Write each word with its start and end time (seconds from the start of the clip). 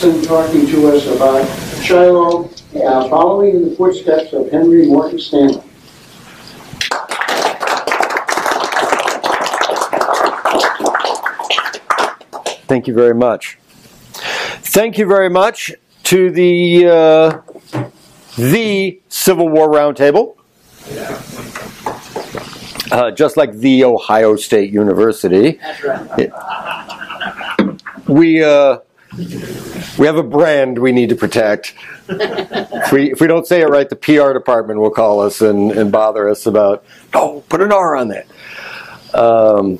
talking 0.00 0.66
to 0.66 0.88
us 0.88 1.06
about 1.06 1.44
Shiloh, 1.82 2.48
uh, 2.74 3.08
following 3.10 3.56
in 3.56 3.68
the 3.68 3.76
footsteps 3.76 4.32
of 4.32 4.50
Henry 4.50 4.86
Morton 4.86 5.18
Stanley. 5.18 5.62
Thank 12.66 12.86
you 12.86 12.94
very 12.94 13.14
much. 13.14 13.58
Thank 14.62 14.96
you 14.98 15.06
very 15.06 15.28
much 15.28 15.72
to 16.04 16.30
the 16.30 16.86
uh, 16.86 17.40
the 18.36 19.00
Civil 19.08 19.48
War 19.48 19.68
Roundtable, 19.68 20.36
uh, 22.92 23.10
just 23.10 23.36
like 23.36 23.52
the 23.54 23.84
Ohio 23.84 24.36
State 24.36 24.70
University. 24.72 25.58
It- 26.16 26.32
we 28.06 28.42
uh, 28.42 28.78
we 30.00 30.06
have 30.06 30.16
a 30.16 30.22
brand 30.22 30.78
we 30.78 30.92
need 30.92 31.10
to 31.10 31.14
protect. 31.14 31.74
If 32.82 32.92
we 32.92 33.12
if 33.12 33.20
we 33.20 33.26
don't 33.28 33.46
say 33.46 33.60
it 33.60 33.66
right, 33.66 33.88
the 33.88 33.94
PR 33.94 34.32
department 34.32 34.80
will 34.80 34.90
call 34.90 35.20
us 35.20 35.40
and, 35.42 35.70
and 35.70 35.92
bother 35.92 36.28
us 36.28 36.46
about. 36.46 36.82
Oh, 37.14 37.44
put 37.48 37.60
an 37.60 37.70
R 37.70 37.94
on 37.94 38.08
that. 38.08 38.26
Um, 39.14 39.78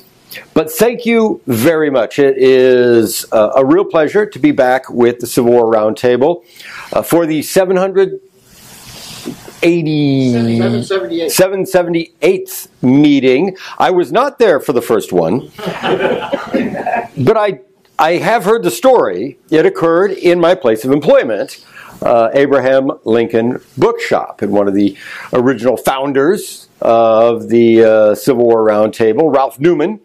but 0.53 0.71
thank 0.71 1.05
you 1.05 1.41
very 1.47 1.89
much. 1.89 2.19
It 2.19 2.37
is 2.37 3.25
uh, 3.33 3.51
a 3.55 3.65
real 3.65 3.83
pleasure 3.83 4.25
to 4.25 4.39
be 4.39 4.51
back 4.51 4.89
with 4.89 5.19
the 5.19 5.27
Civil 5.27 5.51
War 5.51 5.73
Roundtable 5.73 6.45
uh, 6.93 7.01
for 7.01 7.25
the 7.25 7.41
780 7.41 10.31
778. 10.31 11.31
778th 11.31 12.69
meeting. 12.81 13.57
I 13.77 13.91
was 13.91 14.11
not 14.11 14.39
there 14.39 14.61
for 14.61 14.73
the 14.73 14.81
first 14.81 15.11
one, 15.11 15.51
but 15.57 17.35
I 17.35 17.59
I 18.01 18.13
have 18.13 18.45
heard 18.45 18.63
the 18.63 18.71
story. 18.71 19.37
It 19.51 19.63
occurred 19.67 20.09
in 20.09 20.39
my 20.39 20.55
place 20.55 20.83
of 20.85 20.91
employment, 20.91 21.63
uh, 22.01 22.29
Abraham 22.33 22.89
Lincoln 23.03 23.61
Bookshop, 23.77 24.41
and 24.41 24.51
one 24.51 24.67
of 24.67 24.73
the 24.73 24.97
original 25.33 25.77
founders 25.77 26.67
of 26.81 27.49
the 27.49 27.83
uh, 27.83 28.15
Civil 28.15 28.45
War 28.45 28.67
Roundtable, 28.67 29.31
Ralph 29.31 29.59
Newman, 29.59 29.99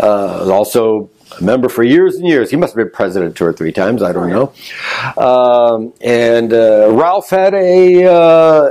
uh, 0.00 0.52
also 0.52 1.08
a 1.38 1.42
member 1.42 1.68
for 1.68 1.82
years 1.82 2.16
and 2.16 2.26
years. 2.26 2.50
He 2.50 2.56
must 2.56 2.74
have 2.74 2.84
been 2.84 2.92
president 2.92 3.36
two 3.36 3.44
or 3.44 3.52
three 3.52 3.72
times. 3.72 4.02
I 4.02 4.12
don't 4.12 4.30
know. 4.30 4.52
Um, 5.16 5.92
and 6.00 6.52
uh, 6.52 6.90
Ralph 6.92 7.30
had 7.30 7.54
a 7.54 8.04
uh, 8.04 8.70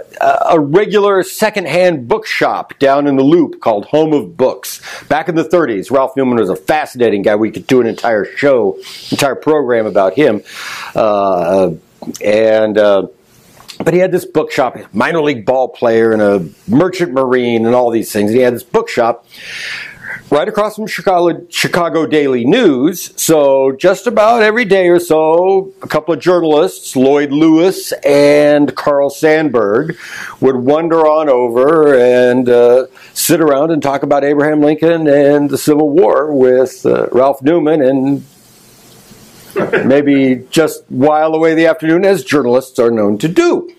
a 0.49 0.59
regular 0.59 1.23
secondhand 1.23 2.07
bookshop 2.07 2.77
down 2.79 3.07
in 3.07 3.15
the 3.15 3.23
Loop 3.23 3.61
called 3.61 3.85
Home 3.85 4.13
of 4.13 4.35
Books. 4.35 4.81
Back 5.07 5.29
in 5.29 5.35
the 5.35 5.43
30s, 5.43 5.91
Ralph 5.91 6.15
Newman 6.15 6.37
was 6.37 6.49
a 6.49 6.55
fascinating 6.55 7.21
guy. 7.21 7.35
We 7.35 7.51
could 7.51 7.67
do 7.67 7.81
an 7.81 7.87
entire 7.87 8.25
show, 8.25 8.79
entire 9.11 9.35
program 9.35 9.85
about 9.85 10.13
him. 10.13 10.43
Uh, 10.95 11.71
and 12.23 12.77
uh, 12.77 13.07
but 13.83 13.93
he 13.93 13.99
had 13.99 14.11
this 14.11 14.25
bookshop, 14.25 14.77
minor 14.93 15.21
league 15.21 15.45
ball 15.45 15.69
player 15.69 16.11
and 16.11 16.21
a 16.21 16.47
merchant 16.67 17.13
marine 17.13 17.65
and 17.65 17.73
all 17.73 17.91
these 17.91 18.11
things. 18.11 18.29
And 18.29 18.37
he 18.37 18.43
had 18.43 18.53
this 18.53 18.63
bookshop 18.63 19.25
right 20.31 20.47
across 20.47 20.75
from 20.75 20.87
Chicago, 20.87 21.45
Chicago 21.49 22.05
Daily 22.05 22.45
News. 22.45 23.11
So 23.15 23.71
just 23.73 24.07
about 24.07 24.43
every 24.43 24.65
day 24.65 24.89
or 24.89 24.99
so, 24.99 25.73
a 25.81 25.87
couple 25.87 26.13
of 26.13 26.19
journalists, 26.19 26.95
Lloyd 26.95 27.31
Lewis 27.31 27.91
and 28.03 28.75
Carl 28.75 29.09
Sandburg, 29.09 29.97
would 30.41 30.55
wander 30.55 31.07
on 31.07 31.29
over 31.29 31.97
and 31.97 32.47
uh, 32.47 32.85
sit 33.13 33.41
around 33.41 33.71
and 33.71 33.81
talk 33.81 34.03
about 34.03 34.23
Abraham 34.23 34.61
Lincoln 34.61 35.07
and 35.07 35.49
the 35.49 35.57
Civil 35.57 35.89
War 35.89 36.33
with 36.33 36.85
uh, 36.85 37.07
Ralph 37.11 37.41
Newman 37.41 37.81
and 37.81 38.23
maybe 39.85 40.45
just 40.51 40.83
while 40.89 41.33
away 41.33 41.55
the 41.55 41.65
afternoon, 41.65 42.05
as 42.05 42.23
journalists 42.23 42.79
are 42.79 42.91
known 42.91 43.17
to 43.17 43.27
do. 43.27 43.69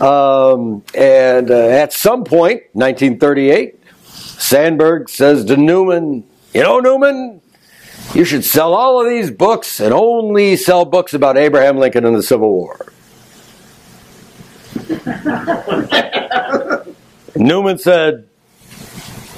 Um, 0.00 0.82
and 0.94 1.50
uh, 1.50 1.68
at 1.68 1.92
some 1.92 2.24
point, 2.24 2.62
1938, 2.72 3.75
Sandburg 4.38 5.08
says 5.08 5.44
to 5.46 5.56
Newman, 5.56 6.24
You 6.54 6.62
know, 6.62 6.80
Newman, 6.80 7.40
you 8.14 8.24
should 8.24 8.44
sell 8.44 8.74
all 8.74 9.00
of 9.00 9.08
these 9.08 9.30
books 9.30 9.80
and 9.80 9.92
only 9.92 10.56
sell 10.56 10.84
books 10.84 11.14
about 11.14 11.36
Abraham 11.36 11.78
Lincoln 11.78 12.04
and 12.04 12.14
the 12.14 12.22
Civil 12.22 12.52
War. 12.52 12.78
Newman 17.36 17.78
said, 17.78 18.28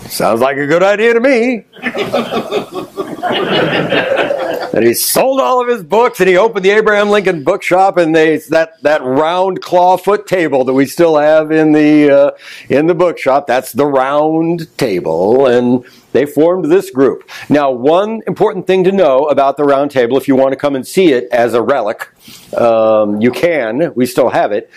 Sounds 0.08 0.41
like 0.41 0.56
a 0.56 0.66
good 0.66 0.82
idea 0.82 1.14
to 1.14 1.20
me. 1.20 1.64
and 4.73 4.84
he 4.84 4.95
sold 4.95 5.41
all 5.41 5.61
of 5.61 5.69
his 5.69 5.83
books 5.83 6.21
and 6.21 6.29
he 6.29 6.37
opened 6.37 6.65
the 6.65 6.71
Abraham 6.71 7.11
Lincoln 7.11 7.45
bookshop 7.45 7.97
and 7.97 8.15
they 8.15 8.37
that 8.39 8.83
that 8.83 9.03
round 9.03 9.62
claw 9.62 9.97
foot 9.97 10.27
table 10.27 10.65
that 10.65 10.73
we 10.73 10.87
still 10.87 11.17
have 11.17 11.51
in 11.51 11.73
the 11.73 12.11
uh, 12.11 12.31
in 12.69 12.87
the 12.87 12.95
bookshop 12.95 13.47
that's 13.47 13.73
the 13.73 13.87
round 13.87 14.77
table 14.77 15.47
and 15.47 15.84
they 16.12 16.25
formed 16.25 16.67
this 16.67 16.91
group. 16.91 17.29
Now, 17.49 17.71
one 17.71 18.23
important 18.27 18.67
thing 18.67 18.84
to 18.84 18.93
know 18.93 19.27
about 19.27 19.56
the 19.56 19.65
round 19.65 19.91
table, 19.91 20.17
if 20.17 20.27
you 20.27 20.37
want 20.37 20.53
to 20.53 20.56
come 20.56 20.75
and 20.75 20.87
see 20.87 21.12
it 21.12 21.29
as 21.31 21.53
a 21.53 21.62
relic, 21.62 22.09
um, 22.56 23.21
you 23.21 23.31
can. 23.31 23.93
We 23.95 24.06
still 24.06 24.31
have 24.31 24.50
it, 24.53 24.71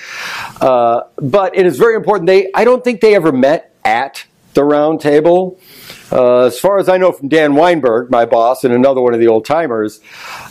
uh, 0.60 1.04
but 1.18 1.56
it 1.56 1.66
is 1.66 1.78
very 1.78 1.96
important. 1.96 2.28
They, 2.28 2.52
I 2.54 2.66
don't 2.66 2.84
think 2.84 3.02
they 3.02 3.16
ever 3.16 3.32
met 3.32 3.74
at 3.86 4.26
the 4.54 4.64
round 4.64 5.00
table. 5.00 5.58
Uh, 6.12 6.46
as 6.46 6.60
far 6.60 6.78
as 6.78 6.90
I 6.90 6.98
know 6.98 7.12
from 7.12 7.30
Dan 7.30 7.56
Weinberg, 7.56 8.12
my 8.12 8.26
boss, 8.26 8.64
and 8.64 8.74
another 8.74 9.02
one 9.02 9.14
of 9.14 9.20
the 9.20 9.28
old 9.28 9.46
timers, 9.46 10.02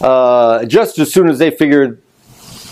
uh, 0.01 0.65
just 0.65 0.99
as 0.99 1.13
soon 1.13 1.29
as 1.29 1.39
they 1.39 1.51
figured 1.51 2.01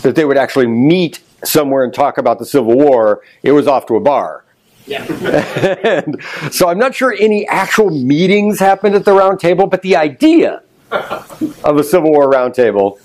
that 0.01 0.15
they 0.15 0.25
would 0.25 0.37
actually 0.37 0.67
meet 0.67 1.21
somewhere 1.43 1.83
and 1.83 1.93
talk 1.93 2.17
about 2.17 2.39
the 2.39 2.45
Civil 2.45 2.75
War, 2.75 3.21
it 3.43 3.51
was 3.51 3.67
off 3.67 3.85
to 3.87 3.95
a 3.95 3.99
bar. 3.99 4.43
Yeah. 4.85 5.03
and 5.83 6.21
so 6.51 6.67
I'm 6.67 6.79
not 6.79 6.95
sure 6.95 7.13
any 7.17 7.47
actual 7.47 7.91
meetings 7.91 8.59
happened 8.59 8.95
at 8.95 9.05
the 9.05 9.13
round 9.13 9.39
table, 9.39 9.67
but 9.67 9.83
the 9.83 9.95
idea 9.95 10.63
of 10.91 11.77
a 11.77 11.83
Civil 11.83 12.11
War 12.11 12.27
round 12.29 12.55
table 12.55 12.99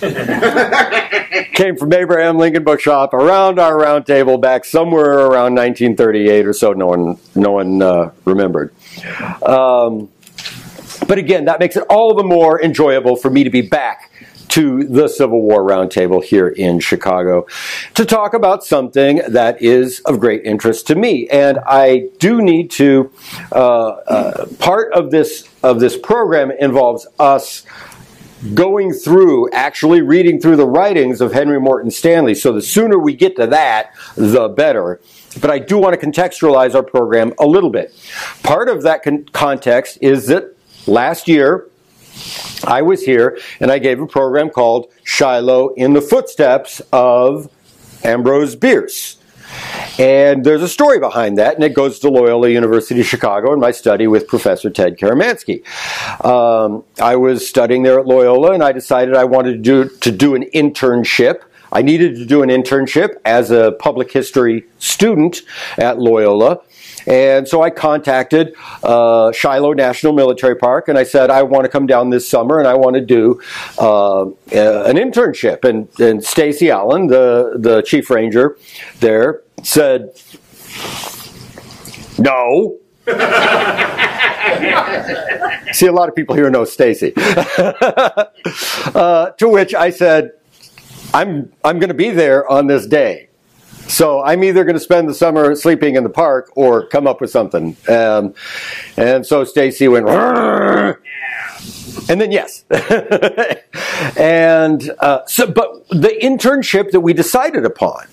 came 1.60 1.76
from 1.76 1.92
Abraham 1.92 2.38
Lincoln 2.38 2.64
Bookshop 2.64 3.12
around 3.12 3.58
our 3.58 3.76
round 3.76 4.06
table 4.06 4.38
back 4.38 4.64
somewhere 4.64 5.26
around 5.26 5.54
1938 5.56 6.46
or 6.46 6.54
so. 6.54 6.72
No 6.72 6.86
one, 6.86 7.18
no 7.34 7.50
one 7.50 7.82
uh, 7.82 8.12
remembered. 8.24 8.72
Um, 9.42 10.08
but 11.06 11.18
again, 11.18 11.44
that 11.44 11.60
makes 11.60 11.76
it 11.76 11.84
all 11.90 12.14
the 12.14 12.24
more 12.24 12.62
enjoyable 12.62 13.14
for 13.14 13.28
me 13.28 13.44
to 13.44 13.50
be 13.50 13.60
back 13.60 14.10
to 14.48 14.84
the 14.84 15.06
Civil 15.06 15.42
War 15.42 15.62
Roundtable 15.62 16.24
here 16.24 16.48
in 16.48 16.80
Chicago 16.80 17.46
to 17.94 18.06
talk 18.06 18.32
about 18.32 18.64
something 18.64 19.20
that 19.28 19.60
is 19.60 20.00
of 20.06 20.18
great 20.18 20.44
interest 20.44 20.86
to 20.86 20.94
me. 20.94 21.28
And 21.28 21.58
I 21.66 22.08
do 22.18 22.40
need 22.40 22.70
to. 22.72 23.12
Uh, 23.52 23.88
uh, 24.08 24.46
part 24.58 24.94
of 24.94 25.10
this 25.10 25.46
of 25.62 25.78
this 25.78 25.98
program 25.98 26.50
involves 26.50 27.06
us 27.18 27.64
going 28.54 28.92
through, 28.92 29.50
actually 29.50 30.00
reading 30.00 30.40
through 30.40 30.56
the 30.56 30.66
writings 30.66 31.20
of 31.20 31.32
Henry 31.32 31.60
Morton 31.60 31.90
Stanley. 31.90 32.34
So 32.34 32.52
the 32.52 32.62
sooner 32.62 32.98
we 32.98 33.14
get 33.14 33.36
to 33.36 33.46
that, 33.48 33.94
the 34.16 34.48
better. 34.48 35.00
But 35.40 35.50
I 35.50 35.58
do 35.58 35.78
want 35.78 35.98
to 35.98 36.06
contextualize 36.06 36.74
our 36.74 36.82
program 36.82 37.32
a 37.38 37.46
little 37.46 37.70
bit. 37.70 37.94
Part 38.42 38.68
of 38.68 38.82
that 38.82 39.02
con- 39.02 39.26
context 39.32 39.98
is 40.00 40.26
that 40.28 40.56
last 40.86 41.28
year, 41.28 41.68
I 42.64 42.82
was 42.82 43.02
here 43.02 43.38
and 43.60 43.70
I 43.70 43.78
gave 43.78 44.00
a 44.00 44.06
program 44.06 44.50
called 44.50 44.92
Shiloh 45.04 45.74
in 45.74 45.92
the 45.92 46.02
Footsteps 46.02 46.82
of 46.92 47.50
Ambrose 48.02 48.56
Bierce. 48.56 49.19
And 49.98 50.44
there's 50.44 50.62
a 50.62 50.68
story 50.68 50.98
behind 50.98 51.36
that, 51.38 51.54
and 51.56 51.64
it 51.64 51.74
goes 51.74 51.98
to 52.00 52.08
Loyola 52.08 52.48
University 52.48 53.02
Chicago 53.02 53.52
and 53.52 53.60
my 53.60 53.70
study 53.70 54.06
with 54.06 54.26
Professor 54.26 54.70
Ted 54.70 54.96
Karamanski. 54.96 55.62
Um, 56.24 56.84
I 57.00 57.16
was 57.16 57.46
studying 57.46 57.82
there 57.82 58.00
at 58.00 58.06
Loyola, 58.06 58.52
and 58.52 58.62
I 58.62 58.72
decided 58.72 59.14
I 59.14 59.24
wanted 59.24 59.52
to 59.52 59.58
do, 59.58 59.88
to 59.98 60.10
do 60.10 60.34
an 60.34 60.44
internship. 60.54 61.42
I 61.72 61.82
needed 61.82 62.16
to 62.16 62.24
do 62.24 62.42
an 62.42 62.48
internship 62.48 63.16
as 63.24 63.50
a 63.50 63.72
public 63.72 64.10
history 64.10 64.64
student 64.78 65.42
at 65.78 65.98
Loyola. 65.98 66.60
And 67.06 67.48
so 67.48 67.62
I 67.62 67.70
contacted 67.70 68.54
uh, 68.82 69.32
Shiloh 69.32 69.72
National 69.72 70.12
Military 70.12 70.56
Park 70.56 70.88
and 70.88 70.98
I 70.98 71.04
said, 71.04 71.30
I 71.30 71.42
want 71.42 71.64
to 71.64 71.68
come 71.68 71.86
down 71.86 72.10
this 72.10 72.28
summer 72.28 72.58
and 72.58 72.68
I 72.68 72.74
want 72.74 72.94
to 72.94 73.00
do 73.00 73.40
uh, 73.78 74.26
an 74.26 74.96
internship. 74.96 75.64
And, 75.64 75.88
and 75.98 76.24
Stacy 76.24 76.70
Allen, 76.70 77.06
the, 77.06 77.56
the 77.58 77.82
chief 77.82 78.10
ranger 78.10 78.56
there, 79.00 79.42
said, 79.62 80.10
No. 82.18 82.78
See, 85.72 85.86
a 85.86 85.92
lot 85.92 86.08
of 86.08 86.14
people 86.14 86.34
here 86.34 86.50
know 86.50 86.64
Stacy. 86.64 87.12
uh, 87.16 89.30
to 89.30 89.48
which 89.48 89.74
I 89.74 89.90
said, 89.90 90.32
I'm, 91.14 91.52
I'm 91.64 91.78
going 91.78 91.88
to 91.88 91.94
be 91.94 92.10
there 92.10 92.48
on 92.48 92.66
this 92.66 92.86
day. 92.86 93.29
So 93.90 94.22
I'm 94.22 94.44
either 94.44 94.62
going 94.64 94.76
to 94.76 94.80
spend 94.80 95.08
the 95.08 95.14
summer 95.14 95.56
sleeping 95.56 95.96
in 95.96 96.04
the 96.04 96.10
park 96.10 96.50
or 96.54 96.86
come 96.86 97.08
up 97.08 97.20
with 97.20 97.30
something. 97.30 97.76
Um, 97.88 98.34
and 98.96 99.26
so 99.26 99.42
Stacy 99.44 99.88
went. 99.88 100.08
And 102.08 102.20
then 102.20 102.30
yes. 102.30 102.64
and 104.16 104.90
uh, 105.00 105.26
so, 105.26 105.50
but 105.50 105.88
the 105.88 106.16
internship 106.22 106.92
that 106.92 107.00
we 107.00 107.12
decided 107.12 107.64
upon, 107.64 108.06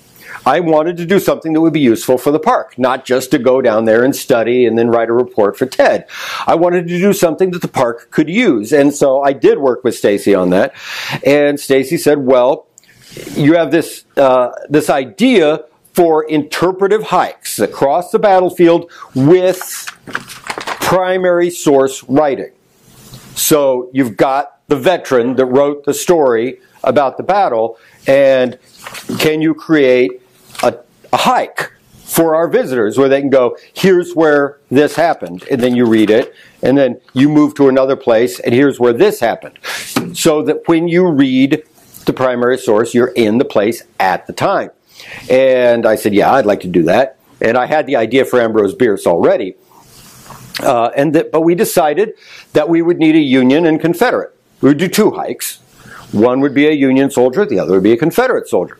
I 0.44 0.60
wanted 0.60 0.96
to 0.96 1.06
do 1.06 1.20
something 1.20 1.52
that 1.52 1.60
would 1.60 1.72
be 1.72 1.80
useful 1.80 2.18
for 2.18 2.32
the 2.32 2.40
park, 2.40 2.76
not 2.76 3.04
just 3.04 3.30
to 3.30 3.38
go 3.38 3.62
down 3.62 3.84
there 3.84 4.04
and 4.04 4.14
study 4.14 4.66
and 4.66 4.76
then 4.76 4.88
write 4.88 5.10
a 5.10 5.12
report 5.12 5.56
for 5.56 5.66
TED. 5.66 6.08
I 6.46 6.56
wanted 6.56 6.88
to 6.88 6.98
do 6.98 7.12
something 7.12 7.52
that 7.52 7.62
the 7.62 7.68
park 7.68 8.10
could 8.10 8.28
use. 8.28 8.72
And 8.72 8.92
so 8.92 9.22
I 9.22 9.32
did 9.32 9.58
work 9.58 9.84
with 9.84 9.94
Stacy 9.94 10.34
on 10.34 10.50
that. 10.50 10.74
And 11.24 11.60
Stacy 11.60 11.98
said, 11.98 12.18
well, 12.18 12.66
you 13.34 13.54
have 13.54 13.70
this, 13.70 14.04
uh, 14.16 14.50
this 14.68 14.90
idea 14.90 15.64
for 15.98 16.22
interpretive 16.22 17.02
hikes 17.02 17.58
across 17.58 18.12
the 18.12 18.20
battlefield 18.20 18.88
with 19.16 19.84
primary 20.78 21.50
source 21.50 22.04
writing. 22.04 22.52
So 23.34 23.90
you've 23.92 24.16
got 24.16 24.64
the 24.68 24.76
veteran 24.76 25.34
that 25.34 25.46
wrote 25.46 25.86
the 25.86 25.92
story 25.92 26.60
about 26.84 27.16
the 27.16 27.24
battle, 27.24 27.78
and 28.06 28.60
can 29.18 29.42
you 29.42 29.54
create 29.54 30.22
a, 30.62 30.78
a 31.12 31.16
hike 31.16 31.72
for 32.04 32.36
our 32.36 32.46
visitors 32.46 32.96
where 32.96 33.08
they 33.08 33.20
can 33.20 33.28
go, 33.28 33.56
here's 33.72 34.14
where 34.14 34.60
this 34.70 34.94
happened, 34.94 35.42
and 35.50 35.60
then 35.60 35.74
you 35.74 35.84
read 35.84 36.10
it, 36.10 36.32
and 36.62 36.78
then 36.78 37.00
you 37.12 37.28
move 37.28 37.56
to 37.56 37.68
another 37.68 37.96
place, 37.96 38.38
and 38.38 38.54
here's 38.54 38.78
where 38.78 38.92
this 38.92 39.18
happened. 39.18 39.58
So 40.16 40.42
that 40.42 40.68
when 40.68 40.86
you 40.86 41.08
read 41.10 41.64
the 42.04 42.12
primary 42.12 42.56
source, 42.56 42.94
you're 42.94 43.08
in 43.08 43.38
the 43.38 43.44
place 43.44 43.82
at 43.98 44.28
the 44.28 44.32
time. 44.32 44.70
And 45.30 45.86
I 45.86 45.96
said, 45.96 46.14
yeah, 46.14 46.32
I'd 46.32 46.46
like 46.46 46.60
to 46.60 46.68
do 46.68 46.84
that. 46.84 47.18
And 47.40 47.56
I 47.56 47.66
had 47.66 47.86
the 47.86 47.96
idea 47.96 48.24
for 48.24 48.40
Ambrose 48.40 48.74
Bierce 48.74 49.06
already. 49.06 49.54
Uh, 50.60 50.90
and 50.96 51.14
that, 51.14 51.30
but 51.30 51.42
we 51.42 51.54
decided 51.54 52.14
that 52.52 52.68
we 52.68 52.82
would 52.82 52.98
need 52.98 53.14
a 53.14 53.20
Union 53.20 53.64
and 53.66 53.80
Confederate. 53.80 54.34
We 54.60 54.70
would 54.70 54.78
do 54.78 54.88
two 54.88 55.12
hikes. 55.12 55.58
One 56.10 56.40
would 56.40 56.54
be 56.54 56.66
a 56.66 56.72
Union 56.72 57.10
soldier, 57.10 57.44
the 57.44 57.58
other 57.58 57.74
would 57.74 57.82
be 57.82 57.92
a 57.92 57.96
Confederate 57.96 58.48
soldier. 58.48 58.78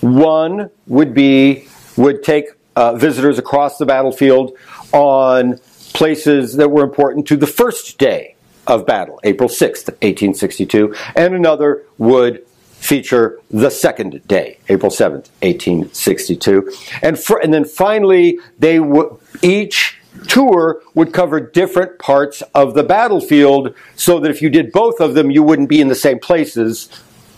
One 0.00 0.70
would 0.86 1.14
be 1.14 1.66
would 1.96 2.22
take 2.22 2.46
uh, 2.76 2.94
visitors 2.94 3.38
across 3.38 3.78
the 3.78 3.86
battlefield 3.86 4.56
on 4.92 5.58
places 5.92 6.54
that 6.54 6.70
were 6.70 6.84
important 6.84 7.26
to 7.28 7.36
the 7.36 7.46
first 7.46 7.98
day 7.98 8.36
of 8.66 8.86
battle, 8.86 9.20
April 9.24 9.48
6th, 9.48 9.88
1862, 10.02 10.94
and 11.16 11.34
another 11.34 11.84
would 11.98 12.44
feature 12.80 13.38
the 13.50 13.70
second 13.70 14.26
day, 14.26 14.58
April 14.68 14.90
7th, 14.90 15.28
1862. 15.42 16.72
And, 17.02 17.18
and 17.42 17.54
then 17.54 17.64
finally, 17.64 18.38
they 18.58 18.78
w- 18.78 19.18
each 19.42 19.98
tour 20.26 20.82
would 20.94 21.12
cover 21.12 21.40
different 21.40 21.98
parts 21.98 22.42
of 22.54 22.74
the 22.74 22.82
battlefield 22.82 23.74
so 23.94 24.18
that 24.18 24.30
if 24.30 24.42
you 24.42 24.50
did 24.50 24.72
both 24.72 25.00
of 25.00 25.14
them, 25.14 25.30
you 25.30 25.42
wouldn't 25.42 25.68
be 25.68 25.80
in 25.80 25.88
the 25.88 25.94
same 25.94 26.18
places, 26.18 26.88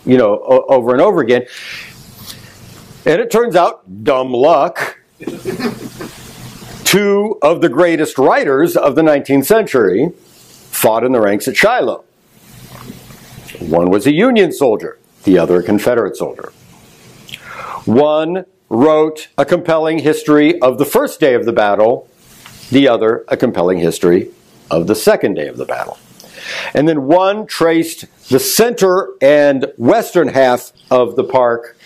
you 0.05 0.17
know, 0.17 0.41
o- 0.43 0.65
over 0.69 0.91
and 0.91 1.01
over 1.01 1.21
again. 1.21 1.45
And 3.05 3.21
it 3.21 3.29
turns 3.29 3.55
out, 3.55 3.83
dumb 4.03 4.31
luck, 4.31 4.97
two 6.85 7.37
of 7.41 7.61
the 7.61 7.69
greatest 7.69 8.17
writers 8.17 8.77
of 8.77 8.95
the 8.95 9.01
19th 9.01 9.45
century 9.45 10.09
fought 10.09 11.03
in 11.03 11.11
the 11.11 11.19
ranks 11.19 11.47
at 11.47 11.55
Shiloh. 11.57 12.05
One 13.59 13.89
was 13.89 14.07
a 14.07 14.13
Union 14.13 14.51
soldier, 14.51 14.97
the 15.23 15.37
other 15.37 15.59
a 15.59 15.63
Confederate 15.63 16.15
soldier. 16.15 16.51
One 17.85 18.45
wrote 18.69 19.27
a 19.37 19.45
compelling 19.45 19.99
history 19.99 20.59
of 20.61 20.77
the 20.77 20.85
first 20.85 21.19
day 21.19 21.33
of 21.33 21.45
the 21.45 21.53
battle, 21.53 22.07
the 22.71 22.87
other 22.87 23.23
a 23.27 23.37
compelling 23.37 23.79
history 23.79 24.31
of 24.71 24.87
the 24.87 24.95
second 24.95 25.35
day 25.35 25.47
of 25.47 25.57
the 25.57 25.65
battle. 25.65 25.97
And 26.73 26.87
then 26.87 27.03
one 27.03 27.45
traced 27.45 28.05
the 28.29 28.39
center 28.39 29.09
and 29.21 29.71
western 29.77 30.29
half 30.29 30.71
of 30.89 31.15
the 31.15 31.23
park, 31.23 31.77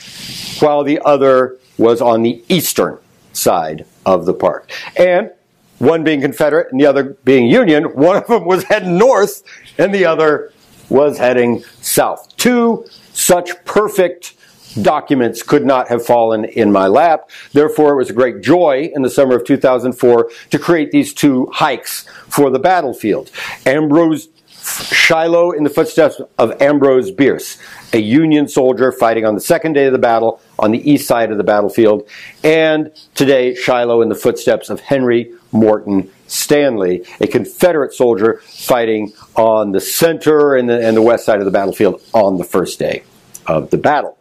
while 0.59 0.83
the 0.83 0.99
other 1.03 1.57
was 1.77 2.01
on 2.01 2.23
the 2.23 2.43
eastern 2.49 2.97
side 3.33 3.85
of 4.05 4.25
the 4.25 4.33
park. 4.33 4.71
And 4.95 5.31
one 5.79 6.03
being 6.03 6.21
Confederate 6.21 6.71
and 6.71 6.79
the 6.79 6.85
other 6.85 7.17
being 7.23 7.47
Union, 7.47 7.85
one 7.95 8.15
of 8.15 8.27
them 8.27 8.45
was 8.45 8.63
heading 8.63 8.97
north 8.97 9.43
and 9.77 9.93
the 9.93 10.05
other 10.05 10.51
was 10.89 11.17
heading 11.17 11.63
south. 11.81 12.35
Two 12.37 12.85
such 13.17 13.63
perfect 13.65 14.33
documents 14.81 15.41
could 15.41 15.65
not 15.65 15.87
have 15.89 16.05
fallen 16.05 16.45
in 16.45 16.71
my 16.71 16.87
lap. 16.87 17.29
Therefore, 17.53 17.93
it 17.93 17.97
was 17.97 18.09
a 18.09 18.13
great 18.13 18.41
joy 18.41 18.91
in 18.93 19.01
the 19.01 19.09
summer 19.09 19.35
of 19.35 19.45
2004 19.45 20.29
to 20.51 20.59
create 20.59 20.91
these 20.91 21.13
two 21.13 21.47
hikes 21.51 22.07
for 22.27 22.49
the 22.49 22.59
battlefield. 22.59 23.31
Ambrose 23.65 24.29
Shiloh 24.59 25.51
in 25.51 25.63
the 25.63 25.69
footsteps 25.69 26.19
of 26.37 26.61
Ambrose 26.61 27.09
Bierce, 27.09 27.57
a 27.93 27.99
Union 27.99 28.49
soldier 28.49 28.91
fighting 28.91 29.25
on 29.25 29.33
the 29.33 29.41
second 29.41 29.73
day 29.73 29.85
of 29.85 29.93
the 29.93 29.99
battle 29.99 30.41
on 30.59 30.71
the 30.71 30.91
east 30.91 31.07
side 31.07 31.31
of 31.31 31.37
the 31.37 31.43
battlefield, 31.43 32.07
and 32.43 32.91
today 33.15 33.55
Shiloh 33.55 34.01
in 34.01 34.09
the 34.09 34.15
footsteps 34.15 34.69
of 34.69 34.81
Henry 34.81 35.31
Morton 35.53 36.11
Stanley, 36.27 37.05
a 37.21 37.27
Confederate 37.27 37.93
soldier 37.93 38.41
fighting 38.43 39.13
on 39.37 39.71
the 39.71 39.79
center 39.79 40.55
and 40.55 40.67
the, 40.69 40.85
and 40.85 40.97
the 40.97 41.01
west 41.01 41.25
side 41.25 41.39
of 41.39 41.45
the 41.45 41.51
battlefield 41.51 42.01
on 42.13 42.37
the 42.37 42.43
first 42.43 42.77
day 42.77 43.03
of 43.47 43.69
the 43.69 43.77
battle. 43.77 44.17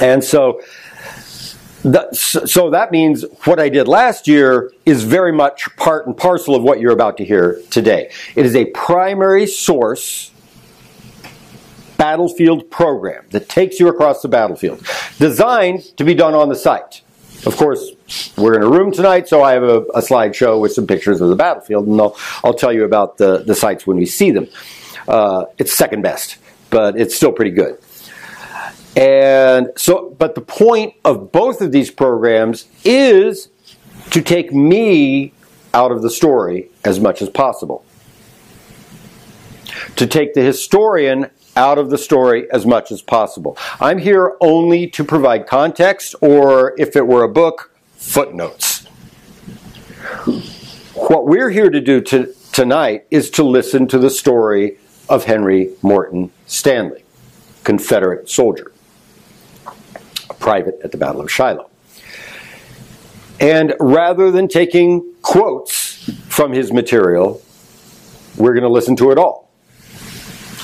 And 0.00 0.22
so 0.22 0.60
that, 1.84 2.14
so 2.14 2.70
that 2.70 2.90
means 2.90 3.24
what 3.44 3.58
I 3.58 3.68
did 3.68 3.88
last 3.88 4.28
year 4.28 4.70
is 4.84 5.04
very 5.04 5.32
much 5.32 5.74
part 5.76 6.06
and 6.06 6.16
parcel 6.16 6.54
of 6.54 6.62
what 6.62 6.80
you're 6.80 6.92
about 6.92 7.16
to 7.18 7.24
hear 7.24 7.60
today. 7.70 8.10
It 8.36 8.44
is 8.44 8.54
a 8.54 8.66
primary 8.66 9.46
source 9.46 10.30
battlefield 11.96 12.70
program 12.70 13.24
that 13.30 13.48
takes 13.48 13.78
you 13.80 13.88
across 13.88 14.22
the 14.22 14.28
battlefield, 14.28 14.82
designed 15.18 15.82
to 15.96 16.04
be 16.04 16.14
done 16.14 16.34
on 16.34 16.48
the 16.48 16.56
site. 16.56 17.02
Of 17.46 17.56
course, 17.56 17.92
we're 18.36 18.54
in 18.54 18.62
a 18.62 18.68
room 18.68 18.92
tonight, 18.92 19.28
so 19.28 19.42
I 19.42 19.52
have 19.52 19.62
a, 19.62 19.80
a 19.94 20.00
slideshow 20.00 20.60
with 20.60 20.72
some 20.72 20.86
pictures 20.86 21.22
of 21.22 21.30
the 21.30 21.36
battlefield, 21.36 21.86
and 21.86 21.98
I'll, 22.00 22.16
I'll 22.44 22.54
tell 22.54 22.72
you 22.72 22.84
about 22.84 23.16
the, 23.16 23.38
the 23.38 23.54
sites 23.54 23.86
when 23.86 23.96
we 23.96 24.06
see 24.06 24.30
them. 24.30 24.48
Uh, 25.08 25.46
it's 25.56 25.72
second 25.72 26.02
best, 26.02 26.36
but 26.68 26.98
it's 26.98 27.14
still 27.14 27.32
pretty 27.32 27.50
good. 27.52 27.78
And 28.96 29.68
so, 29.76 30.14
but 30.18 30.34
the 30.34 30.40
point 30.40 30.94
of 31.04 31.30
both 31.30 31.60
of 31.60 31.72
these 31.72 31.90
programs 31.90 32.66
is 32.84 33.48
to 34.10 34.20
take 34.20 34.52
me 34.52 35.32
out 35.72 35.92
of 35.92 36.02
the 36.02 36.10
story 36.10 36.70
as 36.84 36.98
much 36.98 37.22
as 37.22 37.30
possible. 37.30 37.84
To 39.96 40.06
take 40.06 40.34
the 40.34 40.42
historian 40.42 41.30
out 41.56 41.78
of 41.78 41.90
the 41.90 41.98
story 41.98 42.50
as 42.50 42.66
much 42.66 42.90
as 42.90 43.02
possible. 43.02 43.56
I'm 43.80 43.98
here 43.98 44.36
only 44.40 44.88
to 44.88 45.04
provide 45.04 45.46
context, 45.46 46.14
or 46.20 46.74
if 46.78 46.96
it 46.96 47.06
were 47.06 47.22
a 47.22 47.28
book, 47.28 47.72
footnotes. 47.96 48.86
What 50.94 51.26
we're 51.26 51.50
here 51.50 51.70
to 51.70 51.80
do 51.80 52.00
to, 52.02 52.34
tonight 52.52 53.04
is 53.10 53.30
to 53.30 53.44
listen 53.44 53.86
to 53.88 53.98
the 53.98 54.10
story 54.10 54.78
of 55.08 55.24
Henry 55.24 55.70
Morton 55.82 56.30
Stanley, 56.46 57.04
Confederate 57.62 58.28
soldier 58.28 58.69
private 60.40 60.80
at 60.82 60.90
the 60.90 60.98
Battle 60.98 61.20
of 61.20 61.30
Shiloh. 61.30 61.70
And 63.38 63.74
rather 63.78 64.30
than 64.30 64.48
taking 64.48 65.14
quotes 65.22 66.10
from 66.28 66.52
his 66.52 66.72
material, 66.72 67.40
we're 68.36 68.52
going 68.52 68.64
to 68.64 68.68
listen 68.68 68.96
to 68.96 69.12
it 69.12 69.18
all. 69.18 69.50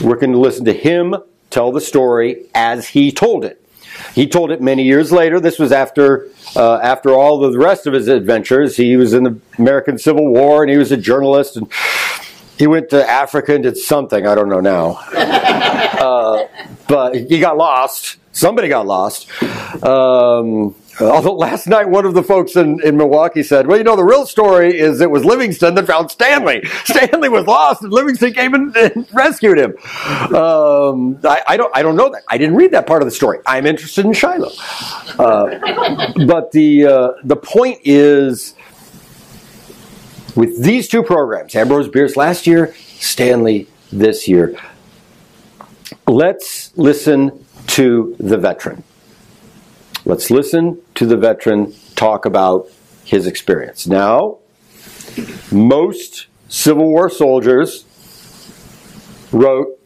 We're 0.00 0.16
going 0.16 0.33
to 0.33 0.38
listen 0.38 0.64
to 0.66 0.75
him 0.75 1.14
tell 1.50 1.73
the 1.73 1.80
story 1.80 2.47
as 2.54 2.88
he 2.88 3.12
told 3.12 3.45
it. 3.45 3.62
He 4.14 4.26
told 4.26 4.50
it 4.50 4.61
many 4.61 4.83
years 4.83 5.11
later. 5.11 5.40
This 5.40 5.59
was 5.59 5.73
after 5.73 6.28
uh, 6.54 6.76
after 6.83 7.11
all 7.14 7.38
the 7.38 7.59
rest 7.59 7.87
of 7.87 7.95
his 7.95 8.09
adventures. 8.09 8.76
He 8.76 8.97
was 8.97 9.14
in 9.14 9.25
the 9.25 9.40
American 9.59 9.97
Civil 9.97 10.30
War 10.30 10.62
and 10.62 10.71
he 10.71 10.76
was 10.76 10.92
a 10.92 10.99
journalist 10.99 11.56
and 11.56 11.73
he 12.59 12.66
went 12.66 12.90
to 12.90 13.09
Africa 13.09 13.54
and 13.54 13.62
did 13.62 13.78
something. 13.78 14.26
I 14.26 14.35
don't 14.35 14.50
know 14.50 14.61
now. 14.61 14.99
uh, 15.16 16.47
but 16.88 17.14
he 17.14 17.38
got 17.38 17.56
lost 17.56 18.18
somebody 18.37 18.69
got 18.69 18.87
lost. 18.87 19.28
Um, 19.83 20.75
although 21.00 21.35
last 21.35 21.66
night 21.66 21.88
one 21.88 22.05
of 22.05 22.14
the 22.14 22.23
folks 22.23 22.55
in, 22.55 22.81
in 22.83 22.97
Milwaukee 22.97 23.43
said, 23.43 23.66
well, 23.66 23.78
you 23.78 23.85
know, 23.85 23.97
the 23.97 24.05
real 24.05 24.26
story 24.26 24.78
is 24.78 25.00
it 25.00 25.11
was 25.11 25.25
Livingstone 25.25 25.75
that 25.75 25.87
found 25.87 26.11
Stanley. 26.11 26.62
Stanley 26.85 27.28
was 27.28 27.47
lost 27.47 27.83
and 27.83 27.93
Livingstone 27.93 28.35
came 28.35 28.55
and, 28.55 28.76
and 28.76 29.07
rescued 29.12 29.59
him. 29.59 29.71
Um, 30.35 31.19
I, 31.25 31.43
I, 31.49 31.57
don't, 31.57 31.75
I 31.75 31.83
don't 31.83 31.97
know 31.97 32.11
that. 32.11 32.23
I 32.28 32.37
didn't 32.37 32.57
read 32.57 32.73
that 32.73 32.87
part 32.87 33.02
of 33.02 33.07
the 33.07 33.14
story. 33.14 33.38
I'm 33.47 33.66
interested 33.66 34.05
in 34.05 34.12
Shiloh. 34.12 34.52
Uh, 35.19 36.14
but 36.26 36.52
the, 36.52 36.87
uh, 36.87 37.12
the 37.25 37.37
point 37.37 37.81
is, 37.85 38.55
with 40.35 40.62
these 40.62 40.88
two 40.88 41.02
programs, 41.02 41.55
Ambrose 41.55 41.88
Bierce 41.88 42.16
last 42.16 42.47
year, 42.47 42.75
Stanley 42.99 43.66
this 43.90 44.28
year, 44.28 44.59
let's 46.07 46.76
listen 46.76 47.46
to 47.69 48.17
the 48.19 48.39
veteran. 48.39 48.85
Let's 50.05 50.31
listen 50.31 50.81
to 50.95 51.07
the 51.07 51.17
veteran 51.17 51.75
talk 51.97 52.25
about 52.25 52.69
his 53.05 53.27
experience. 53.27 53.87
Now, 53.87 54.39
most 55.51 56.27
Civil 56.49 56.87
War 56.87 57.11
soldiers 57.11 57.85
wrote 59.33 59.79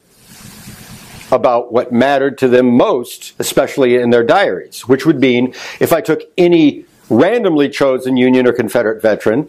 about 1.33 1.73
what 1.73 1.93
mattered 1.93 2.39
to 2.39 2.49
them 2.49 2.77
most, 2.77 3.35
especially 3.39 3.97
in 3.97 4.11
their 4.11 4.25
diaries, 4.25 4.83
which 4.89 5.07
would 5.07 5.21
mean 5.21 5.55
if 5.79 5.93
I 5.93 6.01
took 6.01 6.23
any 6.37 6.85
randomly 7.09 7.69
chosen 7.69 8.17
Union 8.17 8.47
or 8.47 8.53
Confederate 8.53 9.01
veteran, 9.01 9.49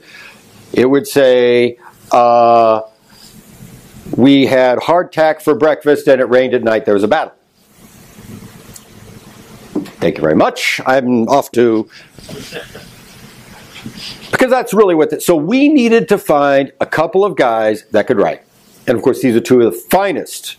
it 0.73 0.89
would 0.89 1.07
say, 1.07 1.77
uh, 2.11 2.81
we 4.15 4.45
had 4.45 4.79
hardtack 4.79 5.41
for 5.41 5.55
breakfast 5.55 6.07
and 6.07 6.21
it 6.21 6.25
rained 6.25 6.53
at 6.53 6.63
night, 6.63 6.85
there 6.85 6.93
was 6.93 7.03
a 7.03 7.07
battle. 7.07 7.33
Thank 10.01 10.17
you 10.17 10.21
very 10.23 10.35
much. 10.35 10.81
I'm 10.87 11.29
off 11.29 11.51
to. 11.51 11.87
Because 14.31 14.49
that's 14.49 14.73
really 14.73 14.95
what. 14.95 15.11
The, 15.11 15.21
so 15.21 15.35
we 15.35 15.69
needed 15.69 16.09
to 16.09 16.17
find 16.17 16.71
a 16.81 16.87
couple 16.87 17.23
of 17.23 17.35
guys 17.35 17.85
that 17.91 18.07
could 18.07 18.17
write. 18.17 18.41
And 18.87 18.97
of 18.97 19.03
course, 19.03 19.21
these 19.21 19.35
are 19.35 19.39
two 19.39 19.61
of 19.61 19.71
the 19.71 19.79
finest 19.79 20.57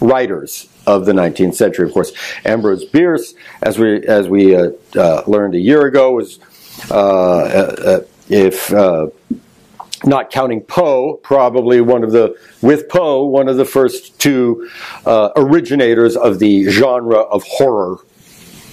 writers 0.00 0.68
of 0.88 1.06
the 1.06 1.12
19th 1.12 1.54
century. 1.54 1.86
Of 1.86 1.94
course, 1.94 2.12
Ambrose 2.44 2.84
Bierce, 2.84 3.34
as 3.62 3.78
we 3.78 4.04
as 4.08 4.28
we 4.28 4.56
uh, 4.56 4.70
uh, 4.96 5.22
learned 5.28 5.54
a 5.54 5.60
year 5.60 5.86
ago, 5.86 6.10
was 6.10 6.40
uh, 6.90 6.94
uh 6.96 8.00
if 8.28 8.72
uh, 8.72 9.06
not 10.04 10.32
counting 10.32 10.62
Poe, 10.62 11.14
probably 11.22 11.80
one 11.80 12.02
of 12.02 12.10
the 12.10 12.36
with 12.60 12.88
Poe 12.88 13.24
one 13.24 13.48
of 13.48 13.56
the 13.56 13.64
first 13.64 14.18
two 14.18 14.68
uh, 15.06 15.30
originators 15.36 16.16
of 16.16 16.40
the 16.40 16.68
genre 16.68 17.18
of 17.18 17.44
horror 17.44 17.98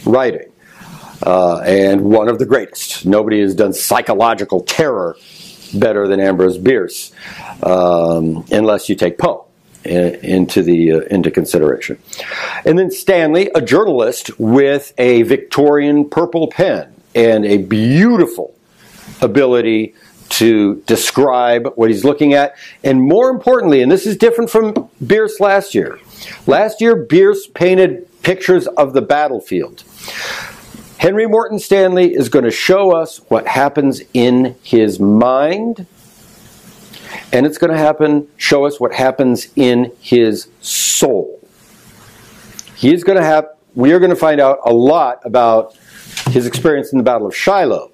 writing. 0.08 0.52
and 1.26 2.02
one 2.02 2.30
of 2.30 2.40
the 2.40 2.46
greatest. 2.46 3.06
Nobody 3.06 3.42
has 3.42 3.56
done 3.56 3.74
psychological 3.74 4.62
terror 4.62 5.16
better 5.74 6.08
than 6.08 6.20
Ambrose 6.20 6.58
Bierce, 6.58 7.12
um, 7.64 8.46
unless 8.52 8.90
you 8.90 8.96
take 8.96 9.18
Poe 9.18 9.46
into 9.84 10.62
the 10.64 10.92
uh, 10.94 11.00
into 11.10 11.32
consideration. 11.32 11.98
And 12.66 12.78
then 12.78 12.92
Stanley, 12.92 13.50
a 13.56 13.62
journalist 13.62 14.38
with 14.40 14.94
a 14.98 15.24
Victorian 15.24 16.10
purple 16.10 16.48
pen 16.48 16.94
and 17.16 17.46
a 17.46 17.58
beautiful 17.58 18.54
ability 19.22 19.96
to 20.30 20.84
describe 20.88 21.72
what 21.76 21.90
he's 21.90 22.04
looking 22.04 22.34
at, 22.34 22.56
and 22.84 23.02
more 23.02 23.30
importantly, 23.30 23.82
and 23.82 23.90
this 23.90 24.06
is 24.06 24.18
different 24.18 24.50
from 24.50 24.90
Bierce 25.06 25.40
last 25.40 25.74
year. 25.74 26.00
Last 26.46 26.82
year, 26.82 26.96
Bierce 26.96 27.48
painted 27.48 28.08
pictures 28.28 28.68
of 28.68 28.92
the 28.92 29.02
battlefield. 29.02 29.86
Henry 30.98 31.26
Morton 31.26 31.60
Stanley 31.60 32.14
is 32.14 32.28
going 32.28 32.44
to 32.44 32.52
show 32.52 32.94
us 32.94 33.20
what 33.30 33.48
happens 33.48 34.02
in 34.14 34.58
his 34.64 35.00
mind 35.00 35.88
and 37.32 37.46
it's 37.46 37.58
going 37.58 37.72
to 37.72 37.78
happen, 37.78 38.28
show 38.36 38.66
us 38.66 38.82
what 38.82 38.94
happens 38.94 39.48
in 39.56 39.94
his 40.02 40.50
soul. 40.60 41.40
He's 42.76 43.06
going 43.06 43.18
to 43.18 43.24
have, 43.24 43.46
we 43.76 43.94
are 43.94 44.00
going 44.00 44.10
to 44.10 44.18
find 44.18 44.42
out 44.42 44.60
a 44.66 44.74
lot 44.74 45.22
about 45.24 45.78
his 46.32 46.46
experience 46.46 46.92
in 46.92 46.98
the 46.98 47.06
Battle 47.06 47.28
of 47.28 47.36
Shiloh, 47.36 47.92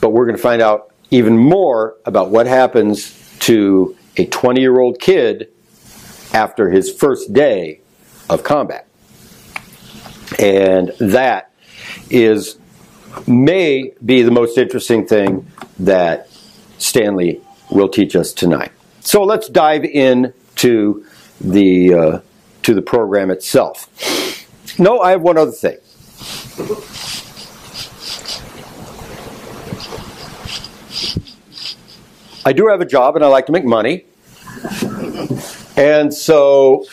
but 0.00 0.10
we're 0.10 0.26
going 0.26 0.36
to 0.36 0.42
find 0.42 0.60
out 0.60 0.92
even 1.12 1.38
more 1.38 1.98
about 2.04 2.30
what 2.30 2.48
happens 2.48 3.16
to 3.40 3.96
a 4.16 4.26
20 4.26 4.60
year 4.60 4.80
old 4.80 4.98
kid 4.98 5.52
after 6.34 6.68
his 6.68 6.92
first 6.92 7.32
day 7.32 7.80
of 8.28 8.42
combat. 8.42 8.88
And 10.38 10.88
that 10.98 11.50
is 12.10 12.58
may 13.26 13.92
be 14.04 14.22
the 14.22 14.30
most 14.30 14.56
interesting 14.56 15.06
thing 15.06 15.46
that 15.78 16.28
Stanley 16.78 17.40
will 17.70 17.88
teach 17.88 18.16
us 18.16 18.32
tonight. 18.32 18.72
So 19.00 19.22
let's 19.24 19.48
dive 19.48 19.84
in 19.84 20.32
to 20.56 21.04
the 21.40 21.94
uh, 21.94 22.20
to 22.62 22.74
the 22.74 22.82
program 22.82 23.30
itself. 23.30 23.88
No, 24.78 25.00
I 25.00 25.10
have 25.10 25.22
one 25.22 25.36
other 25.36 25.52
thing. 25.52 25.76
I 32.44 32.52
do 32.52 32.68
have 32.68 32.80
a 32.80 32.86
job 32.86 33.16
and 33.16 33.24
I 33.24 33.28
like 33.28 33.46
to 33.46 33.52
make 33.52 33.64
money. 33.64 34.04
And 35.76 36.12
so 36.12 36.84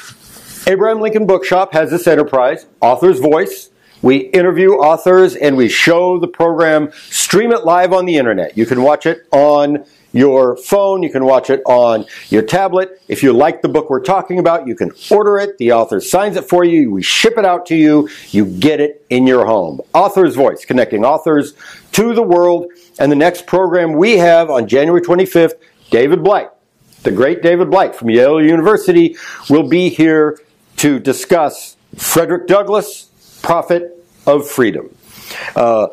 Abraham 0.69 1.01
Lincoln 1.01 1.25
Bookshop 1.25 1.73
has 1.73 1.89
this 1.89 2.05
enterprise, 2.05 2.67
Author's 2.79 3.19
Voice. 3.19 3.71
We 4.03 4.17
interview 4.17 4.73
authors 4.73 5.35
and 5.35 5.57
we 5.57 5.67
show 5.67 6.19
the 6.19 6.27
program, 6.27 6.91
stream 7.09 7.51
it 7.51 7.65
live 7.65 7.91
on 7.91 8.05
the 8.05 8.17
internet. 8.17 8.55
You 8.55 8.67
can 8.67 8.83
watch 8.83 9.07
it 9.07 9.27
on 9.31 9.83
your 10.11 10.55
phone. 10.57 11.01
You 11.01 11.09
can 11.09 11.25
watch 11.25 11.49
it 11.49 11.63
on 11.65 12.05
your 12.29 12.43
tablet. 12.43 13.01
If 13.07 13.23
you 13.23 13.33
like 13.33 13.63
the 13.63 13.67
book 13.67 13.89
we're 13.89 14.03
talking 14.03 14.38
about, 14.38 14.67
you 14.67 14.75
can 14.75 14.91
order 15.09 15.39
it. 15.39 15.57
The 15.57 15.71
author 15.71 15.99
signs 15.99 16.38
it 16.38 16.47
for 16.47 16.63
you. 16.63 16.91
We 16.91 17.01
ship 17.01 17.39
it 17.39 17.45
out 17.45 17.65
to 17.65 17.75
you. 17.75 18.07
You 18.29 18.45
get 18.45 18.79
it 18.79 19.03
in 19.09 19.25
your 19.25 19.47
home. 19.47 19.81
Author's 19.95 20.35
Voice, 20.35 20.65
connecting 20.65 21.03
authors 21.03 21.55
to 21.93 22.13
the 22.13 22.21
world. 22.21 22.71
And 22.99 23.11
the 23.11 23.15
next 23.15 23.47
program 23.47 23.93
we 23.93 24.17
have 24.19 24.51
on 24.51 24.67
January 24.67 25.01
25th, 25.01 25.53
David 25.89 26.23
Blight, 26.23 26.49
the 27.01 27.11
great 27.11 27.41
David 27.41 27.71
Blight 27.71 27.95
from 27.95 28.11
Yale 28.11 28.39
University, 28.39 29.15
will 29.49 29.67
be 29.67 29.89
here 29.89 30.38
to 30.79 30.98
discuss 30.98 31.75
Frederick 31.98 32.48
Douglass, 32.48 33.09
Prophet 33.41 34.01
of 34.25 34.48
Freedom. 34.48 34.95
Uh, 35.53 35.88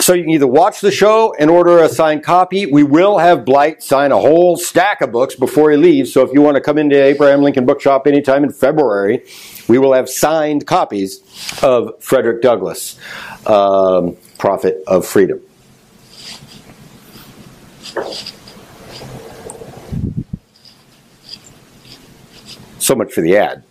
so 0.00 0.12
you 0.12 0.22
can 0.22 0.30
either 0.32 0.46
watch 0.46 0.82
the 0.82 0.90
show 0.90 1.34
and 1.38 1.48
order 1.48 1.78
a 1.78 1.88
signed 1.88 2.22
copy. 2.22 2.66
We 2.66 2.84
will 2.84 3.16
have 3.16 3.46
Blight 3.46 3.82
sign 3.82 4.12
a 4.12 4.18
whole 4.18 4.58
stack 4.58 5.00
of 5.00 5.12
books 5.12 5.34
before 5.34 5.70
he 5.70 5.78
leaves. 5.78 6.12
So 6.12 6.20
if 6.20 6.30
you 6.34 6.42
want 6.42 6.56
to 6.56 6.60
come 6.60 6.76
into 6.76 7.02
Abraham 7.02 7.40
Lincoln 7.40 7.64
Bookshop 7.64 8.06
anytime 8.06 8.44
in 8.44 8.52
February, 8.52 9.24
we 9.66 9.78
will 9.78 9.94
have 9.94 10.10
signed 10.10 10.66
copies 10.66 11.22
of 11.62 12.00
Frederick 12.02 12.42
Douglass, 12.42 13.00
um, 13.46 14.18
Prophet 14.36 14.84
of 14.86 15.06
Freedom. 15.06 15.40
So 22.78 22.94
much 22.94 23.12
for 23.12 23.22
the 23.22 23.38
ad. 23.38 23.64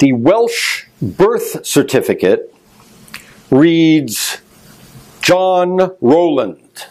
The 0.00 0.12
Welsh 0.14 0.86
birth 1.02 1.66
certificate 1.66 2.54
reads 3.50 4.38
John 5.20 5.94
Rowland, 6.00 6.86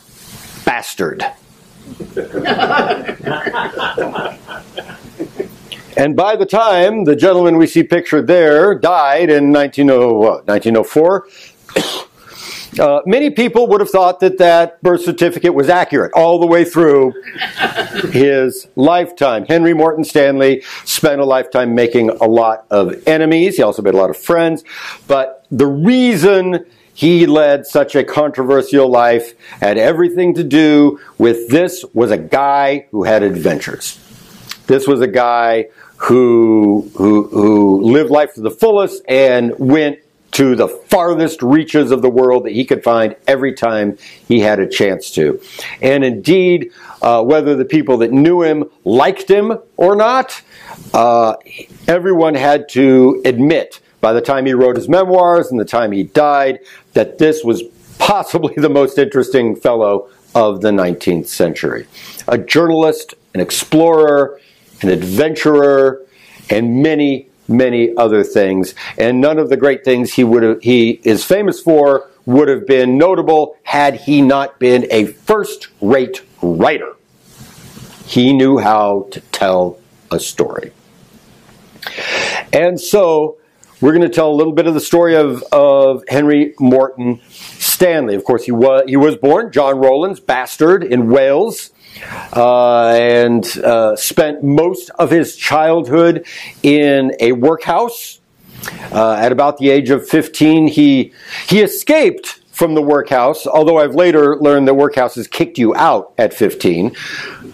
bastard. 0.63 1.23
and 5.97 6.15
by 6.15 6.35
the 6.35 6.45
time 6.47 7.05
the 7.05 7.15
gentleman 7.15 7.57
we 7.57 7.65
see 7.65 7.81
pictured 7.81 8.27
there 8.27 8.75
died 8.75 9.31
in 9.31 9.51
1904, 9.51 11.27
uh, 12.77 13.01
many 13.05 13.29
people 13.29 13.67
would 13.67 13.81
have 13.81 13.89
thought 13.89 14.19
that 14.19 14.37
that 14.37 14.81
birth 14.83 15.01
certificate 15.01 15.53
was 15.53 15.69
accurate 15.69 16.11
all 16.13 16.39
the 16.39 16.45
way 16.45 16.65
through 16.65 17.13
his 18.11 18.67
lifetime. 18.75 19.45
Henry 19.45 19.73
Morton 19.73 20.03
Stanley 20.03 20.63
spent 20.85 21.21
a 21.21 21.25
lifetime 21.25 21.73
making 21.73 22.09
a 22.09 22.25
lot 22.25 22.65
of 22.69 23.07
enemies. 23.07 23.57
He 23.57 23.63
also 23.63 23.81
made 23.81 23.93
a 23.93 23.97
lot 23.97 24.09
of 24.09 24.17
friends. 24.17 24.63
But 25.07 25.45
the 25.49 25.65
reason 25.65 26.65
he 26.93 27.25
led 27.25 27.65
such 27.65 27.95
a 27.95 28.03
controversial 28.03 28.89
life 28.89 29.33
had 29.61 29.77
everything 29.77 30.35
to 30.35 30.43
do 30.43 30.99
with 31.17 31.49
this 31.49 31.85
was 31.93 32.11
a 32.11 32.17
guy 32.17 32.87
who 32.91 33.03
had 33.03 33.23
adventures. 33.23 33.97
This 34.67 34.85
was 34.85 35.01
a 35.01 35.07
guy 35.07 35.69
who, 35.97 36.91
who, 36.95 37.27
who 37.29 37.81
lived 37.81 38.11
life 38.11 38.33
to 38.35 38.41
the 38.41 38.51
fullest 38.51 39.01
and 39.07 39.57
went 39.57 39.99
to 40.31 40.55
the 40.55 40.67
farthest 40.67 41.41
reaches 41.41 41.91
of 41.91 42.01
the 42.01 42.09
world 42.09 42.45
that 42.45 42.51
he 42.51 42.65
could 42.65 42.83
find 42.83 43.15
every 43.27 43.53
time 43.53 43.97
he 44.27 44.39
had 44.39 44.59
a 44.59 44.67
chance 44.67 45.11
to. 45.11 45.41
And 45.81 46.03
indeed, 46.03 46.71
uh, 47.01 47.23
whether 47.23 47.55
the 47.55 47.65
people 47.65 47.97
that 47.97 48.11
knew 48.11 48.43
him 48.43 48.69
liked 48.83 49.29
him 49.29 49.57
or 49.77 49.95
not, 49.95 50.41
uh, 50.93 51.35
everyone 51.87 52.35
had 52.35 52.69
to 52.69 53.21
admit 53.25 53.79
by 54.01 54.13
the 54.13 54.21
time 54.21 54.45
he 54.45 54.53
wrote 54.53 54.75
his 54.75 54.87
memoirs 54.87 55.51
and 55.51 55.59
the 55.59 55.65
time 55.65 55.91
he 55.91 56.03
died 56.03 56.59
that 56.93 57.17
this 57.17 57.43
was 57.43 57.63
possibly 57.97 58.53
the 58.57 58.69
most 58.69 58.97
interesting 58.97 59.55
fellow 59.55 60.09
of 60.35 60.61
the 60.61 60.71
19th 60.71 61.27
century. 61.27 61.87
A 62.27 62.37
journalist, 62.37 63.13
an 63.33 63.41
explorer, 63.41 64.39
an 64.81 64.89
adventurer, 64.89 66.05
and 66.49 66.81
many, 66.81 67.28
many 67.49 67.95
other 67.97 68.23
things, 68.23 68.75
and 68.97 69.19
none 69.19 69.39
of 69.39 69.49
the 69.49 69.57
great 69.57 69.83
things 69.83 70.13
he 70.13 70.23
would 70.23 70.43
have, 70.43 70.61
he 70.61 71.01
is 71.03 71.25
famous 71.25 71.59
for 71.59 72.07
would 72.25 72.47
have 72.47 72.67
been 72.67 72.97
notable 72.97 73.55
had 73.63 73.95
he 73.95 74.21
not 74.21 74.59
been 74.59 74.85
a 74.91 75.05
first-rate 75.05 76.21
writer. 76.41 76.93
He 78.05 78.33
knew 78.33 78.59
how 78.59 79.07
to 79.11 79.19
tell 79.21 79.79
a 80.11 80.19
story. 80.19 80.71
And 82.53 82.79
so 82.79 83.37
we're 83.81 83.93
going 83.93 84.07
to 84.07 84.13
tell 84.13 84.31
a 84.31 84.35
little 84.35 84.53
bit 84.53 84.67
of 84.67 84.73
the 84.73 84.79
story 84.79 85.15
of, 85.15 85.43
of 85.51 86.03
Henry 86.07 86.53
Morton 86.59 87.21
Stanley. 87.29 88.15
Of 88.15 88.23
course, 88.23 88.43
he 88.43 88.51
was, 88.51 88.83
he 88.87 88.97
was 88.97 89.15
born 89.15 89.51
John 89.51 89.77
Rowlands, 89.77 90.19
bastard, 90.19 90.83
in 90.83 91.09
Wales. 91.09 91.71
Uh, 92.33 92.89
and 92.89 93.45
uh, 93.59 93.95
spent 93.95 94.43
most 94.43 94.89
of 94.91 95.09
his 95.09 95.35
childhood 95.35 96.25
in 96.63 97.13
a 97.19 97.31
workhouse. 97.33 98.19
Uh, 98.91 99.13
at 99.13 99.31
about 99.31 99.57
the 99.57 99.69
age 99.69 99.89
of 99.89 100.07
15, 100.07 100.67
he 100.67 101.13
he 101.47 101.61
escaped 101.61 102.39
from 102.59 102.73
the 102.73 102.81
workhouse, 102.81 103.47
although 103.47 103.77
I've 103.77 103.95
later 103.95 104.37
learned 104.37 104.67
that 104.67 104.73
workhouses 104.73 105.31
kicked 105.31 105.57
you 105.57 105.73
out 105.75 106.11
at 106.17 106.33
15. 106.33 106.93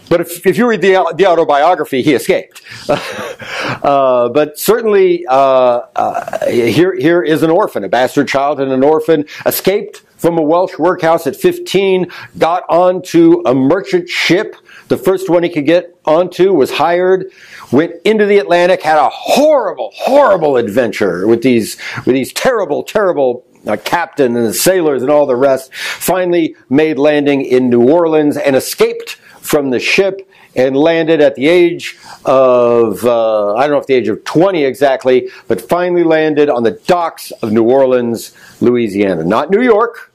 But 0.10 0.22
if, 0.22 0.48
if 0.48 0.58
you 0.58 0.68
read 0.68 0.82
the, 0.82 1.14
the 1.16 1.28
autobiography, 1.28 2.02
he 2.02 2.16
escaped. 2.16 2.64
uh, 2.90 4.30
but 4.30 4.58
certainly, 4.58 5.24
uh, 5.28 5.82
uh, 5.96 6.50
here, 6.50 6.96
here 6.96 7.22
is 7.22 7.44
an 7.44 7.52
orphan, 7.52 7.84
a 7.84 7.90
bastard 7.90 8.28
child 8.28 8.60
and 8.60 8.72
an 8.72 8.84
orphan, 8.84 9.26
escaped 9.46 10.02
from 10.18 10.38
a 10.38 10.42
Welsh 10.42 10.78
workhouse 10.78 11.28
at 11.28 11.36
15, 11.36 12.08
got 12.38 12.64
onto 12.70 13.42
a 13.46 13.54
merchant 13.54 14.10
ship. 14.10 14.56
The 14.88 14.98
first 14.98 15.30
one 15.30 15.44
he 15.44 15.50
could 15.50 15.66
get 15.66 15.96
onto 16.06 16.54
was 16.54 16.72
hired, 16.72 17.32
went 17.72 17.94
into 18.06 18.26
the 18.26 18.38
Atlantic, 18.38 18.82
had 18.82 18.98
a 18.98 19.10
horrible, 19.10 19.92
horrible 19.94 20.58
adventure 20.58 21.28
with 21.28 21.42
these, 21.42 21.78
with 22.06 22.16
these 22.16 22.32
terrible, 22.34 22.84
terrible 22.84 23.46
a 23.68 23.78
captain 23.78 24.36
and 24.36 24.46
the 24.46 24.54
sailors 24.54 25.02
and 25.02 25.12
all 25.12 25.26
the 25.26 25.36
rest, 25.36 25.74
finally 25.74 26.56
made 26.70 27.00
landing 27.00 27.42
in 27.42 27.70
New 27.70 27.90
Orleans 27.90 28.38
and 28.38 28.56
escaped 28.56 29.16
from 29.42 29.70
the 29.72 29.80
ship 29.80 30.30
and 30.56 30.76
landed 30.76 31.22
at 31.22 31.36
the 31.36 31.48
age 31.48 31.98
of, 32.24 33.04
uh, 33.06 33.56
I 33.56 33.62
don't 33.62 33.72
know 33.72 33.78
if 33.78 33.88
the 33.88 33.94
age 33.94 34.08
of 34.08 34.24
20 34.24 34.64
exactly, 34.64 35.30
but 35.48 35.62
finally 35.62 36.04
landed 36.04 36.50
on 36.50 36.64
the 36.64 36.72
docks 36.72 37.32
of 37.42 37.52
New 37.52 37.64
Orleans, 37.64 38.34
Louisiana. 38.62 39.24
Not 39.24 39.52
New 39.52 39.62
York, 39.62 40.12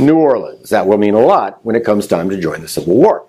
New 0.00 0.16
Orleans. 0.16 0.70
That 0.70 0.86
will 0.86 0.98
mean 0.98 1.14
a 1.14 1.20
lot 1.20 1.64
when 1.64 1.76
it 1.76 1.84
comes 1.84 2.06
time 2.06 2.30
to 2.30 2.40
join 2.40 2.62
the 2.62 2.68
Civil 2.68 2.94
War. 2.96 3.26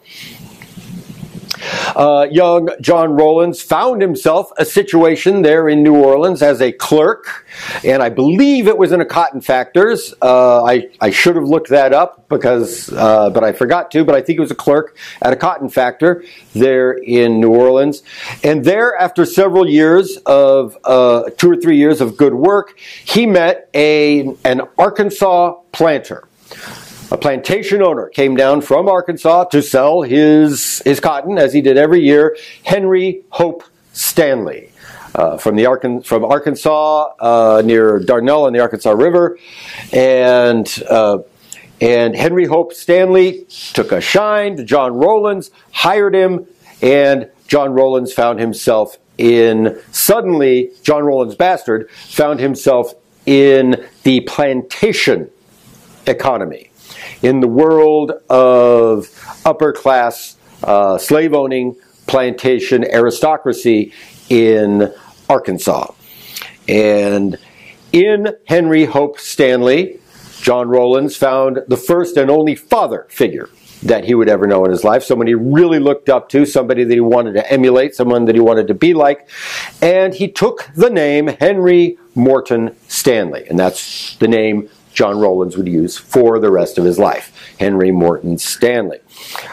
Uh, 1.95 2.27
young 2.31 2.69
John 2.81 3.13
Rowlands 3.13 3.61
found 3.61 4.01
himself 4.01 4.51
a 4.57 4.65
situation 4.65 5.41
there 5.41 5.67
in 5.67 5.83
New 5.83 5.95
Orleans 5.95 6.41
as 6.41 6.61
a 6.61 6.71
clerk, 6.71 7.45
and 7.83 8.01
I 8.01 8.09
believe 8.09 8.67
it 8.67 8.77
was 8.77 8.91
in 8.91 9.01
a 9.01 9.05
cotton 9.05 9.41
factor's. 9.41 10.13
Uh, 10.21 10.63
I, 10.63 10.89
I 11.01 11.09
should 11.09 11.35
have 11.35 11.45
looked 11.45 11.69
that 11.69 11.93
up 11.93 12.27
because, 12.29 12.91
uh, 12.93 13.29
but 13.29 13.43
I 13.43 13.51
forgot 13.51 13.91
to. 13.91 14.03
But 14.03 14.15
I 14.15 14.21
think 14.21 14.37
it 14.37 14.41
was 14.41 14.51
a 14.51 14.55
clerk 14.55 14.97
at 15.21 15.33
a 15.33 15.35
cotton 15.35 15.69
factor 15.69 16.23
there 16.53 16.93
in 16.93 17.39
New 17.39 17.53
Orleans, 17.53 18.03
and 18.43 18.63
there, 18.63 18.95
after 18.97 19.25
several 19.25 19.67
years 19.67 20.17
of 20.25 20.77
uh, 20.83 21.29
two 21.37 21.51
or 21.51 21.55
three 21.55 21.77
years 21.77 22.01
of 22.01 22.17
good 22.17 22.33
work, 22.33 22.77
he 23.05 23.25
met 23.25 23.69
a 23.73 24.35
an 24.43 24.61
Arkansas 24.77 25.53
planter 25.71 26.27
a 27.11 27.17
plantation 27.17 27.81
owner 27.81 28.07
came 28.09 28.35
down 28.35 28.61
from 28.61 28.87
Arkansas 28.87 29.45
to 29.45 29.61
sell 29.61 30.01
his, 30.01 30.81
his 30.85 30.99
cotton, 30.99 31.37
as 31.37 31.53
he 31.53 31.61
did 31.61 31.77
every 31.77 32.01
year, 32.01 32.37
Henry 32.63 33.23
Hope 33.29 33.63
Stanley. 33.93 34.71
Uh, 35.15 35.37
from 35.37 35.55
the 35.55 35.63
Arkan- 35.63 36.05
from 36.05 36.23
Arkansas 36.23 37.13
uh, 37.19 37.63
near 37.65 37.97
Darnell 37.99 38.45
on 38.45 38.53
the 38.53 38.59
Arkansas 38.59 38.91
River, 38.91 39.39
and 39.91 40.71
uh, 40.87 41.17
and 41.81 42.15
Henry 42.15 42.45
Hope 42.45 42.73
Stanley 42.73 43.47
took 43.73 43.91
a 43.91 44.01
shine 44.01 44.57
to 44.57 44.63
John 44.63 44.93
Rowlands, 44.93 45.49
hired 45.71 46.13
him, 46.13 46.45
and 46.83 47.27
John 47.47 47.73
Rowlands 47.73 48.13
found 48.13 48.39
himself 48.39 48.99
in 49.17 49.81
suddenly 49.91 50.71
John 50.83 51.03
Rowlands 51.03 51.35
bastard 51.35 51.89
found 51.89 52.39
himself 52.39 52.93
in 53.25 53.83
the 54.03 54.21
plantation 54.21 55.31
economy 56.05 56.68
in 57.21 57.39
the 57.39 57.47
world 57.47 58.11
of 58.29 59.09
upper 59.45 59.73
class 59.73 60.37
uh, 60.63 60.97
slave 60.97 61.33
owning 61.33 61.75
plantation 62.07 62.83
aristocracy 62.85 63.93
in 64.29 64.93
Arkansas. 65.29 65.91
And 66.67 67.37
in 67.91 68.35
Henry 68.45 68.85
Hope 68.85 69.19
Stanley, 69.19 69.99
John 70.41 70.69
Rowlands 70.69 71.15
found 71.15 71.59
the 71.67 71.77
first 71.77 72.17
and 72.17 72.29
only 72.31 72.55
father 72.55 73.07
figure 73.09 73.49
that 73.83 74.03
he 74.03 74.13
would 74.13 74.29
ever 74.29 74.45
know 74.45 74.65
in 74.65 74.71
his 74.71 74.83
life, 74.83 75.03
someone 75.03 75.27
he 75.27 75.33
really 75.33 75.79
looked 75.79 76.09
up 76.09 76.29
to, 76.29 76.45
somebody 76.45 76.83
that 76.83 76.93
he 76.93 76.99
wanted 76.99 77.33
to 77.33 77.51
emulate, 77.51 77.95
someone 77.95 78.25
that 78.25 78.35
he 78.35 78.41
wanted 78.41 78.67
to 78.67 78.73
be 78.73 78.93
like. 78.93 79.29
And 79.81 80.13
he 80.13 80.27
took 80.27 80.69
the 80.75 80.89
name 80.89 81.27
Henry 81.27 81.97
Morton 82.13 82.75
Stanley, 82.87 83.45
and 83.47 83.57
that's 83.57 84.15
the 84.17 84.27
name 84.27 84.69
John 84.99 85.17
Rowlands 85.17 85.55
would 85.55 85.69
use 85.69 85.97
for 85.97 86.39
the 86.39 86.51
rest 86.51 86.77
of 86.77 86.83
his 86.83 86.99
life. 86.99 87.31
Henry 87.57 87.89
Morton 87.89 88.37
Stanley. 88.37 88.99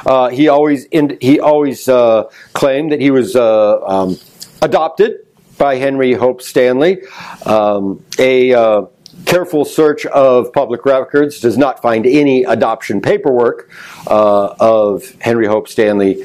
Uh, 0.04 0.28
he 0.28 0.48
always 0.48 0.88
he 1.20 1.38
always 1.38 1.88
uh, 1.88 2.24
claimed 2.52 2.90
that 2.90 3.00
he 3.00 3.12
was 3.12 3.36
uh, 3.36 3.80
um, 3.86 4.18
adopted 4.60 5.24
by 5.56 5.76
Henry 5.76 6.14
Hope 6.14 6.42
Stanley. 6.42 7.00
Um, 7.44 8.04
a 8.18 8.54
uh, 8.54 8.86
careful 9.24 9.64
search 9.64 10.04
of 10.06 10.52
public 10.52 10.84
records 10.84 11.38
does 11.38 11.56
not 11.56 11.80
find 11.80 12.06
any 12.06 12.42
adoption 12.42 13.00
paperwork 13.00 13.70
uh, 14.08 14.52
of 14.58 15.08
Henry 15.20 15.46
Hope 15.46 15.68
Stanley 15.68 16.24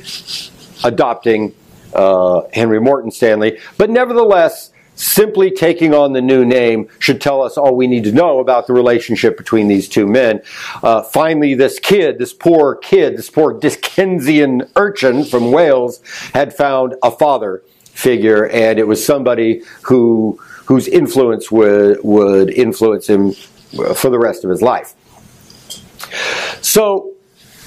adopting 0.84 1.54
uh, 1.94 2.42
Henry 2.54 2.82
Morton 2.82 3.12
Stanley, 3.12 3.60
but 3.78 3.92
nevertheless 3.92 4.71
simply 4.96 5.52
taking 5.52 5.94
on 5.94 6.14
the 6.14 6.22
new 6.22 6.46
name 6.46 6.88
should 7.00 7.22
tell 7.22 7.42
us 7.42 7.58
all 7.58 7.76
we 7.76 7.88
need 7.88 8.04
to 8.04 8.12
know 8.12 8.40
about 8.40 8.68
the 8.68 8.74
relationship 8.74 9.38
between 9.38 9.68
these 9.68 9.88
two 9.90 10.06
men. 10.06 10.42
Uh, 10.84 11.02
finally, 11.02 11.54
this 11.54 11.80
kid, 11.80 12.20
this 12.20 12.34
poor 12.34 12.76
kid, 12.76 13.18
this 13.18 13.30
poor 13.30 13.54
Dickensian 13.54 14.64
urchin 14.76 15.24
from 15.26 15.52
Wales, 15.52 16.02
had 16.34 16.54
found 16.54 16.96
a 17.04 17.12
father 17.12 17.64
figure, 17.84 18.48
and 18.48 18.80
it 18.80 18.88
was 18.88 19.04
somebody 19.04 19.64
who 19.84 20.40
whose 20.66 20.88
influence 20.88 21.52
would 21.52 22.00
would 22.04 22.50
influence 22.50 23.08
him 23.08 23.34
for 23.96 24.10
the 24.10 24.20
rest 24.20 24.44
of 24.44 24.50
his 24.50 24.62
life. 24.62 24.94
So, 26.62 27.14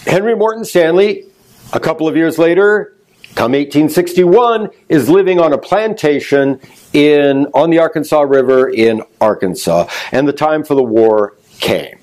Henry 0.06 0.34
Morton 0.34 0.64
Stanley, 0.64 1.24
a 1.72 1.80
couple 1.80 2.06
of 2.06 2.16
years 2.16 2.38
later, 2.38 2.93
come 3.34 3.52
1861, 3.52 4.70
is 4.88 5.08
living 5.08 5.40
on 5.40 5.52
a 5.52 5.58
plantation 5.58 6.60
in 6.92 7.46
on 7.54 7.70
the 7.70 7.78
Arkansas 7.78 8.20
River 8.22 8.68
in 8.68 9.02
Arkansas, 9.20 9.88
and 10.12 10.28
the 10.28 10.32
time 10.32 10.64
for 10.64 10.74
the 10.74 10.82
war 10.82 11.34
came. 11.58 11.98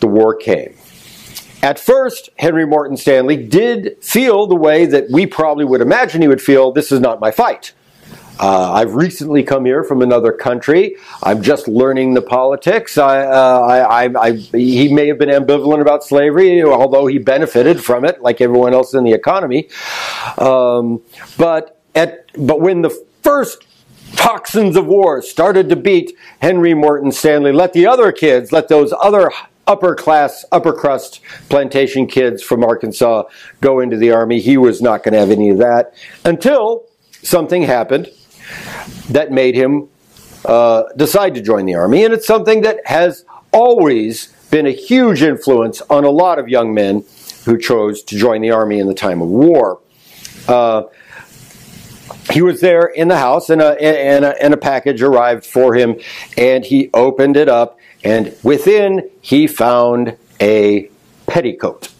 The 0.00 0.06
war 0.06 0.34
came. 0.34 0.74
At 1.62 1.78
first, 1.78 2.30
Henry 2.38 2.66
Morton 2.66 2.96
Stanley 2.96 3.36
did 3.36 4.02
feel 4.02 4.46
the 4.46 4.54
way 4.54 4.86
that 4.86 5.10
we 5.10 5.26
probably 5.26 5.64
would 5.64 5.80
imagine 5.80 6.22
he 6.22 6.28
would 6.28 6.42
feel 6.42 6.70
this 6.70 6.92
is 6.92 7.00
not 7.00 7.20
my 7.20 7.32
fight. 7.32 7.72
Uh, 8.38 8.72
I've 8.72 8.94
recently 8.94 9.42
come 9.42 9.64
here 9.64 9.82
from 9.82 10.02
another 10.02 10.32
country. 10.32 10.96
I'm 11.22 11.42
just 11.42 11.66
learning 11.66 12.14
the 12.14 12.22
politics. 12.22 12.96
I, 12.96 13.20
uh, 13.20 13.60
I, 13.60 14.04
I, 14.04 14.26
I, 14.26 14.32
he 14.32 14.92
may 14.92 15.08
have 15.08 15.18
been 15.18 15.28
ambivalent 15.28 15.80
about 15.80 16.04
slavery, 16.04 16.62
although 16.62 17.06
he 17.06 17.18
benefited 17.18 17.82
from 17.82 18.04
it, 18.04 18.20
like 18.20 18.40
everyone 18.40 18.74
else 18.74 18.94
in 18.94 19.04
the 19.04 19.12
economy. 19.12 19.68
Um, 20.38 21.02
but 21.36 21.82
at, 21.94 22.30
but 22.36 22.60
when 22.60 22.82
the 22.82 22.90
first 23.22 23.64
tocsins 24.16 24.76
of 24.76 24.86
war 24.86 25.20
started 25.22 25.68
to 25.68 25.76
beat 25.76 26.16
Henry 26.40 26.74
Morton 26.74 27.12
Stanley. 27.12 27.52
Let 27.52 27.72
the 27.72 27.86
other 27.86 28.10
kids, 28.12 28.52
let 28.52 28.68
those 28.68 28.92
other 29.02 29.30
upper 29.66 29.94
class, 29.94 30.44
upper 30.50 30.72
crust 30.72 31.20
plantation 31.50 32.06
kids 32.06 32.42
from 32.42 32.64
Arkansas 32.64 33.24
go 33.60 33.80
into 33.80 33.96
the 33.96 34.10
army. 34.10 34.40
He 34.40 34.56
was 34.56 34.80
not 34.80 35.02
going 35.02 35.12
to 35.12 35.18
have 35.18 35.30
any 35.30 35.50
of 35.50 35.58
that 35.58 35.94
until 36.24 36.86
something 37.22 37.62
happened 37.62 38.08
that 39.10 39.30
made 39.30 39.54
him 39.54 39.88
uh, 40.44 40.84
decide 40.96 41.34
to 41.34 41.42
join 41.42 41.66
the 41.66 41.74
army. 41.74 42.04
And 42.04 42.14
it's 42.14 42.26
something 42.26 42.62
that 42.62 42.80
has 42.86 43.24
always 43.52 44.28
been 44.50 44.66
a 44.66 44.72
huge 44.72 45.22
influence 45.22 45.82
on 45.82 46.04
a 46.04 46.10
lot 46.10 46.38
of 46.38 46.48
young 46.48 46.72
men 46.72 47.04
who 47.44 47.58
chose 47.58 48.02
to 48.04 48.18
join 48.18 48.40
the 48.40 48.50
army 48.50 48.78
in 48.78 48.86
the 48.86 48.94
time 48.94 49.20
of 49.20 49.28
war. 49.28 49.80
Uh, 50.46 50.84
he 52.30 52.42
was 52.42 52.60
there 52.60 52.82
in 52.82 53.08
the 53.08 53.16
house 53.16 53.50
and 53.50 53.60
a, 53.60 53.80
and, 53.80 54.24
a, 54.24 54.42
and 54.42 54.54
a 54.54 54.56
package 54.56 55.02
arrived 55.02 55.46
for 55.46 55.74
him 55.74 55.98
and 56.36 56.64
he 56.64 56.90
opened 56.92 57.36
it 57.36 57.48
up 57.48 57.78
and 58.04 58.36
within 58.42 59.10
he 59.20 59.46
found 59.46 60.16
a 60.40 60.90
petticoat 61.26 61.92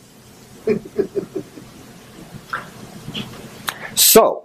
so 3.94 4.44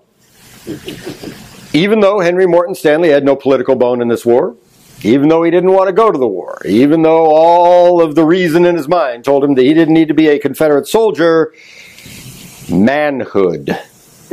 even 1.74 2.00
though 2.00 2.20
henry 2.20 2.46
morton 2.48 2.76
stanley 2.76 3.10
had 3.10 3.24
no 3.24 3.36
political 3.36 3.76
bone 3.76 4.02
in 4.02 4.08
this 4.08 4.26
war 4.26 4.56
even 5.04 5.28
though 5.28 5.44
he 5.44 5.52
didn't 5.52 5.72
want 5.72 5.88
to 5.88 5.94
go 5.94 6.12
to 6.12 6.18
the 6.18 6.28
war 6.28 6.62
even 6.66 7.02
though 7.02 7.26
all 7.26 8.02
of 8.02 8.16
the 8.16 8.24
reason 8.24 8.66
in 8.66 8.76
his 8.76 8.88
mind 8.88 9.26
told 9.26 9.44
him 9.44 9.56
that 9.56 9.64
he 9.64 9.74
didn't 9.74 9.94
need 9.94 10.08
to 10.08 10.14
be 10.14 10.28
a 10.28 10.40
confederate 10.40 10.88
soldier 10.88 11.54
manhood 12.70 13.78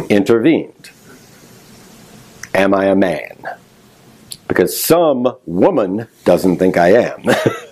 intervened 0.09 0.91
Am 2.55 2.75
I 2.75 2.87
a 2.87 2.97
man? 2.97 3.37
Because 4.49 4.79
some 4.79 5.37
woman 5.47 6.09
doesn't 6.25 6.59
think 6.59 6.77
I 6.77 6.89
am. 6.89 7.23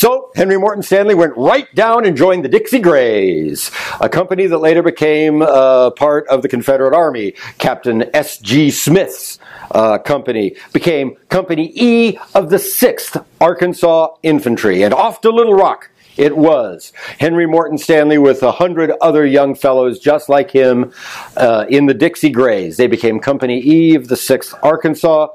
So 0.00 0.30
Henry 0.34 0.56
Morton 0.56 0.82
Stanley 0.82 1.14
went 1.14 1.36
right 1.36 1.66
down 1.74 2.06
and 2.06 2.16
joined 2.16 2.42
the 2.42 2.48
Dixie 2.48 2.78
Grays, 2.78 3.70
a 4.00 4.08
company 4.08 4.46
that 4.46 4.56
later 4.56 4.82
became 4.82 5.42
uh, 5.42 5.90
part 5.90 6.26
of 6.28 6.40
the 6.40 6.48
Confederate 6.48 6.94
Army. 6.94 7.34
Captain 7.58 8.04
S.G. 8.14 8.70
Smith's 8.70 9.38
uh, 9.72 9.98
company 9.98 10.56
became 10.72 11.16
Company 11.28 11.70
E 11.74 12.18
of 12.34 12.48
the 12.48 12.56
6th 12.56 13.22
Arkansas 13.42 14.14
Infantry, 14.22 14.84
and 14.84 14.94
off 14.94 15.20
to 15.20 15.28
Little 15.28 15.52
Rock 15.52 15.90
it 16.16 16.34
was. 16.34 16.94
Henry 17.18 17.44
Morton 17.44 17.76
Stanley 17.76 18.16
with 18.16 18.42
a 18.42 18.52
hundred 18.52 18.92
other 19.02 19.26
young 19.26 19.54
fellows 19.54 19.98
just 19.98 20.30
like 20.30 20.50
him 20.50 20.94
uh, 21.36 21.66
in 21.68 21.84
the 21.84 21.92
Dixie 21.92 22.30
Grays. 22.30 22.78
They 22.78 22.86
became 22.86 23.20
Company 23.20 23.60
E 23.62 23.96
of 23.96 24.08
the 24.08 24.14
6th 24.14 24.58
Arkansas, 24.62 25.28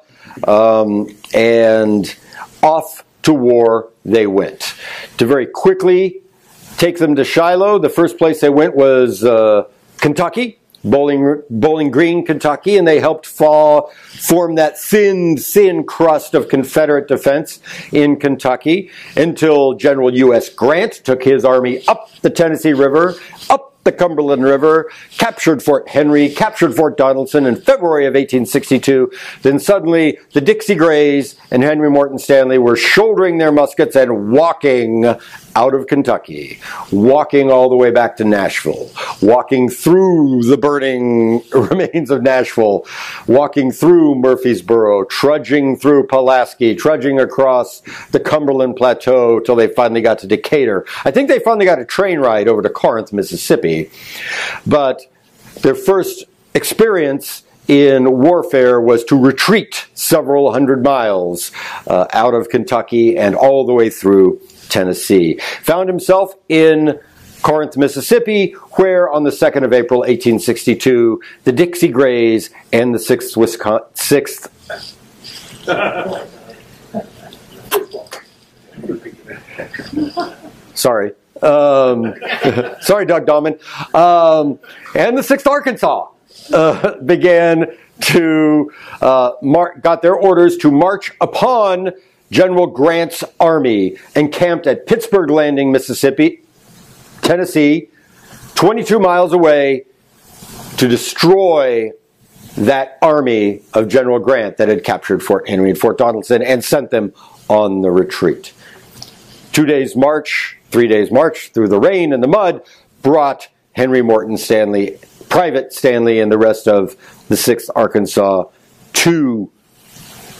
um, 0.47 1.15
and 1.35 2.15
off 2.63 3.04
to 3.25 3.33
war 3.33 3.91
they 4.03 4.27
went. 4.27 4.75
To 5.17 5.25
very 5.25 5.45
quickly 5.45 6.21
take 6.77 6.97
them 6.97 7.15
to 7.15 7.23
Shiloh, 7.23 7.79
the 7.79 7.89
first 7.89 8.17
place 8.17 8.41
they 8.41 8.49
went 8.49 8.75
was 8.75 9.23
uh, 9.23 9.65
Kentucky. 9.97 10.59
Bowling, 10.83 11.41
Bowling 11.49 11.89
Green, 11.89 12.23
Kentucky, 12.23 12.77
and 12.77 12.87
they 12.87 12.99
helped 12.99 13.25
fall, 13.25 13.89
form 13.89 14.53
that 14.55 14.77
thin, 14.77 15.35
thin 15.35 15.83
crust 15.83 16.35
of 16.35 16.47
Confederate 16.47 17.07
defense 17.07 17.59
in 17.91 18.17
Kentucky 18.17 18.91
until 19.17 19.73
General 19.73 20.13
U.S. 20.13 20.47
Grant 20.49 20.93
took 20.93 21.23
his 21.23 21.43
army 21.43 21.83
up 21.87 22.11
the 22.21 22.29
Tennessee 22.29 22.73
River, 22.73 23.15
up 23.49 23.74
the 23.85 23.91
Cumberland 23.91 24.43
River, 24.43 24.91
captured 25.11 25.61
Fort 25.63 25.87
Henry, 25.87 26.27
captured 26.29 26.75
Fort 26.75 26.97
Donelson 26.97 27.47
in 27.47 27.55
February 27.55 28.05
of 28.05 28.15
1862. 28.15 29.11
Then 29.43 29.59
suddenly 29.59 30.17
the 30.33 30.41
Dixie 30.41 30.75
Grays 30.75 31.35
and 31.51 31.63
Henry 31.63 31.89
Morton 31.89 32.17
Stanley 32.17 32.57
were 32.57 32.75
shouldering 32.75 33.37
their 33.37 33.51
muskets 33.51 33.95
and 33.95 34.31
walking 34.31 35.15
out 35.55 35.73
of 35.73 35.87
Kentucky, 35.87 36.59
walking 36.91 37.51
all 37.51 37.69
the 37.69 37.75
way 37.75 37.91
back 37.91 38.17
to 38.17 38.23
Nashville, 38.23 38.91
walking 39.21 39.69
through 39.69 40.43
the 40.43 40.57
burning 40.57 41.41
remains 41.53 42.11
of 42.11 42.21
Nashville, 42.21 42.85
walking 43.27 43.71
through 43.71 44.15
Murfreesboro, 44.15 45.05
trudging 45.05 45.77
through 45.77 46.07
Pulaski, 46.07 46.75
trudging 46.75 47.19
across 47.19 47.81
the 48.11 48.19
Cumberland 48.19 48.75
Plateau 48.75 49.39
till 49.39 49.55
they 49.55 49.67
finally 49.67 50.01
got 50.01 50.19
to 50.19 50.27
Decatur. 50.27 50.85
I 51.05 51.11
think 51.11 51.29
they 51.29 51.39
finally 51.39 51.65
got 51.65 51.79
a 51.79 51.85
train 51.85 52.19
ride 52.19 52.47
over 52.47 52.61
to 52.61 52.69
Corinth, 52.69 53.13
Mississippi. 53.13 53.89
But 54.65 55.01
their 55.61 55.75
first 55.75 56.25
experience 56.53 57.43
in 57.67 58.19
warfare 58.19 58.79
was 58.79 59.03
to 59.05 59.17
retreat 59.19 59.87
several 59.93 60.51
hundred 60.51 60.83
miles 60.83 61.51
uh, 61.87 62.05
out 62.13 62.33
of 62.33 62.49
Kentucky 62.49 63.17
and 63.17 63.35
all 63.35 63.65
the 63.65 63.73
way 63.73 63.89
through 63.89 64.39
Tennessee. 64.69 65.39
Found 65.63 65.89
himself 65.89 66.33
in 66.49 66.99
Corinth, 67.41 67.77
Mississippi, 67.77 68.51
where 68.73 69.09
on 69.09 69.23
the 69.23 69.29
2nd 69.29 69.63
of 69.63 69.71
April 69.71 69.99
1862, 69.99 71.21
the 71.43 71.51
Dixie 71.51 71.89
Grays 71.89 72.49
and 72.73 72.93
the 72.93 72.99
6th 72.99 73.37
Wisconsin, 73.37 73.87
6th 73.93 74.49
Sorry. 80.73 81.13
Um, 81.41 82.13
sorry, 82.81 83.05
Doug 83.05 83.25
Dahman. 83.25 83.59
Um, 83.93 84.59
and 84.93 85.17
the 85.17 85.21
6th 85.21 85.47
Arkansas 85.47 86.07
uh, 86.53 86.95
began 87.01 87.67
to, 88.01 88.71
uh, 89.01 89.31
mar- 89.41 89.77
got 89.79 90.01
their 90.01 90.15
orders 90.15 90.57
to 90.57 90.71
march 90.71 91.11
upon 91.21 91.91
General 92.35 92.67
Grant's 92.67 93.23
army 93.39 93.95
encamped 94.13 94.67
at 94.67 94.87
Pittsburg 94.87 95.29
Landing, 95.29 95.71
Mississippi, 95.71 96.41
Tennessee, 97.21 97.87
22 98.55 98.99
miles 98.99 99.31
away 99.31 99.85
to 100.75 100.89
destroy 100.89 101.91
that 102.57 102.97
army 103.01 103.61
of 103.73 103.87
General 103.87 104.19
Grant 104.19 104.57
that 104.57 104.67
had 104.67 104.83
captured 104.83 105.23
Fort 105.23 105.47
Henry 105.47 105.69
and 105.69 105.79
Fort 105.79 105.97
Donelson 105.97 106.43
and 106.45 106.61
sent 106.61 106.91
them 106.91 107.13
on 107.47 107.79
the 107.79 107.89
retreat. 107.89 108.51
Two 109.53 109.65
days' 109.65 109.95
march, 109.95 110.57
three 110.71 110.89
days' 110.89 111.11
march 111.11 111.51
through 111.53 111.69
the 111.69 111.79
rain 111.79 112.11
and 112.11 112.21
the 112.21 112.27
mud 112.27 112.63
brought 113.01 113.47
Henry 113.71 114.01
Morton 114.01 114.35
Stanley, 114.35 114.99
Private 115.29 115.71
Stanley, 115.71 116.19
and 116.19 116.29
the 116.29 116.37
rest 116.37 116.67
of 116.67 116.97
the 117.29 117.35
6th 117.35 117.69
Arkansas 117.77 118.43
to 118.91 119.49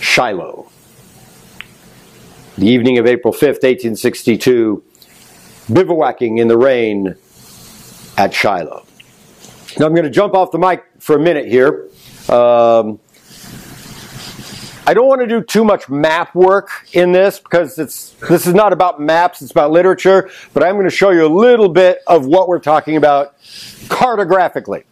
Shiloh 0.02 0.70
the 2.58 2.68
evening 2.68 2.98
of 2.98 3.06
April 3.06 3.34
5th, 3.34 3.64
1862, 3.64 4.84
bivouacking 5.68 6.40
in 6.40 6.48
the 6.48 6.58
rain 6.58 7.16
at 8.18 8.34
Shiloh. 8.34 8.86
Now 9.78 9.86
I'm 9.88 9.94
going 9.94 10.06
to 10.06 10.10
jump 10.10 10.34
off 10.34 10.52
the 10.52 10.58
mic 10.58 10.86
for 11.00 11.18
a 11.18 11.20
minute 11.20 11.48
here. 11.48 11.90
Um, 12.30 13.00
I 14.88 14.94
don't 14.94 15.08
want 15.08 15.22
to 15.22 15.28
do 15.28 15.42
too 15.42 15.66
much 15.66 15.90
map 15.90 16.34
work 16.34 16.70
in 16.94 17.12
this 17.12 17.40
because 17.40 17.78
it's 17.78 18.12
this 18.30 18.46
is 18.48 18.54
not 18.54 18.72
about 18.72 19.02
maps, 19.02 19.42
it's 19.42 19.52
about 19.52 19.72
literature, 19.72 20.30
but 20.54 20.64
I'm 20.64 20.76
going 20.76 20.86
to 20.86 20.96
show 20.96 21.10
you 21.10 21.26
a 21.26 21.34
little 21.34 21.70
bit 21.70 22.00
of 22.08 22.26
what 22.26 22.48
we're 22.48 22.60
talking 22.60 22.96
about 22.96 23.38
cartographically. 23.42 24.84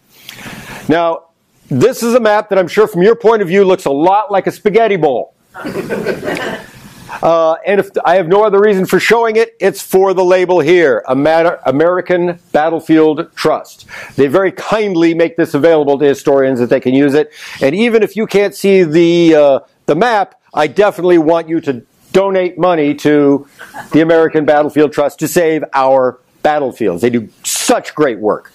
Now, 0.89 1.27
this 1.69 2.03
is 2.03 2.15
a 2.15 2.19
map 2.19 2.49
that 2.49 2.59
I'm 2.59 2.67
sure 2.67 2.87
from 2.87 3.03
your 3.03 3.15
point 3.15 3.41
of 3.41 3.47
view 3.47 3.63
looks 3.63 3.85
a 3.85 3.91
lot 3.91 4.31
like 4.31 4.47
a 4.47 4.51
spaghetti 4.51 4.97
bowl. 4.97 5.35
Uh, 7.21 7.55
and 7.65 7.79
if 7.79 7.89
I 8.03 8.15
have 8.15 8.27
no 8.27 8.43
other 8.43 8.59
reason 8.59 8.85
for 8.85 8.99
showing 8.99 9.35
it, 9.35 9.55
it's 9.59 9.81
for 9.81 10.13
the 10.13 10.23
label 10.23 10.59
here, 10.59 11.03
American 11.07 12.39
Battlefield 12.51 13.33
Trust. 13.35 13.85
They 14.15 14.27
very 14.27 14.51
kindly 14.51 15.13
make 15.13 15.35
this 15.35 15.53
available 15.53 15.99
to 15.99 16.05
historians 16.05 16.59
that 16.59 16.69
they 16.69 16.79
can 16.79 16.93
use 16.93 17.13
it. 17.13 17.31
And 17.61 17.75
even 17.75 18.03
if 18.03 18.15
you 18.15 18.25
can't 18.25 18.55
see 18.55 18.83
the 18.83 19.35
uh, 19.35 19.59
the 19.85 19.95
map, 19.95 20.39
I 20.53 20.67
definitely 20.67 21.17
want 21.17 21.49
you 21.49 21.59
to 21.61 21.85
donate 22.11 22.57
money 22.57 22.93
to 22.93 23.47
the 23.91 24.01
American 24.01 24.45
Battlefield 24.45 24.93
Trust 24.93 25.19
to 25.19 25.27
save 25.27 25.63
our 25.73 26.19
battlefields. 26.41 27.01
They 27.01 27.09
do 27.09 27.29
such 27.43 27.95
great 27.95 28.19
work. 28.19 28.51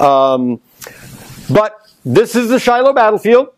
Um, 0.00 0.60
but 1.50 1.76
this 2.04 2.36
is 2.36 2.48
the 2.48 2.58
Shiloh 2.58 2.92
battlefield. 2.92 3.48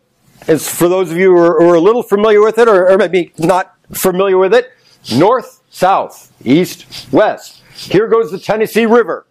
It's 0.47 0.67
for 0.67 0.89
those 0.89 1.11
of 1.11 1.17
you 1.17 1.31
who 1.31 1.37
are, 1.37 1.61
who 1.61 1.69
are 1.69 1.75
a 1.75 1.81
little 1.81 2.03
familiar 2.03 2.41
with 2.41 2.57
it, 2.57 2.67
or, 2.67 2.89
or 2.89 2.97
maybe 2.97 3.31
not 3.37 3.75
familiar 3.93 4.37
with 4.37 4.53
it? 4.53 4.71
North, 5.15 5.61
south, 5.69 6.31
east, 6.45 7.11
west. 7.11 7.61
Here 7.75 8.07
goes 8.07 8.31
the 8.31 8.39
Tennessee 8.39 8.85
River. 8.85 9.25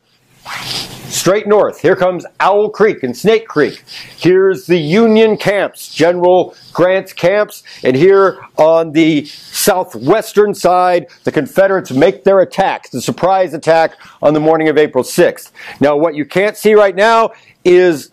Straight 1.12 1.46
north. 1.46 1.81
Here 1.81 1.94
comes 1.94 2.25
Owl 2.40 2.70
Creek 2.70 3.03
and 3.03 3.16
Snake 3.16 3.46
Creek. 3.46 3.85
Here's 4.16 4.66
the 4.66 4.79
Union 4.79 5.37
camps, 5.37 5.94
General 5.94 6.55
Grant's 6.72 7.12
camps. 7.12 7.62
And 7.85 7.94
here 7.94 8.44
on 8.57 8.92
the 8.92 9.27
southwestern 9.27 10.55
side, 10.55 11.09
the 11.25 11.31
Confederates 11.31 11.92
make 11.92 12.25
their 12.25 12.40
attack, 12.40 12.90
the 12.90 13.01
surprise 13.01 13.55
attack 13.55 13.96
on 14.22 14.33
the 14.35 14.40
morning 14.40 14.68
of 14.68 14.79
April 14.79 15.05
6th. 15.05 15.53
Now, 15.81 15.96
what 15.96 16.14
you 16.14 16.25
can't 16.25 16.57
see 16.57 16.75
right 16.75 16.96
now 16.96 17.33
is 17.64 18.11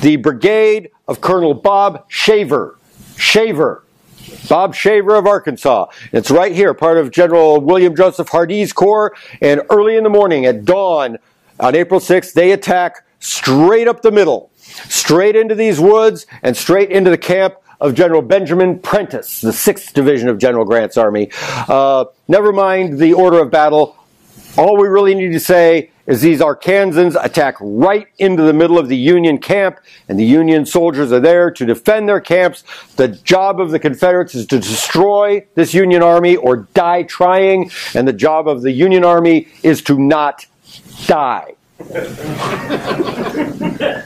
the 0.00 0.16
brigade 0.16 0.90
of 1.08 1.20
Colonel 1.20 1.54
Bob 1.54 2.04
Shaver. 2.08 2.76
Shaver 3.16 3.82
Bob 4.48 4.74
Shaver 4.74 5.16
of 5.16 5.26
Arkansas. 5.26 5.86
It's 6.12 6.30
right 6.30 6.54
here, 6.54 6.74
part 6.74 6.98
of 6.98 7.10
General 7.10 7.60
William 7.60 7.94
Joseph 7.94 8.28
Hardee's 8.28 8.72
Corps. 8.72 9.14
And 9.40 9.62
early 9.70 9.96
in 9.96 10.04
the 10.04 10.10
morning, 10.10 10.46
at 10.46 10.64
dawn, 10.64 11.18
on 11.60 11.74
April 11.74 12.00
6th, 12.00 12.32
they 12.32 12.52
attack 12.52 13.04
straight 13.20 13.88
up 13.88 14.02
the 14.02 14.12
middle, 14.12 14.50
straight 14.56 15.36
into 15.36 15.54
these 15.54 15.80
woods, 15.80 16.26
and 16.42 16.56
straight 16.56 16.90
into 16.90 17.10
the 17.10 17.18
camp 17.18 17.56
of 17.80 17.94
General 17.94 18.22
Benjamin 18.22 18.78
Prentiss, 18.78 19.40
the 19.40 19.50
6th 19.50 19.92
Division 19.92 20.28
of 20.28 20.38
General 20.38 20.64
Grant's 20.64 20.96
Army. 20.96 21.30
Uh, 21.68 22.06
never 22.26 22.52
mind 22.52 22.98
the 22.98 23.12
order 23.12 23.40
of 23.40 23.50
battle. 23.50 23.96
All 24.56 24.76
we 24.76 24.88
really 24.88 25.14
need 25.14 25.32
to 25.32 25.40
say 25.40 25.90
is 26.08 26.22
these 26.22 26.40
Arkansans 26.40 27.22
attack 27.22 27.56
right 27.60 28.08
into 28.18 28.42
the 28.42 28.52
middle 28.52 28.78
of 28.78 28.88
the 28.88 28.96
Union 28.96 29.38
camp, 29.38 29.78
and 30.08 30.18
the 30.18 30.24
Union 30.24 30.66
soldiers 30.66 31.12
are 31.12 31.20
there 31.20 31.50
to 31.52 31.66
defend 31.66 32.08
their 32.08 32.20
camps. 32.20 32.64
The 32.96 33.08
job 33.08 33.60
of 33.60 33.70
the 33.70 33.78
Confederates 33.78 34.34
is 34.34 34.46
to 34.46 34.58
destroy 34.58 35.46
this 35.54 35.74
Union 35.74 36.02
army 36.02 36.34
or 36.34 36.66
die 36.72 37.04
trying, 37.04 37.70
and 37.94 38.08
the 38.08 38.12
job 38.12 38.48
of 38.48 38.62
the 38.62 38.72
Union 38.72 39.04
army 39.04 39.46
is 39.62 39.82
to 39.82 39.98
not 39.98 40.46
die 41.06 41.52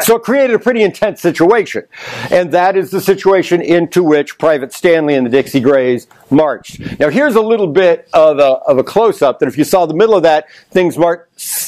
so 0.00 0.16
it 0.16 0.22
created 0.22 0.54
a 0.54 0.58
pretty 0.58 0.82
intense 0.82 1.20
situation. 1.20 1.84
And 2.30 2.52
that 2.52 2.76
is 2.76 2.90
the 2.90 3.00
situation 3.00 3.60
into 3.60 4.02
which 4.02 4.38
Private 4.38 4.72
Stanley 4.72 5.14
and 5.14 5.26
the 5.26 5.30
Dixie 5.30 5.60
Grays 5.60 6.06
marched. 6.30 6.80
Now 6.98 7.08
here's 7.08 7.34
a 7.34 7.40
little 7.40 7.66
bit 7.66 8.08
of 8.12 8.38
a, 8.38 8.56
of 8.66 8.78
a 8.78 8.84
close-up 8.84 9.38
that 9.38 9.48
if 9.48 9.58
you 9.58 9.64
saw 9.64 9.86
the 9.86 9.94
middle 9.94 10.14
of 10.14 10.22
that, 10.22 10.46
things 10.70 10.98
might, 10.98 11.18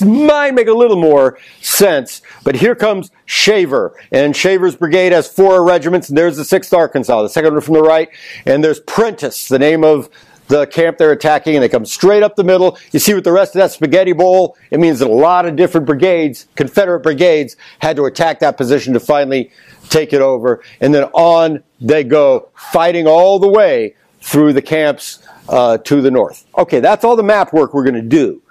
might 0.00 0.54
make 0.54 0.68
a 0.68 0.72
little 0.72 1.00
more 1.00 1.38
sense. 1.60 2.22
But 2.44 2.56
here 2.56 2.74
comes 2.74 3.10
Shaver. 3.26 3.94
And 4.10 4.34
Shaver's 4.34 4.76
brigade 4.76 5.12
has 5.12 5.28
four 5.28 5.64
regiments, 5.64 6.08
and 6.08 6.16
there's 6.16 6.36
the 6.36 6.42
6th 6.42 6.76
Arkansas, 6.76 7.22
the 7.22 7.28
second 7.28 7.52
one 7.52 7.62
from 7.62 7.74
the 7.74 7.82
right. 7.82 8.08
And 8.46 8.64
there's 8.64 8.80
Prentiss, 8.80 9.48
the 9.48 9.58
name 9.58 9.84
of 9.84 10.08
the 10.48 10.66
camp 10.66 10.98
they're 10.98 11.12
attacking 11.12 11.54
and 11.54 11.62
they 11.62 11.68
come 11.68 11.84
straight 11.84 12.22
up 12.22 12.36
the 12.36 12.44
middle. 12.44 12.78
You 12.92 12.98
see 12.98 13.14
with 13.14 13.24
the 13.24 13.32
rest 13.32 13.54
of 13.54 13.60
that 13.60 13.70
spaghetti 13.70 14.12
bowl, 14.12 14.56
it 14.70 14.80
means 14.80 14.98
that 14.98 15.08
a 15.08 15.12
lot 15.12 15.46
of 15.46 15.56
different 15.56 15.86
brigades, 15.86 16.48
Confederate 16.56 17.00
brigades, 17.00 17.56
had 17.78 17.96
to 17.96 18.06
attack 18.06 18.40
that 18.40 18.56
position 18.56 18.94
to 18.94 19.00
finally 19.00 19.50
take 19.88 20.12
it 20.12 20.20
over. 20.20 20.62
And 20.80 20.94
then 20.94 21.04
on 21.12 21.62
they 21.80 22.02
go, 22.02 22.48
fighting 22.54 23.06
all 23.06 23.38
the 23.38 23.48
way 23.48 23.94
through 24.20 24.52
the 24.52 24.62
camps 24.62 25.20
uh, 25.48 25.78
to 25.78 26.00
the 26.00 26.10
north. 26.10 26.44
Okay, 26.56 26.80
that's 26.80 27.04
all 27.04 27.16
the 27.16 27.22
map 27.22 27.52
work 27.52 27.72
we're 27.72 27.84
going 27.84 27.94
to 27.94 28.02
do. 28.02 28.42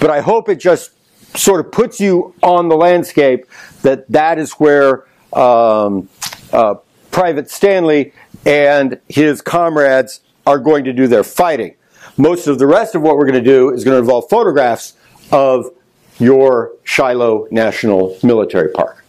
But 0.00 0.10
I 0.10 0.20
hope 0.20 0.48
it 0.48 0.56
just 0.56 0.92
sort 1.36 1.64
of 1.64 1.72
puts 1.72 2.00
you 2.00 2.34
on 2.42 2.68
the 2.68 2.76
landscape 2.76 3.46
that 3.82 4.10
that 4.10 4.38
is 4.38 4.52
where 4.52 5.06
um, 5.32 6.08
uh, 6.52 6.74
Private 7.10 7.50
Stanley 7.50 8.12
and 8.44 9.00
his 9.08 9.40
comrades 9.40 10.20
are 10.46 10.58
going 10.58 10.84
to 10.84 10.92
do 10.92 11.06
their 11.06 11.24
fighting. 11.24 11.74
Most 12.16 12.46
of 12.46 12.58
the 12.58 12.66
rest 12.66 12.94
of 12.94 13.02
what 13.02 13.16
we're 13.16 13.26
going 13.26 13.42
to 13.42 13.50
do 13.50 13.70
is 13.70 13.84
going 13.84 13.94
to 13.94 14.00
involve 14.00 14.28
photographs 14.28 14.94
of 15.30 15.70
your 16.18 16.72
Shiloh 16.84 17.48
National 17.50 18.16
Military 18.22 18.70
Park. 18.70 19.04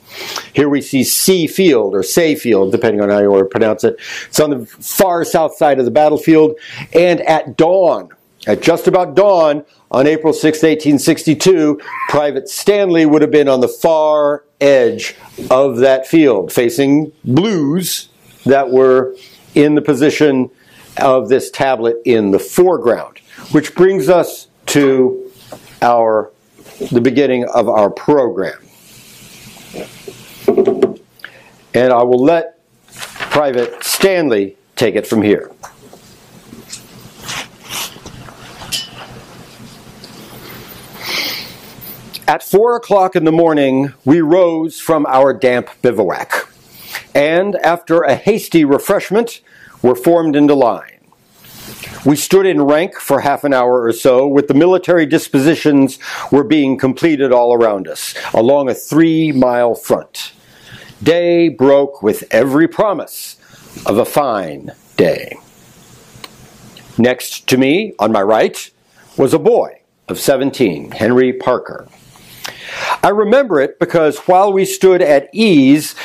Here 0.54 0.70
we 0.70 0.82
see 0.82 1.04
Seay 1.04 1.48
Field 1.48 1.96
or 1.96 2.04
Seay 2.04 2.36
Field, 2.36 2.72
depending 2.72 3.02
on 3.02 3.10
how 3.10 3.20
you 3.20 3.32
want 3.32 3.42
to 3.42 3.50
pronounce 3.50 3.84
it. 3.84 3.98
It's 4.28 4.40
on 4.40 4.52
the 4.52 4.66
far 4.66 5.26
south 5.26 5.56
side 5.56 5.80
of 5.80 5.86
the 5.86 5.92
battlefield. 5.92 6.56
And 6.94 7.22
at 7.22 7.58
dawn, 7.58 8.10
at 8.46 8.62
just 8.62 8.88
about 8.88 9.16
dawn 9.16 9.66
on 9.90 10.06
April 10.06 10.34
6, 10.34 10.44
1862, 10.44 11.82
Private 12.10 12.48
Stanley 12.48 13.06
would 13.06 13.22
have 13.22 13.32
been 13.32 13.48
on 13.48 13.62
the 13.62 13.68
far 13.68 14.44
edge 14.62 15.16
of 15.50 15.78
that 15.78 16.08
field, 16.08 16.52
facing 16.52 17.12
blues 17.24 18.10
that 18.46 18.70
were 18.70 19.16
in 19.56 19.76
the 19.76 19.82
position 19.82 20.50
of 20.98 21.30
this 21.30 21.50
tablet 21.50 21.98
in 22.06 22.32
the 22.32 22.40
foreground, 22.40 23.20
which 23.52 23.76
brings 23.76 24.10
us 24.10 24.48
to 24.68 25.32
our 25.82 26.32
the 26.92 27.02
beginning 27.02 27.46
of 27.46 27.70
our 27.70 27.90
program. 27.90 28.60
And 31.74 31.92
I 31.92 32.04
will 32.04 32.24
let 32.24 32.60
Private 32.88 33.84
Stanley 33.84 34.58
take 34.76 34.96
it 34.96 35.08
from 35.08 35.22
here. 35.22 35.52
At 42.28 42.42
four 42.42 42.76
o'clock 42.76 43.16
in 43.16 43.26
the 43.26 43.32
morning, 43.32 43.94
we 44.06 44.22
rose 44.22 44.80
from 44.80 45.06
our 45.08 45.34
damp 45.34 45.70
bivouac, 45.82 46.50
and 47.14 47.56
after 47.58 48.02
a 48.02 48.16
hasty 48.16 48.64
refreshment, 48.64 49.42
were 49.84 49.96
formed 49.96 50.36
into 50.36 50.56
line. 50.56 50.90
We 52.06 52.16
stood 52.16 52.46
in 52.46 52.62
rank 52.62 52.96
for 52.96 53.22
half 53.22 53.44
an 53.44 53.54
hour 53.54 53.84
or 53.84 53.94
so, 53.94 54.28
with 54.28 54.48
the 54.48 54.54
military 54.54 55.06
dispositions 55.06 56.00
were 56.32 56.44
being 56.44 56.78
completed 56.78 57.32
all 57.32 57.54
around 57.54 57.88
us, 57.88 58.14
along 58.34 58.70
a 58.70 58.74
three 58.74 59.32
mile 59.32 59.76
front. 59.76 60.34
Day 61.02 61.50
broke 61.50 62.02
with 62.02 62.24
every 62.32 62.68
promise 62.68 63.38
of 63.86 63.98
a 63.98 64.06
fine 64.06 64.72
day. 64.98 65.38
Next 66.98 67.48
to 67.48 67.58
me, 67.58 67.94
on 68.00 68.12
my 68.12 68.22
right, 68.22 68.70
was 69.18 69.34
a 69.34 69.40
boy 69.40 69.82
of 70.08 70.20
17, 70.20 70.92
Henry 70.92 71.34
Parker. 71.34 71.88
I 73.02 73.10
remember 73.10 73.62
it 73.62 73.80
because 73.80 74.18
while 74.20 74.52
we 74.52 74.66
stood 74.66 75.02
at 75.02 75.30
ease, 75.34 75.96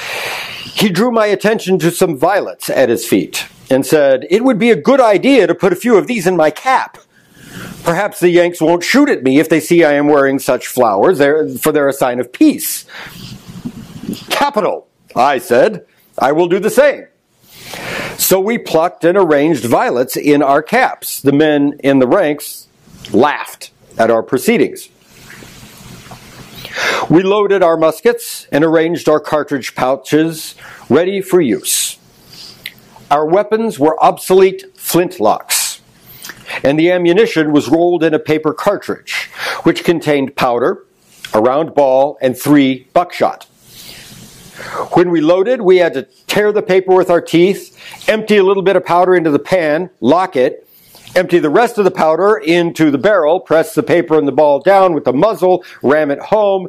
he 0.74 0.88
drew 0.88 1.10
my 1.10 1.26
attention 1.26 1.78
to 1.80 1.90
some 1.90 2.16
violets 2.16 2.70
at 2.70 2.88
his 2.88 3.06
feet 3.06 3.48
and 3.70 3.84
said, 3.84 4.26
It 4.30 4.44
would 4.44 4.58
be 4.58 4.70
a 4.70 4.76
good 4.76 5.00
idea 5.00 5.46
to 5.46 5.54
put 5.54 5.72
a 5.72 5.76
few 5.76 5.96
of 5.96 6.06
these 6.06 6.26
in 6.26 6.36
my 6.36 6.50
cap. 6.50 6.98
Perhaps 7.84 8.20
the 8.20 8.28
Yanks 8.28 8.60
won't 8.60 8.84
shoot 8.84 9.08
at 9.08 9.22
me 9.22 9.38
if 9.38 9.48
they 9.48 9.60
see 9.60 9.84
I 9.84 9.92
am 9.92 10.08
wearing 10.08 10.38
such 10.38 10.66
flowers, 10.66 11.18
for 11.60 11.72
they're 11.72 11.88
a 11.88 11.92
sign 11.92 12.20
of 12.20 12.32
peace. 12.32 12.84
Capital, 14.28 14.88
I 15.16 15.38
said. 15.38 15.86
I 16.18 16.32
will 16.32 16.48
do 16.48 16.58
the 16.58 16.70
same. 16.70 17.06
So 18.18 18.40
we 18.40 18.58
plucked 18.58 19.04
and 19.04 19.16
arranged 19.16 19.64
violets 19.64 20.16
in 20.16 20.42
our 20.42 20.62
caps. 20.62 21.22
The 21.22 21.32
men 21.32 21.78
in 21.84 21.98
the 21.98 22.06
ranks 22.06 22.66
laughed 23.12 23.70
at 23.96 24.10
our 24.10 24.22
proceedings. 24.22 24.88
We 27.08 27.22
loaded 27.22 27.62
our 27.62 27.76
muskets 27.76 28.46
and 28.52 28.64
arranged 28.64 29.08
our 29.08 29.20
cartridge 29.20 29.74
pouches 29.74 30.54
ready 30.88 31.20
for 31.20 31.40
use. 31.40 31.97
Our 33.10 33.24
weapons 33.24 33.78
were 33.78 33.98
obsolete 34.02 34.64
flintlocks, 34.76 35.80
and 36.62 36.78
the 36.78 36.90
ammunition 36.90 37.52
was 37.52 37.68
rolled 37.68 38.04
in 38.04 38.12
a 38.12 38.18
paper 38.18 38.52
cartridge, 38.52 39.30
which 39.62 39.82
contained 39.82 40.36
powder, 40.36 40.84
a 41.32 41.40
round 41.40 41.74
ball, 41.74 42.18
and 42.20 42.36
three 42.36 42.86
buckshot. 42.92 43.44
When 44.92 45.10
we 45.10 45.22
loaded, 45.22 45.62
we 45.62 45.78
had 45.78 45.94
to 45.94 46.02
tear 46.26 46.52
the 46.52 46.60
paper 46.60 46.94
with 46.94 47.08
our 47.08 47.22
teeth, 47.22 47.78
empty 48.08 48.36
a 48.36 48.44
little 48.44 48.62
bit 48.62 48.76
of 48.76 48.84
powder 48.84 49.14
into 49.14 49.30
the 49.30 49.38
pan, 49.38 49.88
lock 50.00 50.36
it, 50.36 50.68
empty 51.14 51.38
the 51.38 51.48
rest 51.48 51.78
of 51.78 51.84
the 51.84 51.90
powder 51.90 52.36
into 52.36 52.90
the 52.90 52.98
barrel, 52.98 53.40
press 53.40 53.74
the 53.74 53.82
paper 53.82 54.18
and 54.18 54.28
the 54.28 54.32
ball 54.32 54.60
down 54.60 54.92
with 54.92 55.04
the 55.04 55.14
muzzle, 55.14 55.64
ram 55.82 56.10
it 56.10 56.18
home. 56.18 56.68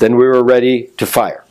Then 0.00 0.16
we 0.16 0.26
were 0.26 0.42
ready 0.42 0.90
to 0.96 1.06
fire. 1.06 1.45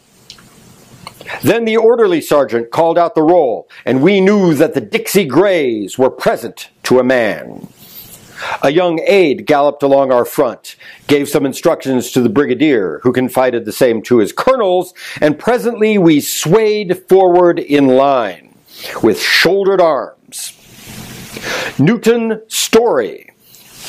Then 1.42 1.66
the 1.66 1.78
orderly 1.78 2.22
sergeant 2.22 2.72
called 2.72 2.98
out 2.98 3.16
the 3.16 3.22
roll, 3.22 3.70
and 3.86 4.02
we 4.02 4.22
knew 4.22 4.54
that 4.54 4.74
the 4.74 4.82
Dixie 4.82 5.26
Grays 5.26 5.98
were 5.98 6.10
present 6.10 6.70
to 6.84 7.00
a 7.00 7.04
man. 7.04 7.68
A 8.62 8.70
young 8.70 9.00
aide 9.08 9.46
galloped 9.46 9.82
along 9.82 10.12
our 10.12 10.26
front, 10.26 10.76
gave 11.08 11.30
some 11.30 11.46
instructions 11.46 12.12
to 12.12 12.22
the 12.22 12.30
brigadier, 12.30 13.00
who 13.04 13.14
confided 13.14 13.66
the 13.66 13.72
same 13.72 14.02
to 14.04 14.18
his 14.18 14.34
colonels, 14.34 14.94
and 15.22 15.40
presently 15.40 15.98
we 15.98 16.20
swayed 16.20 17.08
forward 17.08 17.60
in 17.60 17.88
line 17.88 18.54
with 19.02 19.22
shouldered 19.22 19.82
arms. 19.82 20.52
Newton 21.80 22.42
Story, 22.48 23.32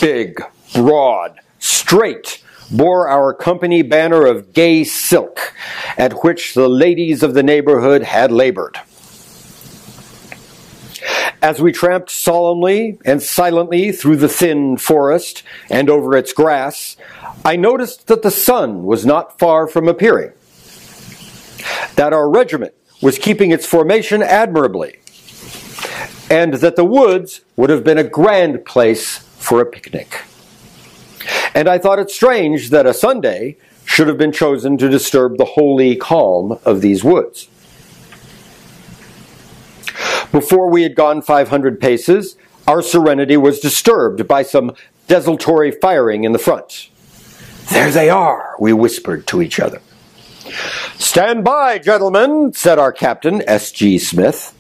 big, 0.00 0.40
broad, 0.74 1.40
straight, 1.58 2.42
bore 2.70 3.08
our 3.08 3.32
company 3.32 3.82
banner 3.82 4.26
of 4.26 4.52
gay 4.52 4.84
silk, 4.84 5.54
at 5.96 6.24
which 6.24 6.54
the 6.54 6.68
ladies 6.68 7.22
of 7.22 7.34
the 7.34 7.42
neighborhood 7.42 8.02
had 8.02 8.32
labored. 8.32 8.78
As 11.42 11.60
we 11.60 11.70
tramped 11.70 12.10
solemnly 12.10 12.98
and 13.04 13.22
silently 13.22 13.92
through 13.92 14.16
the 14.16 14.28
thin 14.28 14.76
forest 14.76 15.42
and 15.70 15.88
over 15.88 16.16
its 16.16 16.32
grass, 16.32 16.96
I 17.44 17.56
noticed 17.56 18.06
that 18.08 18.22
the 18.22 18.30
sun 18.30 18.84
was 18.84 19.06
not 19.06 19.38
far 19.38 19.68
from 19.68 19.88
appearing, 19.88 20.32
that 21.94 22.12
our 22.12 22.28
regiment 22.28 22.74
was 23.02 23.18
keeping 23.18 23.52
its 23.52 23.66
formation 23.66 24.22
admirably, 24.22 24.98
and 26.30 26.54
that 26.54 26.76
the 26.76 26.84
woods 26.84 27.42
would 27.54 27.70
have 27.70 27.84
been 27.84 27.98
a 27.98 28.04
grand 28.04 28.64
place 28.64 29.18
for 29.18 29.60
a 29.60 29.66
picnic 29.66 30.22
and 31.56 31.70
I 31.70 31.78
thought 31.78 31.98
it 31.98 32.10
strange 32.10 32.68
that 32.68 32.84
a 32.84 32.92
Sunday 32.92 33.56
should 33.86 34.08
have 34.08 34.18
been 34.18 34.30
chosen 34.30 34.76
to 34.76 34.90
disturb 34.90 35.38
the 35.38 35.46
holy 35.46 35.96
calm 35.96 36.58
of 36.66 36.82
these 36.82 37.02
woods. 37.02 37.48
Before 40.30 40.68
we 40.68 40.82
had 40.82 40.94
gone 40.94 41.22
500 41.22 41.80
paces, 41.80 42.36
our 42.66 42.82
serenity 42.82 43.38
was 43.38 43.58
disturbed 43.58 44.28
by 44.28 44.42
some 44.42 44.74
desultory 45.08 45.70
firing 45.70 46.24
in 46.24 46.32
the 46.32 46.38
front. 46.38 46.90
There 47.70 47.90
they 47.90 48.10
are, 48.10 48.54
we 48.60 48.74
whispered 48.74 49.26
to 49.28 49.40
each 49.40 49.58
other. 49.58 49.80
Stand 50.98 51.42
by, 51.42 51.78
gentlemen, 51.78 52.52
said 52.52 52.78
our 52.78 52.92
captain, 52.92 53.42
S.G. 53.48 53.98
Smith. 53.98 54.55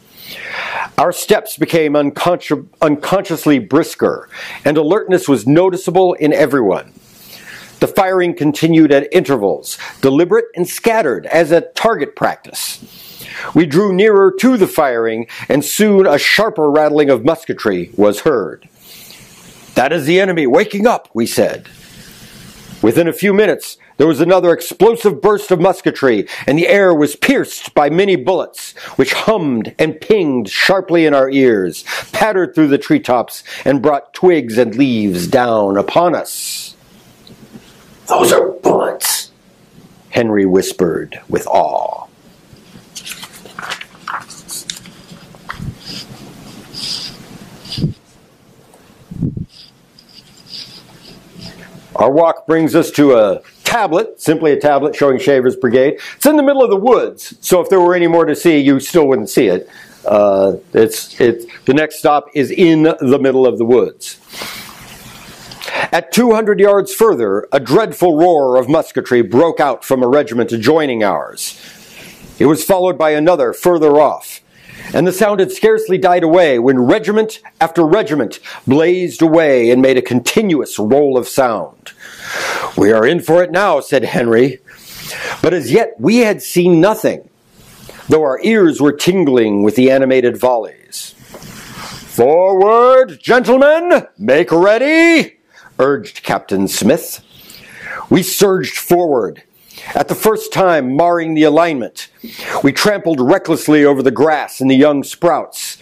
Our 0.98 1.12
steps 1.12 1.56
became 1.56 1.92
unconsci- 1.92 2.66
unconsciously 2.80 3.58
brisker, 3.58 4.28
and 4.64 4.76
alertness 4.76 5.28
was 5.28 5.46
noticeable 5.46 6.14
in 6.14 6.32
everyone. 6.32 6.92
The 7.80 7.86
firing 7.86 8.34
continued 8.34 8.90
at 8.92 9.12
intervals, 9.12 9.76
deliberate 10.00 10.46
and 10.54 10.66
scattered, 10.66 11.26
as 11.26 11.52
at 11.52 11.74
target 11.74 12.16
practice. 12.16 12.82
We 13.54 13.66
drew 13.66 13.92
nearer 13.92 14.34
to 14.40 14.56
the 14.56 14.66
firing, 14.66 15.26
and 15.48 15.62
soon 15.62 16.06
a 16.06 16.18
sharper 16.18 16.70
rattling 16.70 17.10
of 17.10 17.24
musketry 17.24 17.90
was 17.94 18.20
heard. 18.20 18.66
That 19.74 19.92
is 19.92 20.06
the 20.06 20.20
enemy 20.20 20.46
waking 20.46 20.86
up, 20.86 21.10
we 21.12 21.26
said. 21.26 21.68
Within 22.80 23.08
a 23.08 23.12
few 23.12 23.34
minutes, 23.34 23.76
there 23.96 24.06
was 24.06 24.20
another 24.20 24.52
explosive 24.52 25.22
burst 25.22 25.50
of 25.50 25.58
musketry, 25.58 26.28
and 26.46 26.58
the 26.58 26.68
air 26.68 26.94
was 26.94 27.16
pierced 27.16 27.72
by 27.74 27.88
many 27.88 28.14
bullets, 28.14 28.72
which 28.96 29.14
hummed 29.14 29.74
and 29.78 29.98
pinged 29.98 30.50
sharply 30.50 31.06
in 31.06 31.14
our 31.14 31.30
ears, 31.30 31.82
pattered 32.12 32.54
through 32.54 32.68
the 32.68 32.78
treetops, 32.78 33.42
and 33.64 33.80
brought 33.80 34.12
twigs 34.12 34.58
and 34.58 34.74
leaves 34.74 35.26
down 35.26 35.78
upon 35.78 36.14
us. 36.14 36.76
Those 38.06 38.32
are 38.32 38.50
bullets, 38.50 39.32
Henry 40.10 40.44
whispered 40.44 41.18
with 41.28 41.46
awe. 41.46 42.06
Our 51.96 52.10
walk 52.10 52.46
brings 52.46 52.74
us 52.74 52.90
to 52.92 53.14
a 53.16 53.40
tablet, 53.66 54.20
simply 54.20 54.52
a 54.52 54.60
tablet 54.60 54.94
showing 54.94 55.18
Shaver's 55.18 55.56
Brigade. 55.56 55.98
It's 56.16 56.24
in 56.24 56.36
the 56.36 56.42
middle 56.42 56.62
of 56.62 56.70
the 56.70 56.76
woods, 56.76 57.36
so 57.40 57.60
if 57.60 57.68
there 57.68 57.80
were 57.80 57.94
any 57.94 58.06
more 58.06 58.24
to 58.24 58.34
see, 58.34 58.58
you 58.58 58.80
still 58.80 59.06
wouldn't 59.06 59.28
see 59.28 59.48
it. 59.48 59.68
Uh, 60.06 60.56
it's, 60.72 61.20
it, 61.20 61.46
the 61.66 61.74
next 61.74 61.98
stop 61.98 62.28
is 62.32 62.50
in 62.50 62.84
the 62.84 63.18
middle 63.20 63.46
of 63.46 63.58
the 63.58 63.64
woods. 63.64 64.20
At 65.92 66.12
200 66.12 66.60
yards 66.60 66.94
further, 66.94 67.48
a 67.52 67.60
dreadful 67.60 68.16
roar 68.16 68.56
of 68.56 68.68
musketry 68.68 69.22
broke 69.22 69.60
out 69.60 69.84
from 69.84 70.02
a 70.02 70.08
regiment 70.08 70.52
adjoining 70.52 71.02
ours. 71.02 71.60
It 72.38 72.46
was 72.46 72.64
followed 72.64 72.96
by 72.96 73.10
another 73.10 73.52
further 73.52 74.00
off, 74.00 74.40
and 74.94 75.06
the 75.06 75.12
sound 75.12 75.40
had 75.40 75.50
scarcely 75.50 75.98
died 75.98 76.22
away 76.22 76.58
when 76.58 76.78
regiment 76.78 77.40
after 77.60 77.84
regiment 77.84 78.38
blazed 78.66 79.22
away 79.22 79.70
and 79.70 79.82
made 79.82 79.96
a 79.96 80.02
continuous 80.02 80.78
roll 80.78 81.18
of 81.18 81.26
sound. 81.26 81.92
We 82.76 82.92
are 82.92 83.06
in 83.06 83.20
for 83.20 83.42
it 83.42 83.50
now, 83.50 83.80
said 83.80 84.04
Henry. 84.04 84.58
But 85.42 85.54
as 85.54 85.72
yet 85.72 85.94
we 85.98 86.18
had 86.18 86.42
seen 86.42 86.80
nothing, 86.80 87.30
though 88.08 88.22
our 88.22 88.40
ears 88.42 88.80
were 88.80 88.92
tingling 88.92 89.62
with 89.62 89.76
the 89.76 89.90
animated 89.90 90.36
volleys. 90.36 91.14
Forward, 92.16 93.18
gentlemen! 93.20 94.06
Make 94.18 94.50
ready! 94.52 95.38
urged 95.78 96.22
Captain 96.22 96.68
Smith. 96.68 97.22
We 98.08 98.22
surged 98.22 98.76
forward, 98.76 99.42
at 99.94 100.08
the 100.08 100.14
first 100.14 100.52
time 100.52 100.96
marring 100.96 101.34
the 101.34 101.42
alignment. 101.44 102.08
We 102.62 102.72
trampled 102.72 103.20
recklessly 103.20 103.84
over 103.84 104.02
the 104.02 104.10
grass 104.10 104.60
and 104.60 104.70
the 104.70 104.76
young 104.76 105.02
sprouts. 105.02 105.78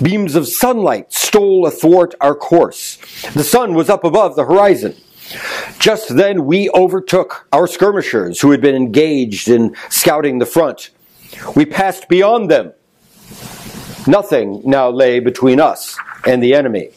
Beams 0.00 0.34
of 0.34 0.48
sunlight 0.48 1.12
stole 1.12 1.66
athwart 1.66 2.14
our 2.20 2.34
course. 2.34 2.98
The 3.34 3.44
sun 3.44 3.74
was 3.74 3.88
up 3.88 4.04
above 4.04 4.36
the 4.36 4.44
horizon. 4.44 4.96
Just 5.78 6.16
then 6.16 6.46
we 6.46 6.70
overtook 6.70 7.46
our 7.52 7.66
skirmishers 7.66 8.40
who 8.40 8.50
had 8.50 8.60
been 8.60 8.74
engaged 8.74 9.48
in 9.48 9.74
scouting 9.88 10.38
the 10.38 10.46
front. 10.46 10.90
We 11.54 11.64
passed 11.64 12.08
beyond 12.08 12.50
them. 12.50 12.72
Nothing 14.06 14.62
now 14.64 14.90
lay 14.90 15.20
between 15.20 15.60
us 15.60 15.96
and 16.26 16.42
the 16.42 16.54
enemy. 16.54 16.90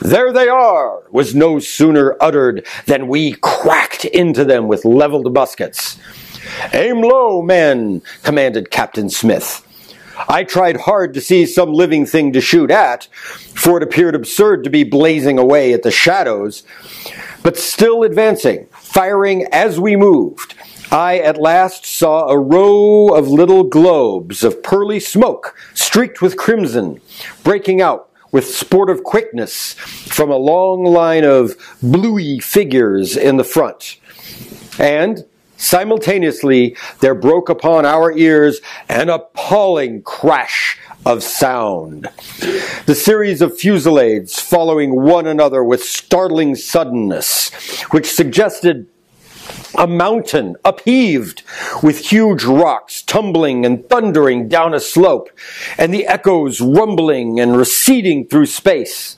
There 0.00 0.32
they 0.32 0.48
are, 0.48 1.02
was 1.10 1.34
no 1.34 1.58
sooner 1.58 2.16
uttered 2.20 2.66
than 2.86 3.08
we 3.08 3.32
cracked 3.34 4.04
into 4.04 4.44
them 4.44 4.68
with 4.68 4.84
leveled 4.84 5.32
muskets. 5.32 5.98
Aim 6.72 7.02
low, 7.02 7.42
men, 7.42 8.02
commanded 8.22 8.70
Captain 8.70 9.08
Smith. 9.08 9.66
I 10.28 10.44
tried 10.44 10.76
hard 10.76 11.14
to 11.14 11.20
see 11.20 11.46
some 11.46 11.72
living 11.72 12.06
thing 12.06 12.32
to 12.32 12.40
shoot 12.40 12.70
at, 12.70 13.08
for 13.54 13.76
it 13.76 13.82
appeared 13.82 14.14
absurd 14.14 14.64
to 14.64 14.70
be 14.70 14.84
blazing 14.84 15.38
away 15.38 15.72
at 15.72 15.82
the 15.82 15.90
shadows, 15.90 16.62
but 17.42 17.56
still 17.56 18.02
advancing, 18.02 18.66
firing 18.72 19.46
as 19.52 19.80
we 19.80 19.96
moved. 19.96 20.54
I 20.90 21.18
at 21.20 21.38
last 21.38 21.86
saw 21.86 22.28
a 22.28 22.38
row 22.38 23.08
of 23.08 23.28
little 23.28 23.64
globes 23.64 24.44
of 24.44 24.62
pearly 24.62 25.00
smoke, 25.00 25.56
streaked 25.72 26.20
with 26.20 26.36
crimson, 26.36 27.00
breaking 27.42 27.80
out 27.80 28.10
with 28.30 28.46
sportive 28.46 29.02
quickness 29.02 29.72
from 29.74 30.30
a 30.30 30.36
long 30.36 30.84
line 30.84 31.24
of 31.24 31.56
bluey 31.82 32.40
figures 32.40 33.16
in 33.16 33.36
the 33.36 33.44
front. 33.44 33.98
And 34.78 35.24
simultaneously, 35.62 36.76
there 37.00 37.14
broke 37.14 37.48
upon 37.48 37.86
our 37.86 38.12
ears 38.16 38.60
an 38.88 39.08
appalling 39.08 40.02
crash 40.02 40.78
of 41.06 41.22
sound. 41.22 42.08
The 42.86 42.94
series 42.94 43.40
of 43.40 43.52
fusillades 43.52 44.40
following 44.40 45.02
one 45.02 45.26
another 45.26 45.64
with 45.64 45.82
startling 45.82 46.54
suddenness, 46.54 47.50
which 47.90 48.10
suggested 48.10 48.86
a 49.76 49.86
mountain 49.86 50.56
upheaved 50.64 51.42
with 51.82 51.98
huge 51.98 52.44
rocks 52.44 53.02
tumbling 53.02 53.64
and 53.64 53.88
thundering 53.88 54.48
down 54.48 54.74
a 54.74 54.80
slope, 54.80 55.30
and 55.78 55.92
the 55.92 56.06
echoes 56.06 56.60
rumbling 56.60 57.40
and 57.40 57.56
receding 57.56 58.26
through 58.26 58.46
space. 58.46 59.16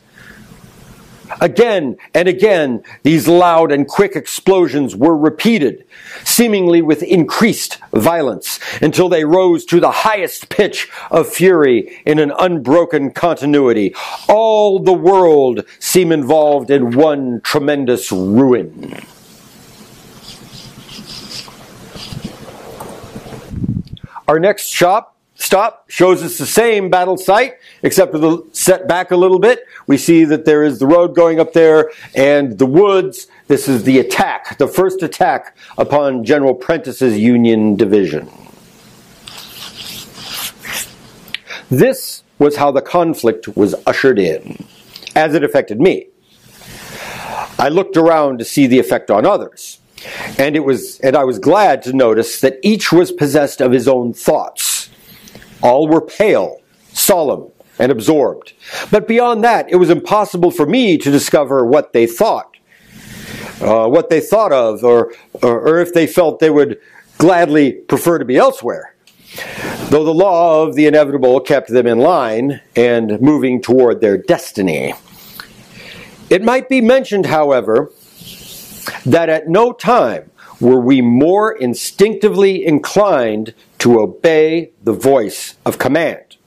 Again 1.40 1.96
and 2.12 2.28
again, 2.28 2.82
these 3.02 3.26
loud 3.26 3.72
and 3.72 3.86
quick 3.86 4.14
explosions 4.14 4.94
were 4.94 5.16
repeated, 5.16 5.84
seemingly 6.24 6.82
with 6.82 7.02
increased 7.02 7.78
violence, 7.92 8.60
until 8.82 9.08
they 9.08 9.24
rose 9.24 9.64
to 9.66 9.80
the 9.80 9.90
highest 9.90 10.48
pitch 10.48 10.90
of 11.10 11.28
fury 11.28 12.02
in 12.04 12.18
an 12.18 12.32
unbroken 12.38 13.10
continuity. 13.10 13.94
All 14.28 14.78
the 14.78 14.92
world 14.92 15.64
seemed 15.78 16.12
involved 16.12 16.70
in 16.70 16.92
one 16.92 17.40
tremendous 17.42 18.12
ruin. 18.12 18.94
Our 24.26 24.40
next 24.40 24.68
shop 24.68 25.13
stop 25.44 25.90
shows 25.90 26.22
us 26.22 26.38
the 26.38 26.46
same 26.46 26.88
battle 26.88 27.16
site, 27.16 27.58
except 27.82 28.12
for 28.12 28.18
the 28.18 28.42
set 28.52 28.88
back 28.88 29.10
a 29.10 29.16
little 29.16 29.38
bit. 29.38 29.64
We 29.86 29.98
see 29.98 30.24
that 30.24 30.44
there 30.44 30.64
is 30.64 30.78
the 30.78 30.86
road 30.86 31.14
going 31.14 31.38
up 31.38 31.52
there 31.52 31.90
and 32.14 32.58
the 32.58 32.66
woods. 32.66 33.28
This 33.46 33.68
is 33.68 33.84
the 33.84 33.98
attack, 33.98 34.56
the 34.58 34.66
first 34.66 35.02
attack 35.02 35.56
upon 35.76 36.24
General 36.24 36.54
Prentiss's 36.54 37.18
Union 37.18 37.76
division. 37.76 38.30
This 41.70 42.22
was 42.38 42.56
how 42.56 42.70
the 42.70 42.82
conflict 42.82 43.56
was 43.56 43.74
ushered 43.86 44.18
in, 44.18 44.64
as 45.14 45.34
it 45.34 45.44
affected 45.44 45.80
me. 45.80 46.08
I 47.58 47.68
looked 47.68 47.96
around 47.96 48.38
to 48.38 48.44
see 48.44 48.66
the 48.66 48.78
effect 48.78 49.10
on 49.10 49.26
others. 49.26 49.78
And 50.38 50.56
it 50.56 50.60
was, 50.60 51.00
and 51.00 51.16
I 51.16 51.24
was 51.24 51.38
glad 51.38 51.82
to 51.84 51.92
notice 51.92 52.40
that 52.40 52.58
each 52.62 52.92
was 52.92 53.12
possessed 53.12 53.60
of 53.60 53.72
his 53.72 53.88
own 53.88 54.12
thoughts. 54.12 54.73
All 55.64 55.88
were 55.88 56.02
pale, 56.02 56.60
solemn, 56.92 57.50
and 57.78 57.90
absorbed. 57.90 58.52
But 58.90 59.08
beyond 59.08 59.42
that, 59.44 59.66
it 59.70 59.76
was 59.76 59.88
impossible 59.88 60.50
for 60.50 60.66
me 60.66 60.98
to 60.98 61.10
discover 61.10 61.64
what 61.64 61.94
they 61.94 62.06
thought, 62.06 62.58
uh, 63.62 63.88
what 63.88 64.10
they 64.10 64.20
thought 64.20 64.52
of, 64.52 64.84
or, 64.84 65.14
or, 65.42 65.60
or 65.60 65.78
if 65.80 65.94
they 65.94 66.06
felt 66.06 66.38
they 66.38 66.50
would 66.50 66.78
gladly 67.16 67.72
prefer 67.72 68.18
to 68.18 68.26
be 68.26 68.36
elsewhere. 68.36 68.94
Though 69.88 70.04
the 70.04 70.12
law 70.12 70.62
of 70.62 70.74
the 70.74 70.86
inevitable 70.86 71.40
kept 71.40 71.70
them 71.70 71.86
in 71.86 71.98
line 71.98 72.60
and 72.76 73.18
moving 73.22 73.62
toward 73.62 74.02
their 74.02 74.18
destiny. 74.18 74.94
It 76.28 76.42
might 76.42 76.68
be 76.68 76.82
mentioned, 76.82 77.26
however, 77.26 77.90
that 79.06 79.30
at 79.30 79.48
no 79.48 79.72
time 79.72 80.30
were 80.60 80.80
we 80.80 81.00
more 81.00 81.52
instinctively 81.52 82.66
inclined 82.66 83.54
to 83.84 84.00
obey 84.00 84.70
the 84.82 84.94
voice 84.94 85.56
of 85.66 85.76
command. 85.76 86.38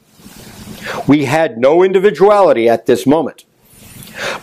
We 1.07 1.25
had 1.25 1.59
no 1.59 1.83
individuality 1.83 2.67
at 2.67 2.87
this 2.87 3.05
moment, 3.05 3.45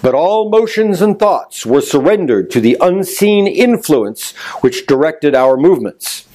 but 0.01 0.15
all 0.15 0.49
motions 0.49 1.03
and 1.03 1.19
thoughts 1.19 1.67
were 1.67 1.81
surrendered 1.81 2.53
to 2.53 2.61
the 2.61 2.77
unseen 2.81 3.49
influence 3.49 4.31
which 4.61 4.87
directed 4.87 5.35
our 5.35 5.57
movements. 5.57 6.29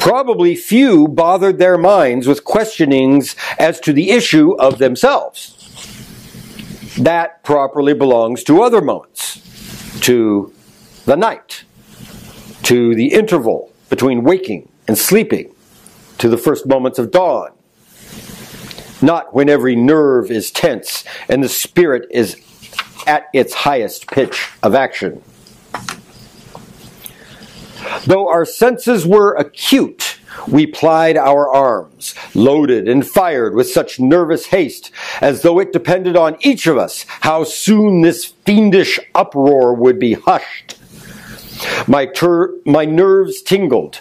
Probably 0.00 0.56
few 0.56 1.06
bothered 1.06 1.58
their 1.60 1.78
minds 1.78 2.26
with 2.26 2.42
questionings 2.42 3.36
as 3.56 3.78
to 3.78 3.92
the 3.92 4.10
issue 4.10 4.56
of 4.56 4.78
themselves. 4.78 5.54
That 6.98 7.44
properly 7.44 7.94
belongs 7.94 8.42
to 8.44 8.62
other 8.62 8.80
moments, 8.80 10.00
to 10.00 10.52
the 11.04 11.16
night, 11.16 11.62
to 12.64 12.96
the 12.96 13.14
interval 13.14 13.70
between 13.88 14.24
waking 14.24 14.68
and 14.88 14.98
sleeping, 14.98 15.54
to 16.18 16.28
the 16.28 16.36
first 16.36 16.66
moments 16.66 16.98
of 16.98 17.10
dawn. 17.10 17.52
Not 19.00 19.32
when 19.32 19.48
every 19.48 19.76
nerve 19.76 20.30
is 20.30 20.50
tense 20.50 21.04
and 21.28 21.42
the 21.42 21.48
spirit 21.48 22.08
is 22.10 22.36
at 23.06 23.28
its 23.32 23.54
highest 23.54 24.08
pitch 24.08 24.50
of 24.62 24.74
action. 24.74 25.22
Though 28.06 28.28
our 28.28 28.44
senses 28.44 29.06
were 29.06 29.34
acute, 29.34 30.18
we 30.46 30.66
plied 30.66 31.16
our 31.16 31.48
arms, 31.48 32.14
loaded 32.34 32.88
and 32.88 33.06
fired 33.06 33.54
with 33.54 33.70
such 33.70 33.98
nervous 34.00 34.46
haste 34.46 34.90
as 35.20 35.42
though 35.42 35.58
it 35.58 35.72
depended 35.72 36.16
on 36.16 36.36
each 36.40 36.66
of 36.66 36.76
us 36.76 37.04
how 37.20 37.44
soon 37.44 38.02
this 38.02 38.24
fiendish 38.24 38.98
uproar 39.14 39.74
would 39.74 39.98
be 39.98 40.14
hushed. 40.14 40.78
My, 41.86 42.06
ter- 42.06 42.54
my 42.64 42.84
nerves 42.84 43.42
tingled. 43.42 44.00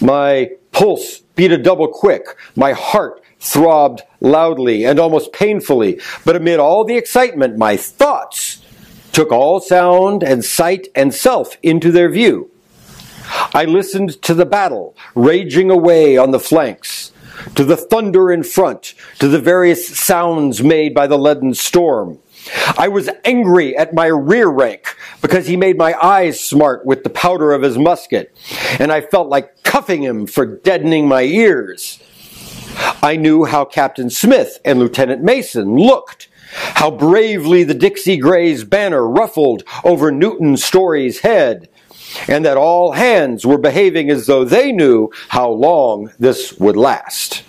My 0.00 0.50
pulse 0.72 1.22
beat 1.36 1.52
a 1.52 1.58
double 1.58 1.86
quick. 1.86 2.26
My 2.56 2.72
heart 2.72 3.22
throbbed 3.38 4.02
loudly 4.20 4.84
and 4.84 4.98
almost 4.98 5.32
painfully. 5.32 6.00
But 6.24 6.36
amid 6.36 6.58
all 6.58 6.84
the 6.84 6.96
excitement, 6.96 7.56
my 7.56 7.76
thoughts 7.76 8.62
took 9.12 9.30
all 9.30 9.60
sound 9.60 10.22
and 10.22 10.44
sight 10.44 10.88
and 10.94 11.14
self 11.14 11.56
into 11.62 11.92
their 11.92 12.10
view. 12.10 12.50
I 13.54 13.64
listened 13.64 14.20
to 14.22 14.34
the 14.34 14.46
battle 14.46 14.96
raging 15.14 15.70
away 15.70 16.16
on 16.16 16.30
the 16.30 16.40
flanks, 16.40 17.12
to 17.54 17.64
the 17.64 17.76
thunder 17.76 18.30
in 18.30 18.42
front, 18.42 18.94
to 19.18 19.28
the 19.28 19.40
various 19.40 19.98
sounds 19.98 20.62
made 20.62 20.94
by 20.94 21.06
the 21.06 21.18
leaden 21.18 21.54
storm, 21.54 22.18
I 22.78 22.88
was 22.88 23.10
angry 23.24 23.76
at 23.76 23.94
my 23.94 24.06
rear 24.06 24.48
rank 24.48 24.96
because 25.22 25.46
he 25.46 25.56
made 25.56 25.76
my 25.76 25.94
eyes 25.94 26.40
smart 26.40 26.84
with 26.84 27.02
the 27.02 27.10
powder 27.10 27.52
of 27.52 27.62
his 27.62 27.78
musket, 27.78 28.36
and 28.78 28.92
I 28.92 29.00
felt 29.00 29.28
like 29.28 29.62
cuffing 29.62 30.02
him 30.02 30.26
for 30.26 30.46
deadening 30.46 31.08
my 31.08 31.22
ears. 31.22 32.00
I 33.02 33.16
knew 33.16 33.44
how 33.44 33.64
Captain 33.64 34.10
Smith 34.10 34.58
and 34.64 34.78
Lieutenant 34.78 35.22
Mason 35.22 35.76
looked, 35.76 36.28
how 36.52 36.90
bravely 36.90 37.64
the 37.64 37.74
Dixie 37.74 38.18
Gray's 38.18 38.64
banner 38.64 39.06
ruffled 39.06 39.62
over 39.82 40.12
Newton 40.12 40.56
Story's 40.56 41.20
head, 41.20 41.68
and 42.28 42.44
that 42.44 42.56
all 42.56 42.92
hands 42.92 43.46
were 43.46 43.58
behaving 43.58 44.10
as 44.10 44.26
though 44.26 44.44
they 44.44 44.72
knew 44.72 45.10
how 45.28 45.50
long 45.50 46.12
this 46.18 46.52
would 46.58 46.76
last. 46.76 47.42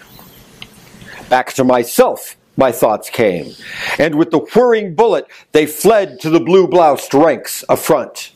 Back 1.30 1.54
to 1.54 1.64
myself, 1.64 2.37
my 2.58 2.72
thoughts 2.72 3.10
came, 3.10 3.54
and 3.98 4.16
with 4.16 4.32
the 4.32 4.40
whirring 4.40 4.96
bullet, 4.96 5.28
they 5.52 5.66
fled 5.66 6.20
to 6.22 6.30
the 6.30 6.40
blue 6.40 6.68
bloused 6.68 7.14
ranks 7.14 7.64
affront. 7.70 8.32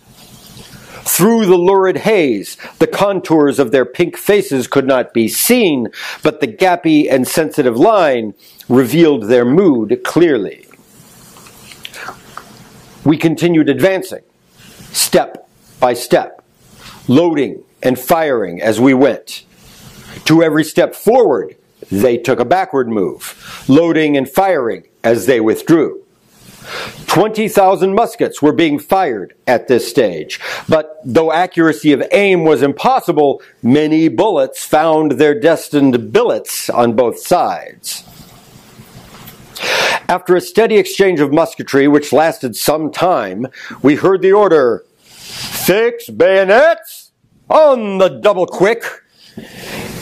Through 1.03 1.47
the 1.47 1.57
lurid 1.57 1.97
haze, 1.97 2.55
the 2.77 2.85
contours 2.85 3.57
of 3.57 3.71
their 3.71 3.85
pink 3.85 4.15
faces 4.15 4.67
could 4.67 4.85
not 4.85 5.13
be 5.13 5.27
seen, 5.27 5.87
but 6.21 6.39
the 6.39 6.47
gappy 6.47 7.11
and 7.11 7.27
sensitive 7.27 7.75
line 7.75 8.35
revealed 8.69 9.23
their 9.23 9.43
mood 9.43 10.01
clearly. 10.03 10.67
We 13.03 13.17
continued 13.17 13.67
advancing, 13.67 14.21
step 14.91 15.49
by 15.79 15.95
step, 15.95 16.43
loading 17.07 17.63
and 17.81 17.97
firing 17.97 18.61
as 18.61 18.79
we 18.79 18.93
went. 18.93 19.43
To 20.25 20.43
every 20.43 20.63
step 20.63 20.93
forward, 20.93 21.55
they 21.91 22.17
took 22.17 22.39
a 22.39 22.45
backward 22.45 22.87
move, 22.87 23.65
loading 23.67 24.17
and 24.17 24.29
firing 24.29 24.87
as 25.03 25.25
they 25.25 25.39
withdrew. 25.39 26.03
20,000 27.07 27.93
muskets 27.93 28.41
were 28.41 28.53
being 28.53 28.79
fired 28.79 29.33
at 29.47 29.67
this 29.67 29.89
stage, 29.89 30.39
but 30.69 31.01
though 31.03 31.31
accuracy 31.31 31.91
of 31.91 32.03
aim 32.11 32.43
was 32.43 32.61
impossible, 32.61 33.41
many 33.61 34.07
bullets 34.07 34.63
found 34.63 35.13
their 35.13 35.37
destined 35.37 36.13
billets 36.13 36.69
on 36.69 36.95
both 36.95 37.19
sides. 37.19 38.03
After 40.07 40.35
a 40.35 40.41
steady 40.41 40.77
exchange 40.77 41.19
of 41.19 41.31
musketry, 41.33 41.87
which 41.87 42.13
lasted 42.13 42.55
some 42.55 42.91
time, 42.91 43.47
we 43.81 43.95
heard 43.95 44.21
the 44.21 44.33
order 44.33 44.85
Fix 45.01 46.09
bayonets 46.09 47.11
on 47.49 47.97
the 47.97 48.09
double 48.09 48.45
quick 48.45 49.00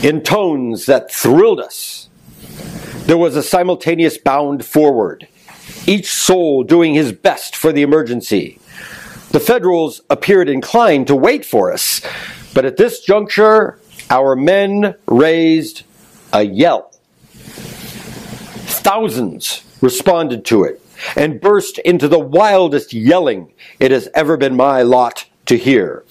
in 0.03 0.21
tones 0.21 0.85
that 0.85 1.11
thrilled 1.11 1.59
us. 1.59 2.09
There 3.05 3.17
was 3.17 3.35
a 3.35 3.43
simultaneous 3.43 4.17
bound 4.17 4.65
forward 4.65 5.27
each 5.87 6.11
soul 6.11 6.63
doing 6.63 6.93
his 6.93 7.11
best 7.11 7.55
for 7.55 7.71
the 7.71 7.81
emergency. 7.81 8.59
The 9.31 9.39
Federals 9.39 10.01
appeared 10.09 10.49
inclined 10.49 11.07
to 11.07 11.15
wait 11.15 11.45
for 11.45 11.71
us, 11.71 12.01
but 12.53 12.65
at 12.65 12.77
this 12.77 13.01
juncture, 13.01 13.79
our 14.09 14.35
men 14.35 14.95
raised 15.07 15.83
a 16.33 16.43
yell. 16.43 16.91
Thousands 18.81 19.63
responded 19.81 20.45
to 20.45 20.63
it 20.63 20.81
and 21.15 21.41
burst 21.41 21.77
into 21.79 22.07
the 22.07 22.19
wildest 22.19 22.93
yelling 22.93 23.53
it 23.79 23.91
has 23.91 24.09
ever 24.13 24.37
been 24.37 24.55
my 24.55 24.81
lot 24.81 25.25
to 25.45 25.57
hear. 25.57 26.03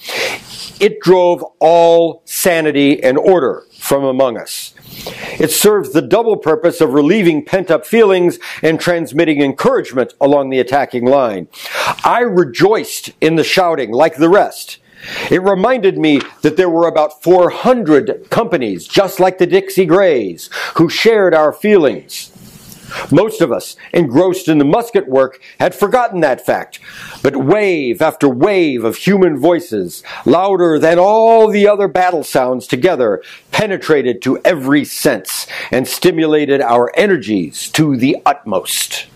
It 0.81 1.01
drove 1.01 1.45
all 1.59 2.23
sanity 2.25 3.03
and 3.03 3.19
order 3.19 3.65
from 3.79 4.05
among 4.05 4.39
us. 4.39 4.75
It 5.41 5.51
serves 5.51 5.93
the 5.93 6.03
double 6.03 6.37
purpose 6.37 6.81
of 6.81 6.93
relieving 6.93 7.45
pent 7.45 7.71
up 7.71 7.85
feelings 7.85 8.39
and 8.63 8.81
transmitting 8.81 9.43
encouragement 9.43 10.15
along 10.21 10.51
the 10.51 10.61
attacking 10.61 11.05
line. 11.05 11.49
I 12.05 12.21
rejoiced 12.21 13.13
in 13.21 13.37
the 13.37 13.45
shouting 13.45 13.91
like 13.93 14.17
the 14.17 14.29
rest. 14.29 14.79
It 15.31 15.43
reminded 15.43 15.99
me 15.99 16.21
that 16.43 16.57
there 16.57 16.71
were 16.71 16.89
about 16.89 17.23
400 17.23 18.31
companies, 18.31 18.87
just 18.87 19.21
like 19.21 19.39
the 19.39 19.47
Dixie 19.47 19.87
Greys, 19.87 20.51
who 20.77 20.89
shared 20.89 21.35
our 21.35 21.53
feelings. 21.53 22.33
Most 23.11 23.41
of 23.41 23.53
us, 23.53 23.77
engrossed 23.93 24.49
in 24.49 24.59
the 24.59 24.65
musket 24.65 25.09
work, 25.09 25.41
had 25.61 25.75
forgotten 25.75 26.21
that 26.21 26.45
fact. 26.45 26.79
But 27.23 27.37
wave 27.37 28.01
after 28.01 28.29
wave 28.29 28.85
of 28.85 28.97
human 28.97 29.39
voices, 29.39 30.03
louder 30.25 30.79
than 30.79 30.99
all 30.99 31.49
the 31.49 31.69
other 31.69 31.89
battle 31.89 32.25
sounds 32.25 32.67
together, 32.67 33.23
penetrated 33.53 34.23
to 34.23 34.39
every 34.45 34.85
sense 34.85 35.47
and 35.71 35.87
stimulated 35.87 36.61
our 36.61 36.93
energies 36.97 37.71
to 37.73 37.97
the 37.97 38.17
utmost. 38.25 39.07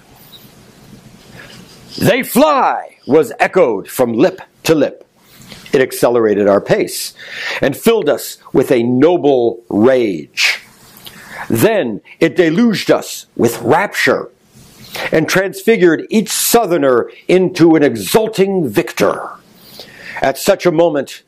They 1.99 2.23
fly 2.23 2.97
was 3.07 3.33
echoed 3.39 3.89
from 3.89 4.15
lip 4.15 4.41
to 4.65 4.75
lip. 4.75 5.07
It 5.73 5.81
accelerated 5.81 6.49
our 6.49 6.61
pace 6.61 7.15
and 7.61 7.77
filled 7.77 8.09
us 8.09 8.39
with 8.53 8.71
a 8.71 8.83
noble 8.83 9.63
rage. 9.69 10.62
Then 11.49 12.01
it 12.21 12.37
deluged 12.37 12.91
us 12.91 13.27
with 13.37 13.61
rapture 13.63 14.31
and 15.11 15.29
transfigured 15.29 16.07
each 16.11 16.31
southerner 16.31 17.11
into 17.29 17.77
an 17.77 17.83
exulting 17.83 18.69
victor. 18.69 19.31
At 20.21 20.39
such 20.39 20.67
a 20.67 20.73
moment, 20.73 21.23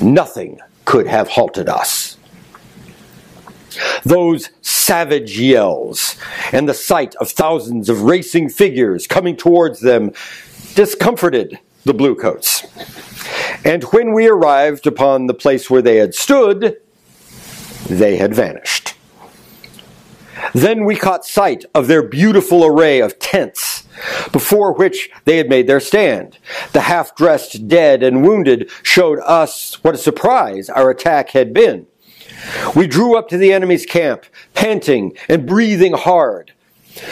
nothing 0.00 0.60
could 0.84 1.06
have 1.06 1.28
halted 1.28 1.68
us. 1.68 2.16
Those 4.04 4.50
savage 4.62 5.38
yells 5.38 6.16
and 6.52 6.68
the 6.68 6.74
sight 6.74 7.14
of 7.16 7.30
thousands 7.30 7.88
of 7.88 8.02
racing 8.02 8.48
figures 8.48 9.06
coming 9.06 9.36
towards 9.36 9.80
them 9.80 10.12
discomforted 10.74 11.58
the 11.84 11.94
bluecoats. 11.94 12.66
And 13.64 13.84
when 13.84 14.12
we 14.12 14.26
arrived 14.26 14.86
upon 14.86 15.26
the 15.26 15.34
place 15.34 15.70
where 15.70 15.82
they 15.82 15.96
had 15.96 16.14
stood, 16.14 16.80
they 17.88 18.16
had 18.16 18.34
vanished. 18.34 18.89
Then 20.54 20.84
we 20.84 20.96
caught 20.96 21.24
sight 21.24 21.64
of 21.74 21.86
their 21.86 22.02
beautiful 22.02 22.64
array 22.64 23.00
of 23.00 23.18
tents, 23.18 23.84
before 24.32 24.72
which 24.72 25.10
they 25.24 25.36
had 25.36 25.48
made 25.48 25.66
their 25.66 25.80
stand. 25.80 26.38
The 26.72 26.82
half 26.82 27.14
dressed 27.14 27.68
dead 27.68 28.02
and 28.02 28.26
wounded 28.26 28.70
showed 28.82 29.20
us 29.20 29.82
what 29.84 29.94
a 29.94 29.98
surprise 29.98 30.68
our 30.68 30.90
attack 30.90 31.30
had 31.30 31.52
been. 31.52 31.86
We 32.74 32.86
drew 32.86 33.16
up 33.16 33.28
to 33.28 33.38
the 33.38 33.52
enemy's 33.52 33.86
camp, 33.86 34.24
panting 34.54 35.16
and 35.28 35.46
breathing 35.46 35.92
hard. 35.92 36.52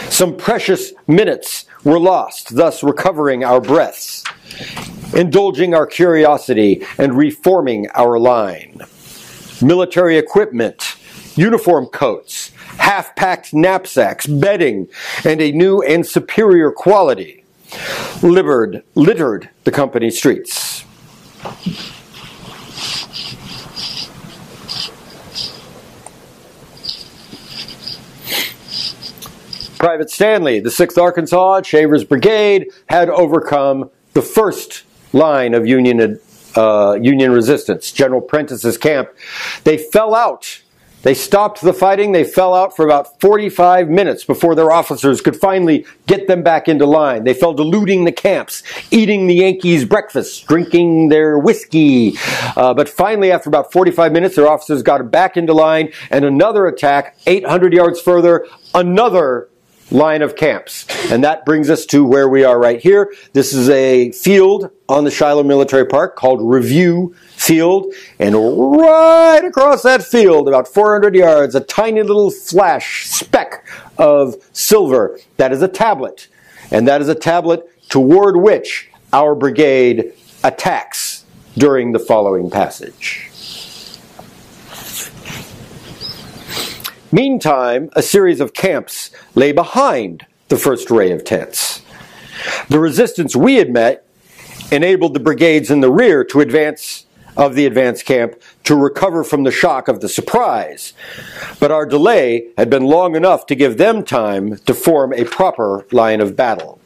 Some 0.09 0.36
precious 0.36 0.93
minutes 1.07 1.66
were 1.84 2.01
lost, 2.01 2.57
thus 2.57 2.82
recovering 2.82 3.45
our 3.45 3.61
breaths, 3.61 4.24
indulging 5.14 5.74
our 5.74 5.86
curiosity, 5.86 6.84
and 6.99 7.16
reforming 7.16 7.89
our 7.95 8.18
line. 8.18 8.80
Military 9.62 10.18
equipment, 10.18 10.97
uniform 11.36 11.86
coats, 11.86 12.51
half 12.79 13.14
packed 13.16 13.53
knapsacks, 13.53 14.26
bedding, 14.26 14.89
and 15.24 15.41
a 15.41 15.53
new 15.53 15.83
and 15.83 16.07
superior 16.07 16.70
quality 16.70 17.45
littered, 18.22 18.83
littered 18.95 19.51
the 19.64 19.70
company 19.70 20.11
streets. 20.11 20.85
Private 29.79 30.11
Stanley, 30.11 30.59
the 30.59 30.70
6th 30.70 31.01
Arkansas 31.01 31.62
Shavers 31.62 32.03
Brigade, 32.03 32.66
had 32.89 33.09
overcome 33.09 33.91
the 34.12 34.22
first 34.22 34.83
line 35.12 35.55
of 35.55 35.66
Union, 35.66 36.18
uh, 36.57 36.99
Union 37.01 37.31
resistance, 37.31 37.93
General 37.93 38.20
Prentiss's 38.20 38.76
camp. 38.76 39.11
They 39.62 39.79
fell 39.79 40.16
out 40.16 40.62
they 41.09 41.14
stopped 41.14 41.62
the 41.62 41.72
fighting. 41.72 42.12
They 42.12 42.22
fell 42.22 42.52
out 42.52 42.76
for 42.76 42.84
about 42.84 43.18
45 43.18 43.88
minutes 43.88 44.24
before 44.24 44.54
their 44.54 44.70
officers 44.70 45.22
could 45.22 45.36
finally 45.36 45.86
get 46.06 46.26
them 46.26 46.42
back 46.42 46.68
into 46.68 46.84
line. 46.84 47.24
They 47.24 47.32
fell 47.32 47.54
to 47.54 47.62
looting 47.62 48.04
the 48.04 48.12
camps, 48.12 48.62
eating 48.90 49.26
the 49.26 49.36
Yankees' 49.36 49.86
breakfast, 49.86 50.46
drinking 50.46 51.09
their 51.09 51.38
whiskey. 51.38 52.12
Uh, 52.54 52.74
but 52.74 52.90
finally, 52.90 53.32
after 53.32 53.48
about 53.48 53.72
45 53.72 54.12
minutes, 54.12 54.36
their 54.36 54.48
officers 54.48 54.82
got 54.82 55.11
back 55.11 55.38
into 55.38 55.54
line, 55.54 55.94
and 56.11 56.26
another 56.26 56.66
attack, 56.66 57.16
800 57.26 57.72
yards 57.72 58.02
further, 58.02 58.44
another 58.74 59.48
line 59.91 60.22
of 60.22 60.36
camps. 60.36 60.86
And 61.11 61.24
that 61.24 61.45
brings 61.45 61.70
us 61.70 61.86
to 61.86 62.05
where 62.05 62.28
we 62.28 62.45
are 62.45 62.59
right 62.59 62.80
here. 62.80 63.12
This 63.32 63.53
is 63.53 63.68
a 63.68 64.12
field 64.12 64.70
on 64.89 65.05
the 65.05 65.11
Shiloh 65.11 65.43
Military 65.43 65.86
Park 65.86 66.16
called 66.16 66.41
Review 66.43 67.14
Field. 67.30 67.93
And 68.18 68.34
right 68.34 69.45
across 69.45 69.82
that 69.82 70.03
field, 70.03 70.49
about 70.49 70.68
400 70.68 71.14
yards, 71.14 71.55
a 71.55 71.61
tiny 71.61 72.03
little 72.03 72.30
flash 72.30 73.07
speck 73.07 73.66
of 73.97 74.36
silver. 74.53 75.18
That 75.36 75.53
is 75.53 75.62
a 75.62 75.68
tablet. 75.68 76.28
And 76.70 76.86
that 76.86 77.01
is 77.01 77.09
a 77.09 77.14
tablet 77.14 77.64
toward 77.89 78.36
which 78.36 78.91
our 79.12 79.34
brigade 79.34 80.12
attacks 80.45 81.24
during 81.57 81.93
the 81.93 81.99
following 81.99 82.51
passage. 82.51 83.28
Meantime, 87.11 87.88
a 87.94 88.02
series 88.02 88.38
of 88.38 88.52
camps 88.52 89.11
lay 89.34 89.50
behind 89.50 90.26
the 90.48 90.59
first 90.59 90.90
ray 90.90 91.11
of 91.11 91.24
tents. 91.24 91.80
The 92.68 92.78
resistance 92.78 93.34
we 93.34 93.54
had 93.54 93.70
met 93.70 94.04
enabled 94.70 95.14
the 95.14 95.20
brigades 95.20 95.70
in 95.70 95.80
the 95.80 95.90
rear 95.90 96.22
to 96.24 96.40
advance 96.40 97.06
of 97.34 97.54
the 97.54 97.64
advance 97.64 98.02
camp 98.02 98.34
to 98.64 98.74
recover 98.74 99.24
from 99.24 99.44
the 99.44 99.50
shock 99.50 99.88
of 99.88 100.00
the 100.00 100.09
surprise. 100.09 100.92
But 101.59 101.70
our 101.70 101.86
delay 101.86 102.48
had 102.59 102.68
been 102.68 102.84
long 102.84 103.16
enough 103.16 103.46
to 103.46 103.54
give 103.54 103.78
them 103.78 104.04
time 104.04 104.59
to 104.59 104.74
form 104.74 105.14
a 105.14 105.24
proper 105.24 105.86
line 105.90 106.20
of 106.20 106.36
battle. 106.36 106.78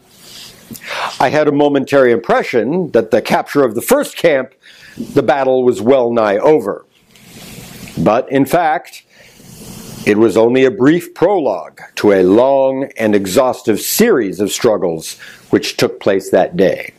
I 1.19 1.31
had 1.31 1.49
a 1.49 1.53
momentary 1.53 2.13
impression 2.13 2.93
that 2.93 3.11
the 3.11 3.23
capture 3.23 3.65
of 3.65 3.75
the 3.75 3.83
first 3.83 4.17
camp, 4.17 4.55
the 4.97 5.23
battle 5.23 5.65
was 5.65 5.83
well 5.83 6.13
nigh 6.13 6.39
over. 6.39 6.87
But 7.99 8.31
in 8.31 8.47
fact, 8.47 9.05
it 10.05 10.19
was 10.19 10.37
only 10.37 10.65
a 10.65 10.71
brief 10.71 11.15
prologue 11.15 11.81
to 11.97 12.13
a 12.13 12.25
long 12.25 12.91
and 12.97 13.15
exhaustive 13.15 13.81
series 13.81 14.41
of 14.41 14.51
struggles 14.51 15.19
which 15.51 15.77
took 15.77 16.01
place 16.01 16.31
that 16.31 16.57
day. 16.57 16.93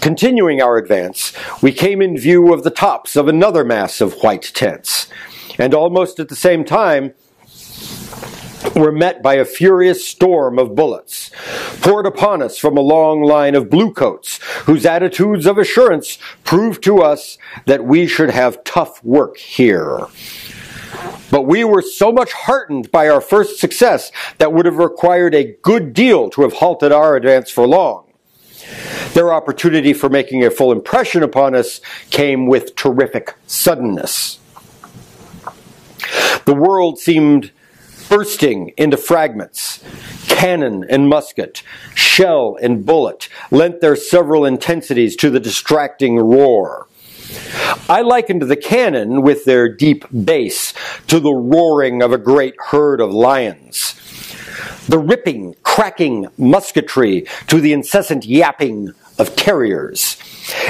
Continuing 0.00 0.62
our 0.62 0.78
advance, 0.78 1.34
we 1.60 1.72
came 1.72 2.00
in 2.00 2.16
view 2.16 2.54
of 2.54 2.62
the 2.62 2.70
tops 2.70 3.16
of 3.16 3.28
another 3.28 3.64
mass 3.64 4.00
of 4.00 4.14
white 4.22 4.50
tents, 4.54 5.08
and 5.58 5.74
almost 5.74 6.18
at 6.18 6.28
the 6.28 6.36
same 6.36 6.64
time, 6.64 7.12
were 8.74 8.92
met 8.92 9.22
by 9.22 9.34
a 9.34 9.44
furious 9.44 10.06
storm 10.06 10.58
of 10.58 10.74
bullets, 10.74 11.30
poured 11.80 12.06
upon 12.06 12.42
us 12.42 12.58
from 12.58 12.76
a 12.76 12.82
long 12.82 13.22
line 13.22 13.54
of 13.54 13.70
bluecoats, 13.70 14.38
whose 14.64 14.86
attitudes 14.86 15.46
of 15.46 15.58
assurance 15.58 16.18
proved 16.44 16.82
to 16.82 16.98
us 17.02 17.38
that 17.66 17.84
we 17.84 18.06
should 18.06 18.30
have 18.30 18.64
tough 18.64 19.02
work 19.04 19.36
here. 19.36 20.06
But 21.30 21.42
we 21.42 21.64
were 21.64 21.82
so 21.82 22.12
much 22.12 22.32
heartened 22.32 22.90
by 22.90 23.08
our 23.08 23.20
first 23.20 23.58
success 23.58 24.12
that 24.38 24.52
would 24.52 24.66
have 24.66 24.78
required 24.78 25.34
a 25.34 25.56
good 25.62 25.92
deal 25.92 26.30
to 26.30 26.42
have 26.42 26.54
halted 26.54 26.92
our 26.92 27.16
advance 27.16 27.50
for 27.50 27.66
long. 27.66 28.04
Their 29.12 29.32
opportunity 29.32 29.92
for 29.92 30.08
making 30.08 30.44
a 30.44 30.50
full 30.50 30.72
impression 30.72 31.22
upon 31.22 31.54
us 31.54 31.80
came 32.10 32.46
with 32.46 32.76
terrific 32.76 33.34
suddenness. 33.46 34.38
The 36.44 36.54
world 36.54 36.98
seemed 36.98 37.50
bursting 38.08 38.72
into 38.76 38.96
fragments. 38.96 39.82
Cannon 40.28 40.84
and 40.88 41.08
musket, 41.08 41.62
shell 41.94 42.56
and 42.60 42.84
bullet 42.84 43.28
lent 43.50 43.80
their 43.80 43.96
several 43.96 44.44
intensities 44.44 45.16
to 45.16 45.30
the 45.30 45.40
distracting 45.40 46.16
roar. 46.16 46.86
I 47.88 48.02
likened 48.02 48.42
the 48.42 48.56
cannon 48.56 49.22
with 49.22 49.44
their 49.44 49.68
deep 49.68 50.04
bass 50.10 50.72
to 51.06 51.20
the 51.20 51.32
roaring 51.32 52.02
of 52.02 52.12
a 52.12 52.18
great 52.18 52.54
herd 52.68 53.00
of 53.00 53.12
lions. 53.12 53.94
The 54.88 54.98
ripping, 54.98 55.54
cracking 55.62 56.26
musketry 56.38 57.26
to 57.48 57.60
the 57.60 57.72
incessant 57.72 58.24
yapping 58.24 58.92
of 59.18 59.36
terriers, 59.36 60.16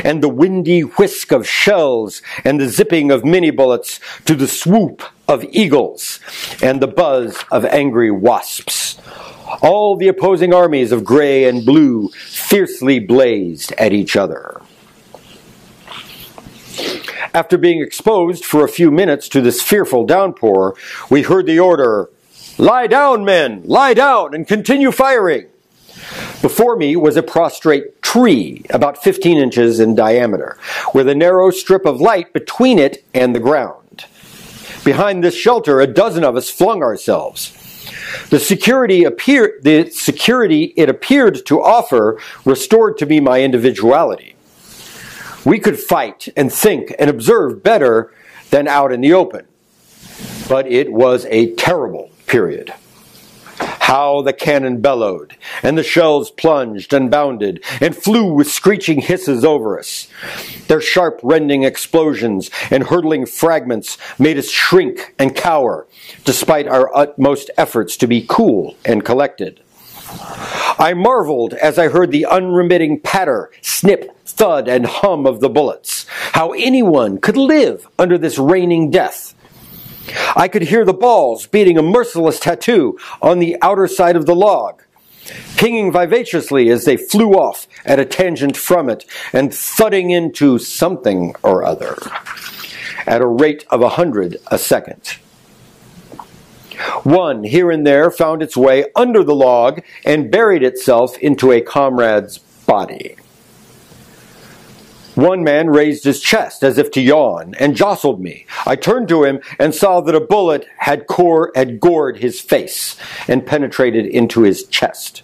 and 0.04 0.22
the 0.22 0.28
windy 0.28 0.80
whisk 0.80 1.32
of 1.32 1.48
shells 1.48 2.22
and 2.44 2.60
the 2.60 2.68
zipping 2.68 3.10
of 3.10 3.24
minie 3.24 3.50
bullets 3.50 4.00
to 4.24 4.34
the 4.34 4.48
swoop 4.48 5.02
of 5.28 5.44
eagles 5.50 6.20
and 6.62 6.80
the 6.80 6.86
buzz 6.86 7.44
of 7.50 7.64
angry 7.64 8.10
wasps. 8.10 8.98
All 9.62 9.96
the 9.96 10.08
opposing 10.08 10.52
armies 10.52 10.92
of 10.92 11.04
gray 11.04 11.44
and 11.44 11.64
blue 11.64 12.08
fiercely 12.08 12.98
blazed 12.98 13.72
at 13.72 13.92
each 13.92 14.16
other. 14.16 14.60
After 17.34 17.58
being 17.58 17.82
exposed 17.82 18.44
for 18.44 18.64
a 18.64 18.68
few 18.68 18.90
minutes 18.90 19.28
to 19.30 19.40
this 19.40 19.62
fearful 19.62 20.04
downpour, 20.04 20.76
we 21.10 21.22
heard 21.22 21.46
the 21.46 21.58
order, 21.58 22.10
Lie 22.58 22.86
down, 22.86 23.24
men! 23.24 23.62
Lie 23.64 23.94
down 23.94 24.34
and 24.34 24.46
continue 24.46 24.90
firing! 24.90 25.46
Before 26.40 26.76
me 26.76 26.96
was 26.96 27.16
a 27.16 27.22
prostrate 27.22 28.00
tree, 28.00 28.64
about 28.70 29.02
15 29.02 29.36
inches 29.36 29.80
in 29.80 29.94
diameter, 29.94 30.56
with 30.94 31.08
a 31.08 31.14
narrow 31.14 31.50
strip 31.50 31.84
of 31.84 32.00
light 32.00 32.32
between 32.32 32.78
it 32.78 33.04
and 33.12 33.34
the 33.34 33.40
ground. 33.40 34.04
Behind 34.84 35.24
this 35.24 35.34
shelter, 35.34 35.80
a 35.80 35.86
dozen 35.86 36.24
of 36.24 36.36
us 36.36 36.48
flung 36.48 36.82
ourselves. 36.82 37.52
The 38.30 38.38
security 38.38 39.04
the 39.04 39.90
security 39.92 40.72
it 40.76 40.88
appeared 40.88 41.44
to 41.46 41.62
offer 41.62 42.20
restored 42.44 42.96
to 42.98 43.06
me 43.06 43.20
my 43.20 43.42
individuality. 43.42 44.35
We 45.46 45.60
could 45.60 45.78
fight 45.78 46.28
and 46.36 46.52
think 46.52 46.92
and 46.98 47.08
observe 47.08 47.62
better 47.62 48.12
than 48.50 48.66
out 48.66 48.90
in 48.90 49.00
the 49.00 49.12
open. 49.12 49.46
But 50.48 50.66
it 50.66 50.92
was 50.92 51.24
a 51.26 51.54
terrible 51.54 52.10
period. 52.26 52.74
How 53.58 54.22
the 54.22 54.32
cannon 54.32 54.80
bellowed, 54.80 55.36
and 55.62 55.78
the 55.78 55.84
shells 55.84 56.32
plunged 56.32 56.92
and 56.92 57.12
bounded, 57.12 57.62
and 57.80 57.96
flew 57.96 58.32
with 58.34 58.50
screeching 58.50 59.02
hisses 59.02 59.44
over 59.44 59.78
us. 59.78 60.08
Their 60.66 60.80
sharp 60.80 61.20
rending 61.22 61.62
explosions 61.62 62.50
and 62.68 62.82
hurtling 62.82 63.24
fragments 63.26 63.98
made 64.18 64.38
us 64.38 64.50
shrink 64.50 65.14
and 65.16 65.36
cower, 65.36 65.86
despite 66.24 66.66
our 66.66 66.90
utmost 66.92 67.52
efforts 67.56 67.96
to 67.98 68.08
be 68.08 68.26
cool 68.28 68.74
and 68.84 69.04
collected. 69.04 69.60
I 70.78 70.94
marveled 70.94 71.54
as 71.54 71.78
I 71.78 71.88
heard 71.88 72.10
the 72.10 72.26
unremitting 72.26 73.00
patter, 73.00 73.50
snip, 73.62 74.16
thud, 74.24 74.68
and 74.68 74.86
hum 74.86 75.26
of 75.26 75.40
the 75.40 75.48
bullets. 75.48 76.06
How 76.08 76.52
anyone 76.52 77.18
could 77.18 77.36
live 77.36 77.86
under 77.98 78.18
this 78.18 78.38
raining 78.38 78.90
death. 78.90 79.34
I 80.36 80.48
could 80.48 80.62
hear 80.62 80.84
the 80.84 80.92
balls 80.92 81.46
beating 81.46 81.78
a 81.78 81.82
merciless 81.82 82.38
tattoo 82.38 82.98
on 83.22 83.38
the 83.38 83.56
outer 83.62 83.88
side 83.88 84.16
of 84.16 84.26
the 84.26 84.36
log, 84.36 84.82
pinging 85.56 85.90
vivaciously 85.90 86.68
as 86.68 86.84
they 86.84 86.96
flew 86.96 87.32
off 87.32 87.66
at 87.84 87.98
a 87.98 88.04
tangent 88.04 88.56
from 88.56 88.88
it 88.88 89.04
and 89.32 89.52
thudding 89.52 90.10
into 90.10 90.58
something 90.58 91.34
or 91.42 91.64
other 91.64 91.96
at 93.06 93.22
a 93.22 93.26
rate 93.26 93.64
of 93.70 93.82
a 93.82 93.90
hundred 93.90 94.36
a 94.48 94.58
second. 94.58 95.18
One 97.04 97.44
here 97.44 97.70
and 97.70 97.86
there 97.86 98.10
found 98.10 98.42
its 98.42 98.56
way 98.56 98.86
under 98.94 99.22
the 99.22 99.34
log 99.34 99.82
and 100.04 100.30
buried 100.30 100.62
itself 100.62 101.16
into 101.18 101.52
a 101.52 101.60
comrade's 101.60 102.38
body. 102.38 103.16
One 105.16 105.42
man 105.42 105.70
raised 105.70 106.04
his 106.04 106.20
chest 106.20 106.62
as 106.62 106.76
if 106.76 106.90
to 106.90 107.00
yawn 107.00 107.54
and 107.58 107.74
jostled 107.74 108.20
me. 108.20 108.44
I 108.66 108.76
turned 108.76 109.08
to 109.08 109.24
him 109.24 109.40
and 109.58 109.74
saw 109.74 110.02
that 110.02 110.14
a 110.14 110.20
bullet 110.20 110.66
had, 110.76 111.06
core, 111.06 111.52
had 111.54 111.80
gored 111.80 112.18
his 112.18 112.38
face 112.38 112.96
and 113.26 113.46
penetrated 113.46 114.04
into 114.04 114.42
his 114.42 114.66
chest. 114.66 115.22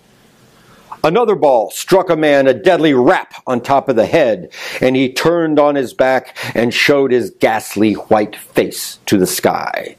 Another 1.04 1.34
ball 1.34 1.70
struck 1.70 2.08
a 2.08 2.16
man 2.16 2.46
a 2.46 2.54
deadly 2.54 2.94
rap 2.94 3.34
on 3.46 3.60
top 3.60 3.90
of 3.90 3.96
the 3.96 4.06
head, 4.06 4.50
and 4.80 4.96
he 4.96 5.12
turned 5.12 5.58
on 5.58 5.74
his 5.74 5.92
back 5.92 6.38
and 6.54 6.72
showed 6.72 7.10
his 7.10 7.30
ghastly 7.30 7.92
white 7.94 8.36
face 8.36 8.98
to 9.06 9.18
the 9.18 9.26
sky. 9.26 9.96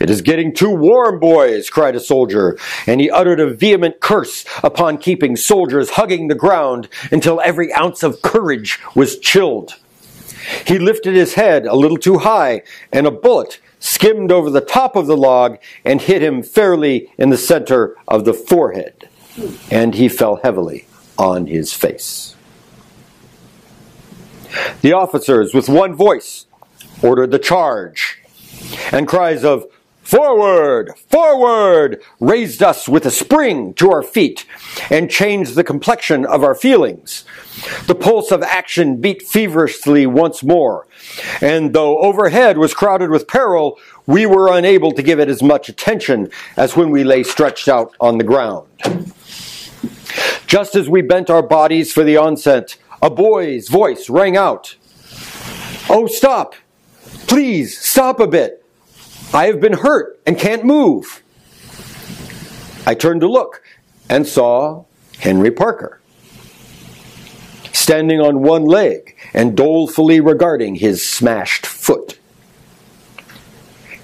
It 0.00 0.10
is 0.10 0.22
getting 0.22 0.52
too 0.52 0.70
warm, 0.70 1.20
boys, 1.20 1.70
cried 1.70 1.96
a 1.96 2.00
soldier, 2.00 2.58
and 2.86 3.00
he 3.00 3.10
uttered 3.10 3.40
a 3.40 3.54
vehement 3.54 4.00
curse 4.00 4.44
upon 4.62 4.98
keeping 4.98 5.36
soldiers 5.36 5.90
hugging 5.90 6.28
the 6.28 6.34
ground 6.34 6.88
until 7.10 7.40
every 7.40 7.72
ounce 7.72 8.02
of 8.02 8.22
courage 8.22 8.80
was 8.94 9.18
chilled. 9.18 9.76
He 10.66 10.78
lifted 10.78 11.14
his 11.14 11.34
head 11.34 11.64
a 11.66 11.74
little 11.74 11.96
too 11.96 12.18
high, 12.18 12.62
and 12.92 13.06
a 13.06 13.10
bullet 13.10 13.60
skimmed 13.78 14.32
over 14.32 14.50
the 14.50 14.60
top 14.60 14.96
of 14.96 15.06
the 15.06 15.16
log 15.16 15.58
and 15.84 16.00
hit 16.00 16.22
him 16.22 16.42
fairly 16.42 17.10
in 17.18 17.30
the 17.30 17.36
center 17.36 17.96
of 18.08 18.24
the 18.24 18.34
forehead, 18.34 19.08
and 19.70 19.94
he 19.94 20.08
fell 20.08 20.36
heavily 20.36 20.86
on 21.18 21.46
his 21.46 21.72
face. 21.72 22.34
The 24.82 24.92
officers, 24.92 25.52
with 25.54 25.68
one 25.68 25.94
voice, 25.94 26.46
ordered 27.02 27.30
the 27.30 27.38
charge, 27.38 28.20
and 28.92 29.08
cries 29.08 29.44
of 29.44 29.66
Forward! 30.04 30.92
Forward! 31.08 32.02
raised 32.20 32.62
us 32.62 32.86
with 32.86 33.06
a 33.06 33.10
spring 33.10 33.72
to 33.74 33.90
our 33.90 34.02
feet 34.02 34.44
and 34.90 35.10
changed 35.10 35.54
the 35.54 35.64
complexion 35.64 36.26
of 36.26 36.44
our 36.44 36.54
feelings. 36.54 37.24
The 37.86 37.94
pulse 37.94 38.30
of 38.30 38.42
action 38.42 39.00
beat 39.00 39.22
feverishly 39.22 40.06
once 40.06 40.42
more, 40.42 40.86
and 41.40 41.72
though 41.72 41.98
overhead 42.00 42.58
was 42.58 42.74
crowded 42.74 43.08
with 43.08 43.26
peril, 43.26 43.78
we 44.06 44.26
were 44.26 44.52
unable 44.52 44.92
to 44.92 45.02
give 45.02 45.18
it 45.20 45.30
as 45.30 45.42
much 45.42 45.70
attention 45.70 46.28
as 46.54 46.76
when 46.76 46.90
we 46.90 47.02
lay 47.02 47.22
stretched 47.22 47.66
out 47.66 47.94
on 47.98 48.18
the 48.18 48.24
ground. 48.24 48.68
Just 50.46 50.76
as 50.76 50.88
we 50.88 51.00
bent 51.00 51.30
our 51.30 51.42
bodies 51.42 51.92
for 51.92 52.04
the 52.04 52.18
onset, 52.18 52.76
a 53.00 53.08
boy's 53.08 53.68
voice 53.68 54.10
rang 54.10 54.36
out. 54.36 54.76
Oh, 55.88 56.06
stop! 56.06 56.54
Please, 57.26 57.78
stop 57.78 58.20
a 58.20 58.26
bit! 58.26 58.63
I 59.34 59.46
have 59.46 59.60
been 59.60 59.72
hurt 59.72 60.20
and 60.24 60.38
can't 60.38 60.64
move. 60.64 61.20
I 62.86 62.94
turned 62.94 63.20
to 63.22 63.28
look 63.28 63.62
and 64.08 64.24
saw 64.24 64.84
Henry 65.18 65.50
Parker 65.50 66.00
standing 67.72 68.20
on 68.20 68.42
one 68.42 68.64
leg 68.64 69.16
and 69.34 69.56
dolefully 69.56 70.20
regarding 70.20 70.76
his 70.76 71.06
smashed 71.06 71.66
foot. 71.66 72.20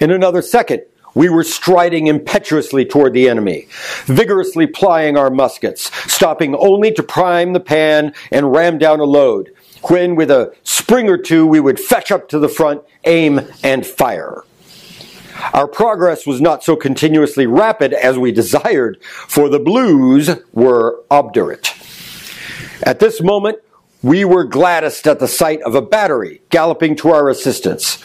In 0.01 0.11
another 0.11 0.43
second, 0.43 0.83
we 1.14 1.28
were 1.28 1.45
striding 1.45 2.09
impetuously 2.09 2.85
toward 2.85 3.12
the 3.12 3.28
enemy, 3.28 3.68
vigorously 4.07 4.66
plying 4.66 5.16
our 5.16 5.31
muskets, 5.31 5.93
stopping 6.12 6.57
only 6.57 6.91
to 6.91 7.05
prime 7.05 7.53
the 7.53 7.61
pan 7.61 8.14
and 8.33 8.51
ram 8.53 8.78
down 8.78 8.99
a 8.99 9.05
load, 9.05 9.53
when 9.83 10.16
with 10.16 10.31
a 10.33 10.53
spring 10.64 11.09
or 11.09 11.18
two 11.18 11.47
we 11.47 11.61
would 11.61 11.78
fetch 11.78 12.11
up 12.11 12.28
to 12.31 12.41
the 12.41 12.49
front, 12.49 12.83
aim, 13.05 13.41
and 13.62 13.87
fire. 13.87 14.43
Our 15.53 15.68
progress 15.68 16.26
was 16.26 16.41
not 16.41 16.62
so 16.62 16.76
continuously 16.76 17.47
rapid 17.47 17.93
as 17.93 18.18
we 18.18 18.32
desired, 18.32 19.03
for 19.03 19.49
the 19.49 19.59
blues 19.59 20.30
were 20.53 21.03
obdurate. 21.11 21.74
At 22.82 22.99
this 22.99 23.20
moment, 23.20 23.59
we 24.03 24.24
were 24.24 24.45
gladdest 24.45 25.07
at 25.07 25.18
the 25.18 25.28
sight 25.28 25.61
of 25.62 25.74
a 25.74 25.82
battery 25.82 26.41
galloping 26.51 26.97
to 26.97 27.11
our 27.11 27.28
assistance. 27.28 27.99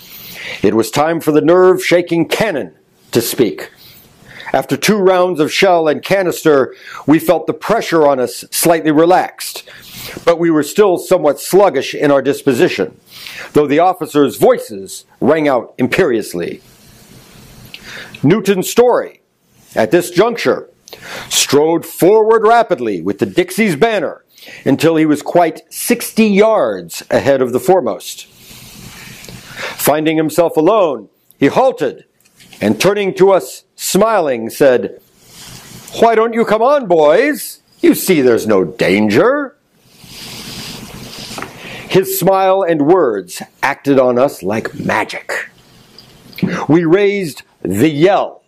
It 0.61 0.75
was 0.75 0.91
time 0.91 1.21
for 1.21 1.31
the 1.31 1.41
nerve 1.41 1.83
shaking 1.83 2.27
cannon 2.27 2.75
to 3.11 3.21
speak. 3.21 3.71
After 4.53 4.77
two 4.77 4.97
rounds 4.97 5.39
of 5.39 5.51
shell 5.51 5.87
and 5.87 6.01
canister, 6.01 6.75
we 7.07 7.19
felt 7.19 7.47
the 7.47 7.53
pressure 7.53 8.07
on 8.07 8.19
us 8.19 8.45
slightly 8.51 8.91
relaxed, 8.91 9.69
but 10.23 10.39
we 10.39 10.49
were 10.49 10.63
still 10.63 10.97
somewhat 10.97 11.39
sluggish 11.39 11.93
in 11.93 12.11
our 12.11 12.21
disposition, 12.21 12.99
though 13.53 13.67
the 13.67 13.79
officers' 13.79 14.37
voices 14.37 15.05
rang 15.19 15.47
out 15.47 15.73
imperiously. 15.77 16.61
Newton 18.25 18.63
Story, 18.63 19.21
at 19.75 19.91
this 19.91 20.09
juncture, 20.09 20.67
strode 21.29 21.85
forward 21.85 22.41
rapidly 22.41 22.99
with 22.99 23.19
the 23.19 23.25
Dixie's 23.27 23.75
banner 23.75 24.25
until 24.65 24.95
he 24.95 25.05
was 25.05 25.21
quite 25.21 25.61
60 25.71 26.25
yards 26.25 27.03
ahead 27.11 27.39
of 27.39 27.53
the 27.53 27.59
foremost. 27.59 28.25
Finding 29.77 30.17
himself 30.17 30.57
alone, 30.57 31.09
he 31.39 31.47
halted 31.47 32.05
and 32.59 32.81
turning 32.81 33.13
to 33.13 33.31
us, 33.31 33.63
smiling, 33.75 34.49
said, 34.49 34.99
Why 35.99 36.15
don't 36.15 36.33
you 36.33 36.45
come 36.45 36.63
on, 36.63 36.87
boys? 36.87 37.61
You 37.81 37.93
see 37.93 38.21
there's 38.21 38.47
no 38.47 38.63
danger. 38.63 39.55
His 41.87 42.19
smile 42.19 42.63
and 42.63 42.87
words 42.87 43.43
acted 43.61 43.99
on 43.99 44.17
us 44.17 44.41
like 44.41 44.73
magic. 44.73 45.31
We 46.67 46.85
raised 46.85 47.43
the 47.67 47.89
yell 47.89 48.43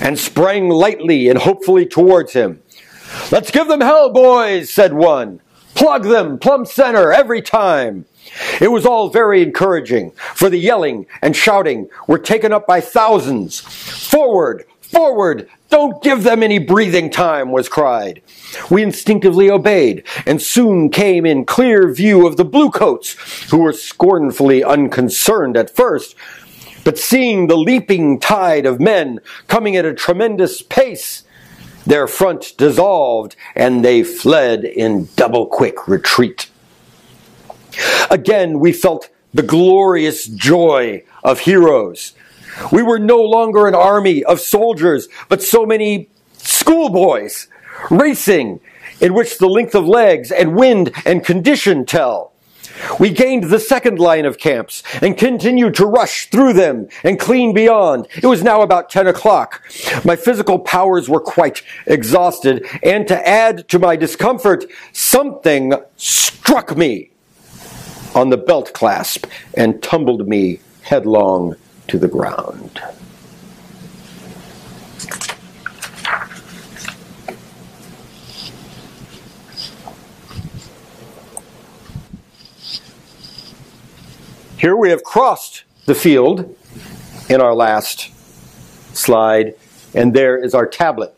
and 0.00 0.18
sprang 0.18 0.68
lightly 0.68 1.28
and 1.28 1.38
hopefully 1.38 1.86
towards 1.86 2.32
him. 2.32 2.62
Let's 3.30 3.50
give 3.50 3.68
them 3.68 3.80
hell, 3.80 4.12
boys, 4.12 4.70
said 4.70 4.94
one. 4.94 5.40
Plug 5.74 6.04
them, 6.04 6.38
plumb 6.38 6.66
center, 6.66 7.12
every 7.12 7.42
time. 7.42 8.04
It 8.60 8.70
was 8.70 8.86
all 8.86 9.10
very 9.10 9.42
encouraging, 9.42 10.12
for 10.34 10.48
the 10.48 10.58
yelling 10.58 11.06
and 11.20 11.34
shouting 11.34 11.88
were 12.06 12.18
taken 12.18 12.52
up 12.52 12.66
by 12.66 12.80
thousands. 12.80 13.60
Forward, 13.60 14.64
forward, 14.80 15.48
don't 15.70 16.02
give 16.02 16.22
them 16.22 16.42
any 16.42 16.58
breathing 16.58 17.10
time, 17.10 17.50
was 17.50 17.68
cried. 17.68 18.22
We 18.70 18.82
instinctively 18.82 19.50
obeyed, 19.50 20.04
and 20.26 20.40
soon 20.40 20.90
came 20.90 21.24
in 21.24 21.46
clear 21.46 21.92
view 21.92 22.26
of 22.26 22.36
the 22.36 22.44
bluecoats, 22.44 23.16
who 23.50 23.58
were 23.58 23.72
scornfully 23.72 24.62
unconcerned 24.62 25.56
at 25.56 25.74
first, 25.74 26.14
but 26.84 26.98
seeing 26.98 27.46
the 27.46 27.56
leaping 27.56 28.18
tide 28.18 28.66
of 28.66 28.80
men 28.80 29.20
coming 29.48 29.76
at 29.76 29.84
a 29.84 29.94
tremendous 29.94 30.62
pace, 30.62 31.24
their 31.86 32.06
front 32.06 32.52
dissolved, 32.58 33.36
and 33.54 33.84
they 33.84 34.02
fled 34.02 34.64
in 34.64 35.08
double 35.16 35.46
quick 35.46 35.88
retreat. 35.88 36.48
Again, 38.10 38.60
we 38.60 38.72
felt 38.72 39.08
the 39.34 39.42
glorious 39.42 40.26
joy 40.26 41.02
of 41.24 41.40
heroes. 41.40 42.12
We 42.70 42.82
were 42.82 42.98
no 42.98 43.22
longer 43.22 43.66
an 43.66 43.74
army 43.74 44.22
of 44.24 44.40
soldiers, 44.40 45.08
but 45.28 45.42
so 45.42 45.64
many 45.64 46.10
schoolboys 46.34 47.48
racing 47.90 48.60
in 49.00 49.14
which 49.14 49.38
the 49.38 49.48
length 49.48 49.74
of 49.74 49.86
legs 49.86 50.30
and 50.30 50.54
wind 50.54 50.92
and 51.04 51.24
condition 51.24 51.86
tell. 51.86 52.31
We 52.98 53.10
gained 53.10 53.44
the 53.44 53.60
second 53.60 53.98
line 53.98 54.24
of 54.24 54.38
camps 54.38 54.82
and 55.00 55.16
continued 55.16 55.74
to 55.76 55.86
rush 55.86 56.30
through 56.30 56.54
them 56.54 56.88
and 57.04 57.18
clean 57.18 57.54
beyond. 57.54 58.08
It 58.22 58.26
was 58.26 58.42
now 58.42 58.62
about 58.62 58.90
10 58.90 59.06
o'clock. 59.06 59.62
My 60.04 60.16
physical 60.16 60.58
powers 60.58 61.08
were 61.08 61.20
quite 61.20 61.62
exhausted, 61.86 62.66
and 62.82 63.06
to 63.08 63.28
add 63.28 63.68
to 63.68 63.78
my 63.78 63.96
discomfort, 63.96 64.64
something 64.92 65.72
struck 65.96 66.76
me 66.76 67.10
on 68.14 68.30
the 68.30 68.36
belt 68.36 68.72
clasp 68.72 69.26
and 69.54 69.82
tumbled 69.82 70.28
me 70.28 70.60
headlong 70.82 71.56
to 71.88 71.98
the 71.98 72.08
ground. 72.08 72.80
Here 84.62 84.76
we 84.76 84.90
have 84.90 85.02
crossed 85.02 85.64
the 85.86 85.94
field 85.96 86.56
in 87.28 87.40
our 87.40 87.52
last 87.52 88.12
slide, 88.96 89.56
and 89.92 90.14
there 90.14 90.38
is 90.38 90.54
our 90.54 90.68
tablet. 90.68 91.12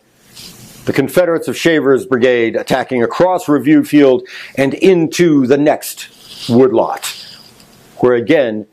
The 0.87 0.95
Confederates 0.95 1.47
of 1.47 1.55
Shaver's 1.55 2.07
Brigade 2.07 2.57
attacking 2.57 3.03
across 3.03 3.47
Review 3.47 3.85
Field 3.85 4.27
and 4.57 4.73
into 4.73 5.47
the 5.47 5.59
next 5.59 6.49
woodlot, 6.49 7.07
where 7.99 8.15
again 8.15 8.67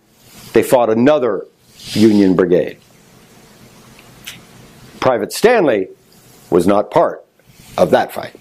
they 0.53 0.63
fought 0.63 0.89
another 0.89 1.47
Union 1.89 2.37
brigade. 2.37 2.77
Private 5.01 5.33
Stanley 5.33 5.89
was 6.49 6.65
not 6.65 6.91
part 6.91 7.25
of 7.77 7.91
that 7.91 8.13
fight. 8.13 8.40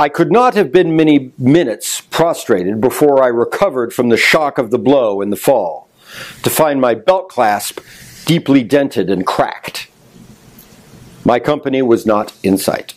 I 0.00 0.08
could 0.08 0.32
not 0.32 0.54
have 0.54 0.72
been 0.72 0.96
many 0.96 1.30
minutes 1.36 2.00
prostrated 2.00 2.80
before 2.80 3.22
I 3.22 3.26
recovered 3.26 3.92
from 3.92 4.08
the 4.08 4.16
shock 4.16 4.56
of 4.56 4.70
the 4.70 4.78
blow 4.78 5.20
and 5.20 5.30
the 5.30 5.36
fall, 5.36 5.90
to 6.42 6.48
find 6.48 6.80
my 6.80 6.94
belt 6.94 7.28
clasp 7.28 7.80
deeply 8.24 8.62
dented 8.62 9.10
and 9.10 9.26
cracked. 9.26 9.90
My 11.22 11.38
company 11.38 11.82
was 11.82 12.06
not 12.06 12.32
in 12.42 12.56
sight. 12.56 12.94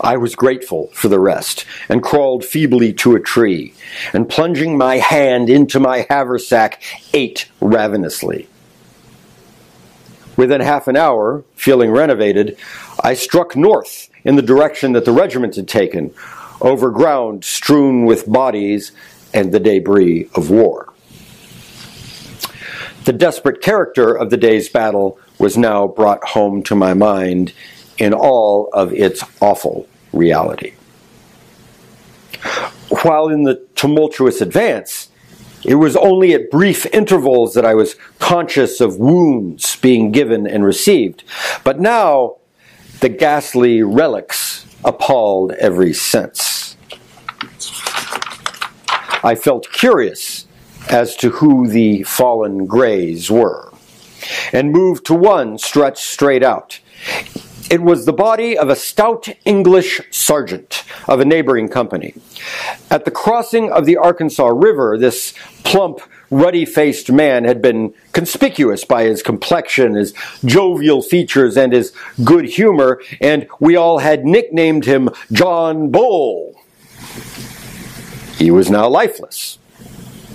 I 0.00 0.16
was 0.16 0.36
grateful 0.36 0.90
for 0.92 1.08
the 1.08 1.18
rest, 1.18 1.66
and 1.88 2.04
crawled 2.04 2.44
feebly 2.44 2.92
to 2.92 3.16
a 3.16 3.20
tree, 3.20 3.74
and 4.12 4.28
plunging 4.28 4.78
my 4.78 4.98
hand 4.98 5.50
into 5.50 5.80
my 5.80 6.06
haversack, 6.08 6.80
ate 7.12 7.48
ravenously. 7.60 8.46
Within 10.36 10.60
half 10.60 10.86
an 10.86 10.96
hour, 10.96 11.42
feeling 11.56 11.90
renovated, 11.90 12.56
I 13.02 13.14
struck 13.14 13.56
north 13.56 14.08
in 14.24 14.36
the 14.36 14.42
direction 14.42 14.92
that 14.92 15.04
the 15.04 15.12
regiment 15.12 15.56
had 15.56 15.68
taken, 15.68 16.14
over 16.60 16.90
ground 16.90 17.44
strewn 17.44 18.04
with 18.04 18.30
bodies 18.30 18.92
and 19.34 19.52
the 19.52 19.60
debris 19.60 20.28
of 20.34 20.50
war. 20.50 20.92
The 23.04 23.12
desperate 23.12 23.60
character 23.60 24.14
of 24.14 24.30
the 24.30 24.36
day's 24.36 24.68
battle 24.68 25.18
was 25.38 25.56
now 25.56 25.88
brought 25.88 26.22
home 26.22 26.62
to 26.64 26.76
my 26.76 26.94
mind 26.94 27.52
in 27.98 28.14
all 28.14 28.68
of 28.72 28.92
its 28.92 29.24
awful 29.40 29.88
reality. 30.12 30.74
While 33.02 33.28
in 33.28 33.42
the 33.42 33.66
tumultuous 33.74 34.40
advance, 34.40 35.08
it 35.64 35.76
was 35.76 35.96
only 35.96 36.32
at 36.34 36.50
brief 36.50 36.86
intervals 36.86 37.54
that 37.54 37.64
I 37.64 37.74
was 37.74 37.96
conscious 38.18 38.80
of 38.80 38.98
wounds 38.98 39.76
being 39.76 40.12
given 40.12 40.46
and 40.46 40.64
received. 40.64 41.24
But 41.64 41.80
now 41.80 42.36
the 43.02 43.08
ghastly 43.08 43.82
relics 43.82 44.64
appalled 44.84 45.50
every 45.54 45.92
sense. 45.92 46.76
I 49.24 49.34
felt 49.34 49.72
curious 49.72 50.46
as 50.88 51.16
to 51.16 51.30
who 51.30 51.66
the 51.66 52.04
fallen 52.04 52.64
Greys 52.66 53.28
were, 53.28 53.72
and 54.52 54.70
moved 54.70 55.04
to 55.06 55.14
one 55.14 55.58
stretched 55.58 56.04
straight 56.04 56.44
out. 56.44 56.78
It 57.68 57.82
was 57.82 58.06
the 58.06 58.12
body 58.12 58.56
of 58.56 58.68
a 58.68 58.76
stout 58.76 59.28
English 59.44 60.00
sergeant 60.12 60.84
of 61.08 61.18
a 61.18 61.24
neighboring 61.24 61.68
company. 61.68 62.14
At 62.88 63.04
the 63.04 63.10
crossing 63.10 63.72
of 63.72 63.84
the 63.84 63.96
Arkansas 63.96 64.46
River, 64.46 64.96
this 64.96 65.34
plump, 65.64 66.00
ruddy 66.32 66.64
faced 66.64 67.12
man 67.12 67.44
had 67.44 67.62
been 67.62 67.94
conspicuous 68.12 68.84
by 68.84 69.04
his 69.04 69.22
complexion, 69.22 69.94
his 69.94 70.14
jovial 70.44 71.02
features, 71.02 71.56
and 71.56 71.72
his 71.72 71.92
good 72.24 72.46
humor, 72.46 73.00
and 73.20 73.46
we 73.60 73.76
all 73.76 73.98
had 73.98 74.24
nicknamed 74.24 74.86
him 74.86 75.10
John 75.30 75.90
Bull. 75.90 76.58
He 78.38 78.50
was 78.50 78.70
now 78.70 78.88
lifeless 78.88 79.58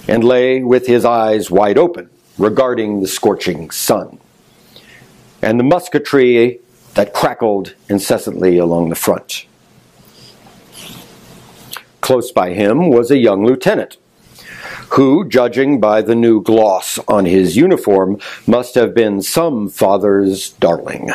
and 0.08 0.24
lay 0.24 0.64
with 0.64 0.86
his 0.88 1.04
eyes 1.04 1.52
wide 1.52 1.78
open, 1.78 2.10
regarding 2.38 3.02
the 3.02 3.08
scorching 3.08 3.72
sun 3.72 4.20
and 5.42 5.60
the 5.60 5.64
musketry 5.64 6.60
that 6.94 7.14
crackled 7.14 7.74
incessantly 7.90 8.58
along 8.58 8.90
the 8.90 8.96
front. 8.96 9.46
Close 12.02 12.32
by 12.32 12.54
him 12.54 12.90
was 12.90 13.12
a 13.12 13.18
young 13.18 13.44
lieutenant 13.46 13.98
who, 14.90 15.28
judging 15.28 15.80
by 15.80 16.02
the 16.02 16.16
new 16.16 16.42
gloss 16.42 17.00
on 17.08 17.26
his 17.26 17.56
uniform, 17.56 18.20
must 18.46 18.76
have 18.76 18.94
been 18.94 19.22
some 19.22 19.70
father's 19.70 20.52
darling. 20.52 21.12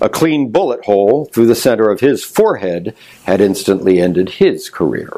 A 0.00 0.08
clean 0.08 0.50
bullet 0.50 0.84
hole 0.86 1.26
through 1.26 1.46
the 1.46 1.54
center 1.54 1.90
of 1.90 2.00
his 2.00 2.24
forehead 2.24 2.94
had 3.24 3.40
instantly 3.40 4.00
ended 4.00 4.30
his 4.30 4.70
career. 4.70 5.10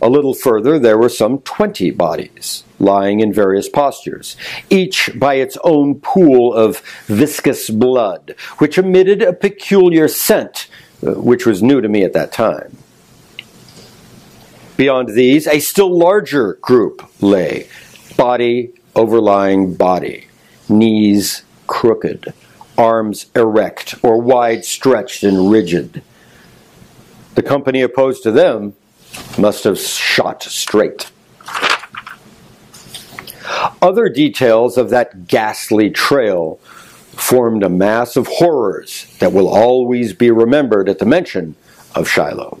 A 0.00 0.08
little 0.08 0.34
further, 0.34 0.78
there 0.78 0.98
were 0.98 1.08
some 1.08 1.38
20 1.40 1.90
bodies 1.92 2.64
lying 2.78 3.20
in 3.20 3.32
various 3.32 3.68
postures, 3.68 4.36
each 4.68 5.10
by 5.14 5.34
its 5.34 5.56
own 5.64 5.96
pool 5.96 6.52
of 6.52 6.80
viscous 7.06 7.70
blood, 7.70 8.34
which 8.58 8.78
emitted 8.78 9.22
a 9.22 9.32
peculiar 9.32 10.08
scent, 10.08 10.68
uh, 11.06 11.12
which 11.12 11.46
was 11.46 11.62
new 11.62 11.80
to 11.80 11.88
me 11.88 12.04
at 12.04 12.12
that 12.12 12.32
time. 12.32 12.76
Beyond 14.76 15.10
these, 15.10 15.46
a 15.46 15.60
still 15.60 15.96
larger 15.96 16.54
group 16.54 17.08
lay, 17.20 17.68
body 18.16 18.72
overlying 18.96 19.74
body, 19.74 20.26
knees 20.68 21.42
crooked, 21.66 22.32
arms 22.76 23.26
erect 23.36 23.94
or 24.02 24.20
wide 24.20 24.64
stretched 24.64 25.22
and 25.22 25.50
rigid. 25.50 26.02
The 27.34 27.42
company 27.42 27.82
opposed 27.82 28.22
to 28.24 28.32
them 28.32 28.74
must 29.38 29.64
have 29.64 29.78
shot 29.78 30.42
straight. 30.42 31.10
Other 33.80 34.08
details 34.08 34.76
of 34.76 34.90
that 34.90 35.28
ghastly 35.28 35.90
trail 35.90 36.56
formed 37.16 37.62
a 37.62 37.68
mass 37.68 38.16
of 38.16 38.26
horrors 38.26 39.06
that 39.20 39.32
will 39.32 39.48
always 39.48 40.12
be 40.12 40.30
remembered 40.30 40.88
at 40.88 40.98
the 40.98 41.06
mention 41.06 41.54
of 41.94 42.08
Shiloh. 42.08 42.60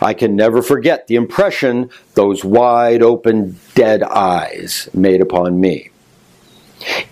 I 0.00 0.14
can 0.14 0.36
never 0.36 0.62
forget 0.62 1.06
the 1.06 1.14
impression 1.14 1.90
those 2.14 2.44
wide 2.44 3.02
open, 3.02 3.58
dead 3.74 4.02
eyes 4.02 4.88
made 4.92 5.20
upon 5.20 5.60
me. 5.60 5.90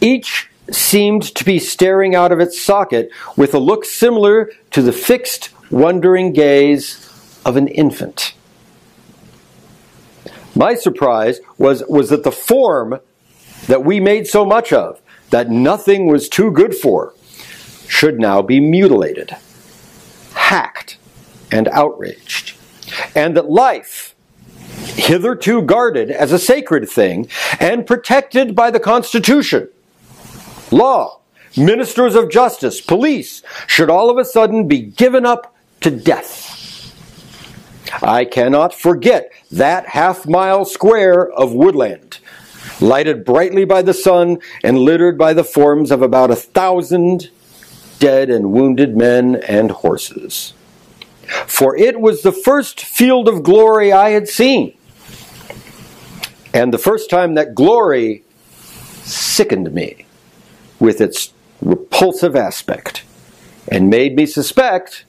Each 0.01 0.49
seemed 0.71 1.23
to 1.23 1.45
be 1.45 1.59
staring 1.59 2.15
out 2.15 2.33
of 2.33 2.41
its 2.41 2.61
socket 2.61 3.11
with 3.37 3.55
a 3.55 3.59
look 3.59 3.85
similar 3.85 4.51
to 4.73 4.83
the 4.83 4.93
fixed, 4.93 5.51
wondering 5.71 6.33
gaze 6.33 7.41
of 7.45 7.57
an 7.57 7.69
infant. 7.69 8.35
My 10.55 10.75
surprise 10.75 11.41
was, 11.59 11.85
was 11.89 12.09
that 12.09 12.25
the 12.25 12.33
form 12.33 12.99
that 13.67 13.85
we 13.85 14.01
made 14.01 14.27
so 14.27 14.45
much 14.45 14.73
of, 14.73 15.01
that 15.31 15.51
nothing 15.51 16.07
was 16.07 16.29
too 16.29 16.51
good 16.51 16.75
for, 16.75 17.15
should 17.87 18.19
now 18.19 18.43
be 18.43 18.59
mutilated, 18.59 19.37
hacked, 20.35 20.99
and 21.53 21.69
outraged, 21.69 22.56
and 23.15 23.37
that 23.37 23.51
life, 23.51 24.15
hitherto 24.95 25.63
guarded 25.63 26.11
as 26.11 26.33
a 26.33 26.39
sacred 26.39 26.89
thing 26.89 27.29
and 27.61 27.87
protected 27.87 28.55
by 28.55 28.71
the 28.71 28.81
Constitution, 28.81 29.69
law, 30.71 31.21
ministers 31.57 32.15
of 32.15 32.31
justice, 32.31 32.81
police, 32.81 33.43
should 33.67 33.91
all 33.91 34.11
of 34.11 34.19
a 34.19 34.25
sudden 34.25 34.69
be 34.69 34.81
given 34.81 35.25
up 35.25 35.55
to 35.81 35.91
death. 35.91 36.55
I 38.03 38.25
cannot 38.25 38.75
forget 38.75 39.31
that 39.51 39.87
half 39.87 40.27
mile 40.27 40.65
square 40.65 41.31
of 41.31 41.53
woodland, 41.53 42.19
lighted 42.81 43.25
brightly 43.25 43.65
by 43.65 43.83
the 43.83 43.95
sun 43.95 44.39
and 44.63 44.79
littered 44.79 45.17
by 45.17 45.33
the 45.33 45.45
forms 45.45 45.91
of 45.91 46.03
about 46.03 46.31
a 46.31 46.37
thousand 46.37 47.31
dead 47.99 48.29
and 48.29 48.53
wounded 48.53 48.97
men 48.97 49.37
and 49.37 49.71
horses. 49.71 50.53
For 51.47 51.77
it 51.77 52.01
was 52.01 52.23
the 52.23 52.33
first 52.33 52.81
field 52.81 53.29
of 53.29 53.43
glory 53.43 53.93
I 53.93 54.11
had 54.11 54.29
seen, 54.29 54.77
and 56.55 56.73
the 56.73 56.79
first 56.79 57.11
time 57.11 57.35
that 57.35 57.55
glory 57.55 58.23
sickened 59.03 59.73
me 59.73 60.05
with 60.79 61.01
its 61.01 61.33
repulsive 61.61 62.37
aspect 62.37 63.05
and 63.69 63.91
made 63.91 64.17
me 64.17 64.27
suspect 64.27 65.05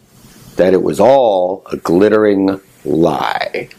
that 0.55 0.73
it 0.73 0.81
was 0.81 0.99
all 0.99 1.63
a 1.71 1.77
glittering 1.77 2.59
lie. 2.83 3.69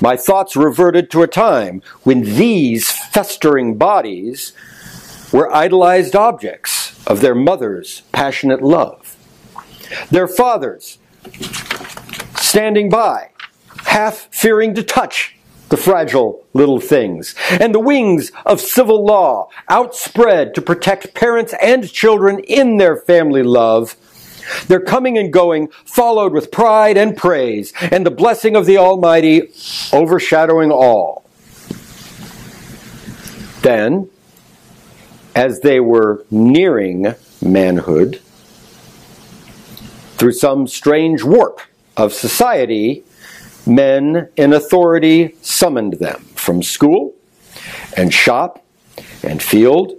My 0.00 0.16
thoughts 0.16 0.54
reverted 0.54 1.10
to 1.10 1.22
a 1.22 1.26
time 1.26 1.82
when 2.02 2.22
these 2.22 2.90
festering 2.90 3.76
bodies 3.76 4.52
were 5.32 5.52
idolized 5.54 6.14
objects 6.14 7.04
of 7.06 7.20
their 7.20 7.34
mother's 7.34 8.02
passionate 8.12 8.62
love. 8.62 9.07
Their 10.10 10.28
fathers 10.28 10.98
standing 12.36 12.88
by, 12.88 13.30
half 13.84 14.28
fearing 14.30 14.74
to 14.74 14.82
touch 14.82 15.36
the 15.68 15.76
fragile 15.76 16.46
little 16.54 16.80
things, 16.80 17.34
and 17.50 17.74
the 17.74 17.80
wings 17.80 18.32
of 18.46 18.60
civil 18.60 19.04
law 19.04 19.48
outspread 19.68 20.54
to 20.54 20.62
protect 20.62 21.14
parents 21.14 21.54
and 21.60 21.90
children 21.90 22.38
in 22.40 22.78
their 22.78 22.96
family 22.96 23.42
love 23.42 23.96
their 24.66 24.80
coming 24.80 25.18
and 25.18 25.32
going 25.32 25.68
followed 25.84 26.32
with 26.32 26.50
pride 26.50 26.96
and 26.96 27.16
praise, 27.16 27.72
and 27.90 28.04
the 28.04 28.10
blessing 28.10 28.56
of 28.56 28.66
the 28.66 28.78
Almighty 28.78 29.50
overshadowing 29.92 30.70
all. 30.70 31.24
Then, 33.62 34.08
as 35.34 35.60
they 35.60 35.80
were 35.80 36.24
nearing 36.30 37.14
manhood, 37.42 38.20
through 40.18 40.32
some 40.32 40.66
strange 40.66 41.22
warp 41.22 41.60
of 41.96 42.12
society, 42.12 43.04
men 43.66 44.28
in 44.36 44.52
authority 44.52 45.36
summoned 45.42 45.94
them 45.94 46.20
from 46.34 46.62
school 46.62 47.14
and 47.96 48.12
shop 48.12 48.64
and 49.22 49.42
field 49.42 49.92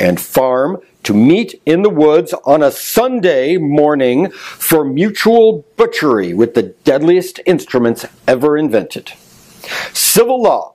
and 0.00 0.20
farm 0.20 0.78
to 1.02 1.12
meet 1.12 1.60
in 1.66 1.82
the 1.82 1.90
woods 1.90 2.34
on 2.44 2.62
a 2.62 2.70
Sunday 2.70 3.56
morning 3.56 4.30
for 4.30 4.84
mutual 4.84 5.64
butchery 5.76 6.34
with 6.34 6.54
the 6.54 6.62
deadliest 6.62 7.40
instruments 7.46 8.06
ever 8.26 8.56
invented. 8.56 9.12
Civil 9.92 10.42
law, 10.42 10.74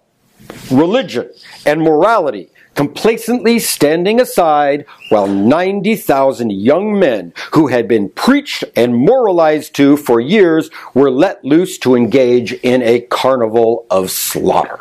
religion, 0.71 1.31
and 1.65 1.81
morality 1.81 2.49
complacently 2.75 3.59
standing 3.59 4.19
aside 4.19 4.85
while 5.09 5.27
90,000 5.27 6.51
young 6.51 6.97
men 6.99 7.33
who 7.53 7.67
had 7.67 7.87
been 7.87 8.09
preached 8.09 8.63
and 8.75 8.95
moralized 8.95 9.75
to 9.75 9.97
for 9.97 10.19
years 10.19 10.69
were 10.93 11.11
let 11.11 11.43
loose 11.45 11.77
to 11.79 11.95
engage 11.95 12.53
in 12.53 12.81
a 12.81 13.01
carnival 13.01 13.85
of 13.89 14.09
slaughter. 14.09 14.79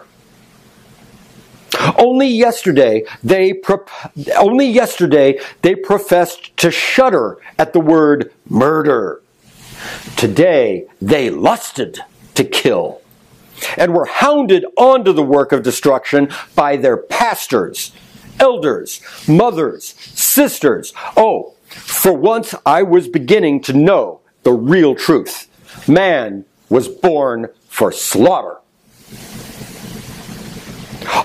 Only 1.96 2.28
yesterday 2.28 3.04
they 3.24 3.52
pro- 3.54 3.84
only 4.36 4.66
yesterday 4.66 5.40
they 5.62 5.74
professed 5.74 6.56
to 6.58 6.70
shudder 6.70 7.38
at 7.58 7.72
the 7.72 7.80
word 7.80 8.32
murder. 8.48 9.22
Today 10.16 10.86
they 11.00 11.30
lusted 11.30 11.98
to 12.34 12.44
kill 12.44 13.01
and 13.76 13.94
were 13.94 14.06
hounded 14.06 14.64
onto 14.76 15.12
the 15.12 15.22
work 15.22 15.52
of 15.52 15.62
destruction 15.62 16.28
by 16.54 16.76
their 16.76 16.96
pastors, 16.96 17.92
elders, 18.38 19.00
mothers, 19.28 19.94
sisters. 19.98 20.92
Oh, 21.16 21.54
for 21.68 22.12
once 22.12 22.54
I 22.66 22.82
was 22.82 23.08
beginning 23.08 23.62
to 23.62 23.72
know 23.72 24.20
the 24.42 24.52
real 24.52 24.94
truth. 24.94 25.48
Man 25.88 26.44
was 26.68 26.88
born 26.88 27.48
for 27.68 27.92
slaughter. 27.92 28.58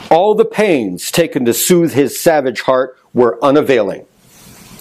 All 0.09 0.35
the 0.35 0.45
pains 0.45 1.11
taken 1.11 1.45
to 1.45 1.53
soothe 1.53 1.93
his 1.93 2.19
savage 2.19 2.61
heart 2.61 2.97
were 3.13 3.43
unavailing. 3.43 4.05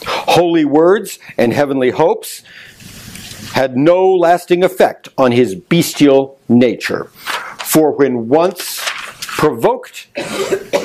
Holy 0.06 0.64
words 0.64 1.18
and 1.36 1.52
heavenly 1.52 1.90
hopes 1.90 2.42
had 3.52 3.76
no 3.76 4.12
lasting 4.12 4.62
effect 4.62 5.08
on 5.16 5.32
his 5.32 5.54
bestial 5.54 6.38
nature. 6.48 7.10
For 7.76 7.90
when 7.90 8.28
once 8.28 8.80
provoked, 9.20 10.08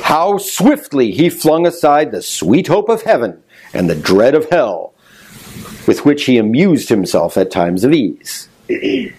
how 0.03 0.37
swiftly 0.37 1.11
he 1.11 1.29
flung 1.29 1.65
aside 1.65 2.11
the 2.11 2.21
sweet 2.21 2.67
hope 2.67 2.89
of 2.89 3.03
heaven 3.03 3.43
and 3.73 3.89
the 3.89 3.95
dread 3.95 4.35
of 4.35 4.49
hell, 4.49 4.93
with 5.87 6.03
which 6.03 6.25
he 6.25 6.37
amused 6.37 6.89
himself 6.89 7.37
at 7.37 7.49
times 7.49 7.85
of 7.85 7.93
ease. 7.93 8.49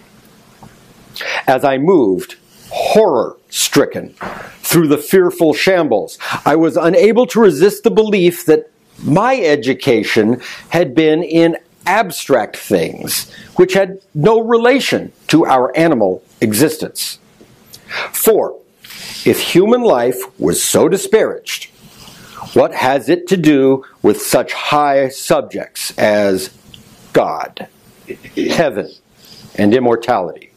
As 1.46 1.64
I 1.64 1.78
moved, 1.78 2.36
horror 2.68 3.38
stricken 3.48 4.16
through 4.58 4.88
the 4.88 4.98
fearful 4.98 5.54
shambles. 5.54 6.18
I 6.44 6.56
was 6.56 6.76
unable 6.76 7.24
to 7.28 7.40
resist 7.40 7.84
the 7.84 7.90
belief 7.90 8.44
that 8.44 8.70
my 9.02 9.40
education 9.40 10.42
had 10.68 10.94
been 10.94 11.22
in 11.22 11.56
abstract 11.86 12.58
things, 12.58 13.30
which 13.56 13.72
had 13.72 14.02
no 14.14 14.40
relation 14.40 15.10
to 15.28 15.46
our 15.46 15.74
animal 15.74 16.22
existence. 16.42 17.18
For, 18.12 18.58
if 19.24 19.40
human 19.40 19.82
life 19.82 20.18
was 20.38 20.62
so 20.62 20.88
disparaged, 20.88 21.70
what 22.54 22.74
has 22.74 23.08
it 23.08 23.26
to 23.28 23.36
do 23.36 23.84
with 24.02 24.20
such 24.20 24.52
high 24.52 25.08
subjects 25.08 25.96
as 25.96 26.50
God, 27.12 27.68
heaven, 28.36 28.90
and 29.54 29.74
immortality. 29.74 30.50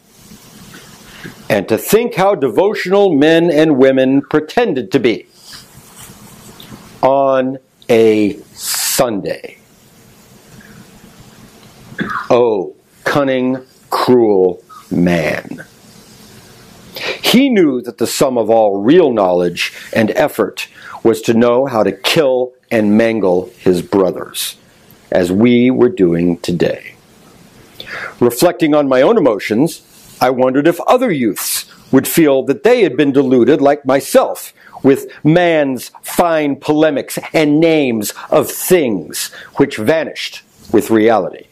And 1.50 1.68
to 1.70 1.78
think 1.78 2.16
how 2.16 2.36
devotional 2.36 3.14
men 3.14 3.52
and 3.52 3.78
women 3.78 4.22
pretended 4.22 4.92
to 4.94 5.00
be 5.00 5.28
on 7.02 7.60
a 7.90 8.38
Sunday. 8.54 9.58
Oh, 12.30 12.76
cunning, 13.04 13.64
cruel 13.90 14.64
man. 14.90 15.66
He 17.26 17.50
knew 17.50 17.82
that 17.82 17.98
the 17.98 18.06
sum 18.06 18.38
of 18.38 18.52
all 18.52 18.84
real 18.84 19.12
knowledge 19.12 19.74
and 19.92 20.12
effort 20.12 20.68
was 21.04 21.24
to 21.24 21.34
know 21.34 21.66
how 21.66 21.82
to 21.82 21.92
kill 21.92 22.54
and 22.70 22.96
mangle 22.96 23.52
his 23.58 23.82
brothers, 23.82 24.58
as 25.12 25.32
we 25.32 25.72
were 25.72 25.90
doing 25.90 26.38
today. 26.38 26.94
Reflecting 28.20 28.76
on 28.76 28.88
my 28.88 29.02
own 29.02 29.18
emotions, 29.18 29.82
I 30.22 30.30
wondered 30.30 30.68
if 30.68 30.80
other 30.82 31.12
youths 31.12 31.66
would 31.92 32.08
feel 32.08 32.44
that 32.44 32.62
they 32.62 32.84
had 32.84 32.96
been 32.96 33.12
deluded 33.12 33.60
like 33.60 33.88
myself 33.88 34.54
with 34.84 35.08
man's 35.26 35.90
fine 36.04 36.56
polemics 36.56 37.18
and 37.34 37.60
names 37.60 38.14
of 38.30 38.52
things 38.52 39.34
which 39.56 39.78
vanished 39.78 40.44
with 40.72 40.92
reality. 40.92 41.48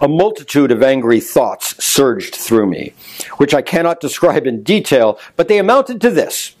A 0.00 0.08
multitude 0.08 0.70
of 0.70 0.82
angry 0.82 1.20
thoughts 1.20 1.82
surged 1.84 2.34
through 2.34 2.66
me, 2.66 2.94
which 3.36 3.54
I 3.54 3.62
cannot 3.62 4.00
describe 4.00 4.46
in 4.46 4.62
detail, 4.62 5.18
but 5.36 5.48
they 5.48 5.58
amounted 5.58 6.00
to 6.02 6.10
this 6.10 6.54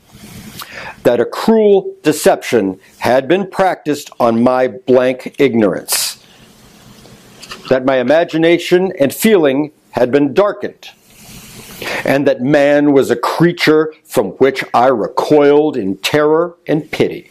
that 1.02 1.20
a 1.20 1.24
cruel 1.24 1.94
deception 2.02 2.80
had 2.98 3.28
been 3.28 3.48
practiced 3.48 4.10
on 4.18 4.42
my 4.42 4.66
blank 4.68 5.36
ignorance, 5.38 6.22
that 7.68 7.84
my 7.84 7.96
imagination 7.98 8.92
and 8.98 9.14
feeling 9.14 9.72
had 9.90 10.10
been 10.10 10.34
darkened, 10.34 10.90
and 12.04 12.26
that 12.26 12.40
man 12.40 12.92
was 12.92 13.10
a 13.10 13.16
creature 13.16 13.94
from 14.04 14.30
which 14.32 14.64
I 14.74 14.88
recoiled 14.88 15.76
in 15.76 15.96
terror 15.98 16.56
and 16.66 16.90
pity. 16.90 17.30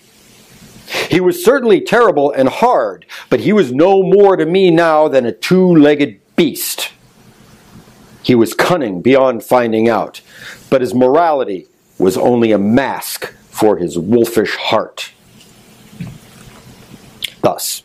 He 1.09 1.19
was 1.19 1.43
certainly 1.43 1.81
terrible 1.81 2.31
and 2.31 2.49
hard, 2.49 3.05
but 3.29 3.41
he 3.41 3.53
was 3.53 3.71
no 3.71 4.03
more 4.03 4.35
to 4.35 4.45
me 4.45 4.71
now 4.71 5.07
than 5.07 5.25
a 5.25 5.31
two 5.31 5.75
legged 5.75 6.19
beast. 6.35 6.91
He 8.21 8.35
was 8.35 8.53
cunning 8.53 9.01
beyond 9.01 9.43
finding 9.43 9.87
out, 9.87 10.21
but 10.69 10.81
his 10.81 10.93
morality 10.93 11.67
was 11.97 12.17
only 12.17 12.51
a 12.51 12.57
mask 12.57 13.33
for 13.49 13.77
his 13.77 13.97
wolfish 13.97 14.55
heart. 14.55 15.11
Thus, 17.41 17.83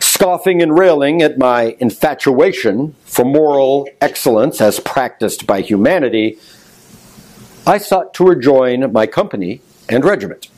scoffing 0.00 0.62
and 0.62 0.78
railing 0.78 1.22
at 1.22 1.38
my 1.38 1.76
infatuation 1.80 2.94
for 3.04 3.24
moral 3.24 3.88
excellence 4.00 4.60
as 4.60 4.80
practiced 4.80 5.46
by 5.46 5.60
humanity, 5.60 6.38
I 7.66 7.78
sought 7.78 8.14
to 8.14 8.24
rejoin 8.24 8.92
my 8.92 9.06
company 9.06 9.60
and 9.88 10.04
regiment. 10.04 10.48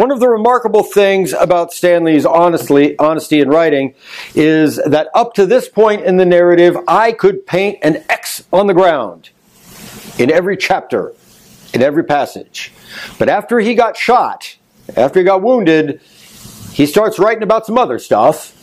One 0.00 0.10
of 0.10 0.18
the 0.18 0.30
remarkable 0.30 0.82
things 0.82 1.34
about 1.34 1.74
Stanley's 1.74 2.24
honestly, 2.24 2.98
honesty 2.98 3.40
in 3.40 3.50
writing 3.50 3.94
is 4.34 4.76
that 4.76 5.08
up 5.14 5.34
to 5.34 5.44
this 5.44 5.68
point 5.68 6.06
in 6.06 6.16
the 6.16 6.24
narrative, 6.24 6.74
I 6.88 7.12
could 7.12 7.44
paint 7.44 7.80
an 7.82 8.02
X 8.08 8.42
on 8.50 8.66
the 8.66 8.72
ground 8.72 9.28
in 10.18 10.30
every 10.30 10.56
chapter, 10.56 11.12
in 11.74 11.82
every 11.82 12.02
passage. 12.02 12.72
But 13.18 13.28
after 13.28 13.60
he 13.60 13.74
got 13.74 13.94
shot, 13.94 14.56
after 14.96 15.18
he 15.18 15.24
got 15.26 15.42
wounded, 15.42 16.00
he 16.72 16.86
starts 16.86 17.18
writing 17.18 17.42
about 17.42 17.66
some 17.66 17.76
other 17.76 17.98
stuff 17.98 18.56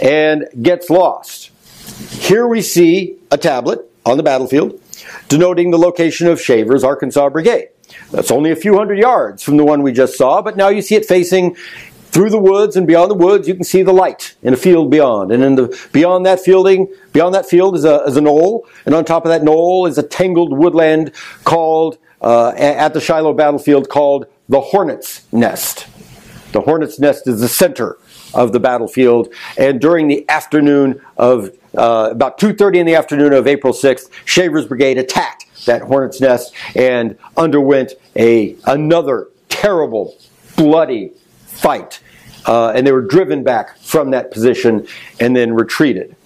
and 0.00 0.46
gets 0.62 0.88
lost. 0.88 1.50
Here 2.12 2.46
we 2.46 2.62
see 2.62 3.16
a 3.32 3.38
tablet 3.38 3.80
on 4.06 4.16
the 4.16 4.22
battlefield 4.22 4.80
denoting 5.28 5.72
the 5.72 5.78
location 5.78 6.28
of 6.28 6.40
Shaver's 6.40 6.84
Arkansas 6.84 7.28
Brigade. 7.30 7.70
That's 8.10 8.30
only 8.30 8.50
a 8.50 8.56
few 8.56 8.76
hundred 8.76 8.98
yards 8.98 9.42
from 9.42 9.56
the 9.56 9.64
one 9.64 9.82
we 9.82 9.92
just 9.92 10.16
saw, 10.16 10.40
but 10.40 10.56
now 10.56 10.68
you 10.68 10.80
see 10.80 10.94
it 10.94 11.04
facing 11.04 11.56
through 12.10 12.30
the 12.30 12.38
woods 12.38 12.76
and 12.76 12.86
beyond 12.86 13.10
the 13.10 13.14
woods 13.14 13.46
you 13.46 13.54
can 13.54 13.64
see 13.64 13.82
the 13.82 13.92
light 13.92 14.34
in 14.42 14.54
a 14.54 14.56
field 14.56 14.90
beyond. 14.90 15.30
And 15.30 15.42
in 15.42 15.54
the 15.56 15.88
beyond 15.92 16.24
that 16.26 16.40
fielding 16.40 16.88
beyond 17.12 17.34
that 17.34 17.46
field 17.46 17.76
is 17.76 17.84
a, 17.84 18.02
is 18.04 18.16
a 18.16 18.20
knoll 18.20 18.66
and 18.86 18.94
on 18.94 19.04
top 19.04 19.24
of 19.24 19.28
that 19.28 19.44
knoll 19.44 19.86
is 19.86 19.98
a 19.98 20.02
tangled 20.02 20.56
woodland 20.56 21.12
called 21.44 21.98
uh, 22.22 22.52
at 22.56 22.94
the 22.94 23.00
shiloh 23.00 23.34
battlefield 23.34 23.88
called 23.88 24.26
the 24.48 24.60
hornet's 24.60 25.30
nest. 25.32 25.86
The 26.52 26.62
hornet's 26.62 26.98
nest 26.98 27.28
is 27.28 27.40
the 27.40 27.48
center 27.48 27.98
of 28.34 28.52
the 28.52 28.60
battlefield 28.60 29.32
and 29.58 29.80
during 29.80 30.08
the 30.08 30.28
afternoon 30.28 31.00
of 31.16 31.50
uh, 31.76 32.08
about 32.10 32.38
2.30 32.38 32.76
in 32.76 32.86
the 32.86 32.94
afternoon 32.94 33.32
of 33.32 33.46
april 33.46 33.72
6th 33.72 34.10
shaver's 34.26 34.66
brigade 34.66 34.98
attacked 34.98 35.46
that 35.66 35.82
hornet's 35.82 36.20
nest 36.20 36.54
and 36.74 37.16
underwent 37.36 37.94
a 38.16 38.56
another 38.66 39.28
terrible, 39.48 40.16
bloody 40.56 41.12
fight. 41.46 42.00
Uh, 42.46 42.72
and 42.74 42.86
they 42.86 42.92
were 42.92 43.02
driven 43.02 43.42
back 43.42 43.76
from 43.78 44.10
that 44.12 44.30
position 44.30 44.86
and 45.20 45.36
then 45.36 45.52
retreated. 45.52 46.16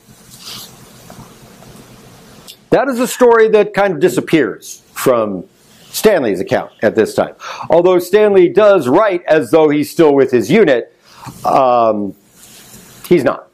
That 2.71 2.89
is 2.89 3.01
a 3.01 3.07
story 3.07 3.49
that 3.51 3.75
kind 3.75 3.93
of 3.93 4.01
disappears 4.01 4.83
from 4.95 5.45
Stanley's 5.91 6.41
account 6.41 6.73
at 6.83 6.95
this 6.95 7.15
time. 7.15 7.35
Although 7.69 7.99
Stanley 7.99 8.49
does 8.49 8.89
write 8.89 9.23
as 9.25 9.51
though 9.51 9.69
he's 9.69 9.91
still 9.91 10.15
with 10.15 10.31
his 10.31 10.51
unit, 10.51 10.95
um, 11.45 12.15
he's 13.07 13.25
not. 13.25 13.49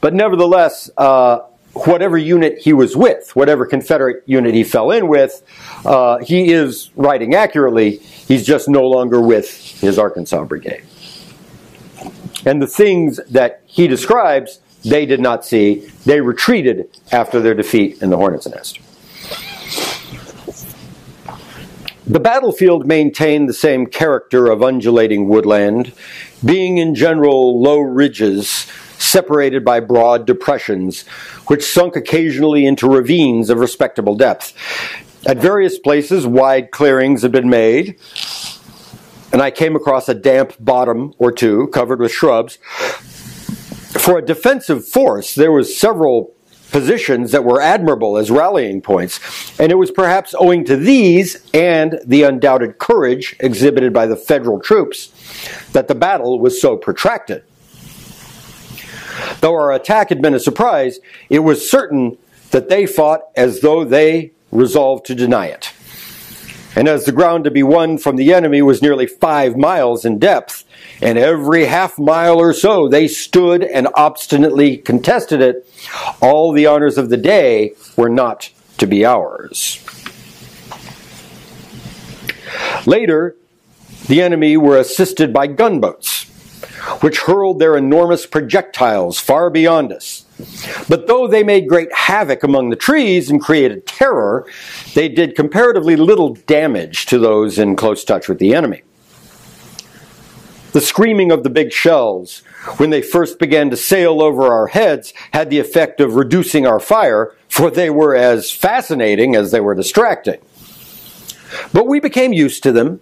But 0.00 0.14
nevertheless, 0.14 0.88
uh, 0.96 1.40
whatever 1.72 2.18
unit 2.18 2.58
he 2.58 2.72
was 2.72 2.96
with, 2.96 3.34
whatever 3.36 3.64
Confederate 3.66 4.22
unit 4.26 4.54
he 4.54 4.64
fell 4.64 4.90
in 4.90 5.08
with, 5.08 5.42
uh, 5.84 6.18
he 6.18 6.52
is 6.52 6.90
writing 6.96 7.34
accurately. 7.34 7.96
He's 7.98 8.44
just 8.44 8.68
no 8.68 8.82
longer 8.82 9.20
with 9.20 9.50
his 9.80 9.98
Arkansas 9.98 10.44
Brigade. 10.44 10.84
And 12.44 12.60
the 12.60 12.66
things 12.66 13.20
that 13.30 13.62
he 13.66 13.86
describes, 13.86 14.60
they 14.84 15.06
did 15.06 15.20
not 15.20 15.44
see. 15.44 15.90
They 16.06 16.20
retreated 16.20 16.98
after 17.12 17.40
their 17.40 17.54
defeat 17.54 18.02
in 18.02 18.10
the 18.10 18.16
Hornet's 18.16 18.48
Nest. 18.48 18.80
The 22.06 22.18
battlefield 22.18 22.86
maintained 22.86 23.48
the 23.48 23.54
same 23.54 23.86
character 23.86 24.50
of 24.50 24.64
undulating 24.64 25.28
woodland, 25.28 25.92
being 26.44 26.78
in 26.78 26.96
general 26.96 27.62
low 27.62 27.78
ridges 27.78 28.66
separated 29.00 29.64
by 29.64 29.80
broad 29.80 30.26
depressions, 30.26 31.06
which 31.46 31.64
sunk 31.64 31.96
occasionally 31.96 32.66
into 32.66 32.88
ravines 32.88 33.50
of 33.50 33.58
respectable 33.58 34.14
depth. 34.14 34.54
At 35.26 35.38
various 35.38 35.78
places, 35.78 36.26
wide 36.26 36.70
clearings 36.70 37.22
had 37.22 37.32
been 37.32 37.50
made, 37.50 37.98
and 39.32 39.42
I 39.42 39.50
came 39.50 39.76
across 39.76 40.08
a 40.08 40.14
damp 40.14 40.54
bottom 40.58 41.14
or 41.18 41.32
two 41.32 41.68
covered 41.68 42.00
with 42.00 42.12
shrubs. 42.12 42.58
For 44.00 44.18
a 44.18 44.24
defensive 44.24 44.86
force, 44.86 45.34
there 45.34 45.52
was 45.52 45.76
several 45.76 46.34
positions 46.70 47.32
that 47.32 47.44
were 47.44 47.60
admirable 47.60 48.16
as 48.16 48.30
rallying 48.30 48.80
points, 48.80 49.20
and 49.58 49.72
it 49.72 49.74
was 49.74 49.90
perhaps 49.90 50.34
owing 50.38 50.64
to 50.64 50.76
these 50.76 51.44
and 51.52 52.00
the 52.06 52.22
undoubted 52.22 52.78
courage 52.78 53.36
exhibited 53.40 53.92
by 53.92 54.06
the 54.06 54.16
federal 54.16 54.60
troops 54.60 55.08
that 55.72 55.88
the 55.88 55.94
battle 55.94 56.38
was 56.38 56.60
so 56.60 56.76
protracted. 56.76 57.42
Though 59.40 59.54
our 59.54 59.72
attack 59.72 60.10
had 60.10 60.20
been 60.20 60.34
a 60.34 60.40
surprise, 60.40 60.98
it 61.28 61.40
was 61.40 61.70
certain 61.70 62.18
that 62.50 62.68
they 62.68 62.86
fought 62.86 63.22
as 63.36 63.60
though 63.60 63.84
they 63.84 64.32
resolved 64.52 65.06
to 65.06 65.14
deny 65.14 65.46
it. 65.46 65.72
And 66.76 66.86
as 66.86 67.04
the 67.04 67.12
ground 67.12 67.44
to 67.44 67.50
be 67.50 67.62
won 67.62 67.98
from 67.98 68.16
the 68.16 68.32
enemy 68.32 68.62
was 68.62 68.80
nearly 68.80 69.06
five 69.06 69.56
miles 69.56 70.04
in 70.04 70.18
depth, 70.18 70.64
and 71.02 71.18
every 71.18 71.64
half 71.64 71.98
mile 71.98 72.38
or 72.38 72.52
so 72.52 72.88
they 72.88 73.08
stood 73.08 73.64
and 73.64 73.88
obstinately 73.94 74.76
contested 74.76 75.40
it, 75.40 75.68
all 76.20 76.52
the 76.52 76.66
honors 76.66 76.96
of 76.96 77.08
the 77.08 77.16
day 77.16 77.74
were 77.96 78.08
not 78.08 78.50
to 78.78 78.86
be 78.86 79.04
ours. 79.04 79.84
Later, 82.86 83.36
the 84.06 84.22
enemy 84.22 84.56
were 84.56 84.78
assisted 84.78 85.32
by 85.32 85.46
gunboats 85.48 86.29
which 87.00 87.20
hurled 87.20 87.58
their 87.58 87.76
enormous 87.76 88.26
projectiles 88.26 89.18
far 89.18 89.50
beyond 89.50 89.92
us. 89.92 90.24
But 90.88 91.06
though 91.06 91.28
they 91.28 91.42
made 91.42 91.68
great 91.68 91.92
havoc 91.92 92.42
among 92.42 92.70
the 92.70 92.76
trees 92.76 93.30
and 93.30 93.40
created 93.40 93.86
terror, 93.86 94.46
they 94.94 95.08
did 95.08 95.36
comparatively 95.36 95.96
little 95.96 96.34
damage 96.34 97.06
to 97.06 97.18
those 97.18 97.58
in 97.58 97.76
close 97.76 98.04
touch 98.04 98.28
with 98.28 98.38
the 98.38 98.54
enemy. 98.54 98.82
The 100.72 100.80
screaming 100.80 101.32
of 101.32 101.42
the 101.42 101.50
big 101.50 101.72
shells, 101.72 102.42
when 102.76 102.90
they 102.90 103.02
first 103.02 103.40
began 103.40 103.70
to 103.70 103.76
sail 103.76 104.22
over 104.22 104.44
our 104.44 104.68
heads, 104.68 105.12
had 105.32 105.50
the 105.50 105.58
effect 105.58 106.00
of 106.00 106.14
reducing 106.14 106.64
our 106.64 106.78
fire, 106.78 107.34
for 107.48 107.70
they 107.70 107.90
were 107.90 108.14
as 108.14 108.52
fascinating 108.52 109.34
as 109.34 109.50
they 109.50 109.60
were 109.60 109.74
distracting. 109.74 110.40
But 111.72 111.88
we 111.88 111.98
became 111.98 112.32
used 112.32 112.62
to 112.62 112.72
them, 112.72 113.00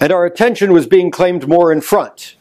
and 0.00 0.12
our 0.12 0.26
attention 0.26 0.72
was 0.72 0.88
being 0.88 1.12
claimed 1.12 1.48
more 1.48 1.70
in 1.70 1.80
front. 1.80 2.34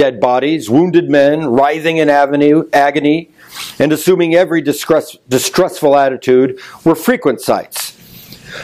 Dead 0.00 0.18
bodies, 0.18 0.70
wounded 0.70 1.10
men, 1.10 1.44
writhing 1.44 1.98
in 1.98 2.08
agony, 2.08 3.30
and 3.78 3.92
assuming 3.92 4.34
every 4.34 4.62
distress, 4.62 5.14
distressful 5.28 5.94
attitude 5.94 6.58
were 6.86 6.94
frequent 6.94 7.42
sights. 7.42 7.98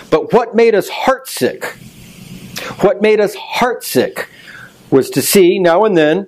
But 0.09 0.33
what 0.33 0.55
made 0.55 0.75
us 0.75 0.89
heartsick, 0.89 1.63
what 2.83 3.03
made 3.03 3.21
us 3.21 3.37
heartsick 3.37 4.29
was 4.91 5.11
to 5.11 5.21
see 5.21 5.59
now 5.59 5.85
and 5.85 5.95
then 5.95 6.27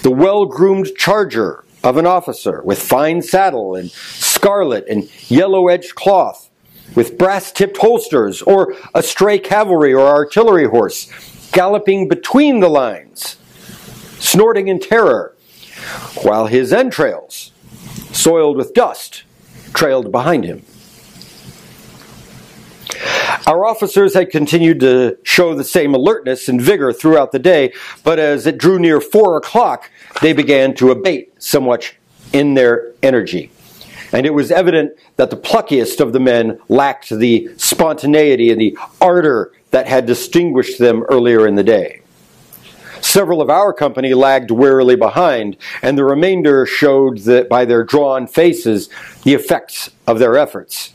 the 0.00 0.10
well 0.10 0.46
groomed 0.46 0.96
charger 0.96 1.66
of 1.84 1.98
an 1.98 2.06
officer 2.06 2.62
with 2.62 2.80
fine 2.80 3.20
saddle 3.20 3.74
and 3.74 3.90
scarlet 3.90 4.86
and 4.88 5.10
yellow 5.30 5.68
edged 5.68 5.94
cloth, 5.96 6.48
with 6.94 7.18
brass 7.18 7.52
tipped 7.52 7.76
holsters, 7.76 8.40
or 8.40 8.74
a 8.94 9.02
stray 9.02 9.38
cavalry 9.38 9.92
or 9.92 10.06
artillery 10.06 10.64
horse 10.66 11.12
galloping 11.52 12.08
between 12.08 12.60
the 12.60 12.68
lines, 12.70 13.36
snorting 14.18 14.68
in 14.68 14.80
terror, 14.80 15.34
while 16.22 16.46
his 16.46 16.72
entrails, 16.72 17.52
soiled 18.12 18.56
with 18.56 18.74
dust, 18.74 19.22
trailed 19.72 20.10
behind 20.10 20.44
him. 20.44 20.64
Our 23.46 23.64
officers 23.64 24.14
had 24.14 24.30
continued 24.30 24.80
to 24.80 25.16
show 25.22 25.54
the 25.54 25.64
same 25.64 25.94
alertness 25.94 26.48
and 26.48 26.60
vigor 26.60 26.92
throughout 26.92 27.32
the 27.32 27.38
day, 27.38 27.72
but 28.04 28.18
as 28.18 28.46
it 28.46 28.58
drew 28.58 28.78
near 28.78 29.00
four 29.00 29.36
o'clock, 29.36 29.90
they 30.20 30.32
began 30.32 30.74
to 30.74 30.90
abate 30.90 31.42
somewhat 31.42 31.94
in 32.32 32.54
their 32.54 32.92
energy. 33.02 33.50
And 34.12 34.26
it 34.26 34.34
was 34.34 34.50
evident 34.50 34.92
that 35.16 35.30
the 35.30 35.36
pluckiest 35.36 36.00
of 36.00 36.12
the 36.12 36.20
men 36.20 36.58
lacked 36.68 37.10
the 37.10 37.50
spontaneity 37.56 38.50
and 38.50 38.60
the 38.60 38.76
ardor 39.00 39.52
that 39.70 39.86
had 39.86 40.06
distinguished 40.06 40.78
them 40.78 41.02
earlier 41.04 41.46
in 41.46 41.54
the 41.54 41.64
day. 41.64 42.02
Several 43.00 43.40
of 43.40 43.50
our 43.50 43.72
company 43.72 44.14
lagged 44.14 44.50
wearily 44.50 44.96
behind, 44.96 45.56
and 45.82 45.96
the 45.96 46.04
remainder 46.04 46.66
showed 46.66 47.18
that 47.18 47.48
by 47.48 47.64
their 47.64 47.84
drawn 47.84 48.26
faces 48.26 48.88
the 49.24 49.34
effects 49.34 49.90
of 50.06 50.18
their 50.18 50.36
efforts. 50.36 50.92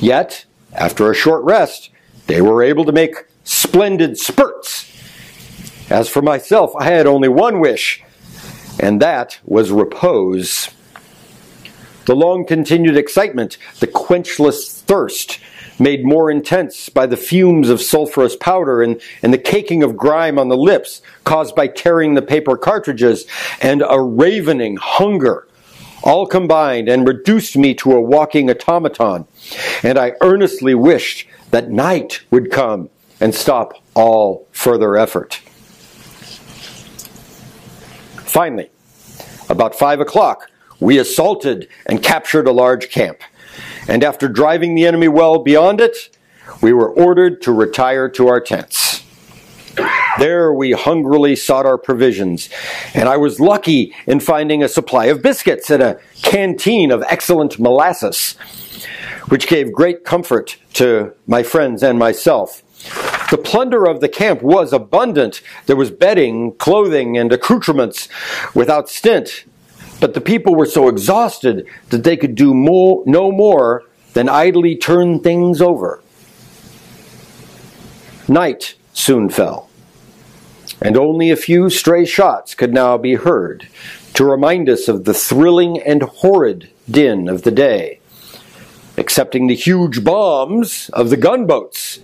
Yet, 0.00 0.44
after 0.72 1.10
a 1.10 1.14
short 1.14 1.44
rest, 1.44 1.90
they 2.26 2.40
were 2.40 2.62
able 2.62 2.84
to 2.84 2.92
make 2.92 3.26
splendid 3.44 4.16
spurts. 4.18 4.86
As 5.90 6.08
for 6.08 6.22
myself, 6.22 6.72
I 6.78 6.84
had 6.84 7.06
only 7.06 7.28
one 7.28 7.60
wish, 7.60 8.02
and 8.78 9.00
that 9.02 9.38
was 9.44 9.70
repose. 9.70 10.70
The 12.06 12.14
long 12.14 12.46
continued 12.46 12.96
excitement, 12.96 13.58
the 13.80 13.86
quenchless 13.86 14.80
thirst, 14.82 15.40
made 15.80 16.04
more 16.04 16.30
intense 16.30 16.88
by 16.88 17.06
the 17.06 17.16
fumes 17.16 17.68
of 17.70 17.80
sulphurous 17.80 18.36
powder 18.36 18.82
and, 18.82 19.00
and 19.22 19.32
the 19.32 19.38
caking 19.38 19.82
of 19.82 19.96
grime 19.96 20.38
on 20.38 20.48
the 20.48 20.56
lips 20.56 21.02
caused 21.24 21.56
by 21.56 21.66
tearing 21.66 22.14
the 22.14 22.22
paper 22.22 22.56
cartridges, 22.56 23.26
and 23.60 23.82
a 23.88 24.00
ravening 24.00 24.76
hunger 24.76 25.48
all 26.02 26.26
combined 26.26 26.88
and 26.88 27.06
reduced 27.06 27.56
me 27.56 27.74
to 27.74 27.92
a 27.92 28.00
walking 28.00 28.50
automaton. 28.50 29.26
And 29.82 29.98
I 29.98 30.12
earnestly 30.20 30.74
wished 30.74 31.26
that 31.50 31.70
night 31.70 32.20
would 32.30 32.50
come 32.50 32.90
and 33.20 33.34
stop 33.34 33.74
all 33.94 34.46
further 34.52 34.96
effort. 34.96 35.40
Finally, 38.24 38.70
about 39.48 39.74
five 39.74 40.00
o'clock, 40.00 40.50
we 40.78 40.98
assaulted 40.98 41.68
and 41.86 42.02
captured 42.02 42.46
a 42.46 42.52
large 42.52 42.90
camp. 42.90 43.20
And 43.90 44.04
after 44.04 44.28
driving 44.28 44.76
the 44.76 44.86
enemy 44.86 45.08
well 45.08 45.42
beyond 45.42 45.80
it, 45.80 46.16
we 46.62 46.72
were 46.72 46.88
ordered 46.88 47.42
to 47.42 47.52
retire 47.52 48.08
to 48.10 48.28
our 48.28 48.40
tents. 48.40 49.02
There 50.20 50.52
we 50.52 50.72
hungrily 50.72 51.34
sought 51.34 51.66
our 51.66 51.76
provisions, 51.76 52.48
and 52.94 53.08
I 53.08 53.16
was 53.16 53.40
lucky 53.40 53.92
in 54.06 54.20
finding 54.20 54.62
a 54.62 54.68
supply 54.68 55.06
of 55.06 55.22
biscuits 55.22 55.70
and 55.70 55.82
a 55.82 55.98
canteen 56.22 56.92
of 56.92 57.02
excellent 57.08 57.58
molasses, 57.58 58.36
which 59.28 59.48
gave 59.48 59.72
great 59.72 60.04
comfort 60.04 60.56
to 60.74 61.12
my 61.26 61.42
friends 61.42 61.82
and 61.82 61.98
myself. 61.98 62.62
The 63.30 63.38
plunder 63.38 63.88
of 63.88 64.00
the 64.00 64.08
camp 64.08 64.40
was 64.40 64.72
abundant. 64.72 65.42
There 65.66 65.76
was 65.76 65.90
bedding, 65.90 66.54
clothing, 66.54 67.18
and 67.18 67.32
accoutrements 67.32 68.08
without 68.54 68.88
stint. 68.88 69.44
But 70.00 70.14
the 70.14 70.20
people 70.20 70.54
were 70.54 70.66
so 70.66 70.88
exhausted 70.88 71.66
that 71.90 72.04
they 72.04 72.16
could 72.16 72.34
do 72.34 72.54
more, 72.54 73.02
no 73.06 73.30
more 73.30 73.84
than 74.14 74.28
idly 74.28 74.76
turn 74.76 75.20
things 75.20 75.60
over. 75.60 76.02
Night 78.26 78.74
soon 78.92 79.28
fell 79.28 79.70
and 80.82 80.96
only 80.96 81.30
a 81.30 81.36
few 81.36 81.68
stray 81.70 82.04
shots 82.04 82.54
could 82.54 82.72
now 82.72 82.96
be 82.96 83.14
heard 83.14 83.68
to 84.14 84.24
remind 84.24 84.68
us 84.68 84.88
of 84.88 85.04
the 85.04 85.14
thrilling 85.14 85.80
and 85.80 86.02
horrid 86.02 86.70
din 86.90 87.28
of 87.28 87.42
the 87.42 87.50
day, 87.50 88.00
excepting 88.96 89.46
the 89.46 89.54
huge 89.54 90.02
bombs 90.02 90.88
of 90.90 91.10
the 91.10 91.16
gunboats. 91.16 91.98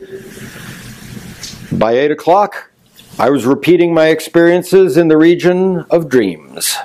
By 1.72 1.92
eight 1.92 2.11
o'clock, 2.11 2.70
I 3.18 3.30
was 3.30 3.47
repeating 3.47 3.94
my 3.94 4.09
experiences 4.09 4.97
in 4.97 5.09
the 5.09 5.16
region 5.16 5.84
of 5.90 6.09
dreams, 6.09 6.76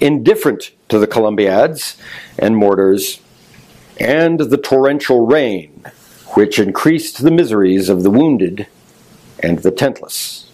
indifferent 0.00 0.72
to 0.88 0.98
the 0.98 1.06
Columbiads 1.06 1.96
and 2.38 2.56
mortars 2.56 3.20
and 3.98 4.38
the 4.38 4.58
torrential 4.58 5.26
rain, 5.26 5.84
which 6.34 6.58
increased 6.58 7.22
the 7.22 7.30
miseries 7.30 7.88
of 7.88 8.02
the 8.02 8.10
wounded 8.10 8.66
and 9.42 9.60
the 9.60 9.70
tentless. 9.70 10.50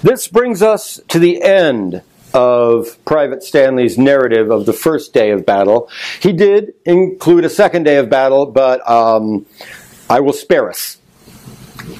This 0.00 0.28
brings 0.28 0.62
us 0.62 1.00
to 1.08 1.18
the 1.18 1.42
end 1.42 2.02
of 2.34 3.02
Private 3.04 3.42
Stanley's 3.42 3.98
narrative 3.98 4.50
of 4.50 4.66
the 4.66 4.72
first 4.72 5.12
day 5.12 5.30
of 5.30 5.46
battle. 5.46 5.90
He 6.20 6.32
did 6.32 6.74
include 6.84 7.44
a 7.44 7.50
second 7.50 7.84
day 7.84 7.96
of 7.96 8.10
battle, 8.10 8.46
but 8.46 8.88
um, 8.88 9.46
I 10.10 10.20
will 10.20 10.32
spare 10.32 10.68
us 10.68 10.98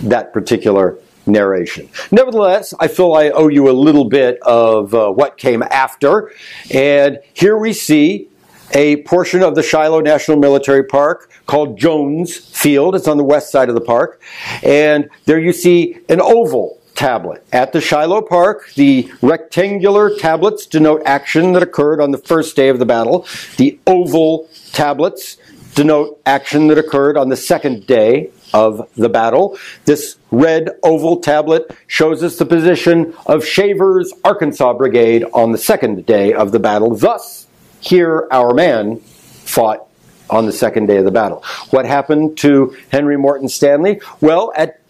that 0.03 0.33
particular 0.33 0.99
narration. 1.27 1.89
Nevertheless, 2.11 2.75
I 2.81 2.89
feel 2.89 3.13
I 3.13 3.31
owe 3.31 3.49
you 3.49 3.69
a 3.69 3.73
little 3.73 4.09
bit 4.09 4.39
of 4.43 4.95
uh, 4.95 5.11
what 5.11 5.37
came 5.37 5.63
after. 5.63 6.33
And 6.73 7.19
here 7.35 7.57
we 7.57 7.73
see 7.73 8.29
a 8.75 9.03
portion 9.03 9.43
of 9.43 9.55
the 9.55 9.63
Shiloh 9.63 10.01
National 10.01 10.39
Military 10.39 10.85
Park 10.85 11.31
called 11.47 11.79
Jones 11.79 12.37
Field. 12.37 12.95
It's 12.95 13.09
on 13.09 13.17
the 13.17 13.25
west 13.25 13.51
side 13.51 13.69
of 13.69 13.75
the 13.75 13.81
park. 13.81 14.21
And 14.63 15.09
there 15.25 15.39
you 15.39 15.53
see 15.53 15.99
an 16.09 16.21
oval 16.21 16.78
tablet. 16.99 17.47
At 17.53 17.73
the 17.73 17.81
Shiloh 17.81 18.23
Park, 18.23 18.75
the 18.75 19.11
rectangular 19.23 20.17
tablets 20.17 20.67
denote 20.67 21.03
action 21.07 21.53
that 21.53 21.63
occurred 21.63 22.01
on 22.01 22.11
the 22.11 22.19
first 22.19 22.57
day 22.57 22.71
of 22.71 22.81
the 22.81 22.87
battle. 22.87 23.25
The 23.57 23.79
oval 23.87 24.49
tablets 24.73 25.37
denote 25.77 26.21
action 26.27 26.67
that 26.67 26.77
occurred 26.77 27.17
on 27.17 27.29
the 27.29 27.37
second 27.37 27.87
day 27.87 28.33
of 28.53 28.91
the 28.97 29.09
battle. 29.09 29.57
This 29.85 30.17
red 30.33 30.71
oval 30.83 31.21
tablet 31.21 31.71
shows 31.87 32.25
us 32.25 32.37
the 32.37 32.47
position 32.47 33.15
of 33.27 33.47
Shaver's 33.47 34.13
Arkansas 34.25 34.73
Brigade 34.73 35.25
on 35.33 35.53
the 35.53 35.59
second 35.59 36.05
day 36.05 36.33
of 36.33 36.51
the 36.51 36.59
battle. 36.59 36.97
Thus, 36.97 37.47
here 37.79 38.27
our 38.33 38.53
man 38.55 38.99
fought 38.99 39.87
on 40.29 40.47
the 40.47 40.53
second 40.53 40.87
day 40.87 40.97
of 40.97 41.05
the 41.05 41.13
battle. 41.13 41.45
What 41.71 41.87
happened 41.87 42.39
to 42.39 42.77
Henry 42.91 43.17
Morton 43.17 43.49
Stanley? 43.49 44.01
Well, 44.21 44.53
at 44.57 44.81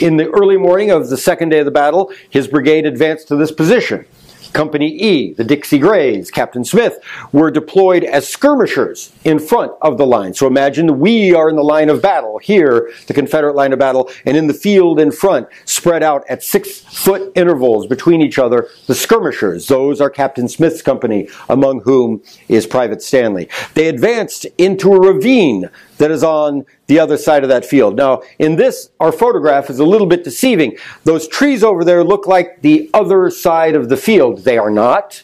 in 0.00 0.16
the 0.16 0.28
early 0.30 0.56
morning 0.56 0.90
of 0.90 1.08
the 1.08 1.16
second 1.16 1.50
day 1.50 1.60
of 1.60 1.64
the 1.64 1.70
battle, 1.70 2.12
his 2.30 2.48
brigade 2.48 2.86
advanced 2.86 3.28
to 3.28 3.36
this 3.36 3.52
position. 3.52 4.06
Company 4.52 4.88
E, 4.88 5.34
the 5.34 5.44
Dixie 5.44 5.78
Greys, 5.78 6.30
Captain 6.30 6.64
Smith, 6.64 6.98
were 7.30 7.50
deployed 7.50 8.04
as 8.04 8.26
skirmishers 8.26 9.12
in 9.22 9.38
front 9.38 9.72
of 9.82 9.98
the 9.98 10.06
line. 10.06 10.32
So 10.32 10.46
imagine 10.46 10.98
we 10.98 11.34
are 11.34 11.50
in 11.50 11.56
the 11.56 11.62
line 11.62 11.90
of 11.90 12.00
battle, 12.00 12.38
here, 12.38 12.90
the 13.06 13.12
Confederate 13.12 13.54
line 13.54 13.74
of 13.74 13.78
battle, 13.78 14.10
and 14.24 14.34
in 14.34 14.46
the 14.46 14.54
field 14.54 14.98
in 14.98 15.12
front, 15.12 15.46
spread 15.66 16.02
out 16.02 16.24
at 16.30 16.42
six 16.42 16.80
foot 16.80 17.32
intervals 17.34 17.86
between 17.86 18.22
each 18.22 18.38
other, 18.38 18.68
the 18.86 18.94
skirmishers. 18.94 19.66
Those 19.66 20.00
are 20.00 20.08
Captain 20.08 20.48
Smith's 20.48 20.80
company, 20.80 21.28
among 21.50 21.80
whom 21.80 22.22
is 22.48 22.66
Private 22.66 23.02
Stanley. 23.02 23.50
They 23.74 23.88
advanced 23.88 24.46
into 24.56 24.94
a 24.94 25.00
ravine 25.00 25.68
that 25.98 26.10
is 26.10 26.22
on 26.22 26.64
the 26.86 26.98
other 27.00 27.16
side 27.16 27.42
of 27.42 27.48
that 27.48 27.64
field. 27.64 27.96
Now, 27.96 28.22
in 28.38 28.56
this, 28.56 28.90
our 29.00 29.12
photograph 29.12 29.70
is 29.70 29.78
a 29.78 29.84
little 29.84 30.06
bit 30.06 30.24
deceiving. 30.24 30.76
Those 31.04 31.26
trees 31.28 31.64
over 31.64 31.84
there 31.84 32.04
look 32.04 32.26
like 32.26 32.62
the 32.62 32.88
other 32.94 33.30
side 33.30 33.74
of 33.74 33.88
the 33.88 33.96
field. 33.96 34.44
They 34.44 34.58
are 34.58 34.70
not. 34.70 35.22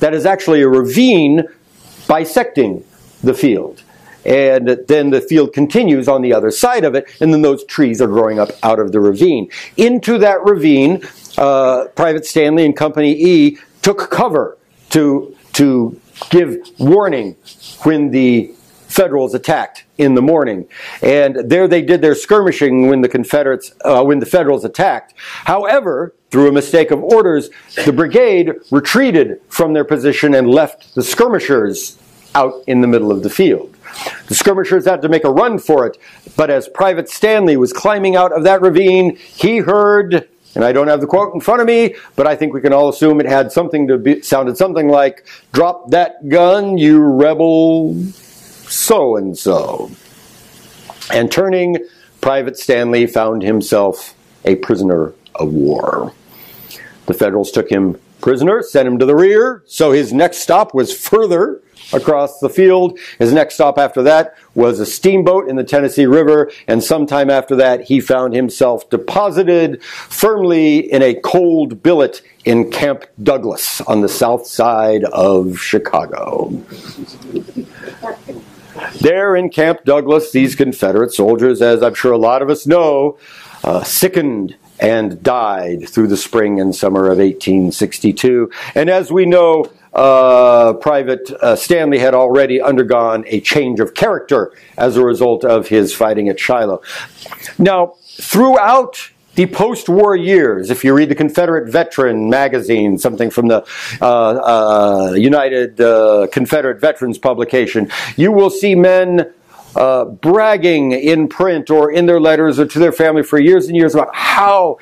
That 0.00 0.14
is 0.14 0.24
actually 0.26 0.62
a 0.62 0.68
ravine 0.68 1.44
bisecting 2.06 2.84
the 3.22 3.34
field. 3.34 3.82
and 4.24 4.68
then 4.88 5.10
the 5.10 5.20
field 5.20 5.52
continues 5.52 6.08
on 6.08 6.22
the 6.22 6.32
other 6.32 6.50
side 6.50 6.84
of 6.84 6.94
it, 6.94 7.04
and 7.20 7.32
then 7.32 7.42
those 7.42 7.64
trees 7.64 8.00
are 8.00 8.06
growing 8.06 8.38
up 8.38 8.50
out 8.62 8.78
of 8.78 8.92
the 8.92 9.00
ravine. 9.00 9.50
Into 9.76 10.18
that 10.18 10.42
ravine, 10.44 11.02
uh, 11.36 11.86
Private 11.94 12.24
Stanley 12.24 12.64
and 12.64 12.76
Company 12.76 13.12
E 13.12 13.58
took 13.82 14.10
cover 14.10 14.56
to 14.90 15.36
to 15.54 16.00
give 16.30 16.56
warning 16.78 17.36
when 17.82 18.10
the 18.10 18.52
Federals 18.94 19.34
attacked 19.34 19.84
in 19.98 20.14
the 20.14 20.22
morning, 20.22 20.68
and 21.02 21.50
there 21.50 21.66
they 21.66 21.82
did 21.82 22.00
their 22.00 22.14
skirmishing 22.14 22.86
when 22.86 23.00
the 23.00 23.08
Confederates, 23.08 23.74
uh, 23.84 24.04
when 24.04 24.20
the 24.20 24.26
Federals 24.26 24.64
attacked. 24.64 25.14
However, 25.18 26.14
through 26.30 26.48
a 26.48 26.52
mistake 26.52 26.92
of 26.92 27.02
orders, 27.02 27.50
the 27.84 27.92
brigade 27.92 28.52
retreated 28.70 29.40
from 29.48 29.72
their 29.72 29.84
position 29.84 30.34
and 30.34 30.48
left 30.48 30.94
the 30.94 31.02
skirmishers 31.02 31.98
out 32.36 32.54
in 32.68 32.82
the 32.82 32.86
middle 32.86 33.10
of 33.10 33.24
the 33.24 33.30
field. 33.30 33.74
The 34.28 34.36
skirmishers 34.36 34.86
had 34.86 35.02
to 35.02 35.08
make 35.08 35.24
a 35.24 35.30
run 35.30 35.58
for 35.58 35.88
it, 35.88 35.98
but 36.36 36.48
as 36.48 36.68
Private 36.68 37.08
Stanley 37.08 37.56
was 37.56 37.72
climbing 37.72 38.14
out 38.14 38.30
of 38.30 38.44
that 38.44 38.60
ravine, 38.60 39.16
he 39.16 39.58
heard 39.58 40.28
and 40.54 40.64
I 40.64 40.70
don't 40.70 40.86
have 40.86 41.00
the 41.00 41.08
quote 41.08 41.34
in 41.34 41.40
front 41.40 41.60
of 41.60 41.66
me, 41.66 41.96
but 42.14 42.28
I 42.28 42.36
think 42.36 42.54
we 42.54 42.60
can 42.60 42.72
all 42.72 42.88
assume 42.88 43.18
it 43.18 43.26
had 43.26 43.50
something 43.50 43.88
to 43.88 43.98
be 43.98 44.22
sounded 44.22 44.56
something 44.56 44.88
like 44.88 45.26
"Drop 45.52 45.90
that 45.90 46.28
gun, 46.28 46.78
you 46.78 47.00
rebel 47.00 47.96
so 48.74 49.16
and 49.16 49.36
so. 49.36 49.90
And 51.12 51.30
turning, 51.30 51.78
Private 52.20 52.56
Stanley 52.56 53.06
found 53.06 53.42
himself 53.42 54.14
a 54.44 54.56
prisoner 54.56 55.12
of 55.34 55.52
war. 55.52 56.12
The 57.06 57.14
Federals 57.14 57.50
took 57.50 57.70
him 57.70 58.00
prisoner, 58.20 58.62
sent 58.62 58.88
him 58.88 58.98
to 58.98 59.04
the 59.04 59.14
rear, 59.14 59.62
so 59.66 59.92
his 59.92 60.12
next 60.12 60.38
stop 60.38 60.74
was 60.74 60.96
further 60.96 61.60
across 61.92 62.40
the 62.40 62.48
field. 62.48 62.98
His 63.18 63.34
next 63.34 63.56
stop 63.56 63.78
after 63.78 64.02
that 64.04 64.34
was 64.54 64.80
a 64.80 64.86
steamboat 64.86 65.48
in 65.48 65.56
the 65.56 65.64
Tennessee 65.64 66.06
River, 66.06 66.50
and 66.66 66.82
sometime 66.82 67.28
after 67.28 67.54
that, 67.56 67.82
he 67.82 68.00
found 68.00 68.34
himself 68.34 68.88
deposited 68.88 69.82
firmly 69.82 70.90
in 70.90 71.02
a 71.02 71.14
cold 71.14 71.82
billet 71.82 72.22
in 72.46 72.70
Camp 72.70 73.04
Douglas 73.22 73.82
on 73.82 74.00
the 74.00 74.08
south 74.08 74.46
side 74.46 75.04
of 75.04 75.58
Chicago. 75.58 76.50
There 79.00 79.36
in 79.36 79.50
Camp 79.50 79.84
Douglas, 79.84 80.32
these 80.32 80.54
Confederate 80.54 81.12
soldiers, 81.12 81.62
as 81.62 81.82
I'm 81.82 81.94
sure 81.94 82.12
a 82.12 82.18
lot 82.18 82.42
of 82.42 82.50
us 82.50 82.66
know, 82.66 83.18
uh, 83.62 83.82
sickened 83.82 84.56
and 84.80 85.22
died 85.22 85.88
through 85.88 86.08
the 86.08 86.16
spring 86.16 86.60
and 86.60 86.74
summer 86.74 87.04
of 87.04 87.18
1862. 87.18 88.50
And 88.74 88.90
as 88.90 89.10
we 89.10 89.24
know, 89.24 89.70
uh, 89.92 90.72
Private 90.74 91.30
uh, 91.30 91.56
Stanley 91.56 91.98
had 91.98 92.14
already 92.14 92.60
undergone 92.60 93.24
a 93.28 93.40
change 93.40 93.78
of 93.78 93.94
character 93.94 94.52
as 94.76 94.96
a 94.96 95.04
result 95.04 95.44
of 95.44 95.68
his 95.68 95.94
fighting 95.94 96.28
at 96.28 96.40
Shiloh. 96.40 96.82
Now, 97.58 97.94
throughout 98.02 99.10
the 99.34 99.46
post-war 99.46 100.16
years, 100.16 100.70
if 100.70 100.84
you 100.84 100.94
read 100.94 101.08
the 101.08 101.14
Confederate 101.14 101.70
Veteran 101.70 102.30
magazine, 102.30 102.98
something 102.98 103.30
from 103.30 103.48
the 103.48 103.66
uh, 104.00 104.04
uh, 104.04 105.12
United 105.16 105.80
uh, 105.80 106.28
Confederate 106.30 106.80
Veterans 106.80 107.18
publication, 107.18 107.90
you 108.16 108.30
will 108.30 108.50
see 108.50 108.74
men 108.74 109.32
uh, 109.74 110.04
bragging 110.04 110.92
in 110.92 111.28
print 111.28 111.68
or 111.68 111.90
in 111.90 112.06
their 112.06 112.20
letters 112.20 112.60
or 112.60 112.66
to 112.66 112.78
their 112.78 112.92
family 112.92 113.22
for 113.22 113.40
years 113.40 113.66
and 113.66 113.76
years 113.76 113.94
about 113.94 114.14
how 114.14 114.78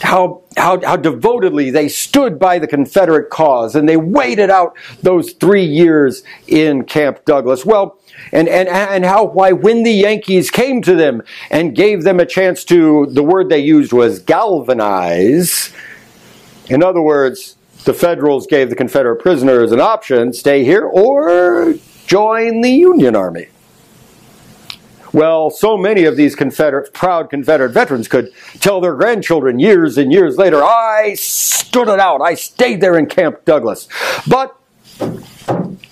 how, 0.00 0.42
how, 0.56 0.80
how 0.80 0.96
devotedly 0.96 1.70
they 1.70 1.88
stood 1.88 2.38
by 2.38 2.58
the 2.58 2.66
Confederate 2.66 3.30
cause 3.30 3.74
and 3.74 3.88
they 3.88 3.96
waited 3.96 4.50
out 4.50 4.76
those 5.02 5.32
three 5.32 5.64
years 5.64 6.22
in 6.46 6.84
Camp 6.84 7.24
Douglas. 7.24 7.64
Well, 7.64 7.98
and, 8.32 8.48
and, 8.48 8.68
and 8.68 9.04
how, 9.04 9.24
why 9.24 9.52
when 9.52 9.82
the 9.82 9.92
Yankees 9.92 10.50
came 10.50 10.82
to 10.82 10.94
them 10.94 11.22
and 11.50 11.74
gave 11.74 12.04
them 12.04 12.20
a 12.20 12.26
chance 12.26 12.64
to, 12.64 13.06
the 13.06 13.22
word 13.22 13.48
they 13.48 13.60
used 13.60 13.92
was 13.92 14.18
galvanize. 14.20 15.72
In 16.68 16.82
other 16.82 17.02
words, 17.02 17.56
the 17.84 17.94
Federals 17.94 18.46
gave 18.46 18.70
the 18.70 18.76
Confederate 18.76 19.16
prisoners 19.16 19.72
an 19.72 19.80
option, 19.80 20.32
stay 20.32 20.64
here 20.64 20.84
or 20.84 21.74
join 22.06 22.60
the 22.60 22.70
Union 22.70 23.14
Army. 23.14 23.46
Well, 25.16 25.48
so 25.48 25.78
many 25.78 26.04
of 26.04 26.18
these 26.18 26.34
Confederate, 26.34 26.92
proud 26.92 27.30
Confederate 27.30 27.70
veterans 27.70 28.06
could 28.06 28.30
tell 28.60 28.82
their 28.82 28.94
grandchildren 28.94 29.58
years 29.58 29.96
and 29.96 30.12
years 30.12 30.36
later, 30.36 30.62
I 30.62 31.14
stood 31.14 31.88
it 31.88 31.98
out. 31.98 32.20
I 32.20 32.34
stayed 32.34 32.82
there 32.82 32.98
in 32.98 33.06
Camp 33.06 33.46
Douglas. 33.46 33.88
But 34.28 34.54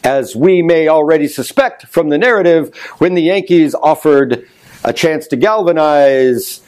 as 0.05 0.37
we 0.37 0.61
may 0.61 0.89
already 0.89 1.27
suspect 1.27 1.87
from 1.87 2.11
the 2.11 2.19
narrative, 2.19 2.77
when 2.99 3.15
the 3.15 3.23
Yankees 3.23 3.75
offered 3.75 4.47
a 4.85 4.93
chance 4.93 5.27
to 5.29 5.37
galvanize 5.37 6.61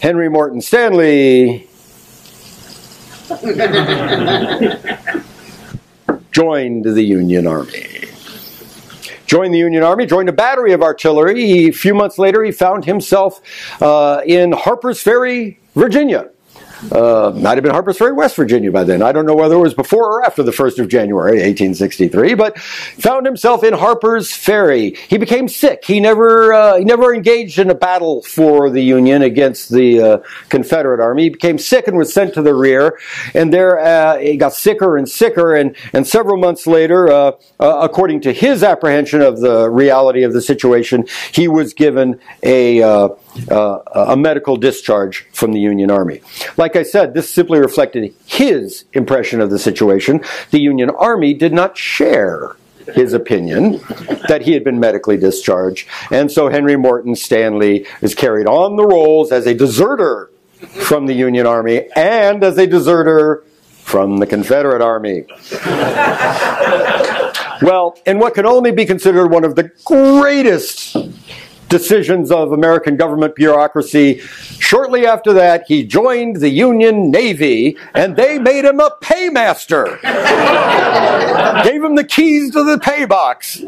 Henry 0.00 0.28
Morton 0.28 0.60
Stanley, 0.60 1.68
joined 6.30 6.84
the 6.84 7.02
Union 7.02 7.48
Army. 7.48 8.13
Joined 9.34 9.52
the 9.52 9.58
Union 9.58 9.82
Army, 9.82 10.06
joined 10.06 10.28
a 10.28 10.32
battery 10.32 10.74
of 10.74 10.80
artillery. 10.80 11.44
He, 11.44 11.66
a 11.66 11.72
few 11.72 11.92
months 11.92 12.18
later, 12.18 12.44
he 12.44 12.52
found 12.52 12.84
himself 12.84 13.40
uh, 13.82 14.20
in 14.24 14.52
Harper's 14.52 15.02
Ferry, 15.02 15.58
Virginia. 15.74 16.30
Uh, 16.92 17.32
might 17.34 17.56
have 17.56 17.62
been 17.62 17.72
Harper's 17.72 17.98
Ferry, 17.98 18.12
West 18.12 18.36
Virginia 18.36 18.70
by 18.70 18.84
then. 18.84 19.02
I 19.02 19.12
don't 19.12 19.26
know 19.26 19.34
whether 19.34 19.54
it 19.54 19.60
was 19.60 19.74
before 19.74 20.20
or 20.20 20.24
after 20.24 20.42
the 20.42 20.50
1st 20.50 20.78
of 20.78 20.88
January, 20.88 21.32
1863, 21.32 22.34
but 22.34 22.58
found 22.58 23.26
himself 23.26 23.64
in 23.64 23.72
Harper's 23.74 24.34
Ferry. 24.34 24.96
He 25.08 25.18
became 25.18 25.48
sick. 25.48 25.84
He 25.84 26.00
never, 26.00 26.52
uh, 26.52 26.76
he 26.76 26.84
never 26.84 27.14
engaged 27.14 27.58
in 27.58 27.70
a 27.70 27.74
battle 27.74 28.22
for 28.22 28.70
the 28.70 28.82
Union 28.82 29.22
against 29.22 29.70
the 29.70 30.00
uh, 30.00 30.18
Confederate 30.48 31.00
Army. 31.00 31.24
He 31.24 31.30
became 31.30 31.58
sick 31.58 31.88
and 31.88 31.96
was 31.96 32.12
sent 32.12 32.34
to 32.34 32.42
the 32.42 32.54
rear. 32.54 32.98
And 33.34 33.52
there 33.52 33.78
uh, 33.78 34.18
he 34.18 34.36
got 34.36 34.52
sicker 34.52 34.96
and 34.96 35.08
sicker. 35.08 35.54
And, 35.54 35.76
and 35.92 36.06
several 36.06 36.36
months 36.36 36.66
later, 36.66 37.08
uh, 37.08 37.32
according 37.60 38.20
to 38.22 38.32
his 38.32 38.62
apprehension 38.62 39.22
of 39.22 39.40
the 39.40 39.70
reality 39.70 40.22
of 40.22 40.32
the 40.32 40.42
situation, 40.42 41.06
he 41.32 41.48
was 41.48 41.72
given 41.74 42.20
a 42.42 42.82
uh, 43.50 43.78
a 43.94 44.16
medical 44.16 44.56
discharge 44.56 45.26
from 45.32 45.52
the 45.52 45.60
Union 45.60 45.90
Army. 45.90 46.20
Like 46.56 46.76
I 46.76 46.82
said, 46.82 47.14
this 47.14 47.28
simply 47.32 47.58
reflected 47.58 48.14
his 48.26 48.84
impression 48.92 49.40
of 49.40 49.50
the 49.50 49.58
situation. 49.58 50.22
The 50.50 50.60
Union 50.60 50.90
Army 50.90 51.34
did 51.34 51.52
not 51.52 51.76
share 51.76 52.56
his 52.94 53.12
opinion 53.12 53.80
that 54.28 54.42
he 54.42 54.52
had 54.52 54.62
been 54.62 54.78
medically 54.78 55.16
discharged. 55.16 55.88
And 56.10 56.30
so 56.30 56.48
Henry 56.48 56.76
Morton 56.76 57.16
Stanley 57.16 57.86
is 58.02 58.14
carried 58.14 58.46
on 58.46 58.76
the 58.76 58.86
rolls 58.86 59.32
as 59.32 59.46
a 59.46 59.54
deserter 59.54 60.30
from 60.68 61.06
the 61.06 61.14
Union 61.14 61.46
Army 61.46 61.88
and 61.96 62.44
as 62.44 62.58
a 62.58 62.66
deserter 62.66 63.44
from 63.84 64.18
the 64.18 64.26
Confederate 64.26 64.82
Army. 64.82 65.24
well, 67.62 67.98
in 68.06 68.18
what 68.18 68.34
can 68.34 68.46
only 68.46 68.72
be 68.72 68.84
considered 68.86 69.28
one 69.28 69.44
of 69.44 69.56
the 69.56 69.70
greatest 69.84 70.96
decisions 71.74 72.30
of 72.30 72.52
American 72.52 72.96
government 72.96 73.34
bureaucracy. 73.34 74.20
Shortly 74.60 75.06
after 75.06 75.32
that, 75.32 75.64
he 75.66 75.84
joined 75.84 76.36
the 76.36 76.48
Union 76.48 77.10
Navy 77.10 77.76
and 77.94 78.14
they 78.14 78.38
made 78.38 78.64
him 78.64 78.78
a 78.78 78.92
paymaster. 79.00 80.00
Gave 81.64 81.82
him 81.82 81.96
the 81.96 82.04
keys 82.04 82.52
to 82.52 82.62
the 82.62 82.78
pay 82.78 83.06
box. 83.06 83.60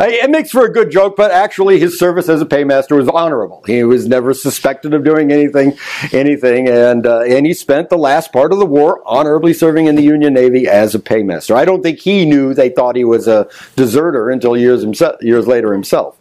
It 0.00 0.30
makes 0.30 0.50
for 0.50 0.64
a 0.64 0.72
good 0.72 0.90
joke, 0.90 1.16
but 1.16 1.30
actually 1.30 1.78
his 1.78 1.98
service 1.98 2.28
as 2.28 2.40
a 2.40 2.46
paymaster 2.46 2.96
was 2.96 3.08
honorable. 3.08 3.62
He 3.66 3.84
was 3.84 4.08
never 4.08 4.32
suspected 4.32 4.94
of 4.94 5.04
doing 5.04 5.30
anything, 5.30 5.76
anything, 6.12 6.68
and 6.68 7.06
uh, 7.06 7.20
and 7.20 7.44
he 7.44 7.52
spent 7.52 7.90
the 7.90 7.98
last 7.98 8.32
part 8.32 8.52
of 8.52 8.58
the 8.58 8.66
war 8.66 9.02
honorably 9.04 9.52
serving 9.52 9.86
in 9.86 9.96
the 9.96 10.02
Union 10.02 10.32
Navy 10.32 10.66
as 10.66 10.94
a 10.94 10.98
paymaster. 10.98 11.54
I 11.54 11.64
don't 11.64 11.82
think 11.82 11.98
he 11.98 12.24
knew 12.24 12.54
they 12.54 12.70
thought 12.70 12.96
he 12.96 13.04
was 13.04 13.26
a 13.26 13.48
deserter 13.76 14.30
until 14.30 14.56
years 14.56 14.82
himself, 14.82 15.22
years 15.22 15.46
later 15.46 15.72
himself. 15.72 16.16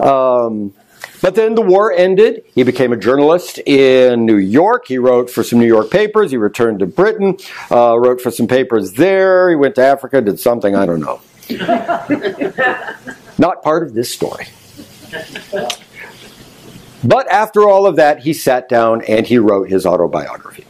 Um, 0.00 0.74
but 1.22 1.34
then 1.34 1.54
the 1.54 1.62
war 1.62 1.92
ended. 1.92 2.44
He 2.54 2.62
became 2.62 2.92
a 2.92 2.96
journalist 2.96 3.58
in 3.58 4.26
New 4.26 4.36
York. 4.36 4.86
He 4.88 4.98
wrote 4.98 5.30
for 5.30 5.42
some 5.42 5.58
New 5.58 5.66
York 5.66 5.90
papers. 5.90 6.30
He 6.30 6.36
returned 6.36 6.80
to 6.80 6.86
Britain, 6.86 7.36
uh, 7.70 7.98
wrote 7.98 8.20
for 8.20 8.30
some 8.30 8.46
papers 8.46 8.92
there. 8.92 9.50
He 9.50 9.56
went 9.56 9.74
to 9.76 9.82
Africa, 9.82 10.20
did 10.20 10.38
something, 10.38 10.74
I 10.74 10.86
don't 10.86 11.00
know. 11.00 11.20
Not 13.38 13.62
part 13.62 13.82
of 13.82 13.94
this 13.94 14.12
story. 14.12 14.46
But 17.04 17.28
after 17.28 17.68
all 17.68 17.86
of 17.86 17.96
that, 17.96 18.20
he 18.20 18.32
sat 18.32 18.68
down 18.68 19.02
and 19.02 19.26
he 19.26 19.38
wrote 19.38 19.68
his 19.68 19.86
autobiography. 19.86 20.64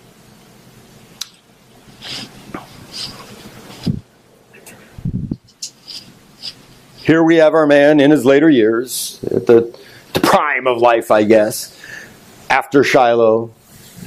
Here 7.06 7.22
we 7.22 7.36
have 7.36 7.54
our 7.54 7.68
man 7.68 8.00
in 8.00 8.10
his 8.10 8.24
later 8.24 8.50
years, 8.50 9.20
at 9.30 9.46
the, 9.46 9.72
the 10.12 10.18
prime 10.18 10.66
of 10.66 10.78
life, 10.78 11.12
I 11.12 11.22
guess, 11.22 11.80
after 12.50 12.82
Shiloh, 12.82 13.52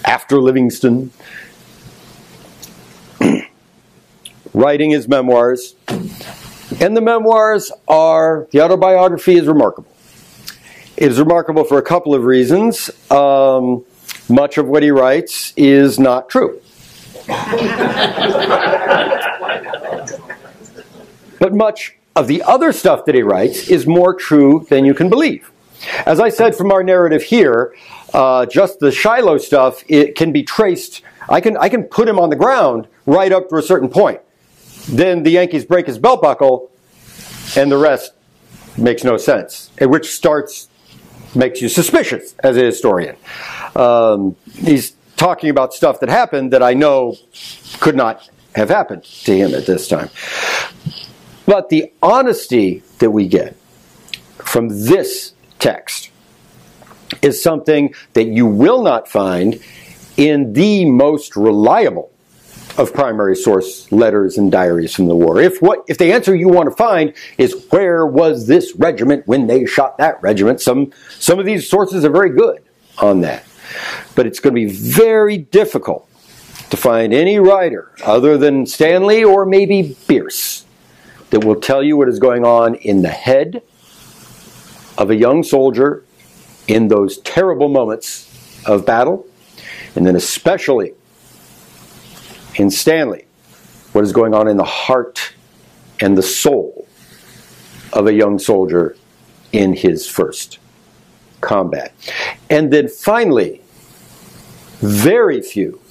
after 0.03 0.41
Livingstone, 0.41 1.11
writing 4.53 4.89
his 4.89 5.07
memoirs. 5.07 5.75
And 6.81 6.97
the 6.97 6.99
memoirs 6.99 7.71
are, 7.87 8.49
the 8.51 8.59
autobiography 8.59 9.35
is 9.37 9.47
remarkable. 9.47 9.89
It 10.97 11.09
is 11.09 11.19
remarkable 11.19 11.63
for 11.63 11.77
a 11.77 11.83
couple 11.83 12.13
of 12.13 12.25
reasons. 12.25 12.89
Um, 13.09 13.85
much 14.27 14.57
of 14.57 14.67
what 14.67 14.83
he 14.83 14.91
writes 14.91 15.53
is 15.55 15.99
not 15.99 16.27
true. 16.27 16.59
but 21.39 21.53
much 21.53 21.95
of 22.19 22.27
the 22.27 22.43
other 22.43 22.73
stuff 22.73 23.05
that 23.05 23.15
he 23.15 23.23
writes 23.23 23.69
is 23.69 23.87
more 23.87 24.13
true 24.13 24.65
than 24.69 24.83
you 24.83 24.93
can 24.93 25.09
believe. 25.09 25.49
As 26.05 26.19
I 26.19 26.27
said 26.27 26.53
from 26.53 26.69
our 26.69 26.83
narrative 26.83 27.23
here, 27.23 27.73
uh, 28.13 28.45
just 28.45 28.79
the 28.79 28.91
Shiloh 28.91 29.37
stuff 29.37 29.83
it 29.87 30.15
can 30.15 30.33
be 30.33 30.43
traced. 30.43 31.01
I 31.29 31.39
can 31.39 31.55
I 31.55 31.69
can 31.69 31.83
put 31.83 32.09
him 32.09 32.19
on 32.19 32.29
the 32.29 32.35
ground 32.35 32.87
right 33.05 33.31
up 33.31 33.47
to 33.49 33.55
a 33.55 33.61
certain 33.61 33.87
point. 33.87 34.19
Then 34.89 35.23
the 35.23 35.31
Yankees 35.31 35.63
break 35.63 35.87
his 35.87 35.97
belt 35.97 36.21
buckle, 36.21 36.69
and 37.55 37.71
the 37.71 37.77
rest 37.77 38.11
makes 38.77 39.05
no 39.05 39.15
sense. 39.15 39.71
Which 39.79 40.11
starts 40.11 40.67
makes 41.33 41.61
you 41.61 41.69
suspicious 41.69 42.35
as 42.43 42.57
a 42.57 42.65
historian. 42.65 43.15
Um, 43.75 44.35
he's 44.51 44.93
talking 45.15 45.49
about 45.49 45.73
stuff 45.73 46.01
that 46.01 46.09
happened 46.09 46.51
that 46.51 46.63
I 46.63 46.73
know 46.73 47.15
could 47.79 47.95
not 47.95 48.29
have 48.55 48.69
happened 48.69 49.03
to 49.03 49.33
him 49.33 49.53
at 49.53 49.65
this 49.65 49.87
time. 49.87 50.09
But 51.49 51.69
the 51.69 51.91
honesty 52.03 52.83
that 52.99 53.09
we 53.09 53.27
get 53.27 53.55
from 54.37 54.69
this 54.69 55.33
text 55.57 56.11
is 57.23 57.41
something 57.41 57.95
that 58.13 58.27
you 58.27 58.45
will 58.45 58.83
not 58.83 59.07
find 59.07 59.59
in 60.15 60.53
the 60.53 60.85
most 60.85 61.35
reliable 61.35 62.11
of 62.77 62.93
primary 62.93 63.35
source 63.35 63.91
letters 63.91 64.37
and 64.37 64.51
diaries 64.51 64.93
from 64.93 65.07
the 65.07 65.15
war. 65.15 65.41
If 65.41 65.59
what 65.59 65.85
if 65.87 65.97
the 65.97 66.13
answer 66.13 66.35
you 66.35 66.49
want 66.49 66.69
to 66.69 66.75
find 66.75 67.15
is 67.39 67.65
where 67.71 68.05
was 68.05 68.45
this 68.45 68.75
regiment 68.75 69.27
when 69.27 69.47
they 69.47 69.65
shot 69.65 69.97
that 69.97 70.21
regiment, 70.21 70.61
some 70.61 70.93
some 71.17 71.39
of 71.39 71.47
these 71.47 71.67
sources 71.67 72.05
are 72.05 72.11
very 72.11 72.29
good 72.29 72.61
on 72.99 73.21
that. 73.21 73.43
But 74.13 74.27
it's 74.27 74.39
going 74.39 74.53
to 74.53 74.61
be 74.67 74.71
very 74.71 75.39
difficult 75.39 76.07
to 76.69 76.77
find 76.77 77.11
any 77.11 77.39
writer 77.39 77.91
other 78.03 78.37
than 78.37 78.67
Stanley 78.67 79.23
or 79.23 79.47
maybe 79.47 79.97
Bierce 80.07 80.67
that 81.29 81.43
will 81.43 81.59
tell 81.59 81.83
you 81.83 81.97
what 81.97 82.09
is 82.09 82.19
going 82.19 82.45
on 82.45 82.75
in 82.75 83.01
the 83.01 83.09
head 83.09 83.61
of 84.97 85.09
a 85.09 85.15
young 85.15 85.43
soldier 85.43 86.03
in 86.67 86.87
those 86.87 87.17
terrible 87.19 87.69
moments 87.69 88.27
of 88.65 88.85
battle, 88.85 89.25
and 89.95 90.05
then 90.05 90.15
especially 90.15 90.93
in 92.55 92.69
Stanley, 92.69 93.25
what 93.93 94.03
is 94.03 94.11
going 94.11 94.33
on 94.33 94.47
in 94.47 94.57
the 94.57 94.63
heart 94.63 95.33
and 95.99 96.17
the 96.17 96.23
soul 96.23 96.87
of 97.93 98.07
a 98.07 98.13
young 98.13 98.37
soldier 98.37 98.95
in 99.51 99.73
his 99.73 100.07
first 100.07 100.59
combat. 101.41 101.93
And 102.49 102.71
then 102.71 102.87
finally, 102.87 103.61
very 104.79 105.41
few 105.41 105.81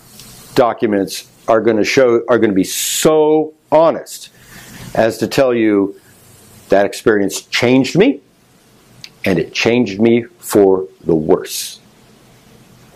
documents 0.55 1.31
are 1.49 1.61
going 1.61 1.77
to 1.77 1.85
show 1.85 2.23
are 2.29 2.39
going 2.39 2.51
to 2.51 2.57
be 2.57 2.65
so 2.65 3.55
honest 3.73 4.31
as 4.95 5.19
to 5.19 5.27
tell 5.27 5.55
you 5.55 5.99
that 6.69 6.87
experience 6.87 7.43
changed 7.43 7.97
me 7.97 8.21
and 9.25 9.39
it 9.39 9.53
changed 9.53 10.01
me 10.01 10.25
for 10.39 10.87
the 11.05 11.15
worse. 11.15 11.81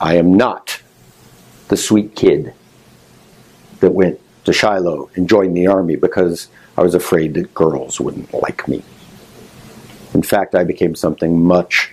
I 0.00 0.16
am 0.16 0.34
not 0.34 0.82
the 1.68 1.76
sweet 1.76 2.14
kid 2.16 2.54
that 3.80 3.92
went 3.92 4.20
to 4.44 4.52
Shiloh 4.52 5.10
and 5.14 5.28
joined 5.28 5.56
the 5.56 5.66
army 5.66 5.96
because 5.96 6.48
I 6.76 6.82
was 6.82 6.94
afraid 6.94 7.34
that 7.34 7.54
girls 7.54 8.00
wouldn't 8.00 8.32
like 8.32 8.66
me. 8.66 8.82
In 10.14 10.22
fact, 10.22 10.54
I 10.54 10.64
became 10.64 10.94
something 10.94 11.42
much 11.44 11.92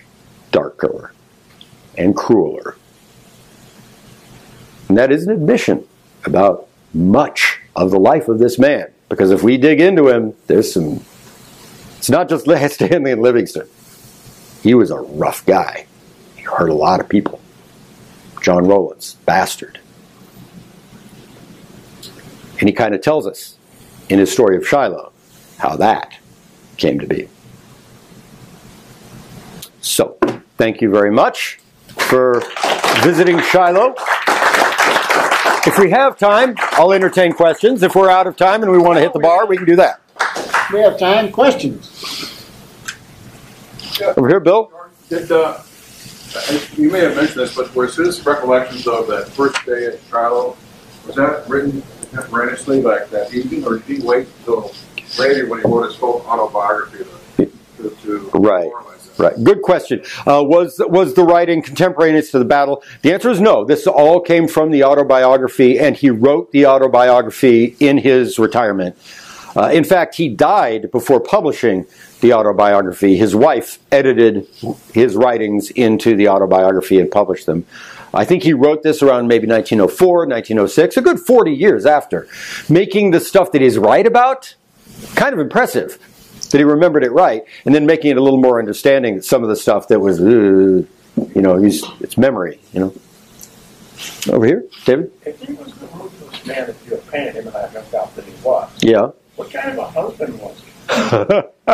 darker 0.52 1.12
and 1.96 2.16
crueler. 2.16 2.76
And 4.88 4.98
that 4.98 5.12
is 5.12 5.26
an 5.26 5.32
admission 5.32 5.86
about 6.24 6.66
much 6.92 7.60
of 7.76 7.90
the 7.90 8.00
life 8.00 8.28
of 8.28 8.38
this 8.38 8.58
man. 8.58 8.92
Because 9.10 9.32
if 9.32 9.42
we 9.42 9.58
dig 9.58 9.80
into 9.80 10.08
him, 10.08 10.34
there's 10.46 10.72
some. 10.72 11.04
It's 11.98 12.08
not 12.08 12.30
just 12.30 12.44
Stanley 12.72 13.10
and 13.10 13.20
Livingstone. 13.20 13.68
He 14.62 14.72
was 14.72 14.90
a 14.90 15.00
rough 15.00 15.44
guy. 15.44 15.86
He 16.36 16.42
hurt 16.42 16.70
a 16.70 16.74
lot 16.74 17.00
of 17.00 17.08
people. 17.08 17.40
John 18.40 18.66
Rowlands, 18.66 19.16
bastard. 19.26 19.78
And 22.58 22.68
he 22.68 22.72
kind 22.72 22.94
of 22.94 23.02
tells 23.02 23.26
us 23.26 23.56
in 24.08 24.18
his 24.18 24.32
story 24.32 24.56
of 24.56 24.66
Shiloh 24.66 25.12
how 25.58 25.76
that 25.76 26.18
came 26.76 26.98
to 27.00 27.06
be. 27.06 27.28
So, 29.82 30.18
thank 30.56 30.80
you 30.80 30.90
very 30.90 31.10
much 31.10 31.58
for 31.88 32.42
visiting 33.02 33.40
Shiloh. 33.40 33.94
If 35.66 35.78
we 35.78 35.90
have 35.90 36.18
time, 36.18 36.54
I'll 36.72 36.92
entertain 36.92 37.32
questions. 37.32 37.82
If 37.82 37.94
we're 37.94 38.10
out 38.10 38.26
of 38.26 38.36
time 38.36 38.62
and 38.62 38.72
we 38.72 38.78
want 38.78 38.96
to 38.96 39.00
hit 39.00 39.12
the 39.12 39.18
bar, 39.18 39.46
we 39.46 39.56
can 39.56 39.66
do 39.66 39.76
that. 39.76 40.00
We 40.72 40.80
have 40.80 40.98
time. 40.98 41.30
Questions? 41.32 42.46
Over 44.16 44.28
here, 44.28 44.40
Bill. 44.40 44.72
Did, 45.08 45.30
uh, 45.30 45.60
you 46.76 46.90
may 46.90 47.00
have 47.00 47.16
mentioned 47.16 47.40
this, 47.40 47.54
but 47.54 47.74
was 47.74 47.96
his 47.96 48.24
recollections 48.24 48.86
of 48.86 49.06
that 49.08 49.28
first 49.28 49.64
day 49.66 49.86
at 49.86 50.08
trial, 50.08 50.56
was 51.06 51.16
that 51.16 51.48
written 51.48 51.82
contemporaneously 52.00 52.82
like 52.82 53.10
that 53.10 53.32
evening, 53.34 53.66
or 53.66 53.78
did 53.78 53.98
he 53.98 54.02
wait 54.02 54.28
until 54.38 54.72
later 55.18 55.48
when 55.48 55.60
he 55.60 55.66
wrote 55.68 55.86
his 55.86 55.96
full 55.96 56.24
autobiography 56.26 57.04
to, 57.36 57.50
to, 57.76 57.90
to 58.02 58.30
Right. 58.34 58.70
Right. 59.20 59.44
Good 59.44 59.60
question. 59.60 60.02
Uh, 60.26 60.42
was 60.42 60.80
was 60.86 61.12
the 61.12 61.24
writing 61.24 61.60
contemporaneous 61.60 62.30
to 62.30 62.38
the 62.38 62.46
battle? 62.46 62.82
The 63.02 63.12
answer 63.12 63.28
is 63.28 63.38
no. 63.38 63.66
This 63.66 63.86
all 63.86 64.18
came 64.22 64.48
from 64.48 64.70
the 64.70 64.84
autobiography, 64.84 65.78
and 65.78 65.94
he 65.94 66.08
wrote 66.08 66.52
the 66.52 66.64
autobiography 66.64 67.76
in 67.80 67.98
his 67.98 68.38
retirement. 68.38 68.96
Uh, 69.54 69.68
in 69.74 69.84
fact, 69.84 70.14
he 70.14 70.30
died 70.30 70.90
before 70.90 71.20
publishing 71.20 71.84
the 72.22 72.32
autobiography. 72.32 73.18
His 73.18 73.36
wife 73.36 73.78
edited 73.92 74.46
his 74.94 75.16
writings 75.16 75.70
into 75.72 76.16
the 76.16 76.28
autobiography 76.28 76.98
and 76.98 77.10
published 77.10 77.44
them. 77.44 77.66
I 78.14 78.24
think 78.24 78.42
he 78.42 78.54
wrote 78.54 78.82
this 78.82 79.02
around 79.02 79.28
maybe 79.28 79.46
1904, 79.46 80.26
1906, 80.28 80.96
a 80.96 81.02
good 81.02 81.20
40 81.20 81.52
years 81.52 81.84
after. 81.84 82.26
Making 82.70 83.10
the 83.10 83.20
stuff 83.20 83.52
that 83.52 83.60
he's 83.60 83.76
right 83.76 84.06
about 84.06 84.54
kind 85.14 85.34
of 85.34 85.40
impressive 85.40 85.98
that 86.50 86.58
he 86.58 86.64
remembered 86.64 87.04
it 87.04 87.12
right, 87.12 87.44
and 87.64 87.74
then 87.74 87.86
making 87.86 88.10
it 88.10 88.16
a 88.16 88.22
little 88.22 88.40
more 88.40 88.58
understanding 88.58 89.16
that 89.16 89.24
some 89.24 89.42
of 89.42 89.48
the 89.48 89.56
stuff 89.56 89.88
that 89.88 90.00
was, 90.00 90.20
uh, 90.20 90.24
you 90.26 90.86
know, 91.42 91.56
he's, 91.56 91.84
it's 92.00 92.16
memory, 92.18 92.60
you 92.72 92.80
know. 92.80 92.94
Over 94.32 94.46
here, 94.46 94.64
David? 94.84 95.12
If 95.26 95.40
he 95.40 95.52
was 95.54 95.72
the 95.74 95.86
ruthless 95.88 96.46
man 96.46 96.66
that 96.68 96.76
you 96.86 96.92
had 96.92 97.06
painted 97.08 97.34
him, 97.36 97.46
and 97.48 97.56
I 97.56 97.70
no 97.72 97.82
doubt 97.92 98.14
that 98.16 98.24
he 98.24 98.32
was, 98.42 98.70
Yeah. 98.82 99.10
what 99.36 99.50
kind 99.50 99.70
of 99.70 99.78
a 99.78 99.90
husband 99.90 100.38
was 100.40 100.58
he? 100.60 100.66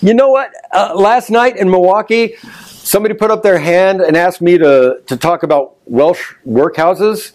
You 0.00 0.14
know 0.14 0.28
what? 0.28 0.50
Uh, 0.72 0.92
last 0.94 1.28
night 1.30 1.56
in 1.56 1.68
Milwaukee, 1.70 2.36
somebody 2.68 3.14
put 3.14 3.30
up 3.32 3.42
their 3.42 3.58
hand 3.58 4.00
and 4.00 4.16
asked 4.16 4.40
me 4.40 4.56
to, 4.58 5.00
to 5.06 5.16
talk 5.16 5.42
about 5.42 5.74
Welsh 5.86 6.34
workhouses 6.46 7.32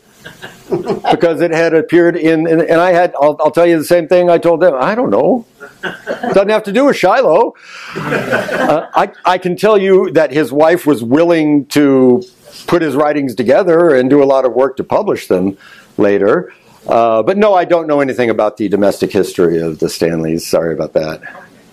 because 1.12 1.42
it 1.42 1.52
had 1.52 1.74
appeared 1.74 2.16
in, 2.16 2.48
in 2.48 2.62
and 2.62 2.80
I 2.80 2.92
had, 2.92 3.14
I'll, 3.20 3.38
I'll 3.40 3.52
tell 3.52 3.66
you 3.66 3.78
the 3.78 3.84
same 3.84 4.08
thing 4.08 4.30
I 4.30 4.38
told 4.38 4.62
them. 4.62 4.74
I 4.76 4.96
don't 4.96 5.10
know. 5.10 5.46
Doesn't 5.82 6.50
have 6.50 6.64
to 6.64 6.72
do 6.72 6.86
with 6.86 6.96
Shiloh. 6.96 7.54
Uh, 7.96 8.88
I, 8.94 9.12
I 9.26 9.38
can 9.38 9.56
tell 9.56 9.78
you 9.78 10.12
that 10.12 10.32
his 10.32 10.52
wife 10.52 10.86
was 10.86 11.04
willing 11.04 11.66
to 11.68 12.24
put 12.68 12.82
his 12.82 12.96
writings 12.96 13.36
together 13.36 13.94
and 13.96 14.10
do 14.10 14.24
a 14.24 14.26
lot 14.26 14.46
of 14.46 14.54
work 14.54 14.78
to 14.78 14.84
publish 14.84 15.28
them 15.28 15.58
later. 15.98 16.54
Uh, 16.88 17.24
but 17.24 17.38
no, 17.38 17.54
I 17.54 17.66
don't 17.66 17.88
know 17.88 18.02
anything 18.02 18.30
about 18.30 18.58
the 18.58 18.68
domestic 18.68 19.12
history 19.12 19.60
of 19.62 19.80
the 19.80 19.90
Stanleys. 19.90 20.46
Sorry 20.46 20.74
about 20.74 20.94
that. 20.94 21.22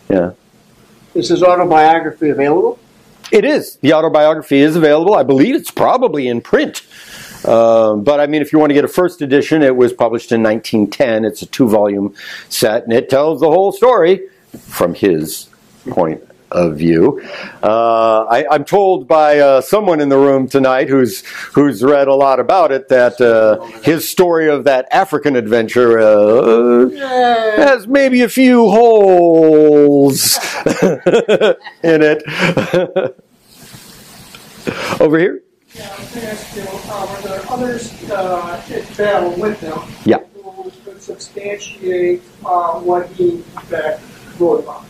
Yeah. 0.09 0.33
Is 1.15 1.29
his 1.29 1.43
autobiography 1.43 2.31
available? 2.31 2.79
It 3.33 3.45
is. 3.45 3.77
The 3.77 3.93
autobiography 3.93 4.59
is 4.59 4.77
available. 4.77 5.15
I 5.15 5.23
believe 5.23 5.55
it's 5.55 5.71
probably 5.71 6.29
in 6.29 6.41
print. 6.41 6.83
Um, 7.45 8.05
but 8.05 8.21
I 8.21 8.27
mean, 8.27 8.43
if 8.43 8.53
you 8.53 8.59
want 8.59 8.71
to 8.71 8.75
get 8.75 8.85
a 8.85 8.89
first 8.89 9.23
edition, 9.23 9.63
it 9.63 9.77
was 9.77 9.93
published 9.93 10.33
in 10.33 10.43
1910. 10.43 11.25
It's 11.25 11.43
a 11.43 11.47
two 11.47 11.69
volume 11.69 12.15
set, 12.49 12.85
and 12.85 12.93
it 12.93 13.09
tells 13.09 13.41
the 13.41 13.49
whole 13.49 13.73
story 13.73 14.29
from 14.59 14.95
his 14.95 15.49
point 15.89 16.23
of 16.51 16.77
view. 16.77 17.23
Uh, 17.63 18.25
I, 18.25 18.45
I'm 18.51 18.65
told 18.65 19.07
by 19.07 19.39
uh, 19.39 19.61
someone 19.61 20.01
in 20.01 20.09
the 20.09 20.19
room 20.19 20.49
tonight 20.49 20.89
who's 20.89 21.25
who's 21.53 21.83
read 21.83 22.09
a 22.09 22.15
lot 22.15 22.41
about 22.41 22.73
it 22.73 22.89
that 22.89 23.21
uh, 23.21 23.63
his 23.83 24.09
story 24.09 24.49
of 24.49 24.65
that 24.65 24.89
African 24.91 25.37
adventure 25.37 25.99
uh, 25.99 26.91
has 27.57 27.87
maybe 27.87 28.23
a 28.23 28.29
few 28.29 28.69
holes 28.69 30.39
in 31.83 32.03
it. 32.03 32.23
Over 35.01 35.19
here. 35.19 35.43
Yeah, 35.75 35.89
I 35.97 36.01
was 36.01 36.11
gonna 36.15 36.27
ask 36.27 36.57
you, 36.57 36.63
uh, 36.91 37.07
were 37.23 37.29
there 37.29 37.43
others, 37.51 38.11
uh, 38.11 38.63
in 38.71 38.85
battle 38.97 39.33
with 39.41 39.61
them? 39.61 39.79
Yeah. 40.05 40.19
Who- 40.43 40.71
Since 40.85 41.05
substantiate 41.05 42.23
uh, 42.45 42.73
what 42.81 43.07
he 43.09 43.31
in 43.31 43.43
fact 43.43 44.01
wrote 44.39 44.61
about, 44.65 44.85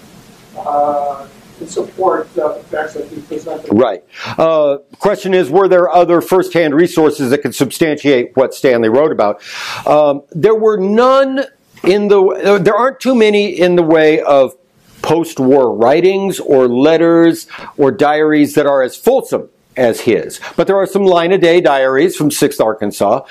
uh, 0.58 1.26
to 1.58 1.66
support 1.66 2.26
uh, 2.38 2.54
the 2.54 2.64
facts 2.64 2.94
that 2.94 3.06
he 3.08 3.20
presented. 3.20 3.68
Right. 3.72 4.02
Uh, 4.38 4.78
question 4.98 5.34
is, 5.34 5.50
were 5.50 5.68
there 5.68 5.90
other 5.90 6.20
first-hand 6.22 6.74
resources 6.74 7.30
that 7.30 7.38
could 7.42 7.54
substantiate 7.54 8.34
what 8.34 8.54
Stanley 8.54 8.88
wrote 8.88 9.12
about? 9.12 9.42
Um, 9.86 10.22
there 10.30 10.54
were 10.54 10.78
none 10.78 11.44
in 11.84 12.08
the. 12.08 12.60
There 12.62 12.74
aren't 12.74 12.98
too 13.00 13.14
many 13.14 13.48
in 13.48 13.76
the 13.76 13.82
way 13.82 14.20
of 14.22 14.54
post-war 15.02 15.74
writings 15.76 16.40
or 16.40 16.66
letters 16.68 17.46
or 17.76 17.90
diaries 17.90 18.54
that 18.54 18.66
are 18.66 18.82
as 18.82 18.96
fulsome 18.96 19.48
as 19.80 20.00
his. 20.00 20.38
But 20.56 20.66
there 20.66 20.76
are 20.76 20.86
some 20.86 21.04
line 21.04 21.32
a 21.32 21.38
day 21.38 21.60
diaries 21.60 22.14
from 22.14 22.28
6th 22.28 22.62
Arkansas, 22.62 23.24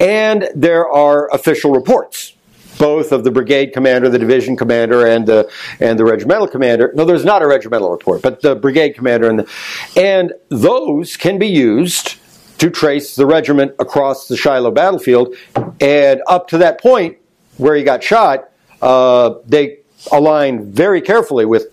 and 0.00 0.48
there 0.54 0.88
are 0.88 1.28
official 1.34 1.72
reports, 1.72 2.32
both 2.78 3.10
of 3.10 3.24
the 3.24 3.30
brigade 3.30 3.72
commander, 3.72 4.08
the 4.08 4.18
division 4.18 4.56
commander, 4.56 5.04
and 5.04 5.26
the 5.26 5.50
and 5.80 5.98
the 5.98 6.04
regimental 6.04 6.46
commander. 6.46 6.92
No, 6.94 7.04
there's 7.04 7.24
not 7.24 7.42
a 7.42 7.46
regimental 7.46 7.90
report, 7.90 8.22
but 8.22 8.40
the 8.40 8.54
brigade 8.54 8.90
commander 8.90 9.28
and 9.28 9.40
the, 9.40 9.50
and 9.96 10.32
those 10.48 11.16
can 11.16 11.38
be 11.38 11.48
used 11.48 12.14
to 12.58 12.70
trace 12.70 13.16
the 13.16 13.26
regiment 13.26 13.72
across 13.78 14.28
the 14.28 14.36
Shiloh 14.36 14.70
battlefield, 14.70 15.34
and 15.80 16.22
up 16.28 16.48
to 16.48 16.58
that 16.58 16.80
point 16.80 17.18
where 17.58 17.74
he 17.74 17.82
got 17.82 18.02
shot, 18.02 18.50
uh, 18.80 19.34
they 19.44 19.78
align 20.12 20.70
very 20.72 21.02
carefully 21.02 21.44
with 21.44 21.66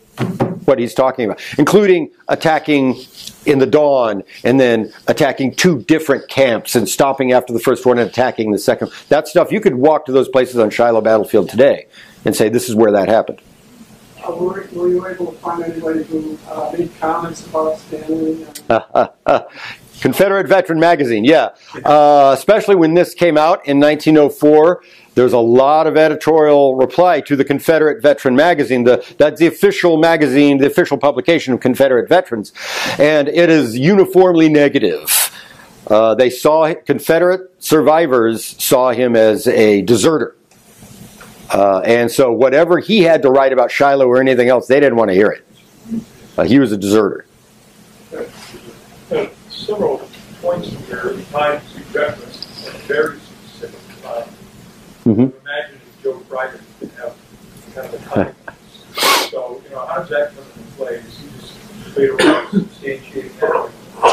what 0.65 0.79
he's 0.79 0.93
talking 0.93 1.25
about, 1.25 1.41
including 1.57 2.09
attacking 2.27 2.95
in 3.45 3.59
the 3.59 3.65
dawn 3.65 4.23
and 4.43 4.59
then 4.59 4.93
attacking 5.07 5.55
two 5.55 5.79
different 5.83 6.27
camps 6.29 6.75
and 6.75 6.87
stopping 6.87 7.31
after 7.31 7.53
the 7.53 7.59
first 7.59 7.85
one 7.85 7.99
and 7.99 8.09
attacking 8.09 8.51
the 8.51 8.57
second. 8.57 8.91
That 9.09 9.27
stuff, 9.27 9.51
you 9.51 9.59
could 9.59 9.75
walk 9.75 10.05
to 10.05 10.11
those 10.11 10.29
places 10.29 10.57
on 10.57 10.69
Shiloh 10.69 11.01
battlefield 11.01 11.49
today 11.49 11.87
and 12.25 12.35
say, 12.35 12.49
this 12.49 12.69
is 12.69 12.75
where 12.75 12.91
that 12.91 13.09
happened. 13.09 13.41
Uh, 14.25 14.35
were, 14.35 14.67
were 14.71 14.87
you 14.87 15.05
able 15.05 15.33
to 15.33 15.37
find 15.39 15.63
anybody 15.63 16.03
who 16.03 16.37
uh, 16.49 16.73
made 16.77 16.89
comments 16.99 17.45
about 17.47 17.77
Stanley? 17.77 18.45
Confederate 19.99 20.47
Veteran 20.47 20.79
Magazine, 20.79 21.23
yeah. 21.23 21.49
Uh, 21.85 22.33
especially 22.37 22.75
when 22.75 22.93
this 22.93 23.13
came 23.13 23.37
out 23.37 23.65
in 23.67 23.79
1904, 23.79 24.83
there's 25.15 25.33
a 25.33 25.39
lot 25.39 25.87
of 25.87 25.95
editorial 25.95 26.75
reply 26.75 27.21
to 27.21 27.35
the 27.35 27.45
Confederate 27.45 28.01
Veteran 28.01 28.35
Magazine. 28.35 28.83
The, 28.83 29.05
that's 29.17 29.39
the 29.39 29.47
official 29.47 29.97
magazine, 29.97 30.57
the 30.57 30.67
official 30.67 30.97
publication 30.97 31.53
of 31.53 31.59
Confederate 31.59 32.09
veterans, 32.09 32.51
and 32.97 33.27
it 33.27 33.49
is 33.49 33.77
uniformly 33.77 34.49
negative. 34.49 35.31
Uh, 35.87 36.15
they 36.15 36.29
saw 36.29 36.73
Confederate 36.85 37.51
survivors 37.59 38.61
saw 38.63 38.91
him 38.91 39.15
as 39.15 39.47
a 39.47 39.81
deserter. 39.81 40.35
Uh, 41.51 41.79
and 41.81 42.09
so 42.09 42.31
whatever 42.31 42.79
he 42.79 43.01
had 43.01 43.21
to 43.21 43.29
write 43.29 43.53
about 43.53 43.69
Shiloh 43.69 44.07
or 44.07 44.19
anything 44.19 44.49
else, 44.49 44.67
they 44.67 44.79
didn't 44.79 44.95
want 44.95 45.09
to 45.09 45.15
hear 45.15 45.29
it. 45.29 45.45
Uh, 46.37 46.43
he 46.43 46.57
was 46.57 46.71
a 46.71 46.77
deserter. 46.77 47.25
Several 49.49 50.09
points 50.41 50.69
in 50.69 50.77
here 50.83 51.15
tied 51.31 51.61
to 51.93 52.15
very 52.87 53.19
Mhm. 55.05 55.33
Imagine 55.41 55.75
if 55.75 56.03
Joe 56.03 56.21
Biden 56.29 56.59
could 56.79 56.91
have 56.91 57.15
kind 57.75 57.87
of 57.87 57.93
a 57.93 58.09
time. 58.09 58.35
so, 59.29 59.61
you 59.63 59.69
know, 59.71 59.85
how 59.85 59.99
does 59.99 60.09
that 60.09 60.33
come 60.35 60.43
into 60.57 60.71
play? 60.77 60.95
Is 60.95 61.17
he 61.17 61.29
just 61.39 61.97
later 61.97 62.13
on 62.13 62.47
substantiating 62.47 63.39
that? 63.39 63.69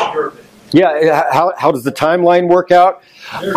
in 0.08 0.12
Your 0.12 0.26
opinion? 0.28 0.46
Yeah, 0.72 1.32
how, 1.32 1.52
how 1.56 1.72
does 1.72 1.84
the 1.84 1.92
timeline 1.92 2.48
work 2.48 2.70
out? 2.70 3.02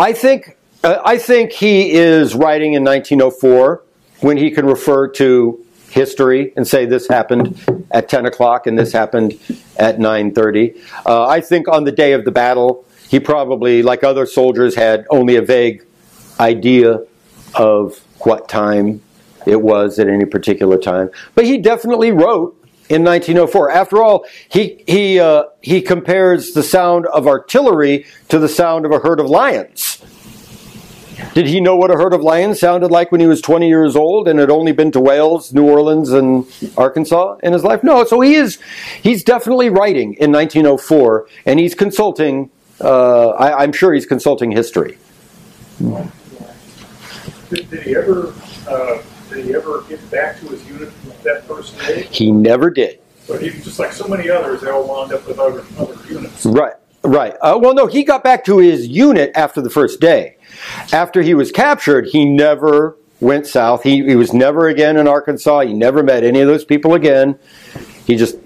I 0.00 0.12
think 0.12 0.56
uh, 0.82 1.00
I 1.04 1.16
think 1.16 1.52
he 1.52 1.92
is 1.92 2.34
writing 2.34 2.74
in 2.74 2.84
1904 2.84 3.82
when 4.20 4.36
he 4.36 4.50
can 4.50 4.66
refer 4.66 5.08
to 5.08 5.64
history 5.90 6.52
and 6.56 6.66
say 6.66 6.84
this 6.86 7.06
happened 7.08 7.58
at 7.92 8.08
10 8.08 8.26
o'clock 8.26 8.66
and 8.66 8.76
this 8.78 8.92
happened 8.92 9.38
at 9.76 9.98
9:30. 9.98 10.76
Uh, 11.06 11.26
I 11.26 11.40
think 11.40 11.68
on 11.68 11.84
the 11.84 11.92
day 11.92 12.12
of 12.12 12.24
the 12.24 12.32
battle, 12.32 12.84
he 13.08 13.20
probably, 13.20 13.82
like 13.82 14.02
other 14.02 14.26
soldiers, 14.26 14.74
had 14.74 15.06
only 15.08 15.36
a 15.36 15.42
vague 15.42 15.84
idea 16.40 17.00
of 17.54 17.98
what 18.20 18.48
time 18.48 19.00
it 19.46 19.60
was 19.60 19.98
at 19.98 20.08
any 20.08 20.24
particular 20.24 20.78
time. 20.78 21.10
But 21.34 21.44
he 21.44 21.58
definitely 21.58 22.10
wrote 22.10 22.56
in 22.88 23.04
1904. 23.04 23.70
After 23.70 24.02
all, 24.02 24.24
he 24.48 24.82
he 24.86 25.18
uh, 25.18 25.44
he 25.60 25.80
compares 25.80 26.52
the 26.52 26.62
sound 26.62 27.06
of 27.06 27.26
artillery 27.26 28.06
to 28.28 28.38
the 28.38 28.48
sound 28.48 28.84
of 28.84 28.92
a 28.92 28.98
herd 28.98 29.20
of 29.20 29.26
lions. 29.26 30.02
Did 31.32 31.46
he 31.46 31.60
know 31.60 31.76
what 31.76 31.90
a 31.90 31.94
herd 31.94 32.12
of 32.12 32.22
lions 32.22 32.60
sounded 32.60 32.90
like 32.90 33.12
when 33.12 33.20
he 33.20 33.26
was 33.26 33.40
20 33.40 33.68
years 33.68 33.96
old 33.96 34.28
and 34.28 34.38
had 34.38 34.50
only 34.50 34.72
been 34.72 34.90
to 34.92 35.00
Wales, 35.00 35.52
New 35.52 35.64
Orleans, 35.64 36.10
and 36.10 36.46
Arkansas 36.76 37.36
in 37.42 37.52
his 37.52 37.64
life? 37.64 37.82
No. 37.82 38.04
So 38.04 38.20
he 38.20 38.34
is 38.34 38.58
he's 39.02 39.24
definitely 39.24 39.70
writing 39.70 40.14
in 40.14 40.32
1904, 40.32 41.26
and 41.46 41.58
he's 41.58 41.74
consulting. 41.74 42.50
Uh, 42.80 43.28
I, 43.30 43.62
I'm 43.62 43.72
sure 43.72 43.94
he's 43.94 44.06
consulting 44.06 44.50
history. 44.50 44.98
Did, 47.54 47.70
did 47.70 47.82
he 47.82 47.96
ever, 47.96 48.34
uh, 48.68 49.02
did 49.30 49.44
he 49.44 49.54
ever 49.54 49.82
get 49.82 50.10
back 50.10 50.40
to 50.40 50.48
his 50.48 50.66
unit 50.68 50.90
that 51.22 51.44
first 51.44 51.78
day? 51.78 52.02
He 52.10 52.30
never 52.30 52.70
did. 52.70 53.00
But 53.28 53.42
he, 53.42 53.50
just 53.50 53.78
like 53.78 53.92
so 53.92 54.06
many 54.06 54.28
others, 54.28 54.60
they 54.60 54.70
all 54.70 54.86
wound 54.86 55.12
up 55.12 55.26
with 55.26 55.38
other, 55.38 55.64
other 55.78 55.96
units. 56.12 56.44
Right, 56.44 56.74
right. 57.02 57.34
Uh, 57.40 57.58
well, 57.60 57.74
no, 57.74 57.86
he 57.86 58.04
got 58.04 58.22
back 58.22 58.44
to 58.46 58.58
his 58.58 58.86
unit 58.86 59.32
after 59.34 59.62
the 59.62 59.70
first 59.70 60.00
day. 60.00 60.36
After 60.92 61.22
he 61.22 61.34
was 61.34 61.50
captured, 61.50 62.06
he 62.06 62.24
never 62.24 62.96
went 63.20 63.46
south. 63.46 63.82
He, 63.82 64.04
he 64.04 64.16
was 64.16 64.32
never 64.32 64.68
again 64.68 64.96
in 64.96 65.08
Arkansas. 65.08 65.60
He 65.60 65.72
never 65.72 66.02
met 66.02 66.24
any 66.24 66.40
of 66.40 66.48
those 66.48 66.64
people 66.64 66.94
again. 66.94 67.38
He 68.06 68.16
just 68.16 68.36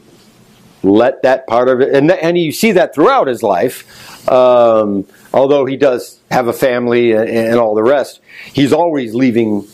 let 0.84 1.22
that 1.22 1.46
part 1.48 1.68
of 1.68 1.80
it, 1.80 1.92
and, 1.92 2.10
and 2.10 2.38
you 2.38 2.52
see 2.52 2.72
that 2.72 2.94
throughout 2.94 3.26
his 3.26 3.42
life. 3.42 4.28
Um, 4.30 5.06
although 5.34 5.66
he 5.66 5.76
does 5.76 6.17
have 6.30 6.48
a 6.48 6.52
family 6.52 7.12
and, 7.12 7.28
and 7.28 7.58
all 7.58 7.74
the 7.74 7.82
rest, 7.82 8.20
he's 8.52 8.72
always 8.72 9.14
leaving, 9.14 9.66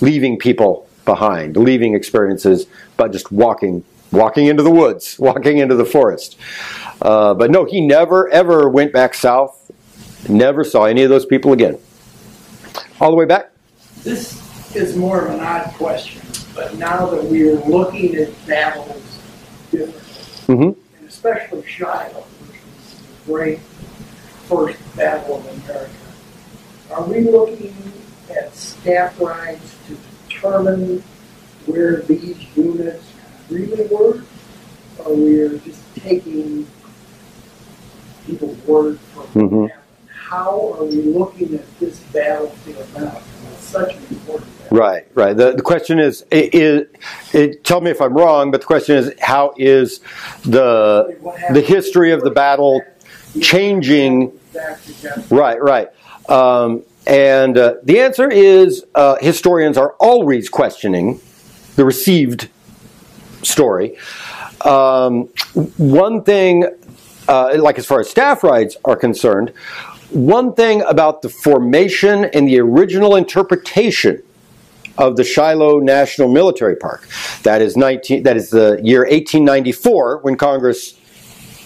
leaving 0.00 0.38
people 0.38 0.88
behind, 1.04 1.56
leaving 1.56 1.94
experiences, 1.94 2.66
but 2.96 3.12
just 3.12 3.30
walking, 3.30 3.84
walking 4.12 4.46
into 4.46 4.62
the 4.62 4.70
woods, 4.70 5.18
walking 5.18 5.58
into 5.58 5.74
the 5.74 5.84
forest. 5.84 6.38
Uh, 7.00 7.34
but 7.34 7.50
no, 7.50 7.64
he 7.64 7.80
never 7.80 8.28
ever 8.30 8.68
went 8.68 8.92
back 8.92 9.14
south. 9.14 9.70
Never 10.28 10.64
saw 10.64 10.84
any 10.84 11.02
of 11.02 11.10
those 11.10 11.24
people 11.24 11.52
again. 11.52 11.78
All 13.00 13.10
the 13.10 13.16
way 13.16 13.26
back. 13.26 13.52
This 14.02 14.74
is 14.74 14.96
more 14.96 15.26
of 15.26 15.34
an 15.34 15.40
odd 15.40 15.72
question, 15.74 16.22
but 16.54 16.76
now 16.76 17.06
that 17.06 17.24
we 17.24 17.48
are 17.48 17.60
looking 17.64 18.16
at 18.16 18.46
battles 18.46 19.20
differently, 19.70 20.02
hmm 20.46 20.62
and 20.98 21.08
especially 21.08 21.66
Shiloh, 21.66 22.22
which 22.22 22.60
was 22.64 23.26
great 23.26 23.60
first 24.48 24.78
battle 24.96 25.36
of 25.36 25.64
America, 25.64 25.90
are 26.90 27.04
we 27.04 27.20
looking 27.22 27.74
at 28.30 28.54
staff 28.54 29.20
rides 29.20 29.74
to 29.86 29.96
determine 30.28 31.02
where 31.66 32.02
these 32.02 32.36
units 32.56 33.04
really 33.50 33.86
were? 33.88 34.22
Or 35.04 35.14
we 35.14 35.40
are 35.40 35.58
just 35.58 35.80
taking 35.96 36.66
people's 38.26 38.58
word 38.66 38.98
for 39.14 39.20
what 39.20 39.34
Mhm. 39.34 39.70
How 40.08 40.74
are 40.76 40.84
we 40.84 41.02
looking 41.02 41.54
at 41.54 41.78
this 41.78 42.00
battlefield 42.12 42.84
now? 42.96 43.20
It's 43.52 43.64
such 43.64 43.94
an 43.94 44.02
important 44.10 44.58
battle. 44.58 44.78
Right, 44.78 45.06
right. 45.14 45.36
The, 45.36 45.52
the 45.52 45.62
question 45.62 46.00
is, 46.00 46.24
i 46.32 46.50
i 46.52 46.84
it, 47.32 47.62
tell 47.62 47.80
me 47.80 47.92
if 47.92 48.00
I'm 48.00 48.14
wrong, 48.14 48.50
but 48.50 48.60
the 48.60 48.66
question 48.66 48.96
is, 48.96 49.12
how 49.20 49.54
is 49.56 50.00
the 50.42 51.16
the 51.52 51.60
history 51.60 52.10
of 52.10 52.22
the 52.22 52.30
battle 52.30 52.82
changing 53.40 54.32
Right, 55.30 55.60
right. 55.60 55.88
Um, 56.28 56.82
and 57.06 57.56
uh, 57.56 57.74
the 57.82 58.00
answer 58.00 58.28
is 58.28 58.84
uh, 58.94 59.16
historians 59.20 59.76
are 59.76 59.94
always 60.00 60.48
questioning 60.48 61.20
the 61.76 61.84
received 61.84 62.48
story. 63.42 63.96
Um, 64.64 65.28
one 65.76 66.24
thing, 66.24 66.64
uh, 67.28 67.56
like 67.58 67.78
as 67.78 67.86
far 67.86 68.00
as 68.00 68.10
staff 68.10 68.42
rides 68.42 68.76
are 68.84 68.96
concerned, 68.96 69.50
one 70.10 70.54
thing 70.54 70.82
about 70.82 71.22
the 71.22 71.28
formation 71.28 72.24
and 72.24 72.48
the 72.48 72.58
original 72.60 73.16
interpretation 73.16 74.22
of 74.98 75.16
the 75.16 75.24
Shiloh 75.24 75.78
National 75.78 76.28
Military 76.28 76.74
Park, 76.74 77.06
that 77.42 77.60
is 77.60 77.76
19, 77.76 78.22
that 78.22 78.36
is 78.36 78.50
the 78.50 78.80
year 78.82 79.00
1894 79.00 80.20
when 80.22 80.36
Congress 80.36 80.98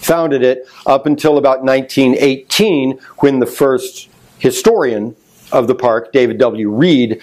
founded 0.01 0.43
it 0.43 0.67
up 0.85 1.05
until 1.05 1.37
about 1.37 1.63
1918 1.63 2.99
when 3.19 3.39
the 3.39 3.45
first 3.45 4.09
historian 4.39 5.15
of 5.51 5.67
the 5.67 5.75
park, 5.75 6.11
David 6.11 6.37
W. 6.39 6.69
Reed, 6.69 7.21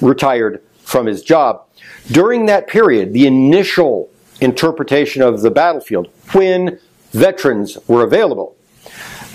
retired 0.00 0.62
from 0.82 1.06
his 1.06 1.22
job. 1.22 1.64
During 2.10 2.46
that 2.46 2.66
period, 2.66 3.12
the 3.12 3.26
initial 3.26 4.10
interpretation 4.40 5.22
of 5.22 5.42
the 5.42 5.50
battlefield, 5.50 6.08
when 6.32 6.80
veterans 7.12 7.78
were 7.86 8.02
available, 8.02 8.56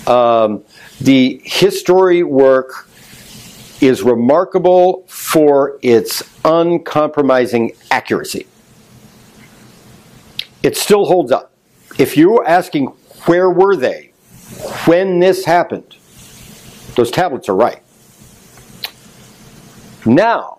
um, 0.06 0.64
the 1.00 1.40
history 1.44 2.22
work 2.22 2.88
is 3.80 4.02
remarkable 4.02 5.04
for 5.06 5.78
its 5.82 6.22
uncompromising 6.44 7.72
accuracy. 7.90 8.46
It 10.62 10.76
still 10.76 11.04
holds 11.06 11.30
up. 11.30 11.52
If 11.98 12.16
you're 12.16 12.46
asking 12.46 12.86
where 13.26 13.50
were 13.50 13.76
they 13.76 14.12
when 14.84 15.20
this 15.20 15.44
happened, 15.44 15.96
those 16.94 17.10
tablets 17.10 17.48
are 17.48 17.56
right. 17.56 17.82
Now, 20.04 20.58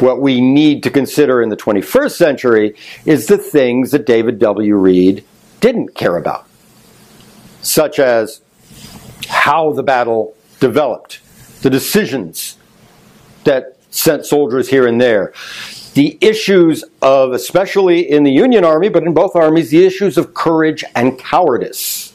what 0.00 0.20
we 0.20 0.40
need 0.40 0.82
to 0.82 0.90
consider 0.90 1.42
in 1.42 1.48
the 1.48 1.56
21st 1.56 2.12
century 2.12 2.74
is 3.04 3.26
the 3.26 3.38
things 3.38 3.90
that 3.92 4.06
David 4.06 4.38
W. 4.38 4.76
Reed 4.76 5.24
didn't 5.60 5.94
care 5.94 6.16
about, 6.16 6.46
such 7.62 7.98
as 7.98 8.40
how 9.28 9.72
the 9.72 9.82
battle 9.82 10.34
developed, 10.60 11.20
the 11.62 11.70
decisions 11.70 12.56
that 13.44 13.76
sent 13.90 14.26
soldiers 14.26 14.68
here 14.68 14.86
and 14.86 15.00
there, 15.00 15.32
the 15.98 16.16
issues 16.20 16.84
of, 17.02 17.32
especially 17.32 18.08
in 18.08 18.22
the 18.22 18.30
Union 18.30 18.64
Army, 18.64 18.88
but 18.88 19.02
in 19.02 19.12
both 19.12 19.34
armies, 19.34 19.70
the 19.70 19.84
issues 19.84 20.16
of 20.16 20.32
courage 20.32 20.84
and 20.94 21.18
cowardice, 21.18 22.12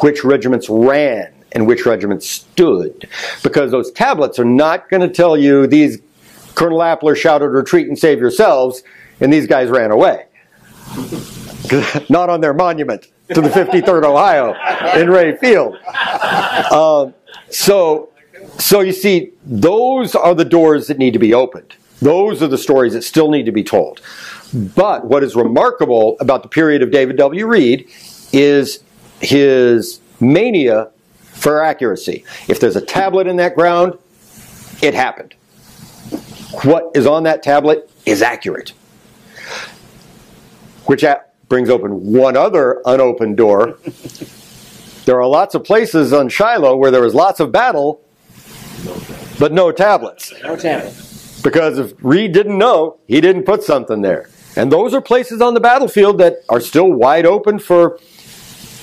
which 0.00 0.24
regiments 0.24 0.68
ran 0.68 1.32
and 1.52 1.64
which 1.64 1.86
regiments 1.86 2.28
stood. 2.28 3.08
Because 3.44 3.70
those 3.70 3.92
tablets 3.92 4.40
are 4.40 4.44
not 4.44 4.90
going 4.90 5.02
to 5.02 5.08
tell 5.08 5.36
you 5.36 5.68
these 5.68 6.00
Colonel 6.56 6.80
Appler 6.80 7.16
shouted, 7.16 7.50
retreat 7.50 7.86
and 7.86 7.96
save 7.96 8.18
yourselves, 8.18 8.82
and 9.20 9.32
these 9.32 9.46
guys 9.46 9.68
ran 9.68 9.92
away. 9.92 10.26
not 12.10 12.28
on 12.28 12.40
their 12.40 12.52
monument 12.52 13.06
to 13.28 13.40
the 13.40 13.50
53rd 13.50 14.02
Ohio 14.02 14.52
in 15.00 15.08
Rea 15.08 15.36
Field. 15.36 15.76
Um, 16.72 17.14
so, 17.50 18.10
so 18.58 18.80
you 18.80 18.90
see, 18.90 19.30
those 19.44 20.16
are 20.16 20.34
the 20.34 20.44
doors 20.44 20.88
that 20.88 20.98
need 20.98 21.12
to 21.12 21.20
be 21.20 21.32
opened. 21.32 21.76
Those 22.02 22.42
are 22.42 22.48
the 22.48 22.58
stories 22.58 22.94
that 22.94 23.02
still 23.02 23.30
need 23.30 23.46
to 23.46 23.52
be 23.52 23.62
told. 23.62 24.00
But 24.52 25.04
what 25.04 25.22
is 25.22 25.36
remarkable 25.36 26.16
about 26.18 26.42
the 26.42 26.48
period 26.48 26.82
of 26.82 26.90
David 26.90 27.16
W. 27.16 27.46
Reed 27.46 27.88
is 28.32 28.82
his 29.20 30.00
mania 30.18 30.90
for 31.20 31.62
accuracy. 31.62 32.24
If 32.48 32.58
there's 32.58 32.74
a 32.74 32.80
tablet 32.80 33.28
in 33.28 33.36
that 33.36 33.54
ground, 33.54 33.96
it 34.82 34.94
happened. 34.94 35.34
What 36.64 36.90
is 36.94 37.06
on 37.06 37.22
that 37.22 37.44
tablet 37.44 37.88
is 38.04 38.20
accurate. 38.20 38.70
Which 40.86 41.04
brings 41.48 41.70
open 41.70 42.12
one 42.12 42.36
other 42.36 42.82
unopened 42.84 43.36
door. 43.36 43.78
there 45.04 45.20
are 45.20 45.28
lots 45.28 45.54
of 45.54 45.62
places 45.62 46.12
on 46.12 46.28
Shiloh 46.28 46.74
where 46.76 46.90
there 46.90 47.00
was 47.00 47.14
lots 47.14 47.38
of 47.38 47.52
battle, 47.52 48.00
but 49.38 49.52
no 49.52 49.70
tablets. 49.70 50.32
No 50.42 50.56
tablet. 50.56 51.11
Because 51.42 51.78
if 51.78 51.92
Reed 52.00 52.32
didn't 52.32 52.58
know, 52.58 52.98
he 53.06 53.20
didn't 53.20 53.44
put 53.44 53.62
something 53.62 54.02
there. 54.02 54.28
And 54.56 54.70
those 54.70 54.94
are 54.94 55.00
places 55.00 55.40
on 55.40 55.54
the 55.54 55.60
battlefield 55.60 56.18
that 56.18 56.38
are 56.48 56.60
still 56.60 56.90
wide 56.90 57.26
open 57.26 57.58
for 57.58 57.98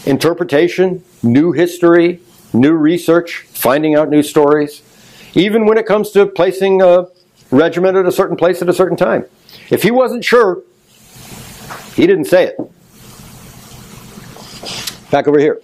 interpretation, 0.05 1.03
new 1.21 1.51
history, 1.51 2.21
new 2.53 2.73
research, 2.73 3.45
finding 3.49 3.95
out 3.95 4.09
new 4.09 4.23
stories, 4.23 4.81
even 5.35 5.65
when 5.65 5.77
it 5.77 5.85
comes 5.85 6.11
to 6.11 6.25
placing 6.25 6.81
a 6.81 7.07
regiment 7.51 7.97
at 7.97 8.05
a 8.05 8.11
certain 8.11 8.35
place 8.35 8.61
at 8.61 8.69
a 8.69 8.73
certain 8.73 8.97
time. 8.97 9.25
If 9.69 9.83
he 9.83 9.91
wasn't 9.91 10.25
sure, 10.25 10.63
he 11.95 12.07
didn't 12.07 12.25
say 12.25 12.45
it. 12.45 12.57
Back 15.11 15.27
over 15.27 15.39
here. 15.39 15.61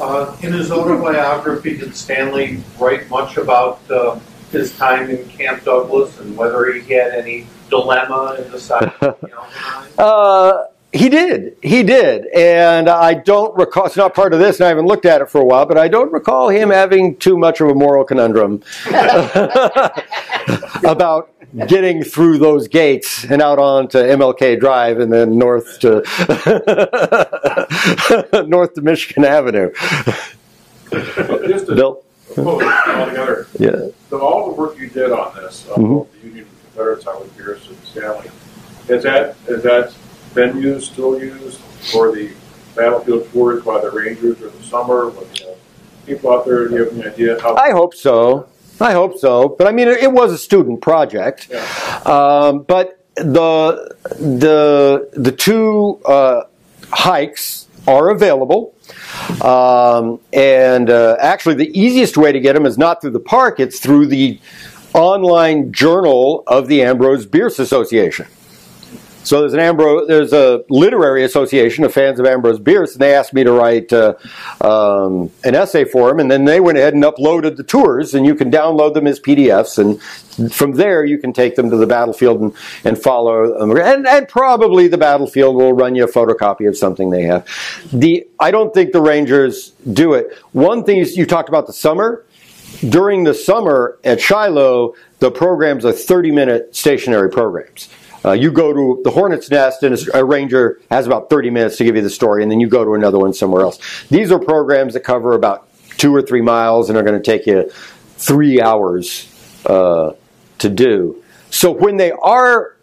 Uh, 0.00 0.36
in 0.42 0.52
his 0.52 0.70
autobiography, 0.70 1.76
did 1.76 1.94
Stanley 1.94 2.62
write 2.78 3.08
much 3.10 3.36
about 3.36 3.80
uh, 3.90 4.18
his 4.52 4.76
time 4.76 5.10
in 5.10 5.26
Camp 5.28 5.64
Douglas 5.64 6.18
and 6.20 6.36
whether 6.36 6.72
he 6.72 6.92
had 6.92 7.12
any 7.12 7.46
dilemma 7.70 8.36
in 8.44 8.50
deciding? 8.50 8.92
You 9.00 9.14
know, 9.28 9.46
Uh, 9.98 10.64
he 10.92 11.08
did. 11.08 11.56
He 11.62 11.82
did. 11.82 12.26
And 12.34 12.86
I 12.88 13.14
don't 13.14 13.56
recall, 13.56 13.86
it's 13.86 13.96
not 13.96 14.14
part 14.14 14.34
of 14.34 14.40
this, 14.40 14.60
and 14.60 14.66
I 14.66 14.68
haven't 14.68 14.84
looked 14.86 15.06
at 15.06 15.22
it 15.22 15.30
for 15.30 15.40
a 15.40 15.44
while, 15.44 15.64
but 15.64 15.78
I 15.78 15.88
don't 15.88 16.12
recall 16.12 16.50
him 16.50 16.68
having 16.68 17.16
too 17.16 17.38
much 17.38 17.62
of 17.62 17.68
a 17.70 17.74
moral 17.74 18.04
conundrum 18.04 18.62
about 20.84 21.30
getting 21.66 22.02
through 22.04 22.38
those 22.38 22.68
gates 22.68 23.24
and 23.24 23.40
out 23.40 23.58
onto 23.58 23.96
MLK 23.98 24.58
Drive 24.60 24.98
and 25.00 25.10
then 25.12 25.38
north 25.38 25.78
to 25.80 26.02
north 28.46 28.74
to 28.74 28.82
Michigan 28.82 29.24
Avenue. 29.24 29.70
Just 31.46 31.66
to 31.66 31.74
Bill? 31.74 32.04
Put 32.34 32.62
it 32.66 32.88
all 32.96 33.06
together, 33.06 33.46
Yeah. 33.58 33.88
so 34.10 34.20
all 34.20 34.46
the 34.50 34.52
work 34.60 34.78
you 34.78 34.88
did 34.88 35.10
on 35.12 35.34
this, 35.36 35.66
on 35.74 35.82
Mhm. 35.82 36.06
the 36.20 36.26
Union 36.28 36.46
and 36.46 36.74
Confederates, 36.74 37.04
Howard 37.04 37.36
Pierce 37.36 37.68
and 37.68 37.76
Stanley, 37.90 38.30
is 38.88 39.02
that, 39.04 39.34
is 39.48 39.62
that 39.62 39.92
been 40.34 40.60
used, 40.60 40.92
still 40.92 41.18
used 41.20 41.58
for 41.92 42.10
the 42.12 42.30
battlefield 42.74 43.30
tours 43.32 43.62
by 43.62 43.80
the 43.80 43.90
Rangers 43.90 44.40
or 44.40 44.48
the 44.48 44.62
summer, 44.64 45.08
when, 45.08 45.26
you 45.38 45.44
know, 45.46 45.54
people 46.06 46.32
out 46.32 46.44
there, 46.46 46.68
do 46.68 46.74
you 46.74 46.84
have 46.84 46.92
any 46.94 47.06
idea 47.06 47.40
how? 47.40 47.54
I 47.56 47.70
hope 47.70 47.94
so. 47.94 48.46
I 48.80 48.92
hope 48.92 49.18
so. 49.18 49.48
But 49.50 49.66
I 49.68 49.72
mean, 49.72 49.86
it, 49.88 49.98
it 50.02 50.10
was 50.12 50.32
a 50.32 50.38
student 50.38 50.80
project. 50.80 51.48
Yeah. 51.50 51.62
Um, 52.04 52.62
but 52.66 52.98
the 53.16 53.94
the 54.18 55.08
the 55.12 55.30
two 55.30 56.00
uh, 56.06 56.44
hikes 56.90 57.66
are 57.86 58.10
available, 58.10 58.74
um, 59.42 60.20
and 60.32 60.90
uh, 60.90 61.16
actually, 61.20 61.54
the 61.54 61.78
easiest 61.78 62.16
way 62.16 62.32
to 62.32 62.40
get 62.40 62.54
them 62.54 62.66
is 62.66 62.78
not 62.78 63.00
through 63.00 63.10
the 63.10 63.20
park; 63.20 63.60
it's 63.60 63.80
through 63.80 64.06
the 64.06 64.38
online 64.94 65.72
journal 65.72 66.44
of 66.46 66.68
the 66.68 66.82
Ambrose 66.82 67.26
Bierce 67.26 67.58
Association. 67.58 68.26
So 69.24 69.40
there's 69.40 69.54
an 69.54 69.60
Ambrose, 69.60 70.08
there's 70.08 70.32
a 70.32 70.64
literary 70.68 71.22
association 71.24 71.84
of 71.84 71.92
fans 71.92 72.18
of 72.18 72.26
Ambrose 72.26 72.58
Bierce, 72.58 72.92
and 72.92 73.00
they 73.00 73.14
asked 73.14 73.32
me 73.32 73.44
to 73.44 73.52
write 73.52 73.92
uh, 73.92 74.14
um, 74.60 75.30
an 75.44 75.54
essay 75.54 75.84
for 75.84 76.08
them, 76.08 76.18
and 76.18 76.30
then 76.30 76.44
they 76.44 76.60
went 76.60 76.78
ahead 76.78 76.94
and 76.94 77.04
uploaded 77.04 77.56
the 77.56 77.62
tours, 77.62 78.14
and 78.14 78.26
you 78.26 78.34
can 78.34 78.50
download 78.50 78.94
them 78.94 79.06
as 79.06 79.20
PDFs, 79.20 79.78
and 79.78 80.52
from 80.52 80.72
there 80.72 81.04
you 81.04 81.18
can 81.18 81.32
take 81.32 81.54
them 81.54 81.70
to 81.70 81.76
the 81.76 81.86
battlefield 81.86 82.40
and, 82.40 82.54
and 82.84 83.00
follow 83.00 83.58
them, 83.58 83.70
and, 83.70 84.06
and 84.06 84.28
probably 84.28 84.88
the 84.88 84.98
battlefield 84.98 85.54
will 85.54 85.72
run 85.72 85.94
you 85.94 86.04
a 86.04 86.08
photocopy 86.08 86.68
of 86.68 86.76
something 86.76 87.10
they 87.10 87.22
have. 87.22 87.46
The 87.92 88.26
I 88.40 88.50
don't 88.50 88.74
think 88.74 88.92
the 88.92 89.00
Rangers 89.00 89.70
do 89.92 90.14
it. 90.14 90.36
One 90.52 90.84
thing 90.84 90.98
is 90.98 91.16
you 91.16 91.26
talked 91.26 91.48
about 91.48 91.66
the 91.66 91.72
summer. 91.72 92.24
During 92.88 93.22
the 93.22 93.34
summer 93.34 93.98
at 94.02 94.20
Shiloh, 94.20 94.94
the 95.18 95.30
programs 95.30 95.84
are 95.84 95.92
30 95.92 96.32
minute 96.32 96.74
stationary 96.74 97.30
programs. 97.30 97.88
Uh, 98.24 98.32
you 98.32 98.52
go 98.52 98.72
to 98.72 99.02
the 99.02 99.10
Hornet's 99.10 99.50
Nest, 99.50 99.82
and 99.82 99.98
a, 100.14 100.24
ranger 100.24 100.80
has 100.90 101.06
about 101.06 101.28
30 101.28 101.50
minutes 101.50 101.76
to 101.78 101.84
give 101.84 101.96
you 101.96 102.02
the 102.02 102.10
story, 102.10 102.42
and 102.42 102.50
then 102.50 102.60
you 102.60 102.68
go 102.68 102.84
to 102.84 102.94
another 102.94 103.18
one 103.18 103.32
somewhere 103.32 103.62
else. 103.62 103.78
These 104.08 104.30
are 104.30 104.38
programs 104.38 104.94
that 104.94 105.00
cover 105.00 105.34
about 105.34 105.68
two 105.98 106.14
or 106.14 106.22
three 106.22 106.40
miles 106.40 106.88
and 106.88 106.96
are 106.96 107.02
going 107.02 107.20
to 107.20 107.24
take 107.24 107.46
you 107.46 107.70
three 108.16 108.60
hours 108.60 109.28
uh, 109.66 110.12
to 110.58 110.68
do. 110.68 111.22
So 111.50 111.70
when 111.70 111.96
they 111.96 112.12
are 112.12 112.76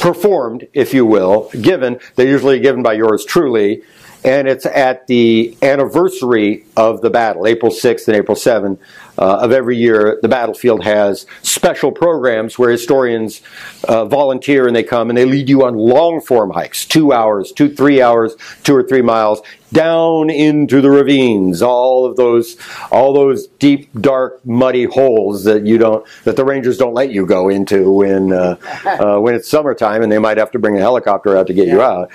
performed, 0.00 0.68
if 0.72 0.94
you 0.94 1.04
will, 1.04 1.50
given, 1.60 1.98
they're 2.14 2.28
usually 2.28 2.60
given 2.60 2.82
by 2.82 2.92
yours 2.92 3.24
truly, 3.24 3.82
and 4.24 4.48
it's 4.48 4.64
at 4.64 5.06
the 5.06 5.56
anniversary 5.62 6.64
of 6.76 7.02
the 7.02 7.10
battle, 7.10 7.46
April 7.46 7.70
6th 7.70 8.08
and 8.08 8.16
April 8.16 8.36
7th 8.36 8.78
uh, 9.18 9.38
of 9.42 9.52
every 9.52 9.76
year. 9.76 10.18
The 10.22 10.28
battlefield 10.28 10.82
has 10.82 11.26
special 11.42 11.92
programs 11.92 12.58
where 12.58 12.70
historians 12.70 13.42
uh, 13.86 14.06
volunteer 14.06 14.66
and 14.66 14.74
they 14.74 14.82
come 14.82 15.10
and 15.10 15.18
they 15.18 15.26
lead 15.26 15.48
you 15.48 15.64
on 15.64 15.74
long 15.76 16.22
form 16.22 16.50
hikes, 16.50 16.86
two 16.86 17.12
hours, 17.12 17.52
two, 17.52 17.74
three 17.74 18.00
hours, 18.00 18.34
two 18.62 18.74
or 18.74 18.82
three 18.82 19.02
miles, 19.02 19.42
down 19.72 20.30
into 20.30 20.80
the 20.80 20.90
ravines, 20.90 21.60
all 21.60 22.06
of 22.06 22.16
those, 22.16 22.56
all 22.90 23.12
those 23.12 23.48
deep, 23.58 23.90
dark, 24.00 24.44
muddy 24.46 24.84
holes 24.84 25.44
that 25.44 25.66
you 25.66 25.76
don't, 25.76 26.06
that 26.22 26.36
the 26.36 26.44
rangers 26.44 26.78
don't 26.78 26.94
let 26.94 27.10
you 27.10 27.26
go 27.26 27.48
into 27.48 27.90
when, 27.90 28.32
uh, 28.32 28.56
uh, 28.86 29.18
when 29.18 29.34
it's 29.34 29.48
summertime 29.48 30.02
and 30.02 30.10
they 30.10 30.18
might 30.18 30.38
have 30.38 30.50
to 30.52 30.58
bring 30.58 30.76
a 30.76 30.80
helicopter 30.80 31.36
out 31.36 31.48
to 31.48 31.52
get 31.52 31.68
you 31.68 31.82
out. 31.82 32.10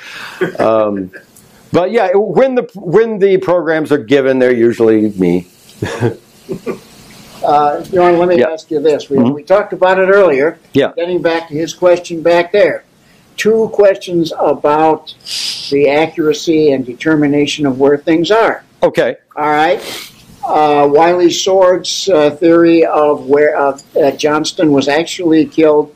Um, 0.60 1.11
but 1.72 1.91
yeah, 1.91 2.10
when 2.16 2.56
the 2.56 2.70
when 2.76 3.20
the 3.20 3.38
programs 3.38 3.91
are 3.91 3.98
given, 3.98 4.40
they're 4.40 4.54
usually 4.56 5.10
me. 5.12 5.48
Uh, 7.41 7.82
Bjorn, 7.90 8.18
let 8.20 8.28
me 8.28 8.38
Yeah. 8.38 8.50
ask 8.50 8.70
you 8.70 8.82
this. 8.82 9.10
We, 9.10 9.18
Mhm. 9.18 9.34
we 9.34 9.44
talked 9.44 9.72
about 9.72 9.98
it 9.98 10.10
earlier. 10.10 10.58
Yeah. 10.74 10.91
Getting 10.98 11.22
back 11.22 11.48
to 11.48 11.54
his 11.54 11.74
question 11.74 12.22
back 12.22 12.52
there. 12.52 12.84
Two 13.38 13.70
questions 13.72 14.34
about 14.38 15.14
the 15.72 15.88
accuracy 15.90 16.72
and 16.74 16.86
determination 16.86 17.66
of 17.66 17.80
where 17.80 17.98
things 17.98 18.30
are. 18.30 18.64
Okay. 18.84 19.16
All 19.38 19.48
right. 19.50 19.80
Uh, 20.46 20.90
Wiley 20.91 21.32
Sword's 21.32 22.10
uh, 22.10 22.32
theory 22.32 22.84
of 22.86 23.28
where 23.28 23.56
uh, 23.58 23.78
uh, 24.00 24.12
Johnston 24.12 24.74
was 24.74 24.90
actually 24.90 25.46
killed, 25.46 25.91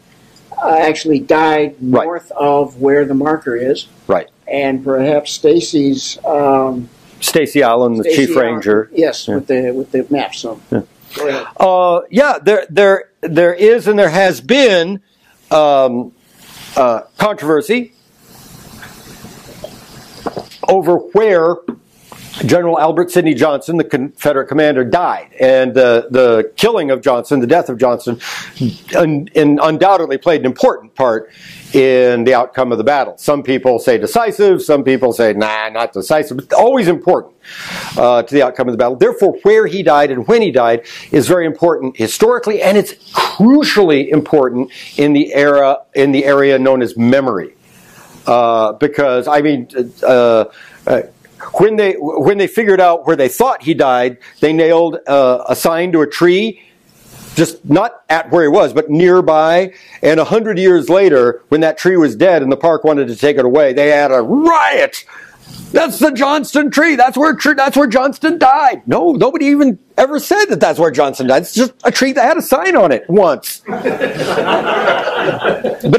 uh, 0.63 0.69
actually 0.69 1.19
died 1.19 1.75
Right. 1.81 2.05
north 2.05 2.31
of 2.37 2.81
where 2.81 3.03
the 3.03 3.15
marker 3.15 3.55
is, 3.57 3.87
Right. 4.07 4.27
And 4.47 4.83
perhaps 4.83 5.31
Stacy's 5.33 6.17
um, 6.25 6.89
Stacy 7.21 7.61
Allen, 7.61 7.95
the 7.95 8.03
Stacy 8.03 8.27
chief 8.27 8.35
Allen- 8.37 8.53
ranger. 8.55 8.89
Yes, 8.93 9.27
Yeah. 9.27 9.35
with 9.35 9.47
the 9.47 9.71
with 9.71 9.91
the 9.91 10.05
map. 10.09 10.35
So 10.35 10.59
Go 10.69 11.27
ahead. 11.27 11.45
Uh, 11.59 12.01
yeah, 12.09 12.39
there, 12.41 12.65
there, 12.71 13.09
there 13.21 13.53
is, 13.53 13.87
and 13.87 13.99
there 13.99 14.09
has 14.09 14.41
been 14.41 14.99
um, 15.51 16.11
uh, 16.75 17.01
controversy 17.19 17.93
over 20.67 20.95
where 20.97 21.55
General 22.45 22.79
Albert 22.79 23.11
Sidney 23.11 23.35
Johnston, 23.35 23.77
the 23.77 23.83
Confederate 23.83 24.47
commander, 24.47 24.83
died, 24.83 25.33
and 25.39 25.77
uh, 25.77 26.03
the 26.09 26.51
killing 26.55 26.89
of 26.89 27.01
Johnston, 27.01 27.39
the 27.39 27.47
death 27.47 27.69
of 27.69 27.77
Johnston, 27.77 28.19
un- 28.95 29.29
undoubtedly 29.35 30.17
played 30.17 30.41
an 30.41 30.47
important 30.47 30.95
part 30.95 31.31
in 31.73 32.23
the 32.23 32.33
outcome 32.33 32.71
of 32.71 32.79
the 32.79 32.83
battle. 32.83 33.17
Some 33.17 33.43
people 33.43 33.77
say 33.77 33.99
decisive, 33.99 34.63
some 34.63 34.83
people 34.83 35.13
say 35.13 35.33
nah, 35.33 35.69
not 35.69 35.93
decisive, 35.93 36.37
but 36.37 36.53
always 36.53 36.87
important 36.87 37.35
uh, 37.97 38.23
to 38.23 38.33
the 38.33 38.41
outcome 38.41 38.67
of 38.67 38.73
the 38.73 38.77
battle. 38.77 38.95
Therefore, 38.95 39.37
where 39.43 39.67
he 39.67 39.83
died 39.83 40.09
and 40.09 40.27
when 40.27 40.41
he 40.41 40.51
died 40.51 40.85
is 41.11 41.27
very 41.27 41.45
important 41.45 41.97
historically, 41.97 42.63
and 42.63 42.77
it's 42.77 42.93
crucially 43.13 44.09
important 44.09 44.71
in 44.97 45.13
the 45.13 45.33
era 45.33 45.77
in 45.93 46.11
the 46.11 46.25
area 46.25 46.57
known 46.57 46.81
as 46.81 46.97
memory, 46.97 47.53
uh, 48.25 48.73
because 48.73 49.27
I 49.27 49.41
mean. 49.41 49.67
Uh, 50.01 50.45
uh, 50.87 51.03
when 51.53 51.75
they 51.75 51.93
when 51.97 52.37
they 52.37 52.47
figured 52.47 52.79
out 52.79 53.05
where 53.05 53.15
they 53.15 53.29
thought 53.29 53.63
he 53.63 53.73
died, 53.73 54.17
they 54.39 54.53
nailed 54.53 54.97
uh, 55.07 55.43
a 55.47 55.55
sign 55.55 55.91
to 55.91 56.01
a 56.01 56.07
tree, 56.07 56.61
just 57.35 57.63
not 57.65 58.03
at 58.09 58.31
where 58.31 58.43
he 58.43 58.49
was, 58.49 58.73
but 58.73 58.89
nearby. 58.89 59.73
And 60.01 60.19
a 60.19 60.25
hundred 60.25 60.57
years 60.57 60.89
later, 60.89 61.43
when 61.49 61.61
that 61.61 61.77
tree 61.77 61.97
was 61.97 62.15
dead 62.15 62.41
and 62.41 62.51
the 62.51 62.57
park 62.57 62.83
wanted 62.83 63.07
to 63.09 63.15
take 63.15 63.37
it 63.37 63.45
away, 63.45 63.73
they 63.73 63.89
had 63.89 64.11
a 64.11 64.21
riot. 64.21 65.05
That's 65.73 65.97
the 65.97 66.11
Johnston 66.11 66.69
tree. 66.69 66.95
That's 66.95 67.17
where 67.17 67.35
that's 67.55 67.75
where 67.75 67.87
Johnston 67.87 68.37
died. 68.37 68.83
No, 68.87 69.13
nobody 69.13 69.47
even 69.47 69.79
ever 69.97 70.19
said 70.19 70.45
that 70.45 70.59
that's 70.59 70.77
where 70.77 70.91
Johnston 70.91 71.25
died. 71.27 71.41
It's 71.41 71.55
just 71.55 71.73
a 71.83 71.91
tree 71.91 72.13
that 72.13 72.23
had 72.23 72.37
a 72.37 72.43
sign 72.43 72.75
on 72.77 72.91
it 72.91 73.09
once. 73.09 73.63
but 73.67 73.81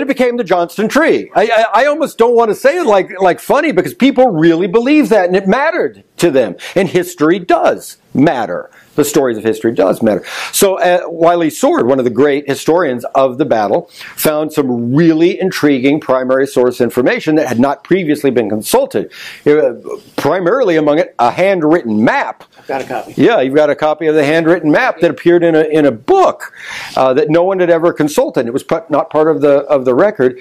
it 0.01 0.07
became 0.07 0.37
the 0.37 0.45
Johnston 0.45 0.89
tree. 0.89 1.29
I, 1.35 1.47
I, 1.47 1.83
I, 1.83 1.87
almost 1.87 2.19
don't 2.19 2.37
want 2.37 2.51
to 2.51 2.55
say 2.55 2.79
it 2.79 2.87
like 2.87 3.11
like 3.21 3.41
funny 3.41 3.73
because 3.73 3.95
people 3.95 4.29
really 4.29 4.69
believe 4.69 5.09
that 5.09 5.27
and 5.27 5.35
it 5.35 5.49
mattered 5.49 6.05
to 6.19 6.31
them. 6.31 6.55
And 6.77 6.89
history 6.89 7.41
does 7.41 7.97
matter 8.15 8.71
the 8.95 9.05
stories 9.05 9.37
of 9.37 9.45
history 9.45 9.73
does 9.73 10.03
matter. 10.03 10.25
So 10.53 10.79
uh, 10.79 11.03
Wiley 11.07 11.51
Sword, 11.51 11.87
one 11.87 11.99
of 11.99 12.05
the 12.05 12.11
great 12.11 12.49
historians 12.49 13.05
of 13.15 13.39
the 13.39 13.45
battle, 13.45 13.91
found 14.16 14.53
some 14.53 14.95
really 14.95 15.39
intriguing 15.41 16.01
primary 16.01 16.47
source 16.47 16.81
information 16.81 17.35
that 17.37 17.49
had 17.49 17.59
not 17.59 17.85
previously 17.85 18.31
been 18.31 18.49
consulted. 18.49 19.11
Uh, 19.47 19.75
primarily 20.16 20.77
among 20.77 20.99
it, 20.99 21.15
a 21.19 21.31
handwritten 21.31 22.05
map. 22.05 22.45
I've 22.59 22.66
got 22.66 22.81
a 22.83 22.85
copy. 22.85 23.15
Yeah, 23.16 23.41
you've 23.41 23.55
got 23.55 23.71
a 23.71 23.75
copy 23.75 24.07
of 24.07 24.15
the 24.15 24.25
handwritten 24.25 24.71
map 24.71 25.01
that 25.01 25.11
appeared 25.11 25.43
in 25.43 25.55
a 25.55 25.62
in 25.62 25.87
a 25.87 25.93
book 25.93 26.53
uh, 26.97 27.12
that 27.15 27.31
no 27.31 27.43
one 27.43 27.61
had 27.61 27.71
ever 27.71 27.93
consulted. 27.93 28.47
It 28.47 28.53
was 28.53 28.65
not 28.91 29.11
part 29.11 29.29
of 29.29 29.41
the 29.41 29.59
of 29.65 29.85
the 29.85 29.95
record, 29.95 30.41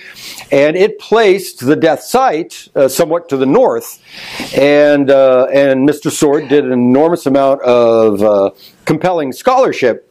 and 0.52 0.76
it 0.76 1.00
placed 1.00 1.66
the 1.66 1.76
death 1.76 2.02
site 2.02 2.70
uh, 2.76 2.88
somewhat 2.88 3.30
to 3.30 3.38
the 3.38 3.46
north. 3.46 4.02
And 4.56 5.10
uh, 5.10 5.48
and 5.52 5.88
Mr. 5.88 6.12
Sword 6.12 6.48
did 6.50 6.66
an 6.66 6.72
enormous 6.72 7.26
amount 7.26 7.62
of 7.62 8.24
uh, 8.46 8.56
compelling 8.86 9.32
scholarship 9.32 10.10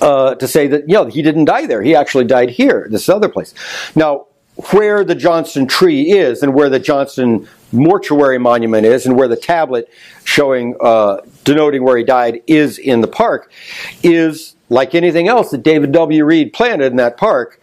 uh, 0.00 0.34
to 0.34 0.48
say 0.48 0.66
that 0.66 0.88
you 0.88 0.94
know 0.94 1.06
he 1.06 1.22
didn't 1.22 1.44
die 1.44 1.66
there. 1.66 1.82
He 1.82 1.94
actually 1.94 2.24
died 2.24 2.50
here, 2.50 2.86
this 2.90 3.08
other 3.08 3.28
place. 3.28 3.54
Now, 3.94 4.26
where 4.70 5.04
the 5.04 5.14
Johnston 5.14 5.66
tree 5.66 6.12
is, 6.12 6.42
and 6.42 6.54
where 6.54 6.68
the 6.68 6.78
Johnston 6.78 7.48
mortuary 7.72 8.38
monument 8.38 8.86
is, 8.86 9.06
and 9.06 9.16
where 9.16 9.28
the 9.28 9.36
tablet 9.36 9.88
showing 10.24 10.76
uh, 10.80 11.18
denoting 11.42 11.82
where 11.82 11.96
he 11.96 12.04
died 12.04 12.40
is 12.46 12.78
in 12.78 13.00
the 13.00 13.08
park, 13.08 13.50
is 14.02 14.54
like 14.68 14.94
anything 14.94 15.28
else 15.28 15.50
that 15.50 15.62
David 15.62 15.92
W. 15.92 16.24
Reed 16.24 16.52
planted 16.52 16.86
in 16.86 16.96
that 16.96 17.16
park, 17.16 17.60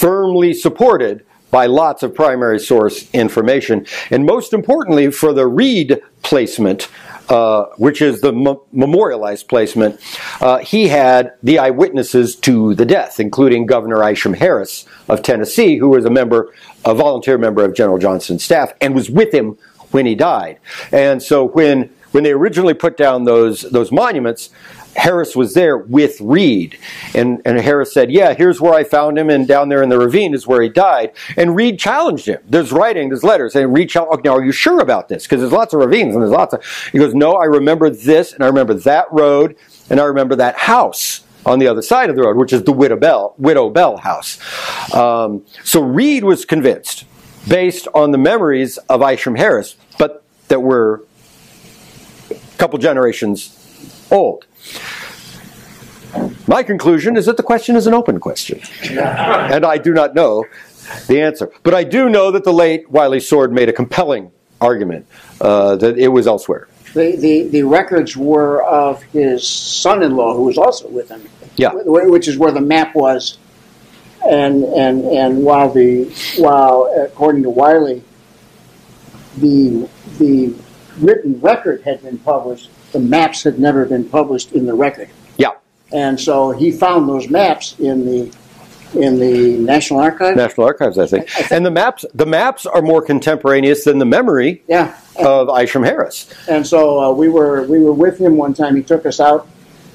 firmly 0.00 0.54
supported 0.54 1.24
by 1.50 1.66
lots 1.66 2.02
of 2.02 2.14
primary 2.14 2.58
source 2.60 3.10
information, 3.12 3.86
and 4.10 4.24
most 4.24 4.52
importantly, 4.52 5.10
for 5.10 5.32
the 5.32 5.46
Reed 5.46 6.00
placement 6.22 6.88
uh, 7.28 7.66
which 7.76 8.00
is 8.00 8.20
the 8.20 8.32
m- 8.32 8.58
memorialized 8.72 9.48
placement, 9.48 10.00
uh, 10.40 10.58
he 10.58 10.88
had 10.88 11.32
the 11.42 11.58
eyewitnesses 11.58 12.36
to 12.36 12.74
the 12.74 12.86
death, 12.86 13.20
including 13.20 13.66
Governor 13.66 14.08
Isham 14.08 14.34
Harris 14.34 14.86
of 15.08 15.22
Tennessee, 15.22 15.76
who 15.76 15.88
was 15.90 16.04
a 16.04 16.10
member, 16.10 16.52
a 16.84 16.94
volunteer 16.94 17.38
member 17.38 17.64
of 17.64 17.74
General 17.74 17.98
Johnston's 17.98 18.44
staff, 18.44 18.72
and 18.80 18.94
was 18.94 19.10
with 19.10 19.32
him 19.32 19.58
when 19.90 20.06
he 20.06 20.14
died. 20.14 20.58
And 20.92 21.22
so 21.22 21.44
when 21.44 21.90
when 22.12 22.24
they 22.24 22.32
originally 22.32 22.74
put 22.74 22.96
down 22.96 23.24
those 23.24 23.62
those 23.62 23.92
monuments, 23.92 24.50
Harris 24.98 25.36
was 25.36 25.54
there 25.54 25.78
with 25.78 26.20
Reed. 26.20 26.78
And, 27.14 27.40
and 27.44 27.58
Harris 27.58 27.92
said, 27.92 28.10
Yeah, 28.10 28.34
here's 28.34 28.60
where 28.60 28.74
I 28.74 28.84
found 28.84 29.18
him, 29.18 29.30
and 29.30 29.46
down 29.46 29.68
there 29.68 29.82
in 29.82 29.88
the 29.88 29.98
ravine 29.98 30.34
is 30.34 30.46
where 30.46 30.60
he 30.60 30.68
died. 30.68 31.12
And 31.36 31.56
Reed 31.56 31.78
challenged 31.78 32.26
him. 32.26 32.40
There's 32.46 32.72
writing, 32.72 33.08
there's 33.08 33.24
letters, 33.24 33.54
and 33.54 33.72
Reed 33.72 33.90
challenged, 33.90 34.24
Now, 34.24 34.36
are 34.36 34.44
you 34.44 34.52
sure 34.52 34.80
about 34.80 35.08
this? 35.08 35.24
Because 35.24 35.40
there's 35.40 35.52
lots 35.52 35.72
of 35.72 35.80
ravines, 35.80 36.14
and 36.14 36.22
there's 36.22 36.32
lots 36.32 36.52
of. 36.52 36.64
He 36.92 36.98
goes, 36.98 37.14
No, 37.14 37.34
I 37.34 37.44
remember 37.44 37.90
this, 37.90 38.32
and 38.32 38.42
I 38.42 38.46
remember 38.48 38.74
that 38.74 39.06
road, 39.12 39.56
and 39.88 40.00
I 40.00 40.04
remember 40.04 40.36
that 40.36 40.56
house 40.56 41.24
on 41.46 41.58
the 41.58 41.68
other 41.68 41.82
side 41.82 42.10
of 42.10 42.16
the 42.16 42.22
road, 42.22 42.36
which 42.36 42.52
is 42.52 42.64
the 42.64 42.72
Widow 42.72 42.96
Bell, 42.96 43.34
Widow 43.38 43.70
Bell 43.70 43.96
house. 43.96 44.38
Um, 44.92 45.44
so 45.64 45.80
Reed 45.80 46.24
was 46.24 46.44
convinced, 46.44 47.04
based 47.48 47.88
on 47.94 48.10
the 48.10 48.18
memories 48.18 48.78
of 48.88 49.02
Isham 49.02 49.36
Harris, 49.36 49.76
but 49.98 50.24
that 50.48 50.60
were 50.60 51.04
a 52.30 52.34
couple 52.58 52.78
generations 52.78 53.54
old. 54.10 54.47
My 56.46 56.62
conclusion 56.62 57.16
is 57.16 57.26
that 57.26 57.36
the 57.36 57.42
question 57.42 57.76
is 57.76 57.86
an 57.86 57.94
open 57.94 58.18
question. 58.18 58.60
and 58.90 59.64
I 59.64 59.76
do 59.76 59.92
not 59.92 60.14
know 60.14 60.44
the 61.06 61.20
answer. 61.20 61.50
But 61.62 61.74
I 61.74 61.84
do 61.84 62.08
know 62.08 62.30
that 62.30 62.44
the 62.44 62.52
late 62.52 62.90
Wiley 62.90 63.20
Sword 63.20 63.52
made 63.52 63.68
a 63.68 63.72
compelling 63.72 64.30
argument 64.60 65.06
uh, 65.40 65.76
that 65.76 65.98
it 65.98 66.08
was 66.08 66.26
elsewhere. 66.26 66.68
The, 66.94 67.16
the, 67.16 67.42
the 67.48 67.62
records 67.64 68.16
were 68.16 68.62
of 68.64 69.02
his 69.02 69.46
son 69.46 70.02
in 70.02 70.16
law, 70.16 70.34
who 70.34 70.44
was 70.44 70.56
also 70.56 70.88
with 70.88 71.10
him. 71.10 71.28
Yeah. 71.56 71.72
Which 71.74 72.28
is 72.28 72.38
where 72.38 72.52
the 72.52 72.62
map 72.62 72.94
was. 72.94 73.38
And, 74.28 74.64
and, 74.64 75.04
and 75.04 75.44
while, 75.44 75.70
the, 75.70 76.04
while, 76.38 76.92
according 76.98 77.42
to 77.42 77.50
Wiley, 77.50 78.02
the, 79.36 79.88
the 80.18 80.54
written 80.98 81.40
record 81.40 81.82
had 81.82 82.02
been 82.02 82.18
published, 82.18 82.70
the 82.92 83.00
maps 83.00 83.42
had 83.42 83.58
never 83.58 83.84
been 83.84 84.08
published 84.08 84.52
in 84.52 84.66
the 84.66 84.74
record. 84.74 85.10
Yeah. 85.36 85.52
And 85.92 86.20
so 86.20 86.50
he 86.50 86.70
found 86.72 87.08
those 87.08 87.28
maps 87.28 87.78
in 87.78 88.04
the 88.04 88.36
in 88.94 89.18
the 89.18 89.58
National 89.58 90.00
Archives. 90.00 90.36
National 90.36 90.66
Archives, 90.66 90.98
I 90.98 91.06
think. 91.06 91.28
And 91.52 91.64
the 91.64 91.70
maps 91.70 92.04
the 92.14 92.26
maps 92.26 92.66
are 92.66 92.82
more 92.82 93.02
contemporaneous 93.02 93.84
than 93.84 93.98
the 93.98 94.06
memory 94.06 94.62
yeah. 94.66 94.98
of 95.18 95.48
Isham 95.60 95.82
Harris. 95.82 96.32
And 96.48 96.66
so 96.66 97.00
uh, 97.00 97.12
we 97.12 97.28
were 97.28 97.64
we 97.64 97.80
were 97.80 97.92
with 97.92 98.18
him 98.18 98.36
one 98.36 98.54
time. 98.54 98.76
He 98.76 98.82
took 98.82 99.06
us 99.06 99.20
out 99.20 99.46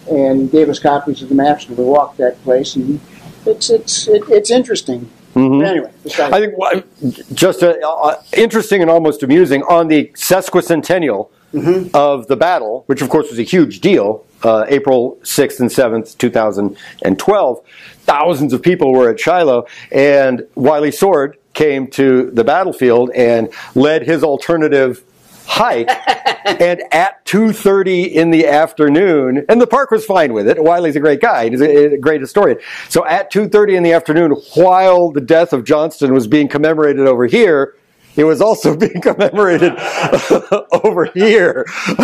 and 0.10 0.52
gave 0.52 0.70
us 0.70 0.80
copies 0.80 1.22
of 1.22 1.30
the 1.30 1.36
maps, 1.36 1.68
and 1.68 1.78
we 1.78 1.84
walked 1.84 2.18
that 2.18 2.42
place, 2.44 2.76
and 2.76 3.00
it's 3.46 3.70
it's 3.70 4.08
it, 4.08 4.24
it's 4.30 4.52
interesting. 4.52 5.10
Mm-hmm. 5.36 5.66
Anyway, 5.66 5.92
I 6.20 6.40
think 6.40 7.34
just 7.34 7.64
uh, 7.64 7.76
uh, 7.84 8.22
interesting 8.38 8.82
and 8.82 8.92
almost 8.92 9.24
amusing 9.24 9.64
on 9.64 9.88
the 9.88 10.12
sesquicentennial 10.14 11.30
mm-hmm. 11.54 11.90
of 11.94 12.28
the 12.28 12.36
battle, 12.36 12.84
which 12.88 13.02
of 13.02 13.10
course 13.10 13.30
was 13.30 13.40
a 13.40 13.44
huge 13.44 13.80
deal. 13.80 14.26
Uh, 14.44 14.66
April 14.68 15.18
6th 15.24 15.62
and 15.62 15.70
7th, 15.70 16.18
2012. 16.18 17.62
Thousands 18.00 18.52
of 18.52 18.62
people 18.62 18.92
were 18.92 19.10
at 19.10 19.18
Shiloh, 19.18 19.66
and 19.90 20.46
Wiley 20.56 20.92
Sword 20.92 21.38
came 21.54 21.88
to 21.92 22.30
the 22.32 22.44
battlefield 22.44 23.12
and 23.12 23.54
led 23.76 24.04
his 24.04 24.24
alternative 24.24 25.04
hike 25.46 25.90
and 26.46 26.82
at 26.92 27.24
2.30 27.26 28.12
in 28.12 28.32
the 28.32 28.48
afternoon 28.48 29.46
and 29.50 29.62
the 29.62 29.68
park 29.68 29.92
was 29.92 30.06
fine 30.06 30.34
with 30.34 30.48
it 30.48 30.62
wiley's 30.64 30.96
a 30.96 31.00
great 31.02 31.20
guy 31.20 31.50
he's 31.50 31.62
a, 31.62 31.94
a, 31.94 31.98
great 31.98 32.22
historian 32.22 32.58
so 32.88 33.06
at 33.06 33.32
2.30 33.32 33.76
in 33.76 33.84
the 33.84 33.92
afternoon 33.92 34.32
while 34.56 35.12
the 35.12 35.22
death 35.22 35.52
of 35.52 35.66
johnston 35.66 36.14
was 36.14 36.28
being 36.28 36.48
commemorated 36.48 37.06
over 37.06 37.26
here 37.26 37.76
it 38.16 38.24
was 38.24 38.42
also 38.42 38.76
being 38.84 39.02
commemorated 39.02 39.74
over 40.84 41.06
here 41.06 41.66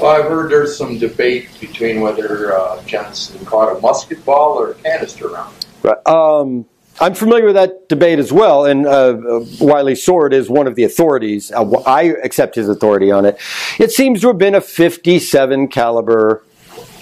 well 0.00 0.04
i've 0.04 0.24
heard 0.26 0.50
there's 0.50 0.76
some 0.76 0.98
debate 0.98 1.48
between 1.60 2.00
whether 2.00 2.54
uh, 2.56 2.82
johnston 2.84 3.44
caught 3.44 3.76
a 3.76 3.80
musket 3.80 4.24
ball 4.24 4.58
or 4.58 4.72
a 4.72 4.74
canister 4.74 5.28
round 5.28 5.66
right. 5.82 6.06
um, 6.06 6.64
I'm 7.02 7.14
familiar 7.14 7.46
with 7.46 7.54
that 7.54 7.88
debate 7.88 8.18
as 8.18 8.30
well, 8.30 8.66
and 8.66 8.86
uh, 8.86 9.40
Wiley 9.58 9.94
Sword 9.94 10.34
is 10.34 10.50
one 10.50 10.66
of 10.66 10.74
the 10.74 10.84
authorities. 10.84 11.50
Uh, 11.50 11.64
I 11.86 12.14
accept 12.22 12.56
his 12.56 12.68
authority 12.68 13.10
on 13.10 13.24
it. 13.24 13.38
It 13.78 13.90
seems 13.90 14.20
to 14.20 14.28
have 14.28 14.36
been 14.36 14.54
a 14.54 14.60
57 14.60 15.68
caliber 15.68 16.44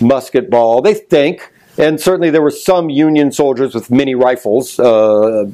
musket 0.00 0.50
ball. 0.50 0.82
They 0.82 0.94
think, 0.94 1.52
and 1.76 2.00
certainly 2.00 2.30
there 2.30 2.42
were 2.42 2.52
some 2.52 2.90
Union 2.90 3.32
soldiers 3.32 3.74
with 3.74 3.90
minie 3.90 4.14
rifles, 4.14 4.78
uh, 4.78 4.84
uh, 4.84 5.46
uh 5.46 5.50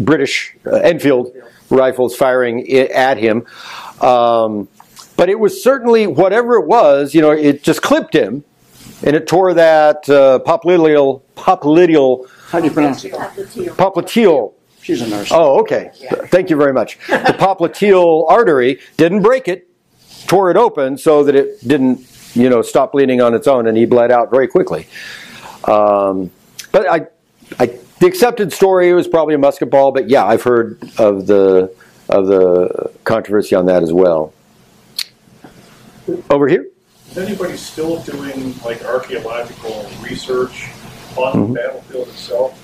British 0.00 0.56
uh, 0.66 0.76
Enfield 0.76 1.32
rifles 1.70 2.16
firing 2.16 2.68
at 2.70 3.18
him. 3.18 3.46
Um, 4.00 4.68
but 5.16 5.28
it 5.28 5.38
was 5.38 5.62
certainly 5.62 6.06
whatever 6.06 6.56
it 6.56 6.66
was. 6.66 7.14
You 7.14 7.20
know, 7.22 7.30
it 7.30 7.62
just 7.62 7.82
clipped 7.82 8.14
him, 8.14 8.44
and 9.04 9.14
it 9.14 9.26
tore 9.26 9.54
that 9.54 10.08
uh, 10.08 10.40
popliteal 10.46 11.22
popliteal 11.36 12.28
How 12.48 12.60
do 12.60 12.66
you 12.66 12.72
pronounce 12.72 13.04
it? 13.04 13.12
popliteal. 13.12 14.54
She's 14.82 15.02
a 15.02 15.06
nurse. 15.08 15.30
Oh, 15.30 15.60
okay. 15.60 15.90
Thank 16.28 16.48
you 16.48 16.56
very 16.56 16.72
much. 16.72 16.98
The 17.06 17.36
popliteal 17.38 18.30
artery 18.30 18.80
didn't 18.96 19.20
break 19.20 19.46
it, 19.46 19.68
tore 20.26 20.50
it 20.50 20.56
open 20.56 20.96
so 20.96 21.22
that 21.24 21.34
it 21.34 21.60
didn't, 21.68 22.00
you 22.34 22.48
know, 22.48 22.62
stop 22.62 22.92
bleeding 22.92 23.20
on 23.20 23.34
its 23.34 23.46
own, 23.46 23.66
and 23.66 23.76
he 23.76 23.84
bled 23.84 24.10
out 24.10 24.30
very 24.30 24.48
quickly. 24.48 24.86
Um, 25.64 26.30
but 26.72 26.88
I, 26.88 27.06
I, 27.58 27.66
the 27.98 28.06
accepted 28.06 28.52
story 28.52 28.92
was 28.92 29.08
probably 29.08 29.34
a 29.34 29.38
musket 29.38 29.70
ball, 29.70 29.92
but 29.92 30.08
yeah, 30.08 30.24
I've 30.24 30.42
heard 30.42 30.78
of 30.98 31.26
the 31.26 31.74
of 32.08 32.26
the 32.26 32.90
controversy 33.04 33.54
on 33.54 33.66
that 33.66 33.82
as 33.82 33.92
well. 33.92 34.32
Over 36.28 36.48
here. 36.48 36.66
Is 37.10 37.18
anybody 37.18 37.56
still 37.56 38.02
doing 38.02 38.54
like 38.64 38.84
archaeological 38.84 39.88
research 40.02 40.68
on 41.16 41.34
Mm-hmm. 41.34 41.52
the 41.52 41.58
battlefield 41.60 42.08
itself? 42.08 42.56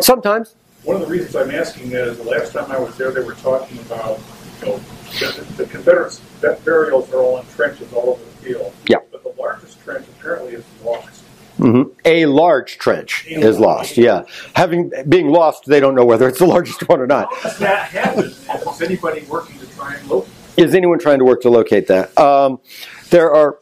Sometimes. 0.00 0.54
One 0.82 0.96
of 0.96 1.02
the 1.02 1.08
reasons 1.08 1.34
I'm 1.36 1.50
asking 1.50 1.92
is 1.92 2.16
the 2.18 2.24
last 2.24 2.52
time 2.52 2.70
I 2.70 2.78
was 2.78 2.96
there, 2.96 3.10
they 3.10 3.20
were 3.22 3.34
talking 3.34 3.78
about, 3.78 4.20
you 4.60 4.66
know, 4.68 4.80
the, 5.18 5.44
the 5.56 5.66
Confederates' 5.66 6.20
burials 6.64 7.12
are 7.12 7.18
all 7.18 7.38
in 7.38 7.46
trenches 7.48 7.92
all 7.92 8.10
over 8.10 8.24
the 8.24 8.30
field. 8.44 8.72
Yeah. 8.88 8.98
But 9.10 9.22
the 9.24 9.40
largest 9.40 9.82
trench 9.82 10.06
apparently 10.18 10.52
is 10.54 10.64
lost. 10.84 11.15
Hmm 11.56 11.82
A 12.04 12.26
large 12.26 12.78
trench 12.78 13.26
is 13.26 13.58
lost. 13.58 13.96
Yeah, 13.96 14.24
having 14.54 14.92
being 15.08 15.28
lost, 15.28 15.64
they 15.66 15.80
don't 15.80 15.94
know 15.94 16.04
whether 16.04 16.28
it's 16.28 16.38
the 16.38 16.46
largest 16.56 16.88
one 16.88 17.00
or 17.00 17.06
not. 17.06 17.30
That 17.58 17.88
happen? 17.88 18.24
Is 18.26 18.82
anybody 18.82 19.22
working 19.22 19.58
to 19.58 19.66
try 19.74 19.94
and 19.94 20.08
locate? 20.08 20.32
Is 20.56 20.74
anyone 20.74 20.98
trying 20.98 21.18
to 21.18 21.24
work 21.24 21.42
to 21.42 21.50
locate 21.50 21.86
that? 21.88 22.16
Um, 22.18 22.60
there 23.10 23.32
are 23.34 23.58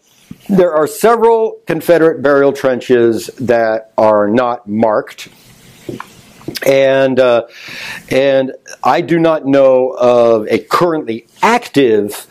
there 0.48 0.74
are 0.74 0.86
several 0.86 1.60
Confederate 1.66 2.20
burial 2.22 2.52
trenches 2.52 3.26
that 3.38 3.92
are 3.96 4.28
not 4.28 4.68
marked, 4.68 5.28
and 6.66 7.18
uh, 7.18 7.46
and 8.10 8.52
I 8.82 9.00
do 9.00 9.18
not 9.18 9.46
know 9.46 9.90
of 9.90 10.46
a 10.48 10.58
currently 10.58 11.26
active 11.42 12.26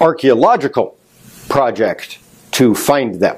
archaeological 0.00 0.96
project 1.48 2.18
to 2.52 2.74
find 2.74 3.20
them. 3.20 3.36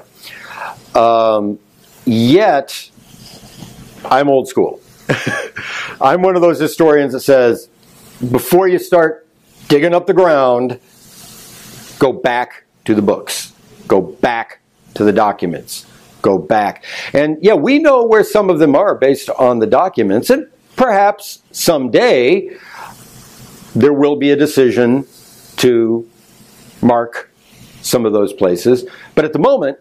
Um, 0.95 1.59
yet, 2.05 2.89
I'm 4.05 4.29
old 4.29 4.47
school. 4.47 4.81
I'm 6.01 6.21
one 6.21 6.35
of 6.35 6.41
those 6.41 6.59
historians 6.59 7.13
that 7.13 7.21
says 7.21 7.69
before 8.31 8.67
you 8.67 8.79
start 8.79 9.27
digging 9.67 9.93
up 9.93 10.07
the 10.07 10.13
ground, 10.13 10.79
go 11.99 12.13
back 12.13 12.63
to 12.85 12.95
the 12.95 13.01
books, 13.01 13.53
go 13.87 14.01
back 14.01 14.59
to 14.95 15.03
the 15.03 15.11
documents, 15.11 15.85
go 16.21 16.37
back. 16.37 16.83
And 17.13 17.37
yeah, 17.41 17.53
we 17.53 17.79
know 17.79 18.05
where 18.05 18.23
some 18.23 18.49
of 18.49 18.59
them 18.59 18.75
are 18.75 18.95
based 18.95 19.29
on 19.29 19.59
the 19.59 19.67
documents, 19.67 20.29
and 20.29 20.49
perhaps 20.75 21.41
someday 21.51 22.49
there 23.75 23.93
will 23.93 24.15
be 24.15 24.31
a 24.31 24.35
decision 24.35 25.05
to 25.57 26.09
mark 26.81 27.31
some 27.81 28.05
of 28.05 28.13
those 28.13 28.33
places. 28.33 28.85
But 29.13 29.25
at 29.25 29.33
the 29.33 29.39
moment, 29.39 29.79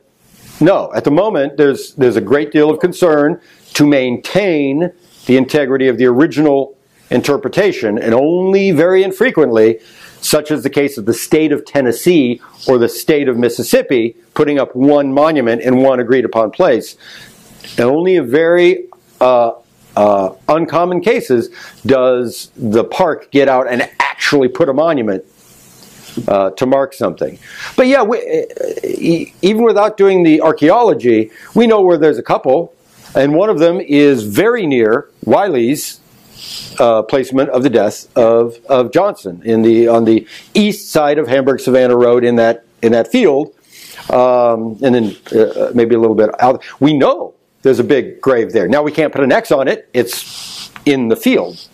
no. 0.60 0.93
At 0.94 1.05
the 1.05 1.10
moment, 1.10 1.56
there's 1.56 1.94
there's 1.94 2.16
a 2.16 2.20
great 2.20 2.52
deal 2.52 2.70
of 2.70 2.81
concern 2.81 3.40
to 3.74 3.86
maintain 3.86 4.93
the 5.26 5.36
integrity 5.36 5.89
of 5.89 5.98
the 5.98 6.06
original 6.06 6.76
interpretation, 7.10 7.98
and 7.98 8.14
only 8.14 8.70
very 8.70 9.02
infrequently, 9.02 9.81
such 10.20 10.51
as 10.51 10.62
the 10.62 10.70
case 10.70 10.97
of 10.98 11.06
the 11.06 11.14
state 11.14 11.52
of 11.52 11.64
Tennessee 11.64 12.40
or 12.66 12.78
the 12.78 12.89
state 12.89 13.28
of 13.28 13.36
Mississippi, 13.36 14.16
putting 14.35 14.59
up 14.59 14.74
one 14.74 15.12
monument 15.12 15.62
in 15.62 15.78
one 15.78 16.01
agreed 16.01 16.24
upon 16.24 16.51
place. 16.51 16.97
And 17.76 17.86
only 17.86 18.16
in 18.16 18.31
very 18.31 18.86
uh, 19.20 19.52
uh, 19.97 20.35
uncommon 20.48 21.01
cases 21.01 21.51
does 21.86 22.51
the 22.56 22.85
park 22.85 23.31
get 23.31 23.48
out 23.48 23.68
and 23.68 23.89
actually 24.01 24.48
put 24.48 24.68
a 24.68 24.72
monument 24.72 25.24
uh, 26.28 26.51
to 26.51 26.66
mark 26.66 26.95
something. 26.95 27.39
But 27.77 27.86
yeah, 27.86 28.03
we, 28.03 28.19
e- 28.85 29.32
even 29.43 29.65
without 29.65 29.97
doing 29.97 30.23
the 30.23 30.41
archaeology, 30.41 31.31
we 31.55 31.66
know 31.66 31.81
where 31.81 31.99
there's 31.99 32.19
a 32.19 32.23
couple, 32.23 32.74
and 33.15 33.35
one 33.35 33.51
of 33.51 33.59
them 33.59 33.81
is 33.81 34.24
very 34.24 34.66
near 34.66 35.09
Wiley's 35.24 36.01
uh, 36.78 37.03
placement 37.03 37.51
of 37.51 37.62
the 37.62 37.70
death 37.70 38.15
of, 38.16 38.57
of 38.69 38.93
Johnston 38.93 39.43
in 39.45 39.62
the 39.62 39.89
on 39.89 40.05
the 40.05 40.27
east 40.55 40.91
side 40.91 41.19
of 41.19 41.28
Hamburg 41.28 41.61
Savannah 41.61 41.97
Road 41.97 42.24
in 42.24 42.36
that 42.36 42.65
in 42.82 42.93
that 42.93 43.11
field, 43.11 43.55
um, 44.11 44.78
and 44.82 44.95
then 44.95 45.16
uh, 45.32 45.70
maybe 45.74 45.95
a 45.95 45.99
little 45.99 46.16
bit 46.16 46.31
out. 46.41 46.62
We 46.81 46.93
know 46.93 47.35
there's 47.62 47.78
a 47.78 47.85
big 47.85 48.20
grave 48.20 48.53
there. 48.53 48.69
Now 48.69 48.82
we 48.82 48.93
can't 48.93 49.12
put 49.12 49.23
an 49.23 49.32
X 49.32 49.51
on 49.51 49.69
it; 49.69 49.89
it's 49.95 50.70
in 50.85 51.09
the 51.09 51.16
field. 51.16 51.69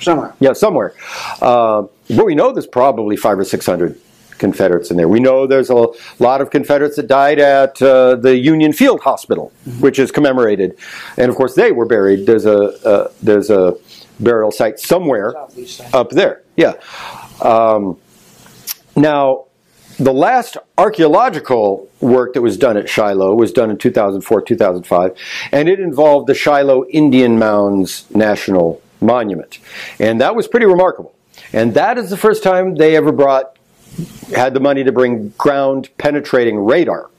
Somewhere. 0.00 0.34
Yeah, 0.40 0.52
somewhere. 0.52 0.94
Uh, 1.40 1.84
but 2.16 2.26
we 2.26 2.34
know 2.34 2.52
there's 2.52 2.66
probably 2.66 3.16
five 3.16 3.38
or 3.38 3.44
six 3.44 3.66
hundred 3.66 3.98
Confederates 4.38 4.90
in 4.90 4.96
there. 4.96 5.06
We 5.06 5.20
know 5.20 5.46
there's 5.46 5.70
a 5.70 5.86
lot 6.18 6.40
of 6.40 6.50
Confederates 6.50 6.96
that 6.96 7.06
died 7.06 7.38
at 7.38 7.80
uh, 7.80 8.16
the 8.16 8.36
Union 8.36 8.72
Field 8.72 9.00
Hospital, 9.02 9.52
which 9.78 10.00
is 10.00 10.10
commemorated, 10.10 10.76
and 11.16 11.30
of 11.30 11.36
course 11.36 11.54
they 11.54 11.70
were 11.70 11.86
buried. 11.86 12.26
There's 12.26 12.44
a 12.44 12.58
uh, 12.84 13.12
there's 13.22 13.50
a 13.50 13.76
burial 14.18 14.50
site 14.50 14.80
somewhere 14.80 15.34
up 15.92 16.10
there. 16.10 16.42
Yeah. 16.56 16.74
Um, 17.40 17.98
now, 18.96 19.46
the 19.98 20.12
last 20.12 20.56
archaeological 20.76 21.88
work 22.00 22.34
that 22.34 22.42
was 22.42 22.56
done 22.56 22.76
at 22.76 22.88
Shiloh 22.88 23.34
was 23.34 23.52
done 23.52 23.70
in 23.70 23.78
2004 23.78 24.42
2005, 24.42 25.16
and 25.52 25.68
it 25.68 25.78
involved 25.78 26.26
the 26.26 26.34
Shiloh 26.34 26.84
Indian 26.86 27.38
Mounds 27.38 28.10
National 28.10 28.82
Monument. 29.00 29.58
And 30.00 30.20
that 30.20 30.34
was 30.34 30.48
pretty 30.48 30.66
remarkable. 30.66 31.14
And 31.52 31.74
that 31.74 31.98
is 31.98 32.10
the 32.10 32.16
first 32.16 32.42
time 32.42 32.76
they 32.76 32.96
ever 32.96 33.12
brought, 33.12 33.56
had 34.34 34.54
the 34.54 34.60
money 34.60 34.84
to 34.84 34.92
bring 34.92 35.30
ground 35.30 35.90
penetrating 35.98 36.58
radar 36.58 37.10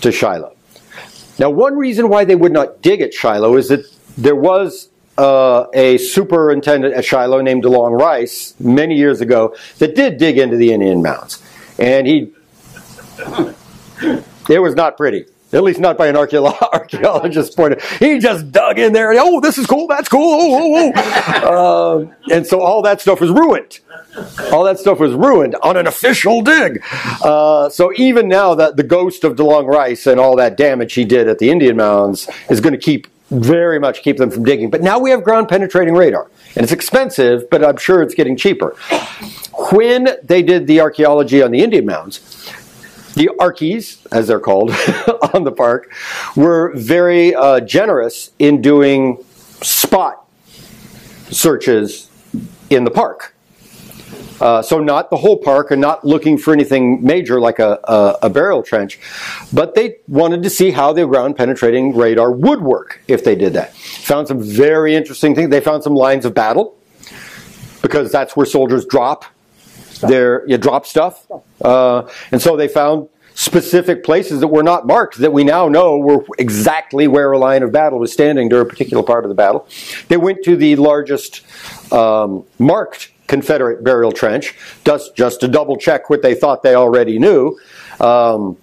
to 0.00 0.12
Shiloh. 0.12 0.54
Now, 1.38 1.50
one 1.50 1.76
reason 1.76 2.08
why 2.08 2.24
they 2.24 2.36
would 2.36 2.52
not 2.52 2.82
dig 2.82 3.00
at 3.00 3.14
Shiloh 3.14 3.56
is 3.56 3.68
that 3.68 3.84
there 4.16 4.36
was 4.36 4.88
uh, 5.16 5.66
a 5.74 5.98
superintendent 5.98 6.94
at 6.94 7.04
Shiloh 7.04 7.40
named 7.40 7.64
DeLong 7.64 7.98
Rice 7.98 8.54
many 8.60 8.96
years 8.96 9.20
ago 9.20 9.54
that 9.78 9.94
did 9.94 10.18
dig 10.18 10.38
into 10.38 10.56
the 10.56 10.72
Indian 10.72 11.02
mounds. 11.02 11.42
And 11.78 12.06
he, 12.06 12.32
it 14.48 14.60
was 14.60 14.74
not 14.74 14.96
pretty. 14.96 15.26
At 15.52 15.62
least 15.62 15.80
not 15.80 15.96
by 15.96 16.08
an 16.08 16.14
archeolo- 16.14 16.60
archaeologist's 16.72 17.54
point 17.54 17.74
of 17.74 17.82
He 17.98 18.18
just 18.18 18.52
dug 18.52 18.78
in 18.78 18.92
there 18.92 19.10
and, 19.10 19.20
oh, 19.22 19.40
this 19.40 19.56
is 19.56 19.66
cool, 19.66 19.86
that's 19.86 20.08
cool, 20.08 20.20
oh, 20.22 20.58
oh, 20.60 20.92
oh. 20.94 21.98
Um, 21.98 22.14
and 22.30 22.46
so 22.46 22.60
all 22.60 22.82
that 22.82 23.00
stuff 23.00 23.20
was 23.20 23.30
ruined. 23.30 23.80
All 24.52 24.64
that 24.64 24.78
stuff 24.78 25.00
was 25.00 25.12
ruined 25.12 25.56
on 25.62 25.76
an 25.76 25.86
official 25.86 26.42
dig. 26.42 26.82
Uh, 27.22 27.68
so 27.68 27.92
even 27.96 28.28
now, 28.28 28.54
that 28.54 28.76
the 28.76 28.82
ghost 28.82 29.24
of 29.24 29.36
DeLong 29.36 29.66
Rice 29.66 30.06
and 30.06 30.20
all 30.20 30.36
that 30.36 30.56
damage 30.56 30.94
he 30.94 31.04
did 31.04 31.28
at 31.28 31.38
the 31.38 31.50
Indian 31.50 31.76
mounds 31.76 32.28
is 32.50 32.60
going 32.60 32.72
to 32.72 32.78
keep 32.78 33.06
very 33.30 33.78
much 33.78 34.02
keep 34.02 34.16
them 34.16 34.30
from 34.30 34.44
digging. 34.44 34.70
But 34.70 34.82
now 34.82 34.98
we 34.98 35.10
have 35.10 35.22
ground 35.22 35.48
penetrating 35.48 35.94
radar, 35.94 36.30
and 36.56 36.64
it's 36.64 36.72
expensive, 36.72 37.48
but 37.50 37.64
I'm 37.64 37.76
sure 37.76 38.02
it's 38.02 38.14
getting 38.14 38.36
cheaper. 38.36 38.74
When 39.72 40.08
they 40.22 40.42
did 40.42 40.66
the 40.66 40.80
archaeology 40.80 41.42
on 41.42 41.50
the 41.50 41.62
Indian 41.62 41.84
mounds, 41.84 42.50
the 43.18 43.30
Archies, 43.40 44.06
as 44.12 44.28
they're 44.28 44.40
called 44.40 44.70
on 45.34 45.44
the 45.44 45.52
park, 45.52 45.92
were 46.36 46.72
very 46.74 47.34
uh, 47.34 47.60
generous 47.60 48.30
in 48.38 48.62
doing 48.62 49.22
spot 49.60 50.24
searches 51.30 52.08
in 52.70 52.84
the 52.84 52.90
park. 52.90 53.34
Uh, 54.40 54.62
so 54.62 54.78
not 54.78 55.10
the 55.10 55.16
whole 55.16 55.36
park 55.36 55.72
and 55.72 55.80
not 55.80 56.04
looking 56.04 56.38
for 56.38 56.52
anything 56.52 57.02
major 57.02 57.40
like 57.40 57.58
a, 57.58 57.80
a, 57.84 58.18
a 58.22 58.30
burial 58.30 58.62
trench, 58.62 59.00
but 59.52 59.74
they 59.74 59.96
wanted 60.06 60.44
to 60.44 60.48
see 60.48 60.70
how 60.70 60.92
the 60.92 61.04
ground 61.04 61.36
penetrating 61.36 61.96
radar 61.96 62.30
would 62.30 62.62
work 62.62 63.00
if 63.08 63.24
they 63.24 63.34
did 63.34 63.52
that. 63.54 63.74
Found 63.74 64.28
some 64.28 64.40
very 64.40 64.94
interesting 64.94 65.34
things. 65.34 65.50
They 65.50 65.60
found 65.60 65.82
some 65.82 65.94
lines 65.94 66.24
of 66.24 66.34
battle 66.34 66.76
because 67.82 68.12
that's 68.12 68.36
where 68.36 68.46
soldiers 68.46 68.86
drop 68.86 69.24
their 70.00 70.46
you 70.48 70.58
drop 70.58 70.86
stuff, 70.86 71.26
uh, 71.62 72.08
and 72.32 72.40
so 72.40 72.56
they 72.56 72.68
found 72.68 73.08
specific 73.34 74.02
places 74.02 74.40
that 74.40 74.48
were 74.48 74.64
not 74.64 74.84
marked 74.84 75.18
that 75.18 75.32
we 75.32 75.44
now 75.44 75.68
know 75.68 75.96
were 75.96 76.24
exactly 76.38 77.06
where 77.06 77.30
a 77.30 77.38
line 77.38 77.62
of 77.62 77.70
battle 77.70 78.00
was 78.00 78.12
standing 78.12 78.48
during 78.48 78.66
a 78.66 78.68
particular 78.68 79.02
part 79.02 79.24
of 79.24 79.28
the 79.28 79.34
battle. 79.34 79.68
They 80.08 80.16
went 80.16 80.42
to 80.42 80.56
the 80.56 80.74
largest 80.74 81.46
um, 81.92 82.44
marked 82.58 83.12
Confederate 83.28 83.84
burial 83.84 84.10
trench 84.10 84.56
just, 84.84 85.14
just 85.14 85.38
to 85.40 85.48
double 85.48 85.76
check 85.76 86.10
what 86.10 86.22
they 86.22 86.34
thought 86.34 86.64
they 86.64 86.74
already 86.74 87.20
knew. 87.20 87.56
Um, 88.00 88.56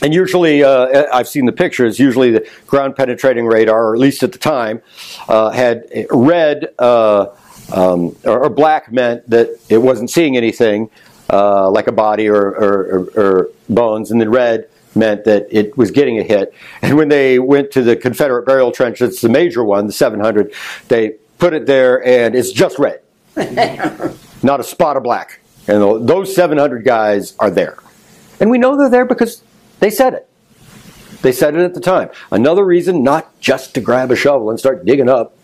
and 0.00 0.14
usually, 0.14 0.62
uh, 0.62 1.06
I've 1.12 1.28
seen 1.28 1.46
the 1.46 1.52
pictures. 1.52 1.98
Usually, 1.98 2.30
the 2.30 2.48
ground 2.66 2.94
penetrating 2.94 3.46
radar, 3.46 3.88
or 3.88 3.94
at 3.94 4.00
least 4.00 4.22
at 4.22 4.32
the 4.32 4.38
time, 4.38 4.82
uh, 5.28 5.50
had 5.50 5.86
red 6.10 6.74
uh, 6.78 7.26
um, 7.74 8.16
or, 8.24 8.44
or 8.44 8.48
black 8.48 8.90
meant 8.90 9.28
that 9.28 9.48
it 9.68 9.78
wasn't 9.78 10.08
seeing 10.10 10.36
anything. 10.36 10.88
uh, 11.30 11.70
like 11.70 11.86
a 11.86 11.92
body 11.92 12.28
or, 12.28 12.36
or, 12.36 12.82
or, 12.92 13.20
or 13.22 13.48
bones, 13.68 14.10
and 14.10 14.20
then 14.20 14.30
red 14.30 14.68
meant 14.94 15.24
that 15.24 15.46
it 15.50 15.76
was 15.76 15.90
getting 15.90 16.18
a 16.18 16.22
hit. 16.22 16.52
And 16.82 16.96
when 16.98 17.08
they 17.08 17.38
went 17.38 17.70
to 17.72 17.82
the 17.82 17.96
Confederate 17.96 18.44
burial 18.44 18.70
trench, 18.72 19.00
it's 19.00 19.22
the 19.22 19.30
major 19.30 19.64
one, 19.64 19.86
the 19.86 19.92
700, 19.92 20.52
they 20.88 21.14
put 21.38 21.54
it 21.54 21.64
there 21.66 22.04
and 22.06 22.34
it's 22.36 22.52
just 22.52 22.78
red, 22.78 23.00
not 24.42 24.60
a 24.60 24.62
spot 24.62 24.96
of 24.98 25.02
black. 25.02 25.40
And 25.66 26.06
those 26.06 26.34
700 26.34 26.84
guys 26.84 27.34
are 27.38 27.50
there. 27.50 27.78
And 28.38 28.50
we 28.50 28.58
know 28.58 28.76
they're 28.76 28.90
there 28.90 29.06
because 29.06 29.42
they 29.80 29.90
said 29.90 30.12
it. 30.14 30.28
They 31.22 31.32
said 31.32 31.56
it 31.56 31.62
at 31.62 31.72
the 31.72 31.80
time. 31.80 32.10
Another 32.30 32.64
reason 32.64 33.02
not 33.02 33.40
just 33.40 33.74
to 33.74 33.80
grab 33.80 34.10
a 34.10 34.16
shovel 34.16 34.50
and 34.50 34.58
start 34.58 34.84
digging 34.84 35.08
up 35.08 35.34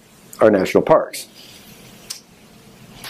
our 0.40 0.50
national 0.50 0.82
parks. 0.82 1.26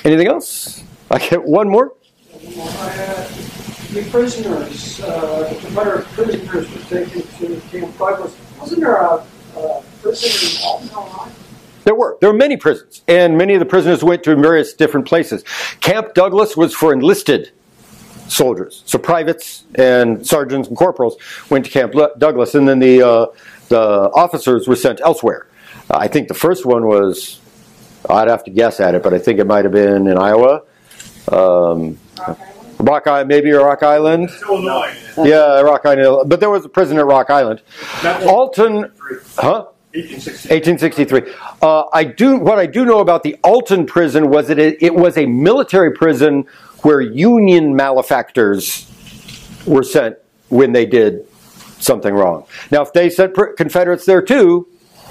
Anything 0.05 0.29
else? 0.29 0.83
I 1.11 1.19
get 1.19 1.43
one 1.45 1.69
more. 1.69 1.93
Uh, 2.35 3.29
The 3.93 4.09
prisoners, 4.09 5.01
uh, 5.01 5.49
the 5.49 5.57
Confederate 5.61 6.05
prisoners 6.15 6.71
were 6.71 6.81
taken 7.05 7.23
to 7.23 7.61
Camp 7.73 7.99
Douglas. 7.99 8.37
Wasn't 8.61 8.81
there 8.81 8.95
a, 8.95 9.27
a 9.57 9.83
prisoner 10.01 10.61
in 10.81 10.91
Alton? 10.95 11.33
There 11.83 11.97
were. 11.97 12.17
There 12.21 12.31
were 12.31 12.39
many 12.39 12.57
prisons, 12.57 13.03
and 13.09 13.37
many 13.37 13.55
of 13.55 13.59
the 13.59 13.67
prisoners 13.67 14.05
went 14.05 14.23
to 14.25 14.37
various 14.37 14.75
different 14.75 15.09
places. 15.09 15.43
Camp 15.81 16.15
Douglas 16.15 16.57
was 16.57 16.73
for 16.73 16.93
enlisted 16.93 17.51
soldiers, 18.29 18.85
so 18.87 18.97
privates 18.97 19.65
and 19.75 20.25
sergeants 20.25 20.69
and 20.69 20.77
corporals 20.77 21.17
went 21.51 21.65
to 21.65 21.71
Camp 21.73 21.93
Douglas, 22.19 22.55
and 22.55 22.69
then 22.69 22.79
the 22.79 23.03
uh, 23.03 23.27
the 23.71 23.81
officers 24.15 24.69
were 24.69 24.77
sent 24.77 25.01
elsewhere. 25.01 25.49
I 25.91 26.07
think 26.07 26.29
the 26.29 26.35
first 26.35 26.65
one 26.65 26.87
was, 26.87 27.41
I'd 28.11 28.29
have 28.29 28.45
to 28.45 28.51
guess 28.51 28.81
at 28.81 28.95
it, 28.95 29.03
but 29.03 29.15
I 29.15 29.19
think 29.19 29.39
it 29.39 29.47
might 29.47 29.65
have 29.65 29.73
been 29.73 30.07
in 30.07 30.19
Iowa, 30.19 30.63
um, 31.31 31.99
Rock 32.79 33.07
Island, 33.07 33.29
maybe 33.29 33.51
Rock 33.53 33.83
Island. 33.83 34.31
Illinois. 34.43 34.95
Yeah, 35.19 35.61
Rock 35.61 35.85
Island. 35.85 36.29
But 36.29 36.41
there 36.41 36.51
was 36.51 36.65
a 36.65 36.69
prison 36.69 36.99
at 36.99 37.07
Rock 37.07 37.31
Island. 37.31 37.63
Alton, 38.05 38.91
huh? 39.37 39.67
1860. 39.93 40.49
1863. 40.55 41.35
Uh, 41.63 41.85
I 41.93 42.05
do 42.05 42.39
what 42.39 42.59
I 42.59 42.67
do 42.67 42.85
know 42.85 43.01
about 43.01 43.23
the 43.25 43.37
Alton 43.43 43.87
prison 43.87 44.31
was 44.31 44.47
that 44.49 44.59
it, 44.59 44.81
it 44.81 44.95
was 44.95 45.19
a 45.19 45.27
military 45.27 45.93
prison 45.93 46.47
where 46.83 47.01
Union 47.01 47.75
malefactors 47.75 48.87
were 49.67 49.83
sent 49.83 50.17
when 50.49 50.73
they 50.73 50.87
did 50.87 51.27
something 51.81 52.15
wrong. 52.15 52.47
Now, 52.71 52.83
if 52.83 52.93
they 52.93 53.11
sent 53.11 53.35
Confederates 53.57 54.05
there 54.05 54.23
too, 54.23 54.69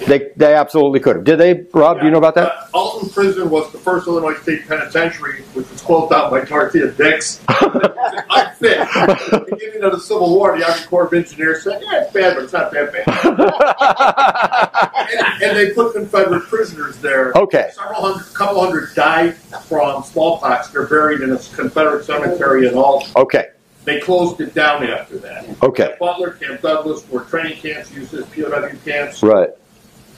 they 0.07 0.31
they 0.35 0.53
absolutely 0.53 0.99
could 0.99 1.15
have. 1.17 1.25
Did 1.25 1.39
they, 1.39 1.65
Rob? 1.73 1.99
Do 1.99 2.05
you 2.05 2.11
know 2.11 2.17
about 2.17 2.35
that? 2.35 2.47
Uh, 2.47 2.67
Alton 2.73 3.09
Prison 3.09 3.49
was 3.49 3.71
the 3.71 3.77
first 3.77 4.07
Illinois 4.07 4.35
State 4.35 4.67
Penitentiary, 4.67 5.41
which 5.53 5.69
was 5.69 5.81
closed 5.81 6.11
down 6.11 6.31
by 6.31 6.43
Dorothea 6.45 6.91
Dix. 6.91 7.41
It 7.61 7.73
was 7.73 8.23
unfit. 8.29 8.77
At 8.79 9.19
the 9.31 9.45
beginning 9.49 9.83
of 9.83 9.91
the 9.91 9.99
Civil 9.99 10.33
War, 10.33 10.57
the 10.57 10.65
Army 10.65 10.83
Corps 10.85 11.05
of 11.05 11.13
Engineers 11.13 11.63
said, 11.63 11.81
"Yeah, 11.83 12.01
it's 12.01 12.13
bad, 12.13 12.35
but 12.35 12.43
it's 12.45 12.53
not 12.53 12.71
that 12.71 12.91
bad." 12.91 13.05
and, 15.11 15.43
and 15.43 15.57
they 15.57 15.71
put 15.73 15.93
Confederate 15.93 16.43
prisoners 16.43 16.97
there. 16.97 17.31
Okay. 17.35 17.71
Several 17.73 18.01
hundred, 18.01 18.33
couple 18.33 18.61
hundred 18.61 18.93
died 18.95 19.35
from 19.35 20.03
smallpox. 20.03 20.69
They're 20.69 20.87
buried 20.87 21.21
in 21.21 21.31
a 21.31 21.37
Confederate 21.37 22.05
cemetery 22.05 22.67
in 22.67 22.75
Alton. 22.75 23.11
Okay. 23.15 23.49
They 23.85 23.99
closed 23.99 24.39
it 24.41 24.53
down 24.53 24.83
after 24.83 25.17
that. 25.19 25.47
Okay. 25.63 25.95
Butler, 25.99 26.31
Camp 26.31 26.61
Douglas 26.61 27.07
were 27.09 27.21
training 27.21 27.57
camps 27.57 27.91
used 27.91 28.13
as 28.13 28.25
POW 28.25 28.69
camps. 28.85 29.23
Right. 29.23 29.49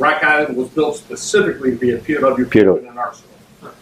Rock 0.02 0.24
Island 0.24 0.58
was 0.58 0.70
built 0.70 0.98
specifically 0.98 1.72
to 1.72 1.78
be 1.78 1.92
a 1.92 1.98
POW 2.00 2.36
POW. 2.46 2.78
and 2.78 2.88
an 2.88 2.98
arsenal. 2.98 3.30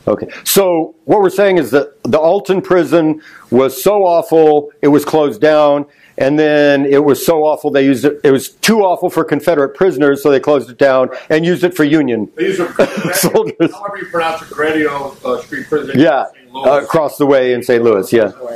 Okay. 0.07 0.27
So 0.43 0.95
what 1.05 1.21
we're 1.21 1.29
saying 1.29 1.57
is 1.57 1.71
that 1.71 1.93
the 2.03 2.19
Alton 2.19 2.61
prison 2.61 3.21
was 3.51 3.81
so 3.81 4.03
awful, 4.03 4.71
it 4.81 4.87
was 4.89 5.05
closed 5.05 5.39
down, 5.39 5.85
and 6.17 6.37
then 6.37 6.85
it 6.85 7.03
was 7.03 7.25
so 7.25 7.43
awful 7.45 7.71
they 7.71 7.85
used 7.85 8.03
it. 8.03 8.19
It 8.23 8.31
was 8.31 8.49
too 8.49 8.81
awful 8.81 9.09
for 9.09 9.23
Confederate 9.23 9.75
prisoners, 9.75 10.21
so 10.21 10.29
they 10.31 10.39
closed 10.39 10.69
it 10.69 10.77
down 10.77 11.09
and 11.29 11.45
used 11.45 11.63
it 11.63 11.73
for 11.75 11.85
Union. 11.85 12.29
They 12.35 12.45
use 12.47 12.59
a 12.59 13.13
Soldiers. 13.13 13.71
however 13.73 13.97
you 13.99 14.05
pronounce 14.07 14.41
it, 14.41 14.49
Gratiot 14.49 14.91
uh, 15.25 15.41
Street 15.41 15.67
Prison. 15.67 15.97
Yeah, 15.97 16.25
in 16.25 16.33
St. 16.35 16.53
Louis. 16.53 16.67
uh, 16.67 16.81
across 16.83 17.17
the 17.17 17.25
way 17.25 17.53
in 17.53 17.63
St. 17.63 17.81
Louis. 17.83 18.11
Yeah. 18.11 18.31
So, 18.31 18.53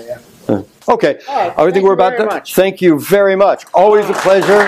yeah. 0.49 0.61
Okay. 0.89 1.19
All 1.29 1.35
right, 1.35 1.51
I 1.57 1.63
think 1.63 1.73
thank 1.75 1.85
we're 1.85 1.93
about 1.93 2.13
very 2.17 2.17
done. 2.27 2.35
much. 2.35 2.55
Thank 2.55 2.81
you 2.81 2.99
very 2.99 3.37
much. 3.37 3.63
Always 3.73 4.09
a 4.09 4.13
pleasure. 4.13 4.67